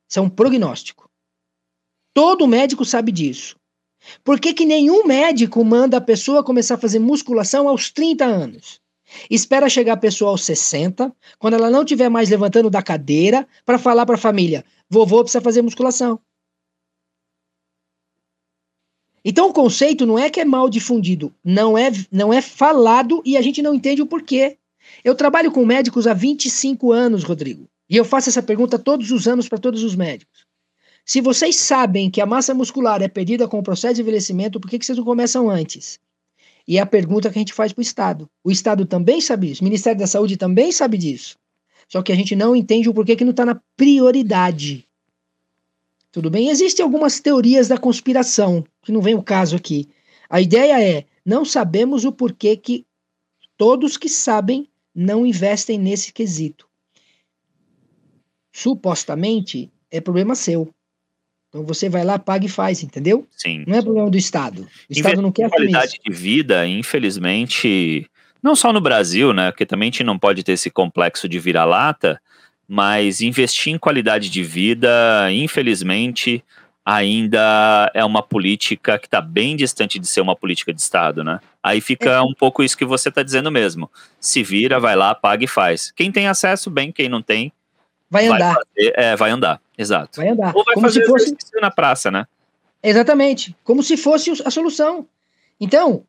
Isso 0.09 0.19
é 0.19 0.21
um 0.21 0.29
prognóstico. 0.29 1.09
Todo 2.13 2.47
médico 2.47 2.85
sabe 2.85 3.11
disso. 3.11 3.57
Por 4.23 4.39
que, 4.39 4.53
que 4.53 4.65
nenhum 4.65 5.05
médico 5.05 5.65
manda 5.65 5.97
a 5.97 6.01
pessoa 6.01 6.41
começar 6.41 6.75
a 6.75 6.79
fazer 6.79 6.99
musculação 6.99 7.67
aos 7.67 7.91
30 7.91 8.23
anos? 8.23 8.79
Espera 9.29 9.67
chegar 9.67 9.93
a 9.93 9.97
pessoa 9.97 10.31
aos 10.31 10.45
60, 10.45 11.13
quando 11.37 11.55
ela 11.55 11.69
não 11.69 11.81
estiver 11.81 12.07
mais 12.07 12.29
levantando 12.29 12.69
da 12.69 12.81
cadeira, 12.81 13.45
para 13.65 13.77
falar 13.77 14.05
para 14.05 14.15
a 14.15 14.17
família: 14.17 14.63
vovô 14.89 15.21
precisa 15.23 15.41
fazer 15.41 15.61
musculação. 15.61 16.21
Então 19.25 19.49
o 19.49 19.53
conceito 19.53 20.05
não 20.05 20.19
é 20.19 20.29
que 20.29 20.41
é 20.41 20.45
mal 20.45 20.69
difundido, 20.69 21.33
não 21.43 21.77
é, 21.77 21.89
não 22.11 22.33
é 22.33 22.41
falado 22.41 23.21
e 23.25 23.37
a 23.37 23.41
gente 23.41 23.61
não 23.61 23.73
entende 23.73 24.01
o 24.01 24.05
porquê. 24.05 24.57
Eu 25.03 25.15
trabalho 25.15 25.51
com 25.51 25.65
médicos 25.65 26.07
há 26.07 26.13
25 26.13 26.91
anos, 26.91 27.23
Rodrigo, 27.23 27.67
e 27.89 27.95
eu 27.95 28.03
faço 28.03 28.29
essa 28.29 28.43
pergunta 28.43 28.77
todos 28.77 29.11
os 29.11 29.27
anos 29.27 29.47
para 29.47 29.57
todos 29.57 29.83
os 29.83 29.95
médicos. 29.95 30.45
Se 31.05 31.21
vocês 31.21 31.55
sabem 31.55 32.09
que 32.09 32.21
a 32.21 32.25
massa 32.25 32.53
muscular 32.53 33.01
é 33.01 33.07
perdida 33.07 33.47
com 33.47 33.59
o 33.59 33.63
processo 33.63 33.95
de 33.95 34.01
envelhecimento, 34.01 34.59
por 34.59 34.69
que, 34.69 34.79
que 34.79 34.85
vocês 34.85 34.97
não 34.97 35.05
começam 35.05 35.49
antes? 35.49 35.99
E 36.65 36.77
é 36.77 36.81
a 36.81 36.85
pergunta 36.85 37.29
que 37.29 37.37
a 37.37 37.41
gente 37.41 37.53
faz 37.53 37.73
para 37.73 37.81
o 37.81 37.83
Estado. 37.83 38.29
O 38.43 38.51
Estado 38.51 38.85
também 38.85 39.19
sabe 39.19 39.47
disso, 39.47 39.61
o 39.61 39.65
Ministério 39.65 39.99
da 39.99 40.07
Saúde 40.07 40.37
também 40.37 40.71
sabe 40.71 40.97
disso. 40.97 41.37
Só 41.89 42.01
que 42.01 42.11
a 42.11 42.15
gente 42.15 42.35
não 42.35 42.55
entende 42.55 42.89
o 42.89 42.93
porquê 42.93 43.15
que 43.15 43.25
não 43.25 43.31
está 43.31 43.45
na 43.45 43.59
prioridade. 43.75 44.87
Tudo 46.13 46.29
bem? 46.29 46.49
Existem 46.49 46.83
algumas 46.83 47.19
teorias 47.19 47.67
da 47.67 47.77
conspiração, 47.77 48.63
que 48.83 48.91
não 48.91 49.01
vem 49.01 49.15
o 49.15 49.23
caso 49.23 49.55
aqui. 49.55 49.89
A 50.29 50.39
ideia 50.39 50.79
é: 50.79 51.05
não 51.25 51.43
sabemos 51.43 52.05
o 52.05 52.11
porquê 52.11 52.55
que 52.55 52.85
todos 53.57 53.97
que 53.97 54.07
sabem 54.07 54.69
não 54.93 55.25
investem 55.25 55.79
nesse 55.79 56.13
quesito. 56.13 56.67
Supostamente 58.55 59.71
é 59.89 59.99
problema 59.99 60.35
seu. 60.35 60.69
Então 61.49 61.65
você 61.65 61.89
vai 61.89 62.03
lá, 62.03 62.19
paga 62.19 62.45
e 62.45 62.49
faz, 62.49 62.83
entendeu? 62.83 63.27
Sim. 63.31 63.63
Não 63.65 63.75
é 63.75 63.81
problema 63.81 64.09
do 64.11 64.17
Estado. 64.17 64.67
O 64.87 64.93
Estado 64.93 65.19
não 65.19 65.31
quer 65.31 65.49
qualidade 65.49 65.99
de 66.03 66.13
vida, 66.13 66.67
infelizmente, 66.67 68.07
não 68.41 68.55
só 68.55 68.71
no 68.71 68.81
Brasil, 68.81 69.33
né? 69.33 69.49
Porque 69.49 69.65
também 69.65 69.89
a 69.89 69.91
gente 69.91 70.03
não 70.03 70.19
pode 70.19 70.43
ter 70.43 70.51
esse 70.51 70.69
complexo 70.69 71.27
de 71.27 71.39
vira-lata 71.39 72.21
mas 72.67 73.21
investir 73.21 73.73
em 73.73 73.77
qualidade 73.77 74.29
de 74.29 74.43
vida, 74.43 74.89
infelizmente, 75.31 76.43
ainda 76.85 77.89
é 77.93 78.03
uma 78.03 78.21
política 78.21 78.99
que 78.99 79.07
está 79.07 79.21
bem 79.21 79.55
distante 79.55 79.97
de 79.97 80.07
ser 80.07 80.21
uma 80.21 80.35
política 80.35 80.73
de 80.73 80.81
Estado, 80.81 81.23
né? 81.23 81.39
Aí 81.61 81.79
fica 81.79 82.09
é. 82.11 82.21
um 82.21 82.33
pouco 82.33 82.63
isso 82.63 82.77
que 82.77 82.85
você 82.85 83.09
está 83.09 83.23
dizendo 83.23 83.51
mesmo. 83.51 83.89
Se 84.19 84.43
vira, 84.43 84.79
vai 84.79 84.95
lá, 84.95 85.15
paga 85.15 85.45
e 85.45 85.47
faz. 85.47 85.91
Quem 85.91 86.11
tem 86.11 86.27
acesso, 86.27 86.69
bem, 86.69 86.91
quem 86.91 87.07
não 87.07 87.21
tem, 87.21 87.53
vai 88.09 88.27
andar. 88.27 88.53
Vai 88.53 88.63
fazer, 88.65 88.93
é, 88.95 89.15
vai 89.15 89.31
andar, 89.31 89.61
exato. 89.77 90.19
Vai 90.19 90.29
andar. 90.29 90.53
Ou 90.55 90.63
vai 90.63 90.75
Como 90.75 90.87
fazer 90.87 91.01
se 91.01 91.07
fosse 91.07 91.35
na 91.61 91.71
praça, 91.71 92.11
né? 92.11 92.27
Exatamente. 92.81 93.55
Como 93.63 93.81
se 93.81 93.95
fosse 93.95 94.31
a 94.43 94.51
solução. 94.51 95.07
Então, 95.59 96.03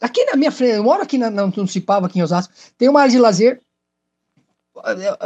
aqui 0.00 0.24
na 0.24 0.36
minha 0.36 0.50
frente, 0.50 0.76
eu 0.76 0.84
moro 0.84 1.02
aqui 1.02 1.18
na, 1.18 1.30
na, 1.30 1.46
no 1.46 1.68
Cipava, 1.68 2.06
aqui 2.06 2.18
em 2.18 2.22
Osasco, 2.22 2.54
tem 2.78 2.88
uma 2.88 3.00
área 3.00 3.12
de 3.12 3.18
lazer 3.18 3.60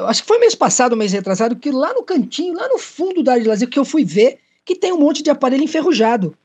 acho 0.06 0.22
que 0.22 0.28
foi 0.28 0.38
mês 0.38 0.54
passado, 0.54 0.96
mês 0.96 1.12
retrasado, 1.12 1.56
que 1.56 1.70
lá 1.70 1.92
no 1.92 2.02
cantinho, 2.02 2.54
lá 2.54 2.68
no 2.68 2.78
fundo 2.78 3.22
da 3.22 3.32
área 3.32 3.42
de 3.42 3.48
lazer, 3.48 3.68
que 3.68 3.78
eu 3.78 3.84
fui 3.84 4.04
ver 4.04 4.38
que 4.64 4.76
tem 4.76 4.92
um 4.92 4.98
monte 4.98 5.22
de 5.22 5.30
aparelho 5.30 5.64
enferrujado. 5.64 6.36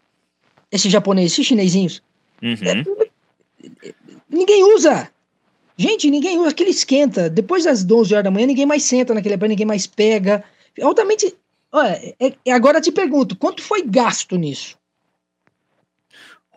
Esse 0.71 0.89
japonês, 0.89 1.31
esses 1.31 1.45
chinesinhos. 1.45 2.01
Uhum. 2.41 2.55
É, 3.83 3.93
ninguém 4.29 4.63
usa. 4.73 5.09
Gente, 5.77 6.09
ninguém 6.09 6.39
usa. 6.39 6.49
Aquele 6.49 6.71
esquenta. 6.71 7.29
Depois 7.29 7.65
das 7.65 7.83
11 7.83 8.13
horas 8.13 8.23
da 8.23 8.31
manhã, 8.31 8.47
ninguém 8.47 8.65
mais 8.65 8.83
senta 8.83 9.13
naquele 9.13 9.35
aparelho, 9.35 9.51
ninguém 9.51 9.67
mais 9.67 9.85
pega. 9.85 10.43
Altamente. 10.81 11.35
Olha, 11.71 12.15
é, 12.19 12.33
é, 12.45 12.51
agora 12.51 12.81
te 12.81 12.91
pergunto, 12.91 13.35
quanto 13.35 13.61
foi 13.61 13.83
gasto 13.83 14.37
nisso? 14.37 14.77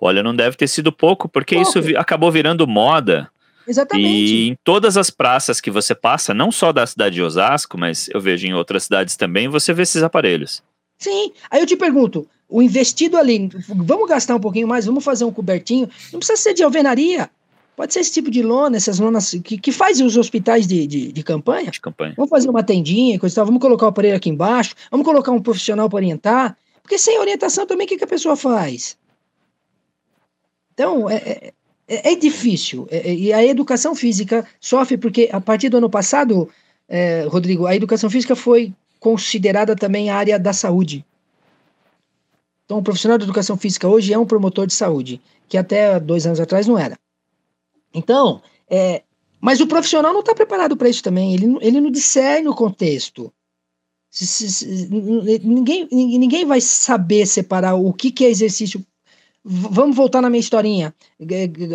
Olha, 0.00 0.22
não 0.22 0.34
deve 0.34 0.56
ter 0.56 0.68
sido 0.68 0.92
pouco, 0.92 1.28
porque 1.28 1.56
pouco. 1.56 1.78
isso 1.78 1.98
acabou 1.98 2.30
virando 2.30 2.66
moda. 2.66 3.30
Exatamente. 3.68 4.08
E 4.08 4.48
em 4.48 4.56
todas 4.64 4.96
as 4.96 5.10
praças 5.10 5.60
que 5.60 5.70
você 5.70 5.94
passa, 5.94 6.32
não 6.32 6.50
só 6.50 6.72
da 6.72 6.86
cidade 6.86 7.16
de 7.16 7.22
Osasco, 7.22 7.76
mas 7.76 8.08
eu 8.08 8.20
vejo 8.20 8.46
em 8.46 8.54
outras 8.54 8.84
cidades 8.84 9.14
também, 9.14 9.46
você 9.46 9.74
vê 9.74 9.82
esses 9.82 10.02
aparelhos. 10.02 10.62
Sim. 10.98 11.32
Aí 11.50 11.60
eu 11.60 11.66
te 11.66 11.76
pergunto, 11.76 12.26
o 12.48 12.62
investido 12.62 13.18
ali, 13.18 13.50
vamos 13.68 14.08
gastar 14.08 14.34
um 14.34 14.40
pouquinho 14.40 14.66
mais, 14.66 14.86
vamos 14.86 15.04
fazer 15.04 15.24
um 15.24 15.32
cobertinho, 15.32 15.88
não 16.10 16.18
precisa 16.18 16.40
ser 16.40 16.54
de 16.54 16.62
alvenaria. 16.62 17.30
Pode 17.76 17.92
ser 17.92 18.00
esse 18.00 18.12
tipo 18.12 18.28
de 18.28 18.42
lona, 18.42 18.76
essas 18.76 18.98
lonas 18.98 19.30
que, 19.44 19.56
que 19.56 19.70
fazem 19.70 20.04
os 20.04 20.16
hospitais 20.16 20.66
de, 20.66 20.84
de, 20.84 21.12
de, 21.12 21.22
campanha. 21.22 21.70
De 21.70 21.80
campanha. 21.80 22.14
Vamos 22.16 22.30
fazer 22.30 22.48
uma 22.50 22.62
tendinha, 22.62 23.20
coisa 23.20 23.36
tal, 23.36 23.46
vamos 23.46 23.60
colocar 23.60 23.86
o 23.86 23.90
aparelho 23.90 24.16
aqui 24.16 24.28
embaixo, 24.28 24.74
vamos 24.90 25.06
colocar 25.06 25.30
um 25.30 25.40
profissional 25.40 25.88
para 25.88 25.98
orientar, 25.98 26.56
porque 26.82 26.98
sem 26.98 27.20
orientação 27.20 27.66
também 27.66 27.84
o 27.84 27.88
que, 27.88 27.98
que 27.98 28.02
a 28.04 28.08
pessoa 28.08 28.34
faz? 28.34 28.96
Então, 30.74 31.08
é, 31.08 31.52
é 31.89 32.12
é, 32.12 32.15
difícil. 32.15 32.86
É, 32.90 32.98
é, 32.98 33.15
e 33.15 33.32
a 33.32 33.44
educação 33.44 33.94
física 33.94 34.47
sofre 34.60 34.98
porque, 34.98 35.31
a 35.32 35.40
partir 35.40 35.70
do 35.70 35.78
ano 35.78 35.89
passado, 35.89 36.48
é, 36.86 37.23
Rodrigo, 37.23 37.66
a 37.66 37.74
educação 37.74 38.10
física 38.10 38.36
foi 38.36 38.74
considerada 39.01 39.74
também 39.74 40.10
a 40.10 40.16
área 40.16 40.39
da 40.39 40.52
saúde. 40.52 41.05
Então, 42.65 42.78
o 42.78 42.82
profissional 42.82 43.16
de 43.16 43.24
educação 43.24 43.56
física 43.56 43.89
hoje 43.89 44.12
é 44.12 44.19
um 44.19 44.27
promotor 44.27 44.66
de 44.66 44.74
saúde, 44.74 45.20
que 45.48 45.56
até 45.56 45.98
dois 45.98 46.27
anos 46.27 46.39
atrás 46.39 46.66
não 46.66 46.78
era. 46.78 46.98
Então, 47.94 48.43
é, 48.69 49.02
mas 49.40 49.60
o 49.60 49.66
profissional 49.66 50.12
não 50.12 50.20
está 50.20 50.35
preparado 50.35 50.77
para 50.77 50.90
isso 50.90 51.02
também, 51.02 51.32
ele, 51.32 51.56
ele 51.62 51.81
não 51.81 51.90
discerne 51.90 52.48
o 52.48 52.55
contexto. 52.55 53.32
Ninguém, 55.43 55.89
ninguém 55.90 56.44
vai 56.44 56.60
saber 56.60 57.27
separar 57.27 57.74
o 57.74 57.93
que, 57.93 58.10
que 58.10 58.24
é 58.24 58.31
exercício 58.31 58.85
Vamos 59.50 59.96
voltar 59.96 60.20
na 60.20 60.28
minha 60.28 60.40
historinha. 60.40 60.94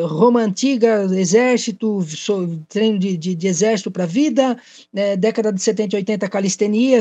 Roma 0.08 0.42
Antiga, 0.42 1.06
exército, 1.06 2.06
treino 2.70 3.00
de, 3.00 3.18
de, 3.18 3.34
de 3.34 3.48
exército 3.48 3.90
para 3.90 4.04
a 4.04 4.08
vida, 4.08 4.62
né, 4.94 5.18
década 5.18 5.52
de 5.52 5.60
70 5.60 5.96
e 5.96 5.98
80, 5.98 6.30
calistenia, 6.30 7.00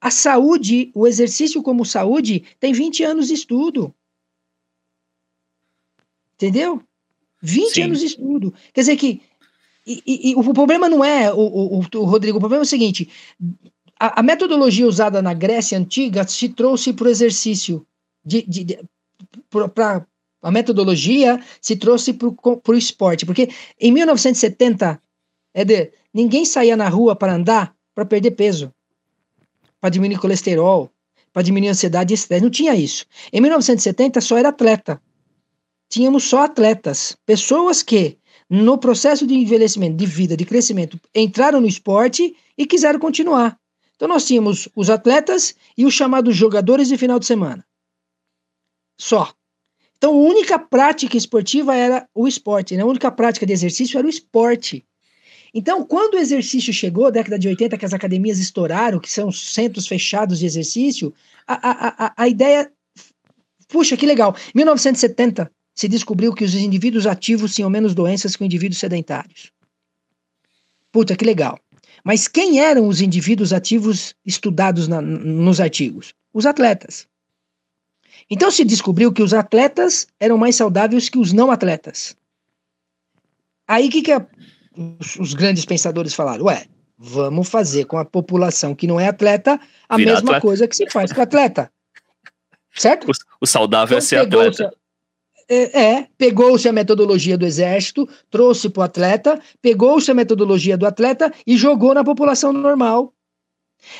a 0.00 0.10
saúde, 0.10 0.90
o 0.92 1.06
exercício 1.06 1.62
como 1.62 1.84
saúde, 1.84 2.42
tem 2.58 2.72
20 2.72 3.04
anos 3.04 3.28
de 3.28 3.34
estudo. 3.34 3.94
Entendeu? 6.34 6.82
20 7.40 7.70
Sim. 7.70 7.82
anos 7.82 8.00
de 8.00 8.06
estudo. 8.06 8.52
Quer 8.74 8.80
dizer 8.80 8.96
que. 8.96 9.22
E, 9.86 10.02
e, 10.04 10.30
e 10.32 10.34
o 10.34 10.52
problema 10.52 10.88
não 10.88 11.04
é, 11.04 11.32
o, 11.32 11.38
o, 11.38 11.78
o, 11.78 12.04
Rodrigo, 12.04 12.38
o 12.38 12.40
problema 12.40 12.62
é 12.62 12.66
o 12.66 12.68
seguinte: 12.68 13.08
a, 14.00 14.18
a 14.18 14.22
metodologia 14.22 14.84
usada 14.84 15.22
na 15.22 15.32
Grécia 15.32 15.78
Antiga 15.78 16.26
se 16.26 16.48
trouxe 16.48 16.92
para 16.92 17.06
o 17.06 17.10
exercício. 17.10 17.86
De, 18.24 18.42
de, 18.42 18.64
de, 18.64 18.80
para 19.74 20.06
a 20.42 20.50
metodologia 20.50 21.42
se 21.60 21.76
trouxe 21.76 22.12
para 22.12 22.28
o 22.28 22.74
esporte, 22.74 23.26
porque 23.26 23.48
em 23.80 23.90
1970, 23.92 25.00
Éder, 25.54 25.92
ninguém 26.12 26.44
saía 26.44 26.76
na 26.76 26.88
rua 26.88 27.16
para 27.16 27.34
andar 27.34 27.74
para 27.94 28.04
perder 28.04 28.32
peso, 28.32 28.72
para 29.80 29.90
diminuir 29.90 30.18
colesterol, 30.18 30.90
para 31.32 31.42
diminuir 31.42 31.70
ansiedade 31.70 32.12
e 32.12 32.14
estresse. 32.14 32.42
Não 32.42 32.50
tinha 32.50 32.74
isso. 32.74 33.06
Em 33.32 33.40
1970 33.40 34.20
só 34.20 34.36
era 34.36 34.50
atleta. 34.50 35.00
Tínhamos 35.88 36.24
só 36.24 36.44
atletas, 36.44 37.16
pessoas 37.24 37.82
que 37.82 38.18
no 38.48 38.78
processo 38.78 39.26
de 39.26 39.34
envelhecimento, 39.34 39.96
de 39.96 40.06
vida, 40.06 40.36
de 40.36 40.44
crescimento, 40.44 41.00
entraram 41.14 41.60
no 41.60 41.66
esporte 41.66 42.36
e 42.56 42.66
quiseram 42.66 42.98
continuar. 42.98 43.58
Então 43.96 44.06
nós 44.06 44.26
tínhamos 44.26 44.68
os 44.76 44.90
atletas 44.90 45.54
e 45.76 45.86
os 45.86 45.94
chamados 45.94 46.36
jogadores 46.36 46.88
de 46.88 46.98
final 46.98 47.18
de 47.18 47.26
semana. 47.26 47.64
Só. 48.98 49.32
Então, 49.96 50.12
a 50.12 50.28
única 50.28 50.58
prática 50.58 51.16
esportiva 51.16 51.74
era 51.74 52.08
o 52.14 52.28
esporte, 52.28 52.76
né? 52.76 52.82
a 52.82 52.86
única 52.86 53.10
prática 53.10 53.46
de 53.46 53.52
exercício 53.52 53.98
era 53.98 54.06
o 54.06 54.10
esporte. 54.10 54.84
Então, 55.54 55.84
quando 55.84 56.14
o 56.14 56.18
exercício 56.18 56.72
chegou, 56.72 57.10
década 57.10 57.38
de 57.38 57.48
80, 57.48 57.78
que 57.78 57.84
as 57.86 57.94
academias 57.94 58.38
estouraram, 58.38 59.00
que 59.00 59.10
são 59.10 59.32
centros 59.32 59.86
fechados 59.86 60.38
de 60.38 60.46
exercício, 60.46 61.14
a, 61.46 61.54
a, 61.54 62.06
a, 62.06 62.14
a 62.16 62.28
ideia. 62.28 62.70
Puxa, 63.68 63.96
que 63.96 64.04
legal. 64.04 64.36
Em 64.54 64.58
1970, 64.58 65.50
se 65.74 65.88
descobriu 65.88 66.34
que 66.34 66.44
os 66.44 66.54
indivíduos 66.54 67.06
ativos 67.06 67.54
tinham 67.54 67.70
menos 67.70 67.94
doenças 67.94 68.36
que 68.36 68.42
os 68.42 68.46
indivíduos 68.46 68.78
sedentários. 68.78 69.50
Puta, 70.92 71.16
que 71.16 71.24
legal. 71.24 71.58
Mas 72.04 72.28
quem 72.28 72.60
eram 72.60 72.86
os 72.86 73.00
indivíduos 73.00 73.52
ativos 73.52 74.14
estudados 74.24 74.88
na, 74.88 75.00
nos 75.00 75.60
artigos? 75.60 76.14
Os 76.32 76.46
atletas. 76.46 77.06
Então 78.28 78.50
se 78.50 78.64
descobriu 78.64 79.12
que 79.12 79.22
os 79.22 79.32
atletas 79.32 80.06
eram 80.18 80.36
mais 80.36 80.56
saudáveis 80.56 81.08
que 81.08 81.18
os 81.18 81.32
não 81.32 81.50
atletas. 81.50 82.16
Aí 83.68 83.88
o 83.88 83.90
que, 83.90 84.02
que 84.02 84.12
a, 84.12 84.24
os, 85.00 85.16
os, 85.16 85.34
grandes 85.34 85.64
pensadores 85.64 86.14
falaram? 86.14 86.46
Ué, 86.46 86.66
vamos 86.98 87.48
fazer 87.48 87.84
com 87.84 87.98
a 87.98 88.04
população 88.04 88.74
que 88.74 88.86
não 88.86 88.98
é 88.98 89.08
atleta 89.08 89.60
a 89.88 89.96
Virar 89.96 90.12
mesma 90.12 90.30
atleta. 90.30 90.40
coisa 90.40 90.68
que 90.68 90.76
se 90.76 90.88
faz 90.90 91.12
com 91.12 91.20
o 91.20 91.22
atleta. 91.22 91.70
Certo? 92.74 93.08
O, 93.10 93.12
o 93.40 93.46
saudável 93.46 93.96
é 93.96 94.00
então, 94.00 94.06
é 94.06 94.08
ser 94.08 94.16
atleta. 94.16 94.76
É, 95.48 95.80
é 95.80 96.08
pegou-se 96.18 96.68
a 96.68 96.72
metodologia 96.72 97.38
do 97.38 97.46
exército, 97.46 98.08
trouxe 98.28 98.68
para 98.68 98.80
o 98.80 98.84
atleta, 98.84 99.40
pegou-se 99.62 100.10
a 100.10 100.14
metodologia 100.14 100.76
do 100.76 100.86
atleta 100.86 101.32
e 101.46 101.56
jogou 101.56 101.94
na 101.94 102.02
população 102.02 102.52
normal. 102.52 103.12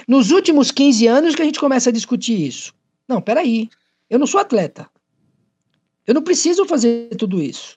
Nos 0.08 0.30
últimos 0.30 0.72
15 0.72 1.06
anos 1.06 1.34
que 1.34 1.42
a 1.42 1.44
gente 1.44 1.60
começa 1.60 1.90
a 1.90 1.92
discutir 1.92 2.40
isso. 2.40 2.74
Não, 3.08 3.20
peraí. 3.20 3.68
Eu 4.08 4.18
não 4.18 4.26
sou 4.26 4.40
atleta. 4.40 4.88
Eu 6.06 6.14
não 6.14 6.22
preciso 6.22 6.64
fazer 6.66 7.08
tudo 7.16 7.42
isso. 7.42 7.76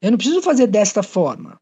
Eu 0.00 0.10
não 0.10 0.18
preciso 0.18 0.42
fazer 0.42 0.66
desta 0.66 1.02
forma. 1.02 1.58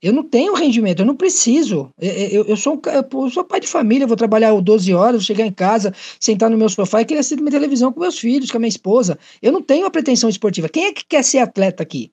Eu 0.00 0.12
não 0.12 0.22
tenho 0.22 0.54
rendimento, 0.54 1.00
eu 1.00 1.06
não 1.06 1.16
preciso. 1.16 1.90
Eu, 1.98 2.12
eu, 2.12 2.44
eu, 2.44 2.56
sou, 2.56 2.80
eu 2.86 3.30
sou 3.30 3.44
pai 3.44 3.58
de 3.58 3.66
família, 3.66 4.06
vou 4.06 4.16
trabalhar 4.16 4.52
12 4.60 4.94
horas, 4.94 5.24
chegar 5.24 5.44
em 5.44 5.52
casa, 5.52 5.92
sentar 6.20 6.48
no 6.48 6.56
meu 6.56 6.68
sofá 6.68 7.00
e 7.00 7.04
querer 7.04 7.20
assistir 7.20 7.40
minha 7.40 7.50
televisão 7.50 7.92
com 7.92 8.00
meus 8.00 8.18
filhos, 8.18 8.50
com 8.50 8.58
a 8.58 8.60
minha 8.60 8.68
esposa. 8.68 9.18
Eu 9.42 9.50
não 9.50 9.60
tenho 9.60 9.86
a 9.86 9.90
pretensão 9.90 10.28
esportiva. 10.28 10.68
Quem 10.68 10.86
é 10.86 10.92
que 10.92 11.04
quer 11.04 11.24
ser 11.24 11.38
atleta 11.38 11.82
aqui? 11.82 12.12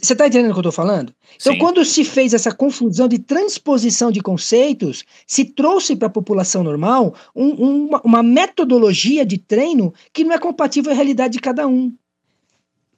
Você 0.00 0.14
está 0.14 0.26
entendendo 0.26 0.50
o 0.50 0.54
que 0.54 0.58
eu 0.58 0.70
estou 0.70 0.72
falando? 0.72 1.14
Então, 1.38 1.52
Sim. 1.52 1.58
quando 1.58 1.84
se 1.84 2.02
fez 2.02 2.32
essa 2.32 2.50
confusão 2.50 3.06
de 3.06 3.18
transposição 3.18 4.10
de 4.10 4.22
conceitos, 4.22 5.04
se 5.26 5.44
trouxe 5.44 5.94
para 5.94 6.06
a 6.06 6.10
população 6.10 6.62
normal 6.62 7.14
um, 7.36 7.48
um, 7.48 7.90
uma, 8.02 8.22
metodologia 8.22 9.26
de 9.26 9.36
treino 9.36 9.92
que 10.10 10.24
não 10.24 10.32
é 10.32 10.38
compatível 10.38 10.92
à 10.92 10.94
realidade 10.94 11.34
de 11.34 11.40
cada 11.40 11.66
um. 11.66 11.92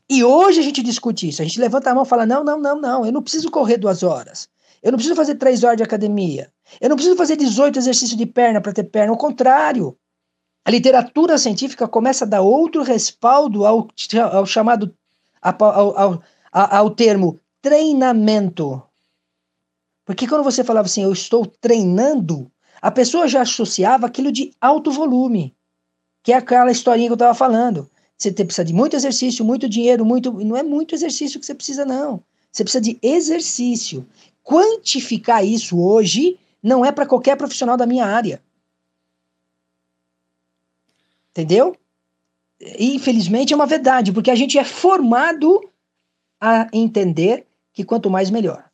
E 0.08 0.22
hoje 0.22 0.60
a 0.60 0.62
gente 0.62 0.84
discute 0.84 1.28
isso. 1.28 1.42
A 1.42 1.44
gente 1.44 1.58
levanta 1.58 1.90
a 1.90 1.94
mão 1.94 2.04
e 2.04 2.08
fala: 2.08 2.24
não, 2.24 2.44
não, 2.44 2.60
não, 2.60 2.80
não, 2.80 3.04
eu 3.04 3.10
não 3.10 3.22
preciso 3.22 3.50
correr 3.50 3.76
duas 3.76 4.04
horas. 4.04 4.48
Eu 4.80 4.92
não 4.92 4.98
preciso 4.98 5.16
fazer 5.16 5.34
três 5.34 5.64
horas 5.64 5.78
de 5.78 5.82
academia. 5.82 6.52
Eu 6.80 6.88
não 6.90 6.96
preciso 6.96 7.16
fazer 7.16 7.36
18 7.36 7.76
exercícios 7.76 8.16
de 8.16 8.26
perna 8.26 8.60
para 8.60 8.72
ter 8.72 8.84
perna. 8.84 9.12
Ao 9.12 9.18
contrário. 9.18 9.96
A 10.66 10.70
literatura 10.70 11.36
científica 11.36 11.86
começa 11.86 12.24
a 12.24 12.28
dar 12.28 12.40
outro 12.40 12.82
respaldo 12.82 13.66
ao, 13.66 13.88
ao 14.32 14.46
chamado. 14.46 14.94
Ao, 15.42 15.98
ao, 15.98 16.22
ao 16.54 16.88
termo 16.90 17.40
treinamento. 17.60 18.80
Porque 20.04 20.28
quando 20.28 20.44
você 20.44 20.62
falava 20.62 20.86
assim, 20.86 21.02
eu 21.02 21.12
estou 21.12 21.44
treinando, 21.44 22.50
a 22.80 22.90
pessoa 22.90 23.26
já 23.26 23.42
associava 23.42 24.06
aquilo 24.06 24.30
de 24.30 24.52
alto 24.60 24.92
volume, 24.92 25.52
que 26.22 26.32
é 26.32 26.36
aquela 26.36 26.70
historinha 26.70 27.08
que 27.08 27.12
eu 27.12 27.16
estava 27.16 27.34
falando. 27.34 27.90
Você 28.16 28.32
precisa 28.32 28.64
de 28.64 28.72
muito 28.72 28.94
exercício, 28.94 29.44
muito 29.44 29.68
dinheiro, 29.68 30.04
muito. 30.04 30.32
Não 30.32 30.56
é 30.56 30.62
muito 30.62 30.94
exercício 30.94 31.40
que 31.40 31.44
você 31.44 31.54
precisa, 31.54 31.84
não. 31.84 32.22
Você 32.52 32.62
precisa 32.62 32.80
de 32.80 32.96
exercício. 33.02 34.06
Quantificar 34.42 35.44
isso 35.44 35.80
hoje 35.80 36.38
não 36.62 36.84
é 36.84 36.92
para 36.92 37.06
qualquer 37.06 37.36
profissional 37.36 37.76
da 37.76 37.86
minha 37.86 38.06
área. 38.06 38.40
Entendeu? 41.30 41.76
Infelizmente 42.78 43.52
é 43.52 43.56
uma 43.56 43.66
verdade, 43.66 44.12
porque 44.12 44.30
a 44.30 44.36
gente 44.36 44.56
é 44.56 44.64
formado 44.64 45.60
a 46.44 46.68
entender 46.72 47.46
que 47.72 47.84
quanto 47.84 48.10
mais 48.10 48.30
melhor. 48.30 48.64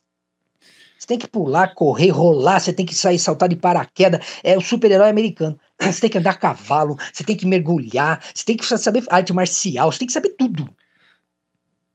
Você 0.99 1.07
tem 1.07 1.17
que 1.17 1.27
pular, 1.27 1.73
correr, 1.73 2.09
rolar, 2.09 2.59
você 2.59 2.71
tem 2.71 2.85
que 2.85 2.93
sair, 2.93 3.17
saltar 3.17 3.49
de 3.49 3.55
paraquedas. 3.55 4.23
É 4.43 4.55
o 4.55 4.61
super-herói 4.61 5.09
americano. 5.09 5.59
Você 5.81 6.01
tem 6.01 6.09
que 6.11 6.17
andar 6.19 6.31
a 6.31 6.35
cavalo, 6.35 6.95
você 7.11 7.23
tem 7.23 7.35
que 7.35 7.47
mergulhar, 7.47 8.23
você 8.35 8.45
tem 8.45 8.55
que 8.55 8.63
saber 8.63 9.03
arte 9.09 9.33
marcial, 9.33 9.91
você 9.91 9.97
tem 9.97 10.05
que 10.05 10.13
saber 10.13 10.29
tudo. 10.37 10.69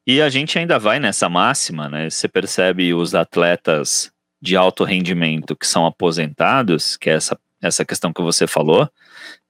E 0.04 0.20
a 0.20 0.28
gente 0.28 0.58
ainda 0.58 0.76
vai 0.76 0.98
nessa 0.98 1.28
máxima, 1.28 1.88
né? 1.88 2.10
Você 2.10 2.26
percebe 2.26 2.92
os 2.92 3.14
atletas 3.14 4.10
de 4.42 4.56
alto 4.56 4.82
rendimento 4.82 5.54
que 5.54 5.68
são 5.68 5.86
aposentados, 5.86 6.96
que 6.96 7.08
é 7.08 7.14
essa, 7.14 7.38
essa 7.62 7.84
questão 7.84 8.12
que 8.12 8.22
você 8.22 8.48
falou. 8.48 8.90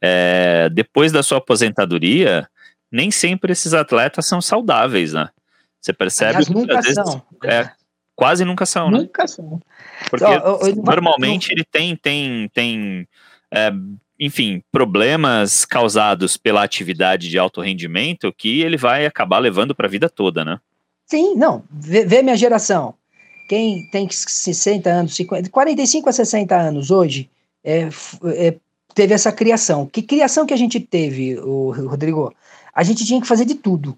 É, 0.03 0.69
depois 0.69 1.12
da 1.12 1.23
sua 1.23 1.39
aposentadoria, 1.39 2.47
nem 2.93 3.11
sempre 3.11 3.53
esses 3.53 3.73
atletas 3.73 4.27
são 4.27 4.43
saudáveis, 4.43 5.15
né? 5.15 5.31
Você 5.87 5.93
percebe 5.93 6.31
Aliás, 6.31 6.49
nunca 6.49 6.81
vezes, 6.81 6.95
são. 6.95 7.23
É, 7.45 7.71
quase 8.17 8.45
nunca 8.45 8.67
são, 8.67 8.91
né? 8.91 8.99
Nunca 8.99 9.29
são. 9.29 9.63
Porque 10.11 10.25
então, 10.25 10.33
eu, 10.33 10.69
eu, 10.69 10.77
normalmente 10.83 11.53
ele 11.53 11.63
tem, 11.63 11.95
tem, 11.95 12.51
tem 12.53 13.07
é, 13.53 13.71
enfim, 14.19 14.61
problemas 14.73 15.65
causados 15.65 16.37
pela 16.37 16.65
atividade 16.65 17.29
de 17.29 17.39
alto 17.39 17.61
rendimento 17.61 18.35
que 18.37 18.63
ele 18.63 18.77
vai 18.77 19.07
acabar 19.07 19.39
levando 19.39 19.77
para 19.77 19.87
a 19.87 19.91
vida 19.91 20.11
toda, 20.11 20.45
né? 20.45 20.59
Sim, 21.07 21.37
não. 21.37 21.63
Vê, 21.71 22.05
vê, 22.05 22.21
minha 22.21 22.37
geração. 22.37 22.95
Quem 23.49 23.89
tem 23.93 24.09
60 24.11 24.91
anos, 24.91 25.15
50, 25.15 25.51
45 25.51 26.09
a 26.09 26.13
60 26.13 26.57
anos 26.57 26.91
hoje, 26.91 27.31
é, 27.63 27.89
é, 28.35 28.57
teve 28.93 29.15
essa 29.15 29.31
criação. 29.31 29.87
Que 29.87 30.03
criação 30.03 30.45
que 30.45 30.55
a 30.55 30.57
gente 30.57 30.81
teve, 30.81 31.39
o 31.39 31.71
Rodrigo? 31.71 32.35
A 32.75 32.83
gente 32.83 33.05
tinha 33.05 33.21
que 33.21 33.29
fazer 33.29 33.45
de 33.45 33.55
tudo. 33.55 33.97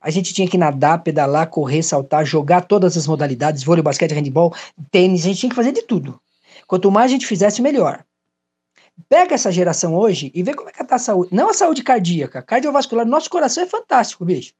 A 0.00 0.10
gente 0.10 0.32
tinha 0.32 0.48
que 0.48 0.56
nadar, 0.56 1.02
pedalar, 1.02 1.48
correr, 1.48 1.82
saltar, 1.82 2.24
jogar 2.24 2.62
todas 2.62 2.96
as 2.96 3.06
modalidades, 3.06 3.64
vôlei, 3.64 3.82
basquete, 3.82 4.12
handball, 4.12 4.54
tênis, 4.90 5.22
a 5.22 5.28
gente 5.28 5.40
tinha 5.40 5.50
que 5.50 5.56
fazer 5.56 5.72
de 5.72 5.82
tudo. 5.82 6.20
Quanto 6.66 6.90
mais 6.90 7.06
a 7.06 7.12
gente 7.12 7.26
fizesse, 7.26 7.60
melhor. 7.60 8.04
Pega 9.08 9.34
essa 9.34 9.50
geração 9.50 9.94
hoje 9.94 10.30
e 10.34 10.42
vê 10.42 10.54
como 10.54 10.68
é 10.68 10.72
que 10.72 10.84
tá 10.84 10.96
a 10.96 10.98
saúde. 10.98 11.34
Não 11.34 11.50
a 11.50 11.54
saúde 11.54 11.82
cardíaca, 11.82 12.42
cardiovascular. 12.42 13.06
Nosso 13.06 13.30
coração 13.30 13.62
é 13.62 13.66
fantástico, 13.66 14.24
bicho. 14.24 14.52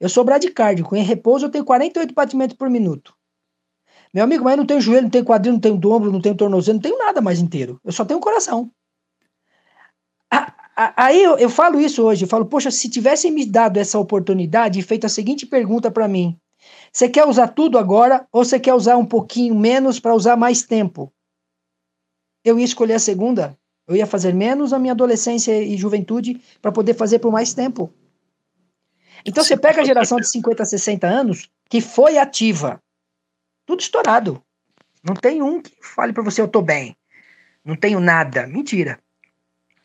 Eu 0.00 0.08
sou 0.08 0.24
bradicárdico. 0.24 0.94
Em 0.94 1.02
repouso 1.02 1.46
eu 1.46 1.50
tenho 1.50 1.64
48 1.64 2.14
batimentos 2.14 2.56
por 2.56 2.70
minuto. 2.70 3.14
Meu 4.12 4.24
amigo, 4.24 4.44
mas 4.44 4.52
eu 4.52 4.58
não 4.58 4.66
tenho 4.66 4.80
joelho, 4.80 5.02
não 5.02 5.10
tenho 5.10 5.24
quadril, 5.24 5.52
não 5.52 5.60
tenho 5.60 5.74
ombro, 5.74 6.10
não 6.10 6.20
tenho 6.20 6.34
tornozelo, 6.34 6.76
não 6.76 6.82
tenho 6.82 6.98
nada 6.98 7.20
mais 7.20 7.40
inteiro. 7.40 7.80
Eu 7.84 7.92
só 7.92 8.04
tenho 8.04 8.20
coração. 8.20 8.70
Aí 10.96 11.20
eu, 11.24 11.36
eu 11.38 11.50
falo 11.50 11.80
isso 11.80 12.04
hoje, 12.04 12.24
eu 12.24 12.28
falo, 12.28 12.46
poxa, 12.46 12.70
se 12.70 12.88
tivessem 12.88 13.32
me 13.32 13.44
dado 13.44 13.78
essa 13.78 13.98
oportunidade 13.98 14.78
e 14.78 14.82
feito 14.82 15.06
a 15.06 15.08
seguinte 15.08 15.44
pergunta 15.44 15.90
para 15.90 16.06
mim, 16.06 16.38
você 16.92 17.08
quer 17.08 17.26
usar 17.26 17.48
tudo 17.48 17.76
agora 17.76 18.24
ou 18.30 18.44
você 18.44 18.60
quer 18.60 18.74
usar 18.74 18.96
um 18.96 19.04
pouquinho 19.04 19.58
menos 19.58 19.98
para 19.98 20.14
usar 20.14 20.36
mais 20.36 20.62
tempo? 20.62 21.12
Eu 22.44 22.60
ia 22.60 22.64
escolher 22.64 22.94
a 22.94 22.98
segunda. 23.00 23.58
Eu 23.88 23.96
ia 23.96 24.06
fazer 24.06 24.32
menos 24.32 24.72
a 24.72 24.78
minha 24.78 24.92
adolescência 24.92 25.60
e 25.60 25.76
juventude 25.76 26.40
para 26.62 26.70
poder 26.70 26.94
fazer 26.94 27.18
por 27.18 27.32
mais 27.32 27.52
tempo. 27.52 27.92
Então 29.26 29.42
você 29.42 29.56
pega 29.56 29.80
a 29.80 29.84
geração 29.84 30.18
de 30.18 30.30
50, 30.30 30.64
60 30.64 31.08
anos 31.08 31.50
que 31.68 31.80
foi 31.80 32.18
ativa. 32.18 32.80
Tudo 33.66 33.80
estourado. 33.80 34.40
Não 35.02 35.14
tem 35.14 35.42
um 35.42 35.60
que 35.60 35.72
fale 35.82 36.12
para 36.12 36.22
você 36.22 36.40
eu 36.40 36.46
tô 36.46 36.62
bem. 36.62 36.96
Não 37.64 37.74
tenho 37.74 37.98
nada. 37.98 38.46
Mentira. 38.46 39.00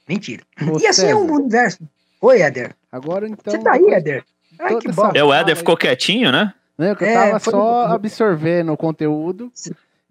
Mentira. 0.07 0.43
Ô, 0.61 0.79
e 0.79 0.87
assim 0.87 1.01
César. 1.01 1.09
é 1.09 1.15
um 1.15 1.31
universo. 1.31 1.79
Oi, 2.21 2.41
Éder. 2.41 2.75
Agora 2.91 3.27
então. 3.27 3.51
Você 3.51 3.59
tá 3.59 3.73
aí, 3.73 3.85
Éder? 3.85 4.25
Ai, 4.59 4.77
que 4.77 4.91
bom. 4.91 5.11
É, 5.13 5.23
o 5.23 5.33
Éder 5.33 5.55
ficou 5.55 5.75
quietinho, 5.75 6.31
né? 6.31 6.53
Não, 6.77 6.87
eu 6.87 6.97
é, 6.99 7.13
tava 7.13 7.39
só 7.39 7.87
no... 7.87 7.93
absorvendo 7.93 8.71
o 8.73 8.77
conteúdo. 8.77 9.51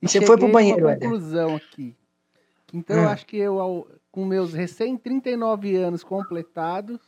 E 0.00 0.08
você 0.08 0.20
foi 0.20 0.36
pro 0.36 0.48
banheiro, 0.48 0.88
Éder. 0.88 1.08
conclusão 1.08 1.56
aqui. 1.56 1.94
Então 2.72 2.96
hum. 2.96 3.02
eu 3.02 3.08
acho 3.08 3.26
que 3.26 3.36
eu, 3.36 3.88
com 4.10 4.24
meus 4.24 4.52
recém 4.52 4.96
39 4.96 5.76
anos 5.76 6.02
completados, 6.02 7.00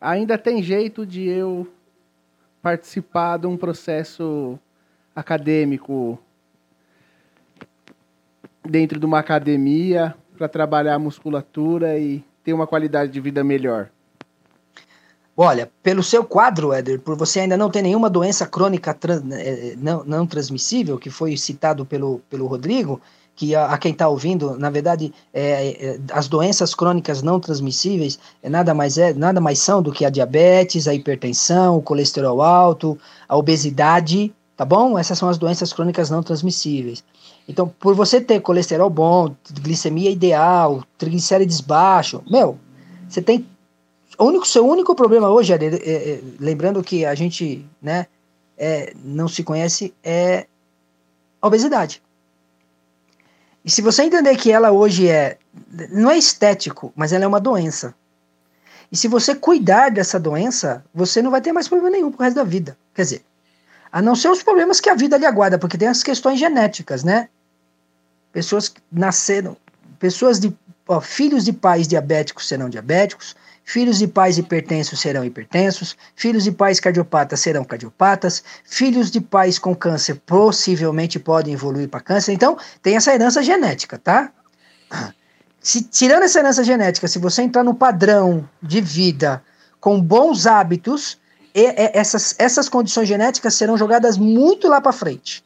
ainda 0.00 0.38
tem 0.38 0.62
jeito 0.62 1.04
de 1.04 1.28
eu 1.28 1.66
participar 2.62 3.38
de 3.38 3.46
um 3.46 3.56
processo 3.56 4.58
acadêmico 5.14 6.18
dentro 8.64 8.98
de 8.98 9.04
uma 9.04 9.18
academia 9.18 10.14
para 10.36 10.48
trabalhar 10.48 10.94
a 10.94 10.98
musculatura 10.98 11.98
e 11.98 12.24
ter 12.42 12.52
uma 12.52 12.66
qualidade 12.66 13.12
de 13.12 13.20
vida 13.20 13.42
melhor? 13.42 13.88
Olha, 15.36 15.68
pelo 15.82 16.02
seu 16.02 16.24
quadro, 16.24 16.72
Éder, 16.72 17.00
por 17.00 17.16
você 17.16 17.40
ainda 17.40 17.56
não 17.56 17.68
ter 17.68 17.82
nenhuma 17.82 18.08
doença 18.08 18.46
crônica 18.46 18.94
trans, 18.94 19.22
é, 19.32 19.74
não, 19.76 20.04
não 20.04 20.26
transmissível, 20.26 20.96
que 20.96 21.10
foi 21.10 21.36
citado 21.36 21.84
pelo, 21.84 22.20
pelo 22.30 22.46
Rodrigo, 22.46 23.00
que 23.34 23.54
a, 23.54 23.66
a 23.66 23.78
quem 23.78 23.90
está 23.90 24.08
ouvindo, 24.08 24.56
na 24.56 24.70
verdade, 24.70 25.12
é, 25.32 25.86
é, 25.86 26.00
as 26.12 26.28
doenças 26.28 26.72
crônicas 26.72 27.20
não 27.20 27.40
transmissíveis 27.40 28.18
é, 28.42 28.48
nada, 28.48 28.72
mais 28.72 28.96
é, 28.96 29.12
nada 29.12 29.40
mais 29.40 29.58
são 29.58 29.82
do 29.82 29.90
que 29.90 30.04
a 30.04 30.10
diabetes, 30.10 30.86
a 30.86 30.94
hipertensão, 30.94 31.78
o 31.78 31.82
colesterol 31.82 32.40
alto, 32.40 32.96
a 33.28 33.36
obesidade, 33.36 34.32
tá 34.56 34.64
bom? 34.64 34.96
Essas 34.96 35.18
são 35.18 35.28
as 35.28 35.36
doenças 35.36 35.72
crônicas 35.72 36.10
não 36.10 36.22
transmissíveis. 36.22 37.02
Então, 37.46 37.68
por 37.68 37.94
você 37.94 38.20
ter 38.20 38.40
colesterol 38.40 38.88
bom, 38.88 39.34
glicemia 39.60 40.10
ideal, 40.10 40.82
triglicérides 40.96 41.60
baixo, 41.60 42.22
meu, 42.28 42.58
você 43.08 43.20
tem. 43.20 43.46
O 44.18 44.24
único, 44.24 44.46
seu 44.46 44.66
único 44.66 44.94
problema 44.94 45.28
hoje, 45.28 45.52
é, 45.52 45.56
é, 45.56 46.10
é, 46.12 46.20
lembrando 46.38 46.82
que 46.82 47.04
a 47.04 47.14
gente 47.14 47.66
né, 47.82 48.06
é, 48.56 48.94
não 49.04 49.28
se 49.28 49.42
conhece, 49.42 49.92
é 50.02 50.46
a 51.42 51.46
obesidade. 51.46 52.02
E 53.64 53.70
se 53.70 53.82
você 53.82 54.04
entender 54.04 54.36
que 54.36 54.50
ela 54.50 54.70
hoje 54.70 55.08
é. 55.08 55.38
Não 55.90 56.10
é 56.10 56.18
estético, 56.18 56.92
mas 56.96 57.12
ela 57.12 57.24
é 57.24 57.26
uma 57.26 57.40
doença. 57.40 57.94
E 58.90 58.96
se 58.96 59.08
você 59.08 59.34
cuidar 59.34 59.90
dessa 59.90 60.20
doença, 60.20 60.84
você 60.94 61.20
não 61.20 61.30
vai 61.30 61.40
ter 61.40 61.52
mais 61.52 61.68
problema 61.68 61.90
nenhum 61.90 62.10
pro 62.10 62.22
resto 62.22 62.36
da 62.36 62.44
vida. 62.44 62.76
Quer 62.94 63.02
dizer, 63.02 63.24
a 63.90 64.02
não 64.02 64.14
ser 64.14 64.28
os 64.28 64.42
problemas 64.42 64.80
que 64.80 64.90
a 64.90 64.94
vida 64.94 65.16
lhe 65.16 65.26
aguarda, 65.26 65.58
porque 65.58 65.78
tem 65.78 65.88
as 65.88 66.02
questões 66.02 66.38
genéticas, 66.38 67.04
né? 67.04 67.28
Pessoas 68.34 68.68
que 68.68 68.80
nasceram, 68.90 69.56
pessoas 70.00 70.40
de 70.40 70.52
ó, 70.88 71.00
filhos 71.00 71.44
de 71.44 71.52
pais 71.52 71.86
diabéticos 71.86 72.48
serão 72.48 72.68
diabéticos, 72.68 73.36
filhos 73.64 73.96
de 73.98 74.08
pais 74.08 74.38
hipertensos 74.38 75.00
serão 75.00 75.24
hipertensos, 75.24 75.96
filhos 76.16 76.42
de 76.42 76.50
pais 76.50 76.80
cardiopatas 76.80 77.38
serão 77.38 77.64
cardiopatas, 77.64 78.42
filhos 78.64 79.08
de 79.08 79.20
pais 79.20 79.56
com 79.56 79.72
câncer 79.72 80.16
possivelmente 80.26 81.16
podem 81.20 81.54
evoluir 81.54 81.88
para 81.88 82.00
câncer. 82.00 82.32
Então, 82.32 82.58
tem 82.82 82.96
essa 82.96 83.14
herança 83.14 83.40
genética, 83.40 83.98
tá? 83.98 84.32
Se, 85.60 85.82
tirando 85.82 86.24
essa 86.24 86.40
herança 86.40 86.62
genética, 86.62 87.08
se 87.08 87.18
você 87.18 87.40
entrar 87.40 87.64
no 87.64 87.74
padrão 87.74 88.46
de 88.62 88.82
vida 88.82 89.42
com 89.80 89.98
bons 89.98 90.46
hábitos, 90.46 91.18
e, 91.54 91.62
e, 91.62 91.90
essas, 91.94 92.34
essas 92.38 92.68
condições 92.68 93.08
genéticas 93.08 93.54
serão 93.54 93.78
jogadas 93.78 94.18
muito 94.18 94.68
lá 94.68 94.78
para 94.78 94.92
frente. 94.92 95.42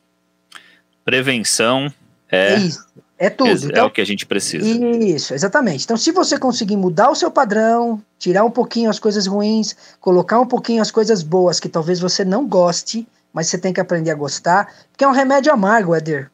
Prevenção 1.05 1.93
é, 2.31 2.55
é 2.55 2.59
isso. 2.59 2.87
É 3.19 3.29
tudo. 3.29 3.51
É, 3.51 3.53
então, 3.53 3.83
é 3.83 3.83
o 3.83 3.91
que 3.91 4.01
a 4.01 4.07
gente 4.07 4.25
precisa. 4.25 4.67
Isso, 4.69 5.35
exatamente. 5.35 5.85
Então, 5.85 5.97
se 5.97 6.13
você 6.13 6.39
conseguir 6.39 6.77
mudar 6.77 7.11
o 7.11 7.17
seu 7.17 7.31
padrão, 7.31 8.01
tirar 8.19 8.45
um 8.45 8.51
pouquinho 8.51 8.89
as 8.89 9.01
coisas 9.01 9.27
ruins, 9.27 9.75
colocar 10.01 10.39
um 10.39 10.47
pouquinho 10.47 10.81
as 10.81 10.91
coisas 10.91 11.23
boas 11.23 11.59
que 11.59 11.69
talvez 11.69 11.99
você 11.99 12.25
não 12.25 12.47
goste, 12.47 13.07
mas 13.33 13.49
você 13.49 13.59
tem 13.59 13.73
que 13.73 13.81
aprender 13.81 14.13
a 14.13 14.15
gostar, 14.15 14.73
porque 14.93 15.05
é 15.05 15.09
um 15.09 15.13
remédio 15.13 15.53
amargo, 15.53 15.95
Éder. 15.95 16.31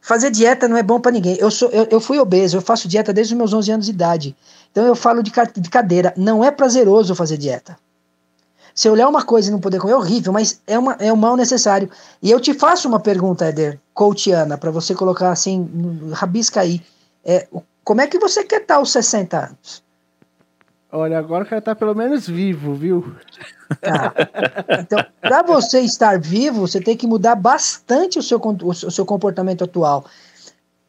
Fazer 0.00 0.30
dieta 0.30 0.68
não 0.68 0.76
é 0.76 0.82
bom 0.82 1.00
para 1.00 1.10
ninguém. 1.10 1.36
Eu, 1.40 1.50
sou, 1.50 1.68
eu, 1.70 1.88
eu 1.90 2.00
fui 2.00 2.20
obeso, 2.20 2.56
eu 2.56 2.62
faço 2.62 2.86
dieta 2.86 3.12
desde 3.12 3.34
os 3.34 3.38
meus 3.38 3.52
11 3.52 3.72
anos 3.72 3.86
de 3.86 3.92
idade. 3.92 4.36
Então 4.70 4.86
eu 4.86 4.94
falo 4.94 5.24
de, 5.24 5.32
de 5.56 5.68
cadeira. 5.68 6.14
Não 6.16 6.44
é 6.44 6.52
prazeroso 6.52 7.16
fazer 7.16 7.36
dieta. 7.36 7.76
Se 8.78 8.88
olhar 8.88 9.08
uma 9.08 9.24
coisa 9.24 9.48
e 9.48 9.50
não 9.50 9.58
poder 9.58 9.80
comer 9.80 9.94
é 9.94 9.96
horrível, 9.96 10.32
mas 10.32 10.62
é, 10.64 10.78
uma, 10.78 10.92
é 11.00 11.12
um 11.12 11.16
mal 11.16 11.36
necessário. 11.36 11.90
E 12.22 12.30
eu 12.30 12.38
te 12.38 12.54
faço 12.54 12.86
uma 12.86 13.00
pergunta, 13.00 13.46
Éder, 13.46 13.76
coachiana, 13.92 14.56
para 14.56 14.70
você 14.70 14.94
colocar 14.94 15.32
assim, 15.32 15.68
rabisca 16.12 16.60
aí. 16.60 16.80
É, 17.24 17.48
como 17.82 18.02
é 18.02 18.06
que 18.06 18.20
você 18.20 18.44
quer 18.44 18.60
estar 18.60 18.76
aos 18.76 18.92
60 18.92 19.36
anos? 19.36 19.82
Olha, 20.92 21.18
agora 21.18 21.42
eu 21.42 21.48
quero 21.48 21.58
estar 21.58 21.74
pelo 21.74 21.92
menos 21.92 22.28
vivo, 22.28 22.72
viu? 22.72 23.16
Tá. 23.80 24.14
Então, 24.78 25.04
para 25.20 25.42
você 25.42 25.80
estar 25.80 26.16
vivo, 26.20 26.60
você 26.60 26.80
tem 26.80 26.96
que 26.96 27.08
mudar 27.08 27.34
bastante 27.34 28.16
o 28.20 28.22
seu, 28.22 28.40
o 28.40 28.90
seu 28.92 29.04
comportamento 29.04 29.64
atual. 29.64 30.04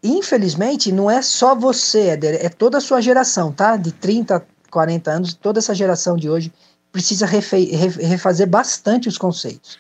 Infelizmente, 0.04 0.92
não 0.92 1.10
é 1.10 1.24
só 1.24 1.56
você, 1.56 2.10
Éder, 2.10 2.46
é 2.46 2.50
toda 2.50 2.78
a 2.78 2.82
sua 2.82 3.02
geração, 3.02 3.52
tá? 3.52 3.78
De 3.78 3.92
30, 3.92 4.46
40 4.70 5.10
anos, 5.10 5.34
toda 5.34 5.58
essa 5.58 5.74
geração 5.74 6.16
de 6.16 6.30
hoje 6.30 6.54
precisa 6.92 7.26
refazer 7.26 8.48
bastante 8.48 9.08
os 9.08 9.18
conceitos. 9.18 9.78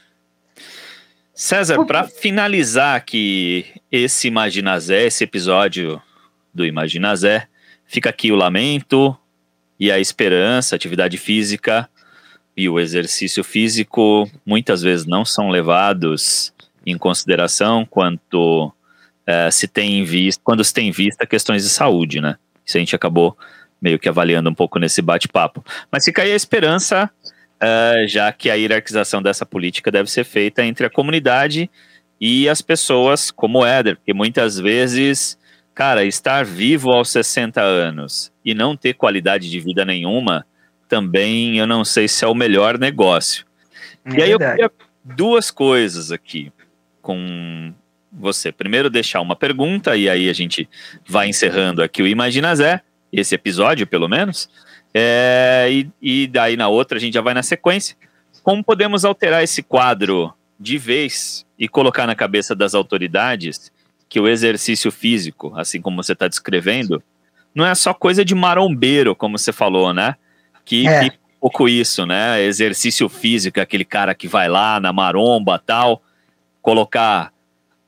César, 1.34 1.86
para 1.86 2.04
finalizar 2.04 2.98
aqui 2.98 3.66
esse 3.92 4.28
Imagina 4.28 4.78
Zé, 4.80 5.06
esse 5.06 5.24
episódio 5.24 6.02
do 6.54 6.66
Imagina 6.66 7.16
Zé, 7.16 7.48
fica 7.86 8.10
aqui 8.10 8.32
o 8.32 8.36
lamento 8.36 9.18
e 9.80 9.90
a 9.90 10.00
esperança, 10.00 10.76
atividade 10.76 11.18
física 11.18 11.90
e 12.58 12.68
o 12.68 12.78
exercício 12.78 13.42
físico 13.42 14.30
muitas 14.46 14.82
vezes 14.82 15.06
não 15.06 15.24
são 15.24 15.48
levados 15.48 16.54
em 16.86 16.98
consideração 16.98 17.86
quanto 17.86 18.74
é, 19.26 19.50
se 19.50 19.66
tem 19.66 20.00
em 20.00 20.04
vista, 20.04 20.42
quando 20.44 20.62
se 20.64 20.74
tem 20.74 20.90
em 20.90 20.92
vista 20.92 21.26
questões 21.26 21.64
de 21.64 21.70
saúde, 21.70 22.20
né? 22.20 22.36
Isso 22.66 22.76
a 22.76 22.80
gente 22.82 22.96
acabou 22.96 23.38
meio 23.82 24.00
que 24.00 24.10
avaliando 24.10 24.50
um 24.50 24.54
pouco 24.54 24.80
nesse 24.80 25.02
bate-papo. 25.02 25.64
Mas 25.92 26.06
fica 26.06 26.22
aí 26.22 26.32
a 26.32 26.36
esperança, 26.36 27.10
uh, 27.62 28.08
já 28.08 28.32
que 28.32 28.50
a 28.50 28.56
hierarquização 28.56 29.22
dessa 29.22 29.46
política 29.46 29.92
deve 29.92 30.10
ser 30.10 30.24
feita 30.24 30.64
entre 30.64 30.86
a 30.86 30.90
comunidade 30.90 31.70
e 32.20 32.50
as 32.50 32.62
pessoas 32.62 33.32
como 33.32 33.60
o 33.60 33.66
Éder, 33.66 33.96
porque 33.96 34.14
muitas 34.14 34.60
vezes, 34.60 35.38
cara, 35.74 36.04
estar 36.04 36.44
vivo 36.44 36.92
aos 36.92 37.10
60 37.10 37.62
anos 37.62 38.32
e 38.44 38.54
não 38.54 38.76
ter 38.76 38.94
qualidade 38.94 39.50
de 39.50 39.60
vida 39.60 39.86
nenhuma, 39.86 40.46
também 40.88 41.58
eu 41.58 41.68
não 41.68 41.86
sei 41.86 42.08
se 42.08 42.26
é 42.26 42.28
o 42.28 42.36
melhor 42.36 42.78
negócio. 42.78 43.46
É 44.04 44.20
e 44.20 44.24
aí 44.24 44.32
eu 44.32 44.40
queria 44.40 44.72
duas 45.04 45.50
coisas 45.50 46.12
aqui 46.12 46.52
com 47.02 47.74
você. 48.12 48.52
Primeiro, 48.52 48.90
deixar 48.90 49.22
uma 49.22 49.36
pergunta, 49.36 49.96
e 49.96 50.10
aí 50.10 50.30
a 50.30 50.34
gente 50.34 50.68
vai 51.08 51.30
encerrando 51.30 51.82
aqui 51.82 52.02
o 52.02 52.08
Imagina 52.08 52.56
Zé 52.56 52.82
esse 53.12 53.36
episódio, 53.36 53.88
pelo 53.88 54.08
menos. 54.08 54.50
É, 54.94 55.68
e, 55.70 55.90
e 56.02 56.28
daí 56.28 56.58
na 56.58 56.68
outra 56.68 56.98
a 56.98 57.02
gente 57.02 57.14
já 57.14 57.22
vai 57.22 57.34
na 57.34 57.44
sequência. 57.44 57.96
Como 58.44 58.64
podemos 58.64 59.06
alterar 59.06 59.44
esse 59.44 59.62
quadro 59.62 60.34
de 60.60 60.78
vez 60.78 61.46
e 61.58 61.68
colocar 61.68 62.08
na 62.08 62.16
cabeça 62.16 62.56
das 62.56 62.74
autoridades 62.74 63.72
que 64.08 64.20
o 64.20 64.28
exercício 64.28 64.92
físico, 64.92 65.54
assim 65.56 65.82
como 65.82 66.02
você 66.02 66.14
está 66.14 66.28
descrevendo, 66.28 67.02
não 67.54 67.66
é 67.66 67.76
só 67.76 67.94
coisa 67.94 68.26
de 68.26 68.34
marombeiro, 68.34 69.16
como 69.16 69.38
você 69.38 69.52
falou, 69.52 69.94
né? 69.94 70.16
Que, 70.66 70.88
é. 70.88 71.10
que 71.10 71.16
um 71.16 71.40
pouco 71.42 71.70
isso, 71.70 72.06
né? 72.06 72.42
Exercício 72.42 73.08
físico, 73.08 73.60
aquele 73.60 73.86
cara 73.86 74.16
que 74.16 74.28
vai 74.28 74.48
lá 74.48 74.80
na 74.80 74.92
maromba 74.92 75.60
tal, 75.60 76.02
colocar 76.62 77.32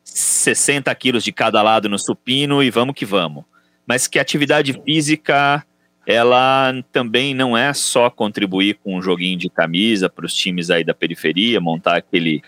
60 0.03 0.93
quilos 0.95 1.23
de 1.23 1.31
cada 1.31 1.61
lado 1.61 1.89
no 1.89 1.98
supino 1.98 2.61
e 2.61 2.69
vamos 2.69 2.95
que 2.95 3.06
vamos 3.06 3.43
mas 3.85 4.07
que 4.07 4.19
a 4.19 4.21
atividade 4.21 4.73
física 4.83 5.65
ela 6.05 6.73
também 6.91 7.33
não 7.33 7.55
é 7.55 7.73
só 7.73 8.09
contribuir 8.09 8.79
com 8.83 8.97
um 8.97 9.01
joguinho 9.01 9.37
de 9.37 9.49
camisa 9.49 10.09
para 10.09 10.25
os 10.25 10.33
times 10.33 10.69
aí 10.69 10.83
da 10.83 10.93
periferia, 10.93 11.61
montar 11.61 11.97
aquele, 11.97 12.41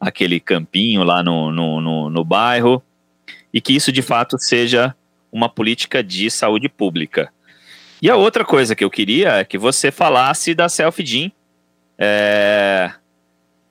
aquele 0.00 0.40
campinho 0.40 1.02
lá 1.02 1.22
no, 1.22 1.50
no, 1.50 1.80
no, 1.80 2.10
no 2.10 2.24
bairro, 2.24 2.82
e 3.52 3.60
que 3.60 3.74
isso 3.74 3.92
de 3.92 4.02
fato 4.02 4.38
seja 4.38 4.94
uma 5.30 5.48
política 5.48 6.02
de 6.02 6.30
saúde 6.30 6.68
pública. 6.68 7.30
E 8.00 8.08
a 8.10 8.16
outra 8.16 8.44
coisa 8.44 8.74
que 8.74 8.84
eu 8.84 8.90
queria 8.90 9.34
é 9.34 9.44
que 9.44 9.58
você 9.58 9.90
falasse 9.90 10.54
da 10.54 10.68
Selfie 10.68 11.32
é, 11.98 12.92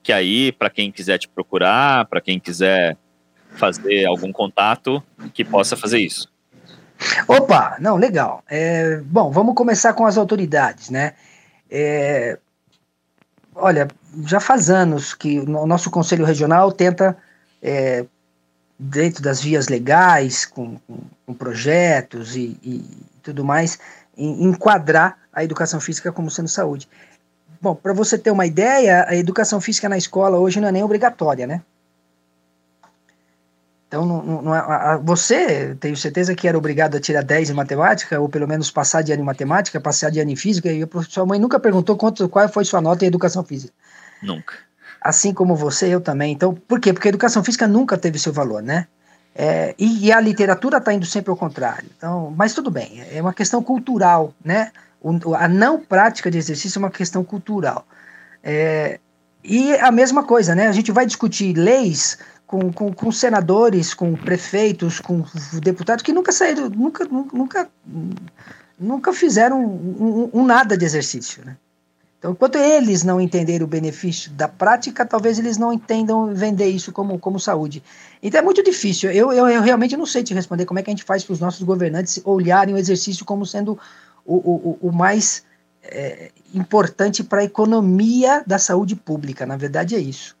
que 0.02 0.12
aí, 0.12 0.52
para 0.52 0.70
quem 0.70 0.90
quiser 0.90 1.18
te 1.18 1.28
procurar, 1.28 2.06
para 2.06 2.20
quem 2.20 2.38
quiser 2.38 2.96
fazer 3.56 4.04
algum 4.06 4.32
contato, 4.32 5.02
que 5.32 5.44
possa 5.44 5.76
fazer 5.76 5.98
isso. 5.98 6.28
Opa, 7.26 7.76
não, 7.80 7.96
legal. 7.96 8.42
É, 8.48 8.98
bom, 8.98 9.30
vamos 9.30 9.54
começar 9.54 9.92
com 9.94 10.06
as 10.06 10.16
autoridades, 10.16 10.90
né? 10.90 11.14
É, 11.70 12.38
olha, 13.54 13.88
já 14.26 14.40
faz 14.40 14.70
anos 14.70 15.14
que 15.14 15.40
o 15.40 15.66
nosso 15.66 15.90
Conselho 15.90 16.24
Regional 16.24 16.70
tenta, 16.72 17.16
é, 17.62 18.04
dentro 18.78 19.22
das 19.22 19.40
vias 19.40 19.68
legais, 19.68 20.44
com, 20.44 20.78
com, 21.26 21.34
projetos 21.34 22.36
e, 22.36 22.58
e, 22.62 22.84
tudo 23.22 23.44
mais, 23.44 23.78
enquadrar 24.16 25.18
a 25.32 25.42
educação 25.42 25.80
física 25.80 26.12
como 26.12 26.30
sendo 26.30 26.48
saúde. 26.48 26.88
Bom, 27.60 27.74
para 27.74 27.92
você 27.92 28.18
ter 28.18 28.30
uma 28.30 28.46
ideia, 28.46 29.06
a 29.08 29.16
educação 29.16 29.60
física 29.60 29.88
na 29.88 29.96
escola 29.96 30.38
hoje 30.38 30.60
não 30.60 30.68
é 30.68 30.72
nem 30.72 30.82
obrigatória, 30.82 31.46
né? 31.46 31.62
Então, 33.86 34.04
não, 34.04 34.22
não, 34.22 34.42
não, 34.42 34.52
a, 34.52 34.96
você, 34.96 35.76
tenho 35.76 35.96
certeza 35.96 36.34
que 36.34 36.48
era 36.48 36.58
obrigado 36.58 36.96
a 36.96 37.00
tirar 37.00 37.22
10 37.22 37.50
em 37.50 37.52
matemática, 37.52 38.18
ou 38.18 38.28
pelo 38.28 38.48
menos 38.48 38.70
passar 38.70 39.02
de 39.02 39.12
ano 39.12 39.22
em 39.22 39.26
matemática, 39.26 39.80
passar 39.80 40.10
de 40.10 40.20
ano 40.20 40.30
em 40.30 40.36
física, 40.36 40.72
e 40.72 40.82
a 40.82 40.88
sua 41.08 41.24
mãe 41.24 41.38
nunca 41.38 41.60
perguntou 41.60 41.96
quanto, 41.96 42.28
qual 42.28 42.48
foi 42.48 42.64
sua 42.64 42.80
nota 42.80 43.04
em 43.04 43.08
educação 43.08 43.44
física. 43.44 43.72
Nunca. 44.22 44.54
Assim 45.00 45.32
como 45.32 45.54
você, 45.54 45.94
eu 45.94 46.00
também. 46.00 46.32
Então, 46.32 46.54
por 46.54 46.80
quê? 46.80 46.92
Porque 46.92 47.08
a 47.08 47.10
educação 47.10 47.44
física 47.44 47.68
nunca 47.68 47.96
teve 47.96 48.18
seu 48.18 48.32
valor, 48.32 48.62
né? 48.62 48.86
É, 49.34 49.74
e, 49.78 50.06
e, 50.06 50.12
a 50.12 50.20
literatura 50.20 50.78
está 50.78 50.92
indo 50.92 51.04
sempre 51.04 51.30
ao 51.30 51.36
contrário. 51.36 51.88
Então, 51.96 52.32
mas 52.36 52.54
tudo 52.54 52.70
bem, 52.70 53.04
é 53.12 53.20
uma 53.20 53.34
questão 53.34 53.62
cultural, 53.62 54.32
né? 54.44 54.70
O, 55.00 55.34
a 55.34 55.48
não 55.48 55.80
prática 55.80 56.30
de 56.30 56.38
exercício 56.38 56.78
é 56.78 56.80
uma 56.80 56.90
questão 56.90 57.24
cultural. 57.24 57.84
É, 58.42 59.00
e 59.42 59.74
a 59.74 59.90
mesma 59.90 60.22
coisa, 60.22 60.54
né? 60.54 60.68
A 60.68 60.72
gente 60.72 60.90
vai 60.92 61.04
discutir 61.04 61.52
leis 61.52 62.18
com, 62.54 62.72
com, 62.72 62.92
com, 62.92 63.10
senadores, 63.10 63.92
com 63.92 64.14
prefeitos, 64.14 65.00
com 65.00 65.24
deputados 65.60 66.04
que 66.04 66.12
nunca 66.12 66.30
saíram, 66.30 66.68
nunca, 66.70 67.04
nunca, 67.04 67.68
nunca 68.78 69.12
fizeram 69.12 69.60
um, 69.60 70.30
um, 70.32 70.40
um, 70.40 70.46
nada 70.46 70.76
de 70.78 70.84
exercício. 70.84 71.44
Né? 71.44 71.56
Então, 72.16 72.30
enquanto 72.30 72.56
eles 72.56 73.02
não 73.02 73.20
entenderem 73.20 73.64
o 73.64 73.66
benefício 73.66 74.30
da 74.30 74.46
prática, 74.46 75.04
talvez 75.04 75.36
eles 75.36 75.58
não 75.58 75.72
entendam 75.72 76.32
vender 76.32 76.68
isso 76.68 76.92
como, 76.92 77.18
como 77.18 77.40
saúde. 77.40 77.82
Então 78.22 78.40
é 78.40 78.44
muito 78.44 78.62
difícil. 78.62 79.10
Eu, 79.10 79.32
eu, 79.32 79.48
eu 79.48 79.60
realmente 79.60 79.96
não 79.96 80.06
sei 80.06 80.22
te 80.22 80.32
responder 80.32 80.64
como 80.64 80.78
é 80.78 80.82
que 80.82 80.90
a 80.90 80.92
gente 80.92 81.04
faz 81.04 81.24
para 81.24 81.32
os 81.32 81.40
nossos 81.40 81.64
governantes 81.64 82.20
olharem 82.24 82.72
o 82.72 82.78
exercício 82.78 83.24
como 83.24 83.44
sendo 83.44 83.76
o, 84.24 84.36
o, 84.36 84.78
o 84.80 84.92
mais 84.92 85.42
é, 85.82 86.30
importante 86.54 87.24
para 87.24 87.40
a 87.40 87.44
economia 87.44 88.44
da 88.46 88.60
saúde 88.60 88.94
pública. 88.94 89.44
Na 89.44 89.56
verdade, 89.56 89.96
é 89.96 89.98
isso 89.98 90.36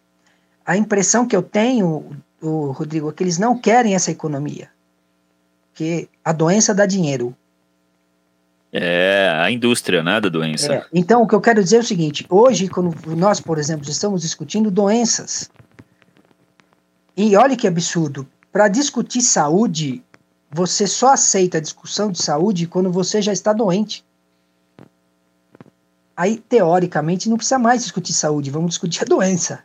a 0.64 0.76
impressão 0.76 1.26
que 1.26 1.36
eu 1.36 1.42
tenho, 1.42 2.16
o 2.40 2.70
Rodrigo, 2.70 3.10
é 3.10 3.12
que 3.12 3.22
eles 3.22 3.38
não 3.38 3.58
querem 3.58 3.94
essa 3.94 4.10
economia. 4.10 4.70
Que 5.74 6.08
a 6.24 6.32
doença 6.32 6.74
dá 6.74 6.86
dinheiro. 6.86 7.36
É 8.72 9.30
a 9.40 9.50
indústria, 9.50 10.02
né, 10.02 10.20
da 10.20 10.28
doença. 10.28 10.74
É, 10.74 10.86
então, 10.92 11.22
o 11.22 11.28
que 11.28 11.34
eu 11.34 11.40
quero 11.40 11.62
dizer 11.62 11.76
é 11.76 11.80
o 11.80 11.84
seguinte: 11.84 12.26
hoje, 12.28 12.68
quando 12.68 12.94
nós, 13.14 13.40
por 13.40 13.58
exemplo, 13.58 13.88
estamos 13.88 14.22
discutindo 14.22 14.70
doenças, 14.70 15.50
e 17.16 17.36
olha 17.36 17.56
que 17.56 17.68
absurdo, 17.68 18.26
para 18.50 18.66
discutir 18.68 19.20
saúde, 19.20 20.02
você 20.50 20.86
só 20.86 21.12
aceita 21.12 21.58
a 21.58 21.60
discussão 21.60 22.10
de 22.10 22.22
saúde 22.22 22.66
quando 22.66 22.90
você 22.90 23.20
já 23.20 23.32
está 23.32 23.52
doente. 23.52 24.04
Aí, 26.16 26.36
teoricamente, 26.36 27.28
não 27.28 27.36
precisa 27.36 27.58
mais 27.58 27.82
discutir 27.82 28.12
saúde, 28.12 28.50
vamos 28.50 28.70
discutir 28.70 29.02
a 29.02 29.04
doença. 29.04 29.64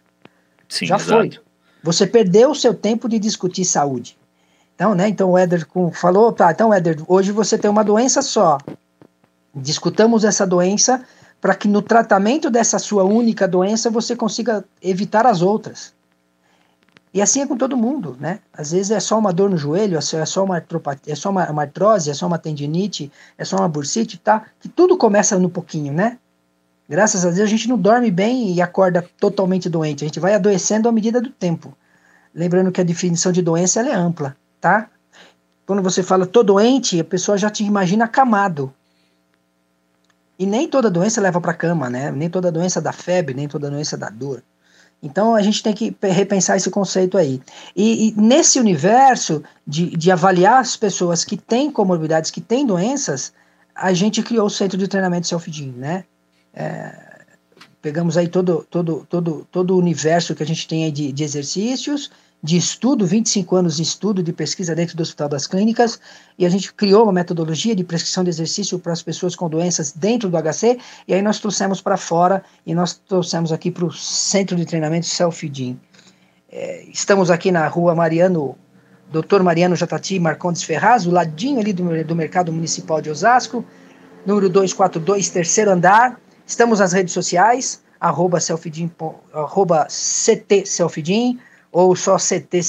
Sim, 0.69 0.85
Já 0.85 0.95
exato. 0.95 1.11
foi. 1.11 1.39
Você 1.83 2.05
perdeu 2.05 2.51
o 2.51 2.55
seu 2.55 2.73
tempo 2.73 3.09
de 3.09 3.17
discutir 3.17 3.65
saúde. 3.65 4.17
Então, 4.75 4.95
né? 4.95 5.09
Então 5.09 5.31
o 5.31 5.37
Éder 5.37 5.67
falou, 5.93 6.31
tá, 6.31 6.51
então 6.51 6.73
Éder, 6.73 7.01
hoje 7.07 7.31
você 7.31 7.57
tem 7.57 7.69
uma 7.69 7.83
doença 7.83 8.21
só. 8.21 8.57
Discutamos 9.53 10.23
essa 10.23 10.45
doença 10.47 11.03
para 11.41 11.55
que 11.55 11.67
no 11.67 11.81
tratamento 11.81 12.49
dessa 12.49 12.77
sua 12.79 13.03
única 13.03 13.47
doença 13.47 13.89
você 13.89 14.15
consiga 14.15 14.63
evitar 14.81 15.25
as 15.25 15.41
outras. 15.41 15.93
E 17.13 17.21
assim 17.21 17.41
é 17.41 17.47
com 17.47 17.57
todo 17.57 17.75
mundo, 17.75 18.15
né? 18.19 18.39
Às 18.53 18.71
vezes 18.71 18.91
é 18.91 18.99
só 18.99 19.17
uma 19.17 19.33
dor 19.33 19.49
no 19.49 19.57
joelho, 19.57 19.97
é 19.97 20.25
só 20.25 20.43
uma 20.43 20.55
artropatia, 20.55 21.11
é 21.11 21.15
só 21.15 21.31
uma, 21.31 21.49
uma 21.49 21.63
artrose, 21.63 22.09
é 22.11 22.13
só 22.13 22.27
uma 22.27 22.37
tendinite, 22.37 23.11
é 23.37 23.43
só 23.43 23.57
uma 23.57 23.67
bursite, 23.67 24.17
tá? 24.17 24.45
Que 24.59 24.69
tudo 24.69 24.95
começa 24.95 25.39
no 25.39 25.49
pouquinho, 25.49 25.91
né? 25.91 26.19
Graças 26.89 27.23
a 27.23 27.29
Deus 27.29 27.47
a 27.47 27.51
gente 27.51 27.69
não 27.69 27.77
dorme 27.77 28.09
bem 28.09 28.51
e 28.51 28.59
acorda 28.59 29.07
totalmente 29.19 29.69
doente. 29.69 30.03
A 30.03 30.07
gente 30.07 30.19
vai 30.19 30.33
adoecendo 30.33 30.89
à 30.89 30.91
medida 30.91 31.21
do 31.21 31.29
tempo. 31.29 31.77
Lembrando 32.33 32.71
que 32.71 32.81
a 32.81 32.83
definição 32.83 33.31
de 33.31 33.43
doença 33.43 33.87
é 33.87 33.93
ampla, 33.93 34.35
tá? 34.59 34.89
Quando 35.67 35.83
você 35.83 36.01
fala 36.01 36.25
tô 36.25 36.41
doente, 36.41 36.99
a 36.99 37.03
pessoa 37.03 37.37
já 37.37 37.47
te 37.47 37.63
imagina 37.63 38.05
acamado. 38.05 38.73
E 40.39 40.47
nem 40.47 40.67
toda 40.67 40.89
doença 40.89 41.21
leva 41.21 41.39
para 41.39 41.53
cama, 41.53 41.91
né? 41.91 42.11
Nem 42.11 42.27
toda 42.27 42.51
doença 42.51 42.81
dá 42.81 42.91
febre, 42.91 43.35
nem 43.35 43.47
toda 43.47 43.69
doença 43.69 43.95
dá 43.95 44.09
dor. 44.09 44.41
Então 45.01 45.35
a 45.35 45.43
gente 45.43 45.61
tem 45.61 45.73
que 45.73 45.95
repensar 46.01 46.57
esse 46.57 46.71
conceito 46.71 47.19
aí. 47.19 47.39
E, 47.75 48.07
e, 48.07 48.19
nesse 48.19 48.59
universo 48.59 49.43
de, 49.65 49.95
de 49.95 50.09
avaliar 50.09 50.59
as 50.59 50.75
pessoas 50.75 51.23
que 51.23 51.37
têm 51.37 51.71
comorbidades, 51.71 52.31
que 52.31 52.41
têm 52.41 52.65
doenças, 52.65 53.31
a 53.75 53.93
gente 53.93 54.23
criou 54.23 54.47
o 54.47 54.49
centro 54.49 54.77
de 54.77 54.87
treinamento 54.87 55.27
Self-Gym, 55.27 55.71
né? 55.73 56.05
É, 56.53 57.09
pegamos 57.81 58.17
aí 58.17 58.27
todo, 58.27 58.65
todo, 58.69 59.05
todo, 59.09 59.47
todo 59.51 59.75
o 59.75 59.77
universo 59.77 60.35
que 60.35 60.43
a 60.43 60.45
gente 60.45 60.67
tem 60.67 60.85
aí 60.85 60.91
de, 60.91 61.11
de 61.11 61.23
exercícios, 61.23 62.11
de 62.41 62.55
estudo, 62.55 63.05
25 63.05 63.55
anos 63.55 63.75
de 63.77 63.83
estudo, 63.83 64.23
de 64.23 64.31
pesquisa 64.31 64.73
dentro 64.73 64.95
do 64.95 65.01
Hospital 65.03 65.27
das 65.27 65.45
Clínicas, 65.45 65.99
e 66.37 66.45
a 66.45 66.49
gente 66.49 66.73
criou 66.73 67.03
uma 67.03 67.11
metodologia 67.11 67.75
de 67.75 67.83
prescrição 67.83 68.23
de 68.23 68.29
exercício 68.29 68.79
para 68.79 68.93
as 68.93 69.03
pessoas 69.03 69.35
com 69.35 69.49
doenças 69.49 69.91
dentro 69.91 70.29
do 70.29 70.37
HC, 70.37 70.79
e 71.07 71.13
aí 71.13 71.21
nós 71.21 71.39
trouxemos 71.39 71.81
para 71.81 71.97
fora, 71.97 72.41
e 72.65 72.73
nós 72.73 72.93
trouxemos 72.93 73.51
aqui 73.51 73.69
para 73.69 73.85
o 73.85 73.91
Centro 73.91 74.55
de 74.55 74.65
Treinamento 74.65 75.05
Self-Gym. 75.05 75.77
É, 76.49 76.85
estamos 76.85 77.29
aqui 77.29 77.51
na 77.51 77.67
rua 77.67 77.93
Mariano, 77.93 78.57
Dr. 79.11 79.41
Mariano 79.43 79.75
Jatati 79.75 80.17
Marcondes 80.17 80.63
Ferraz, 80.63 81.05
o 81.05 81.11
ladinho 81.11 81.59
ali 81.59 81.73
do, 81.73 82.03
do 82.05 82.15
Mercado 82.15 82.53
Municipal 82.53 83.01
de 83.01 83.09
Osasco, 83.09 83.65
número 84.25 84.49
242, 84.49 85.29
terceiro 85.29 85.71
andar, 85.71 86.19
Estamos 86.49 86.79
nas 86.79 86.93
redes 86.93 87.13
sociais, 87.13 87.79
arroba, 87.99 88.39
selfidin, 88.39 88.91
arroba 89.31 89.85
CT 89.85 90.65
Selfidin, 90.65 91.39
ou 91.71 91.95
só 91.95 92.17
CT 92.17 92.59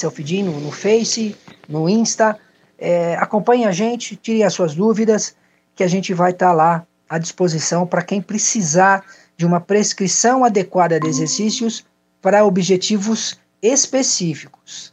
no, 0.44 0.60
no 0.60 0.70
Face, 0.70 1.34
no 1.66 1.88
Insta. 1.88 2.38
É, 2.78 3.16
acompanhe 3.16 3.64
a 3.64 3.72
gente, 3.72 4.16
tire 4.16 4.44
as 4.44 4.52
suas 4.52 4.74
dúvidas, 4.74 5.34
que 5.74 5.82
a 5.82 5.86
gente 5.88 6.12
vai 6.12 6.32
estar 6.32 6.48
tá 6.48 6.52
lá 6.52 6.86
à 7.08 7.16
disposição 7.16 7.86
para 7.86 8.02
quem 8.02 8.20
precisar 8.20 9.02
de 9.34 9.46
uma 9.46 9.62
prescrição 9.62 10.44
adequada 10.44 11.00
de 11.00 11.08
exercícios 11.08 11.82
para 12.20 12.44
objetivos 12.44 13.40
específicos. 13.62 14.92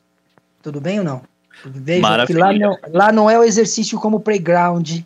Tudo 0.63 0.79
bem 0.79 0.99
ou 0.99 1.03
não? 1.03 1.21
Veja 1.65 2.25
que 2.25 2.33
lá 2.33 2.53
não, 2.53 2.77
lá 2.87 3.11
não 3.11 3.29
é 3.29 3.37
o 3.37 3.43
exercício 3.43 3.99
como 3.99 4.21
playground, 4.21 5.01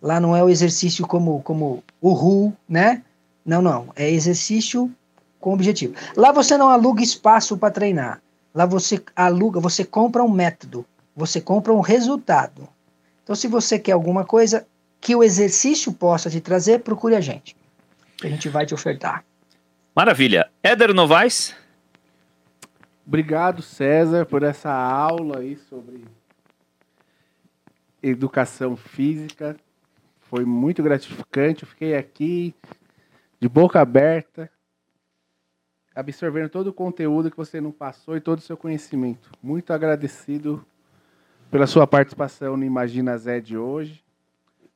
lá 0.00 0.18
não 0.18 0.34
é 0.34 0.42
o 0.42 0.48
exercício 0.48 1.06
como, 1.06 1.42
como 1.42 1.84
o 2.00 2.12
RU, 2.14 2.54
né? 2.66 3.02
Não, 3.44 3.62
não. 3.62 3.92
É 3.96 4.08
exercício 4.10 4.90
com 5.40 5.54
objetivo. 5.54 5.94
Lá 6.16 6.30
você 6.32 6.56
não 6.56 6.68
aluga 6.68 7.02
espaço 7.02 7.56
para 7.56 7.72
treinar. 7.72 8.20
Lá 8.54 8.66
você 8.66 9.02
aluga, 9.14 9.60
você 9.60 9.84
compra 9.84 10.22
um 10.22 10.30
método, 10.30 10.84
você 11.14 11.40
compra 11.40 11.72
um 11.72 11.80
resultado. 11.80 12.68
Então, 13.22 13.34
se 13.34 13.46
você 13.46 13.78
quer 13.78 13.92
alguma 13.92 14.24
coisa 14.24 14.66
que 15.00 15.14
o 15.14 15.22
exercício 15.22 15.92
possa 15.92 16.28
te 16.28 16.40
trazer, 16.40 16.80
procure 16.80 17.14
a 17.14 17.20
gente. 17.20 17.56
A 18.22 18.28
gente 18.28 18.48
vai 18.48 18.66
te 18.66 18.74
ofertar. 18.74 19.24
Maravilha. 19.94 20.50
Éder 20.62 20.92
Novaes? 20.92 21.54
Obrigado, 23.06 23.62
César, 23.62 24.26
por 24.26 24.42
essa 24.42 24.70
aula 24.70 25.38
aí 25.38 25.56
sobre 25.56 26.04
educação 28.02 28.76
física. 28.76 29.56
Foi 30.20 30.44
muito 30.44 30.82
gratificante. 30.82 31.62
Eu 31.62 31.68
fiquei 31.68 31.96
aqui 31.96 32.54
de 33.40 33.48
boca 33.48 33.80
aberta, 33.80 34.50
absorvendo 35.94 36.50
todo 36.50 36.68
o 36.68 36.72
conteúdo 36.72 37.30
que 37.30 37.36
você 37.36 37.60
não 37.60 37.72
passou 37.72 38.16
e 38.16 38.20
todo 38.20 38.38
o 38.38 38.42
seu 38.42 38.56
conhecimento. 38.56 39.30
Muito 39.42 39.72
agradecido 39.72 40.64
pela 41.50 41.66
sua 41.66 41.86
participação 41.86 42.56
no 42.56 42.64
Imagina 42.64 43.16
Zé 43.16 43.40
de 43.40 43.56
hoje. 43.56 44.02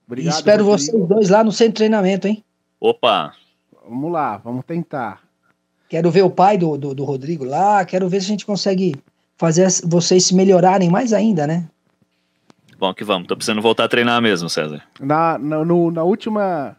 Obrigado. 0.06 0.34
Espero 0.34 0.64
Rodrigo. 0.64 0.92
vocês 0.92 1.08
dois 1.08 1.28
lá 1.28 1.44
no 1.44 1.52
centro 1.52 1.74
de 1.74 1.78
treinamento, 1.78 2.26
hein? 2.26 2.42
Opa! 2.80 3.34
Vamos 3.86 4.10
lá, 4.10 4.38
vamos 4.38 4.64
tentar. 4.64 5.22
Quero 5.88 6.10
ver 6.10 6.22
o 6.22 6.30
pai 6.30 6.56
do, 6.56 6.76
do, 6.78 6.94
do 6.94 7.04
Rodrigo 7.04 7.44
lá, 7.44 7.84
quero 7.84 8.08
ver 8.08 8.20
se 8.20 8.26
a 8.26 8.30
gente 8.30 8.46
consegue 8.46 8.96
fazer 9.36 9.68
vocês 9.84 10.24
se 10.24 10.34
melhorarem 10.34 10.90
mais 10.90 11.12
ainda, 11.12 11.46
né? 11.46 11.68
Vamos 12.78 12.96
que 12.96 13.04
vamos. 13.04 13.28
Tô 13.28 13.36
precisando 13.36 13.62
voltar 13.62 13.84
a 13.84 13.88
treinar 13.88 14.20
mesmo, 14.20 14.48
César. 14.48 14.82
Na, 14.98 15.38
na, 15.38 15.64
no, 15.64 15.90
na 15.90 16.02
última 16.02 16.76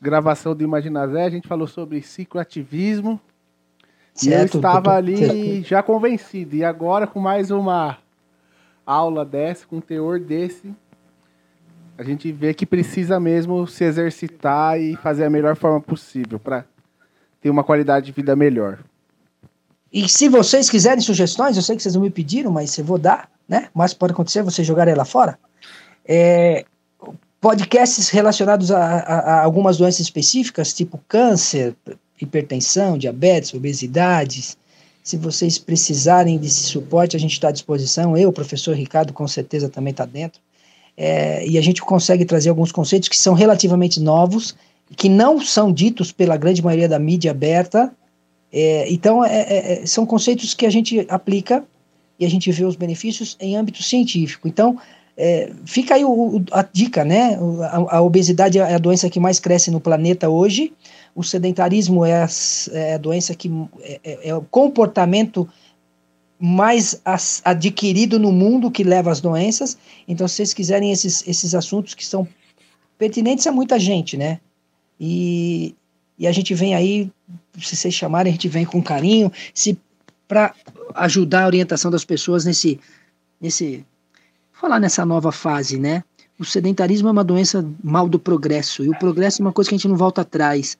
gravação 0.00 0.54
do 0.54 0.64
Imagina 0.64 1.06
Zé, 1.08 1.24
a 1.24 1.30
gente 1.30 1.48
falou 1.48 1.66
sobre 1.66 2.02
cicloativismo. 2.02 3.20
Certo, 4.14 4.54
e 4.54 4.56
eu 4.56 4.60
estava 4.60 4.94
ali 4.94 5.16
certo. 5.16 5.68
já 5.68 5.82
convencido. 5.82 6.56
E 6.56 6.64
agora, 6.64 7.06
com 7.06 7.20
mais 7.20 7.50
uma 7.50 7.98
aula 8.84 9.24
dessa, 9.24 9.66
com 9.66 9.76
um 9.76 9.80
teor 9.80 10.18
desse, 10.18 10.74
a 11.98 12.02
gente 12.02 12.30
vê 12.32 12.54
que 12.54 12.64
precisa 12.64 13.18
mesmo 13.18 13.66
se 13.66 13.84
exercitar 13.84 14.80
e 14.80 14.96
fazer 14.96 15.24
a 15.24 15.30
melhor 15.30 15.56
forma 15.56 15.80
possível 15.80 16.38
para 16.38 16.64
ter 17.40 17.50
uma 17.50 17.64
qualidade 17.64 18.06
de 18.06 18.12
vida 18.12 18.34
melhor. 18.36 18.78
E 19.92 20.08
se 20.08 20.28
vocês 20.28 20.68
quiserem 20.68 21.00
sugestões, 21.00 21.56
eu 21.56 21.62
sei 21.62 21.76
que 21.76 21.82
vocês 21.82 21.94
não 21.94 22.02
me 22.02 22.10
pediram, 22.10 22.50
mas 22.50 22.76
eu 22.78 22.84
vou 22.84 22.98
dar, 22.98 23.30
né? 23.48 23.68
Mas 23.74 23.94
pode 23.94 24.12
acontecer 24.12 24.42
vocês 24.42 24.66
jogarem 24.66 24.94
lá 24.94 25.04
fora. 25.04 25.38
É, 26.04 26.64
podcasts 27.46 28.08
relacionados 28.08 28.72
a, 28.72 28.76
a, 28.78 29.18
a, 29.18 29.44
algumas 29.44 29.76
doenças 29.76 30.00
específicas, 30.00 30.74
tipo 30.74 31.00
câncer, 31.06 31.76
hipertensão, 32.20 32.98
diabetes, 32.98 33.54
obesidades. 33.54 34.58
Se 35.00 35.16
vocês 35.16 35.56
precisarem 35.56 36.38
desse 36.38 36.64
suporte, 36.64 37.14
a 37.14 37.20
gente 37.20 37.34
está 37.34 37.46
à 37.46 37.52
disposição. 37.52 38.16
Eu, 38.16 38.30
o 38.30 38.32
professor 38.32 38.74
Ricardo, 38.74 39.12
com 39.12 39.28
certeza 39.28 39.68
também 39.68 39.92
está 39.92 40.04
dentro. 40.04 40.40
É, 40.96 41.46
e 41.46 41.56
a 41.56 41.60
gente 41.60 41.80
consegue 41.82 42.24
trazer 42.24 42.48
alguns 42.48 42.72
conceitos 42.72 43.08
que 43.08 43.16
são 43.16 43.32
relativamente 43.32 44.00
novos, 44.00 44.56
que 44.96 45.08
não 45.08 45.40
são 45.40 45.72
ditos 45.72 46.10
pela 46.10 46.36
grande 46.36 46.64
maioria 46.64 46.88
da 46.88 46.98
mídia 46.98 47.30
aberta. 47.30 47.94
É, 48.52 48.90
então, 48.90 49.24
é, 49.24 49.42
é, 49.42 49.82
é 49.82 49.86
são 49.86 50.04
conceitos 50.04 50.52
que 50.52 50.66
a 50.66 50.70
gente 50.70 51.06
aplica 51.08 51.62
e 52.18 52.26
a 52.26 52.28
gente 52.28 52.50
vê 52.50 52.64
os 52.64 52.74
benefícios 52.74 53.36
em 53.38 53.56
âmbito 53.56 53.84
científico. 53.84 54.48
Então, 54.48 54.80
é, 55.16 55.50
fica 55.64 55.94
aí 55.94 56.04
o, 56.04 56.44
a 56.52 56.62
dica, 56.62 57.02
né? 57.04 57.38
A, 57.70 57.96
a, 57.96 58.02
obesidade 58.02 58.58
é 58.58 58.74
a 58.74 58.78
doença 58.78 59.08
que 59.08 59.18
mais 59.18 59.40
cresce 59.40 59.70
no 59.70 59.80
planeta 59.80 60.28
hoje. 60.28 60.74
O 61.14 61.22
sedentarismo 61.22 62.04
é 62.04 62.22
a, 62.22 62.28
é 62.72 62.94
a 62.94 62.98
doença 62.98 63.34
que 63.34 63.50
é, 63.80 64.00
é, 64.04 64.28
é, 64.28 64.34
o 64.34 64.42
comportamento 64.42 65.48
mais 66.38 67.00
as, 67.02 67.40
adquirido 67.46 68.18
no 68.18 68.30
mundo 68.30 68.70
que 68.70 68.84
leva 68.84 69.10
às 69.10 69.20
doenças. 69.20 69.78
Então, 70.06 70.28
se 70.28 70.34
vocês 70.34 70.52
quiserem 70.52 70.92
esses, 70.92 71.26
esses 71.26 71.54
assuntos 71.54 71.94
que 71.94 72.04
são 72.04 72.28
pertinentes 72.98 73.46
a 73.46 73.52
muita 73.52 73.78
gente, 73.78 74.18
né? 74.18 74.38
E, 75.00 75.74
e 76.18 76.26
a 76.26 76.32
gente 76.32 76.52
vem 76.52 76.74
aí, 76.74 77.10
se 77.58 77.74
vocês 77.74 77.94
chamarem, 77.94 78.30
a 78.30 78.34
gente 78.34 78.48
vem 78.48 78.66
com 78.66 78.82
carinho, 78.82 79.32
se 79.54 79.78
para 80.28 80.54
ajudar 80.94 81.44
a 81.44 81.46
orientação 81.46 81.90
das 81.90 82.04
pessoas 82.04 82.44
nesse, 82.44 82.78
nesse 83.40 83.84
falar 84.58 84.80
nessa 84.80 85.04
nova 85.04 85.30
fase, 85.30 85.78
né? 85.78 86.02
O 86.38 86.44
sedentarismo 86.44 87.08
é 87.08 87.12
uma 87.12 87.24
doença 87.24 87.64
mal 87.82 88.08
do 88.08 88.18
progresso, 88.18 88.84
e 88.84 88.88
o 88.88 88.98
progresso 88.98 89.40
é 89.40 89.44
uma 89.44 89.52
coisa 89.52 89.70
que 89.70 89.74
a 89.74 89.78
gente 89.78 89.88
não 89.88 89.96
volta 89.96 90.22
atrás. 90.22 90.76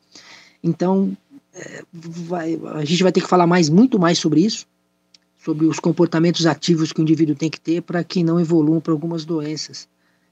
Então, 0.63 1.17
é, 1.55 1.83
vai, 1.93 2.59
a 2.75 2.85
gente 2.85 3.03
vai 3.03 3.13
ter 3.13 3.21
que 3.21 3.29
falar 3.29 3.47
mais, 3.47 3.69
muito 3.69 3.99
mais 3.99 4.19
sobre 4.19 4.41
isso, 4.41 4.67
sobre 5.43 5.67
os 5.67 5.79
comportamentos 5.79 6.45
ativos 6.47 6.93
que 6.93 7.01
o 7.01 7.03
indivíduo 7.03 7.35
tem 7.35 7.49
que 7.49 7.61
ter 7.61 7.81
para 7.81 8.03
que 8.03 8.23
não 8.25 8.41
evoluam 8.41 8.81
para 8.81 8.93
algumas 8.93 9.25
doenças. 9.25 9.89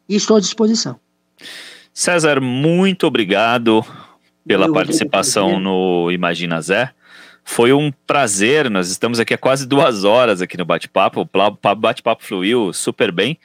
E 0.08 0.16
estou 0.16 0.36
à 0.36 0.40
disposição. 0.40 0.98
César, 1.92 2.40
muito 2.40 3.06
obrigado 3.06 3.84
pela 4.46 4.66
Eu 4.66 4.72
participação 4.72 5.60
no 5.60 6.10
Imagina 6.10 6.60
Zé. 6.60 6.92
Foi 7.44 7.74
um 7.74 7.92
prazer, 8.06 8.70
nós 8.70 8.90
estamos 8.90 9.20
aqui 9.20 9.34
há 9.34 9.38
quase 9.38 9.68
duas 9.68 10.02
horas 10.02 10.40
aqui 10.40 10.56
no 10.56 10.64
bate-papo, 10.64 11.20
o 11.20 11.74
bate-papo 11.74 12.24
fluiu 12.24 12.72
super 12.72 13.12
bem. 13.12 13.38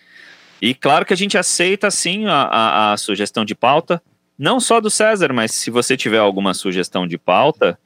E 0.62 0.74
claro 0.74 1.06
que 1.06 1.14
a 1.14 1.18
gente 1.18 1.38
aceita 1.38 1.92
sim 1.92 2.26
a, 2.26 2.44
a, 2.44 2.94
a, 2.94 2.98
sugestão 2.98 3.44
de 3.44 3.54
pauta, 3.54 4.02
não 4.38 4.60
só 4.60 4.80
do 4.80 4.90
César, 4.90 5.34
mas 5.34 5.52
se 5.52 5.70
você 5.70 5.98
tiver 5.98 6.18
alguma 6.18 6.54
sugestão 6.54 7.06
de 7.06 7.18
pauta, 7.18 7.78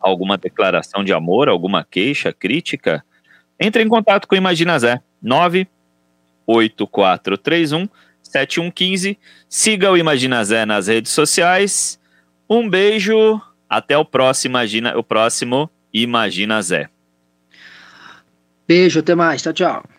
alguma 0.00 0.38
declaração 0.38 1.04
de 1.04 1.12
amor, 1.12 1.48
alguma 1.48 1.84
queixa, 1.84 2.32
crítica, 2.32 3.04
entre 3.60 3.82
em 3.82 3.88
contato 3.88 4.26
com 4.26 4.34
o 4.34 4.38
Imagina 4.38 4.78
Zé, 4.78 5.02
98431 5.22 7.88
7115. 8.22 9.18
Siga 9.48 9.90
o 9.90 9.96
Imagina 9.96 10.44
Zé 10.44 10.66
nas 10.66 10.86
redes 10.86 11.12
sociais. 11.12 11.98
Um 12.48 12.68
beijo 12.68 13.40
até 13.68 13.96
o 13.96 14.04
próximo 14.04 14.56
Imagina, 14.56 14.96
o 14.96 15.02
próximo 15.02 15.70
Imagina 15.92 16.60
Zé. 16.62 16.88
Beijo, 18.66 19.00
até 19.00 19.14
mais. 19.14 19.42
Tchau, 19.42 19.52
tchau. 19.52 19.97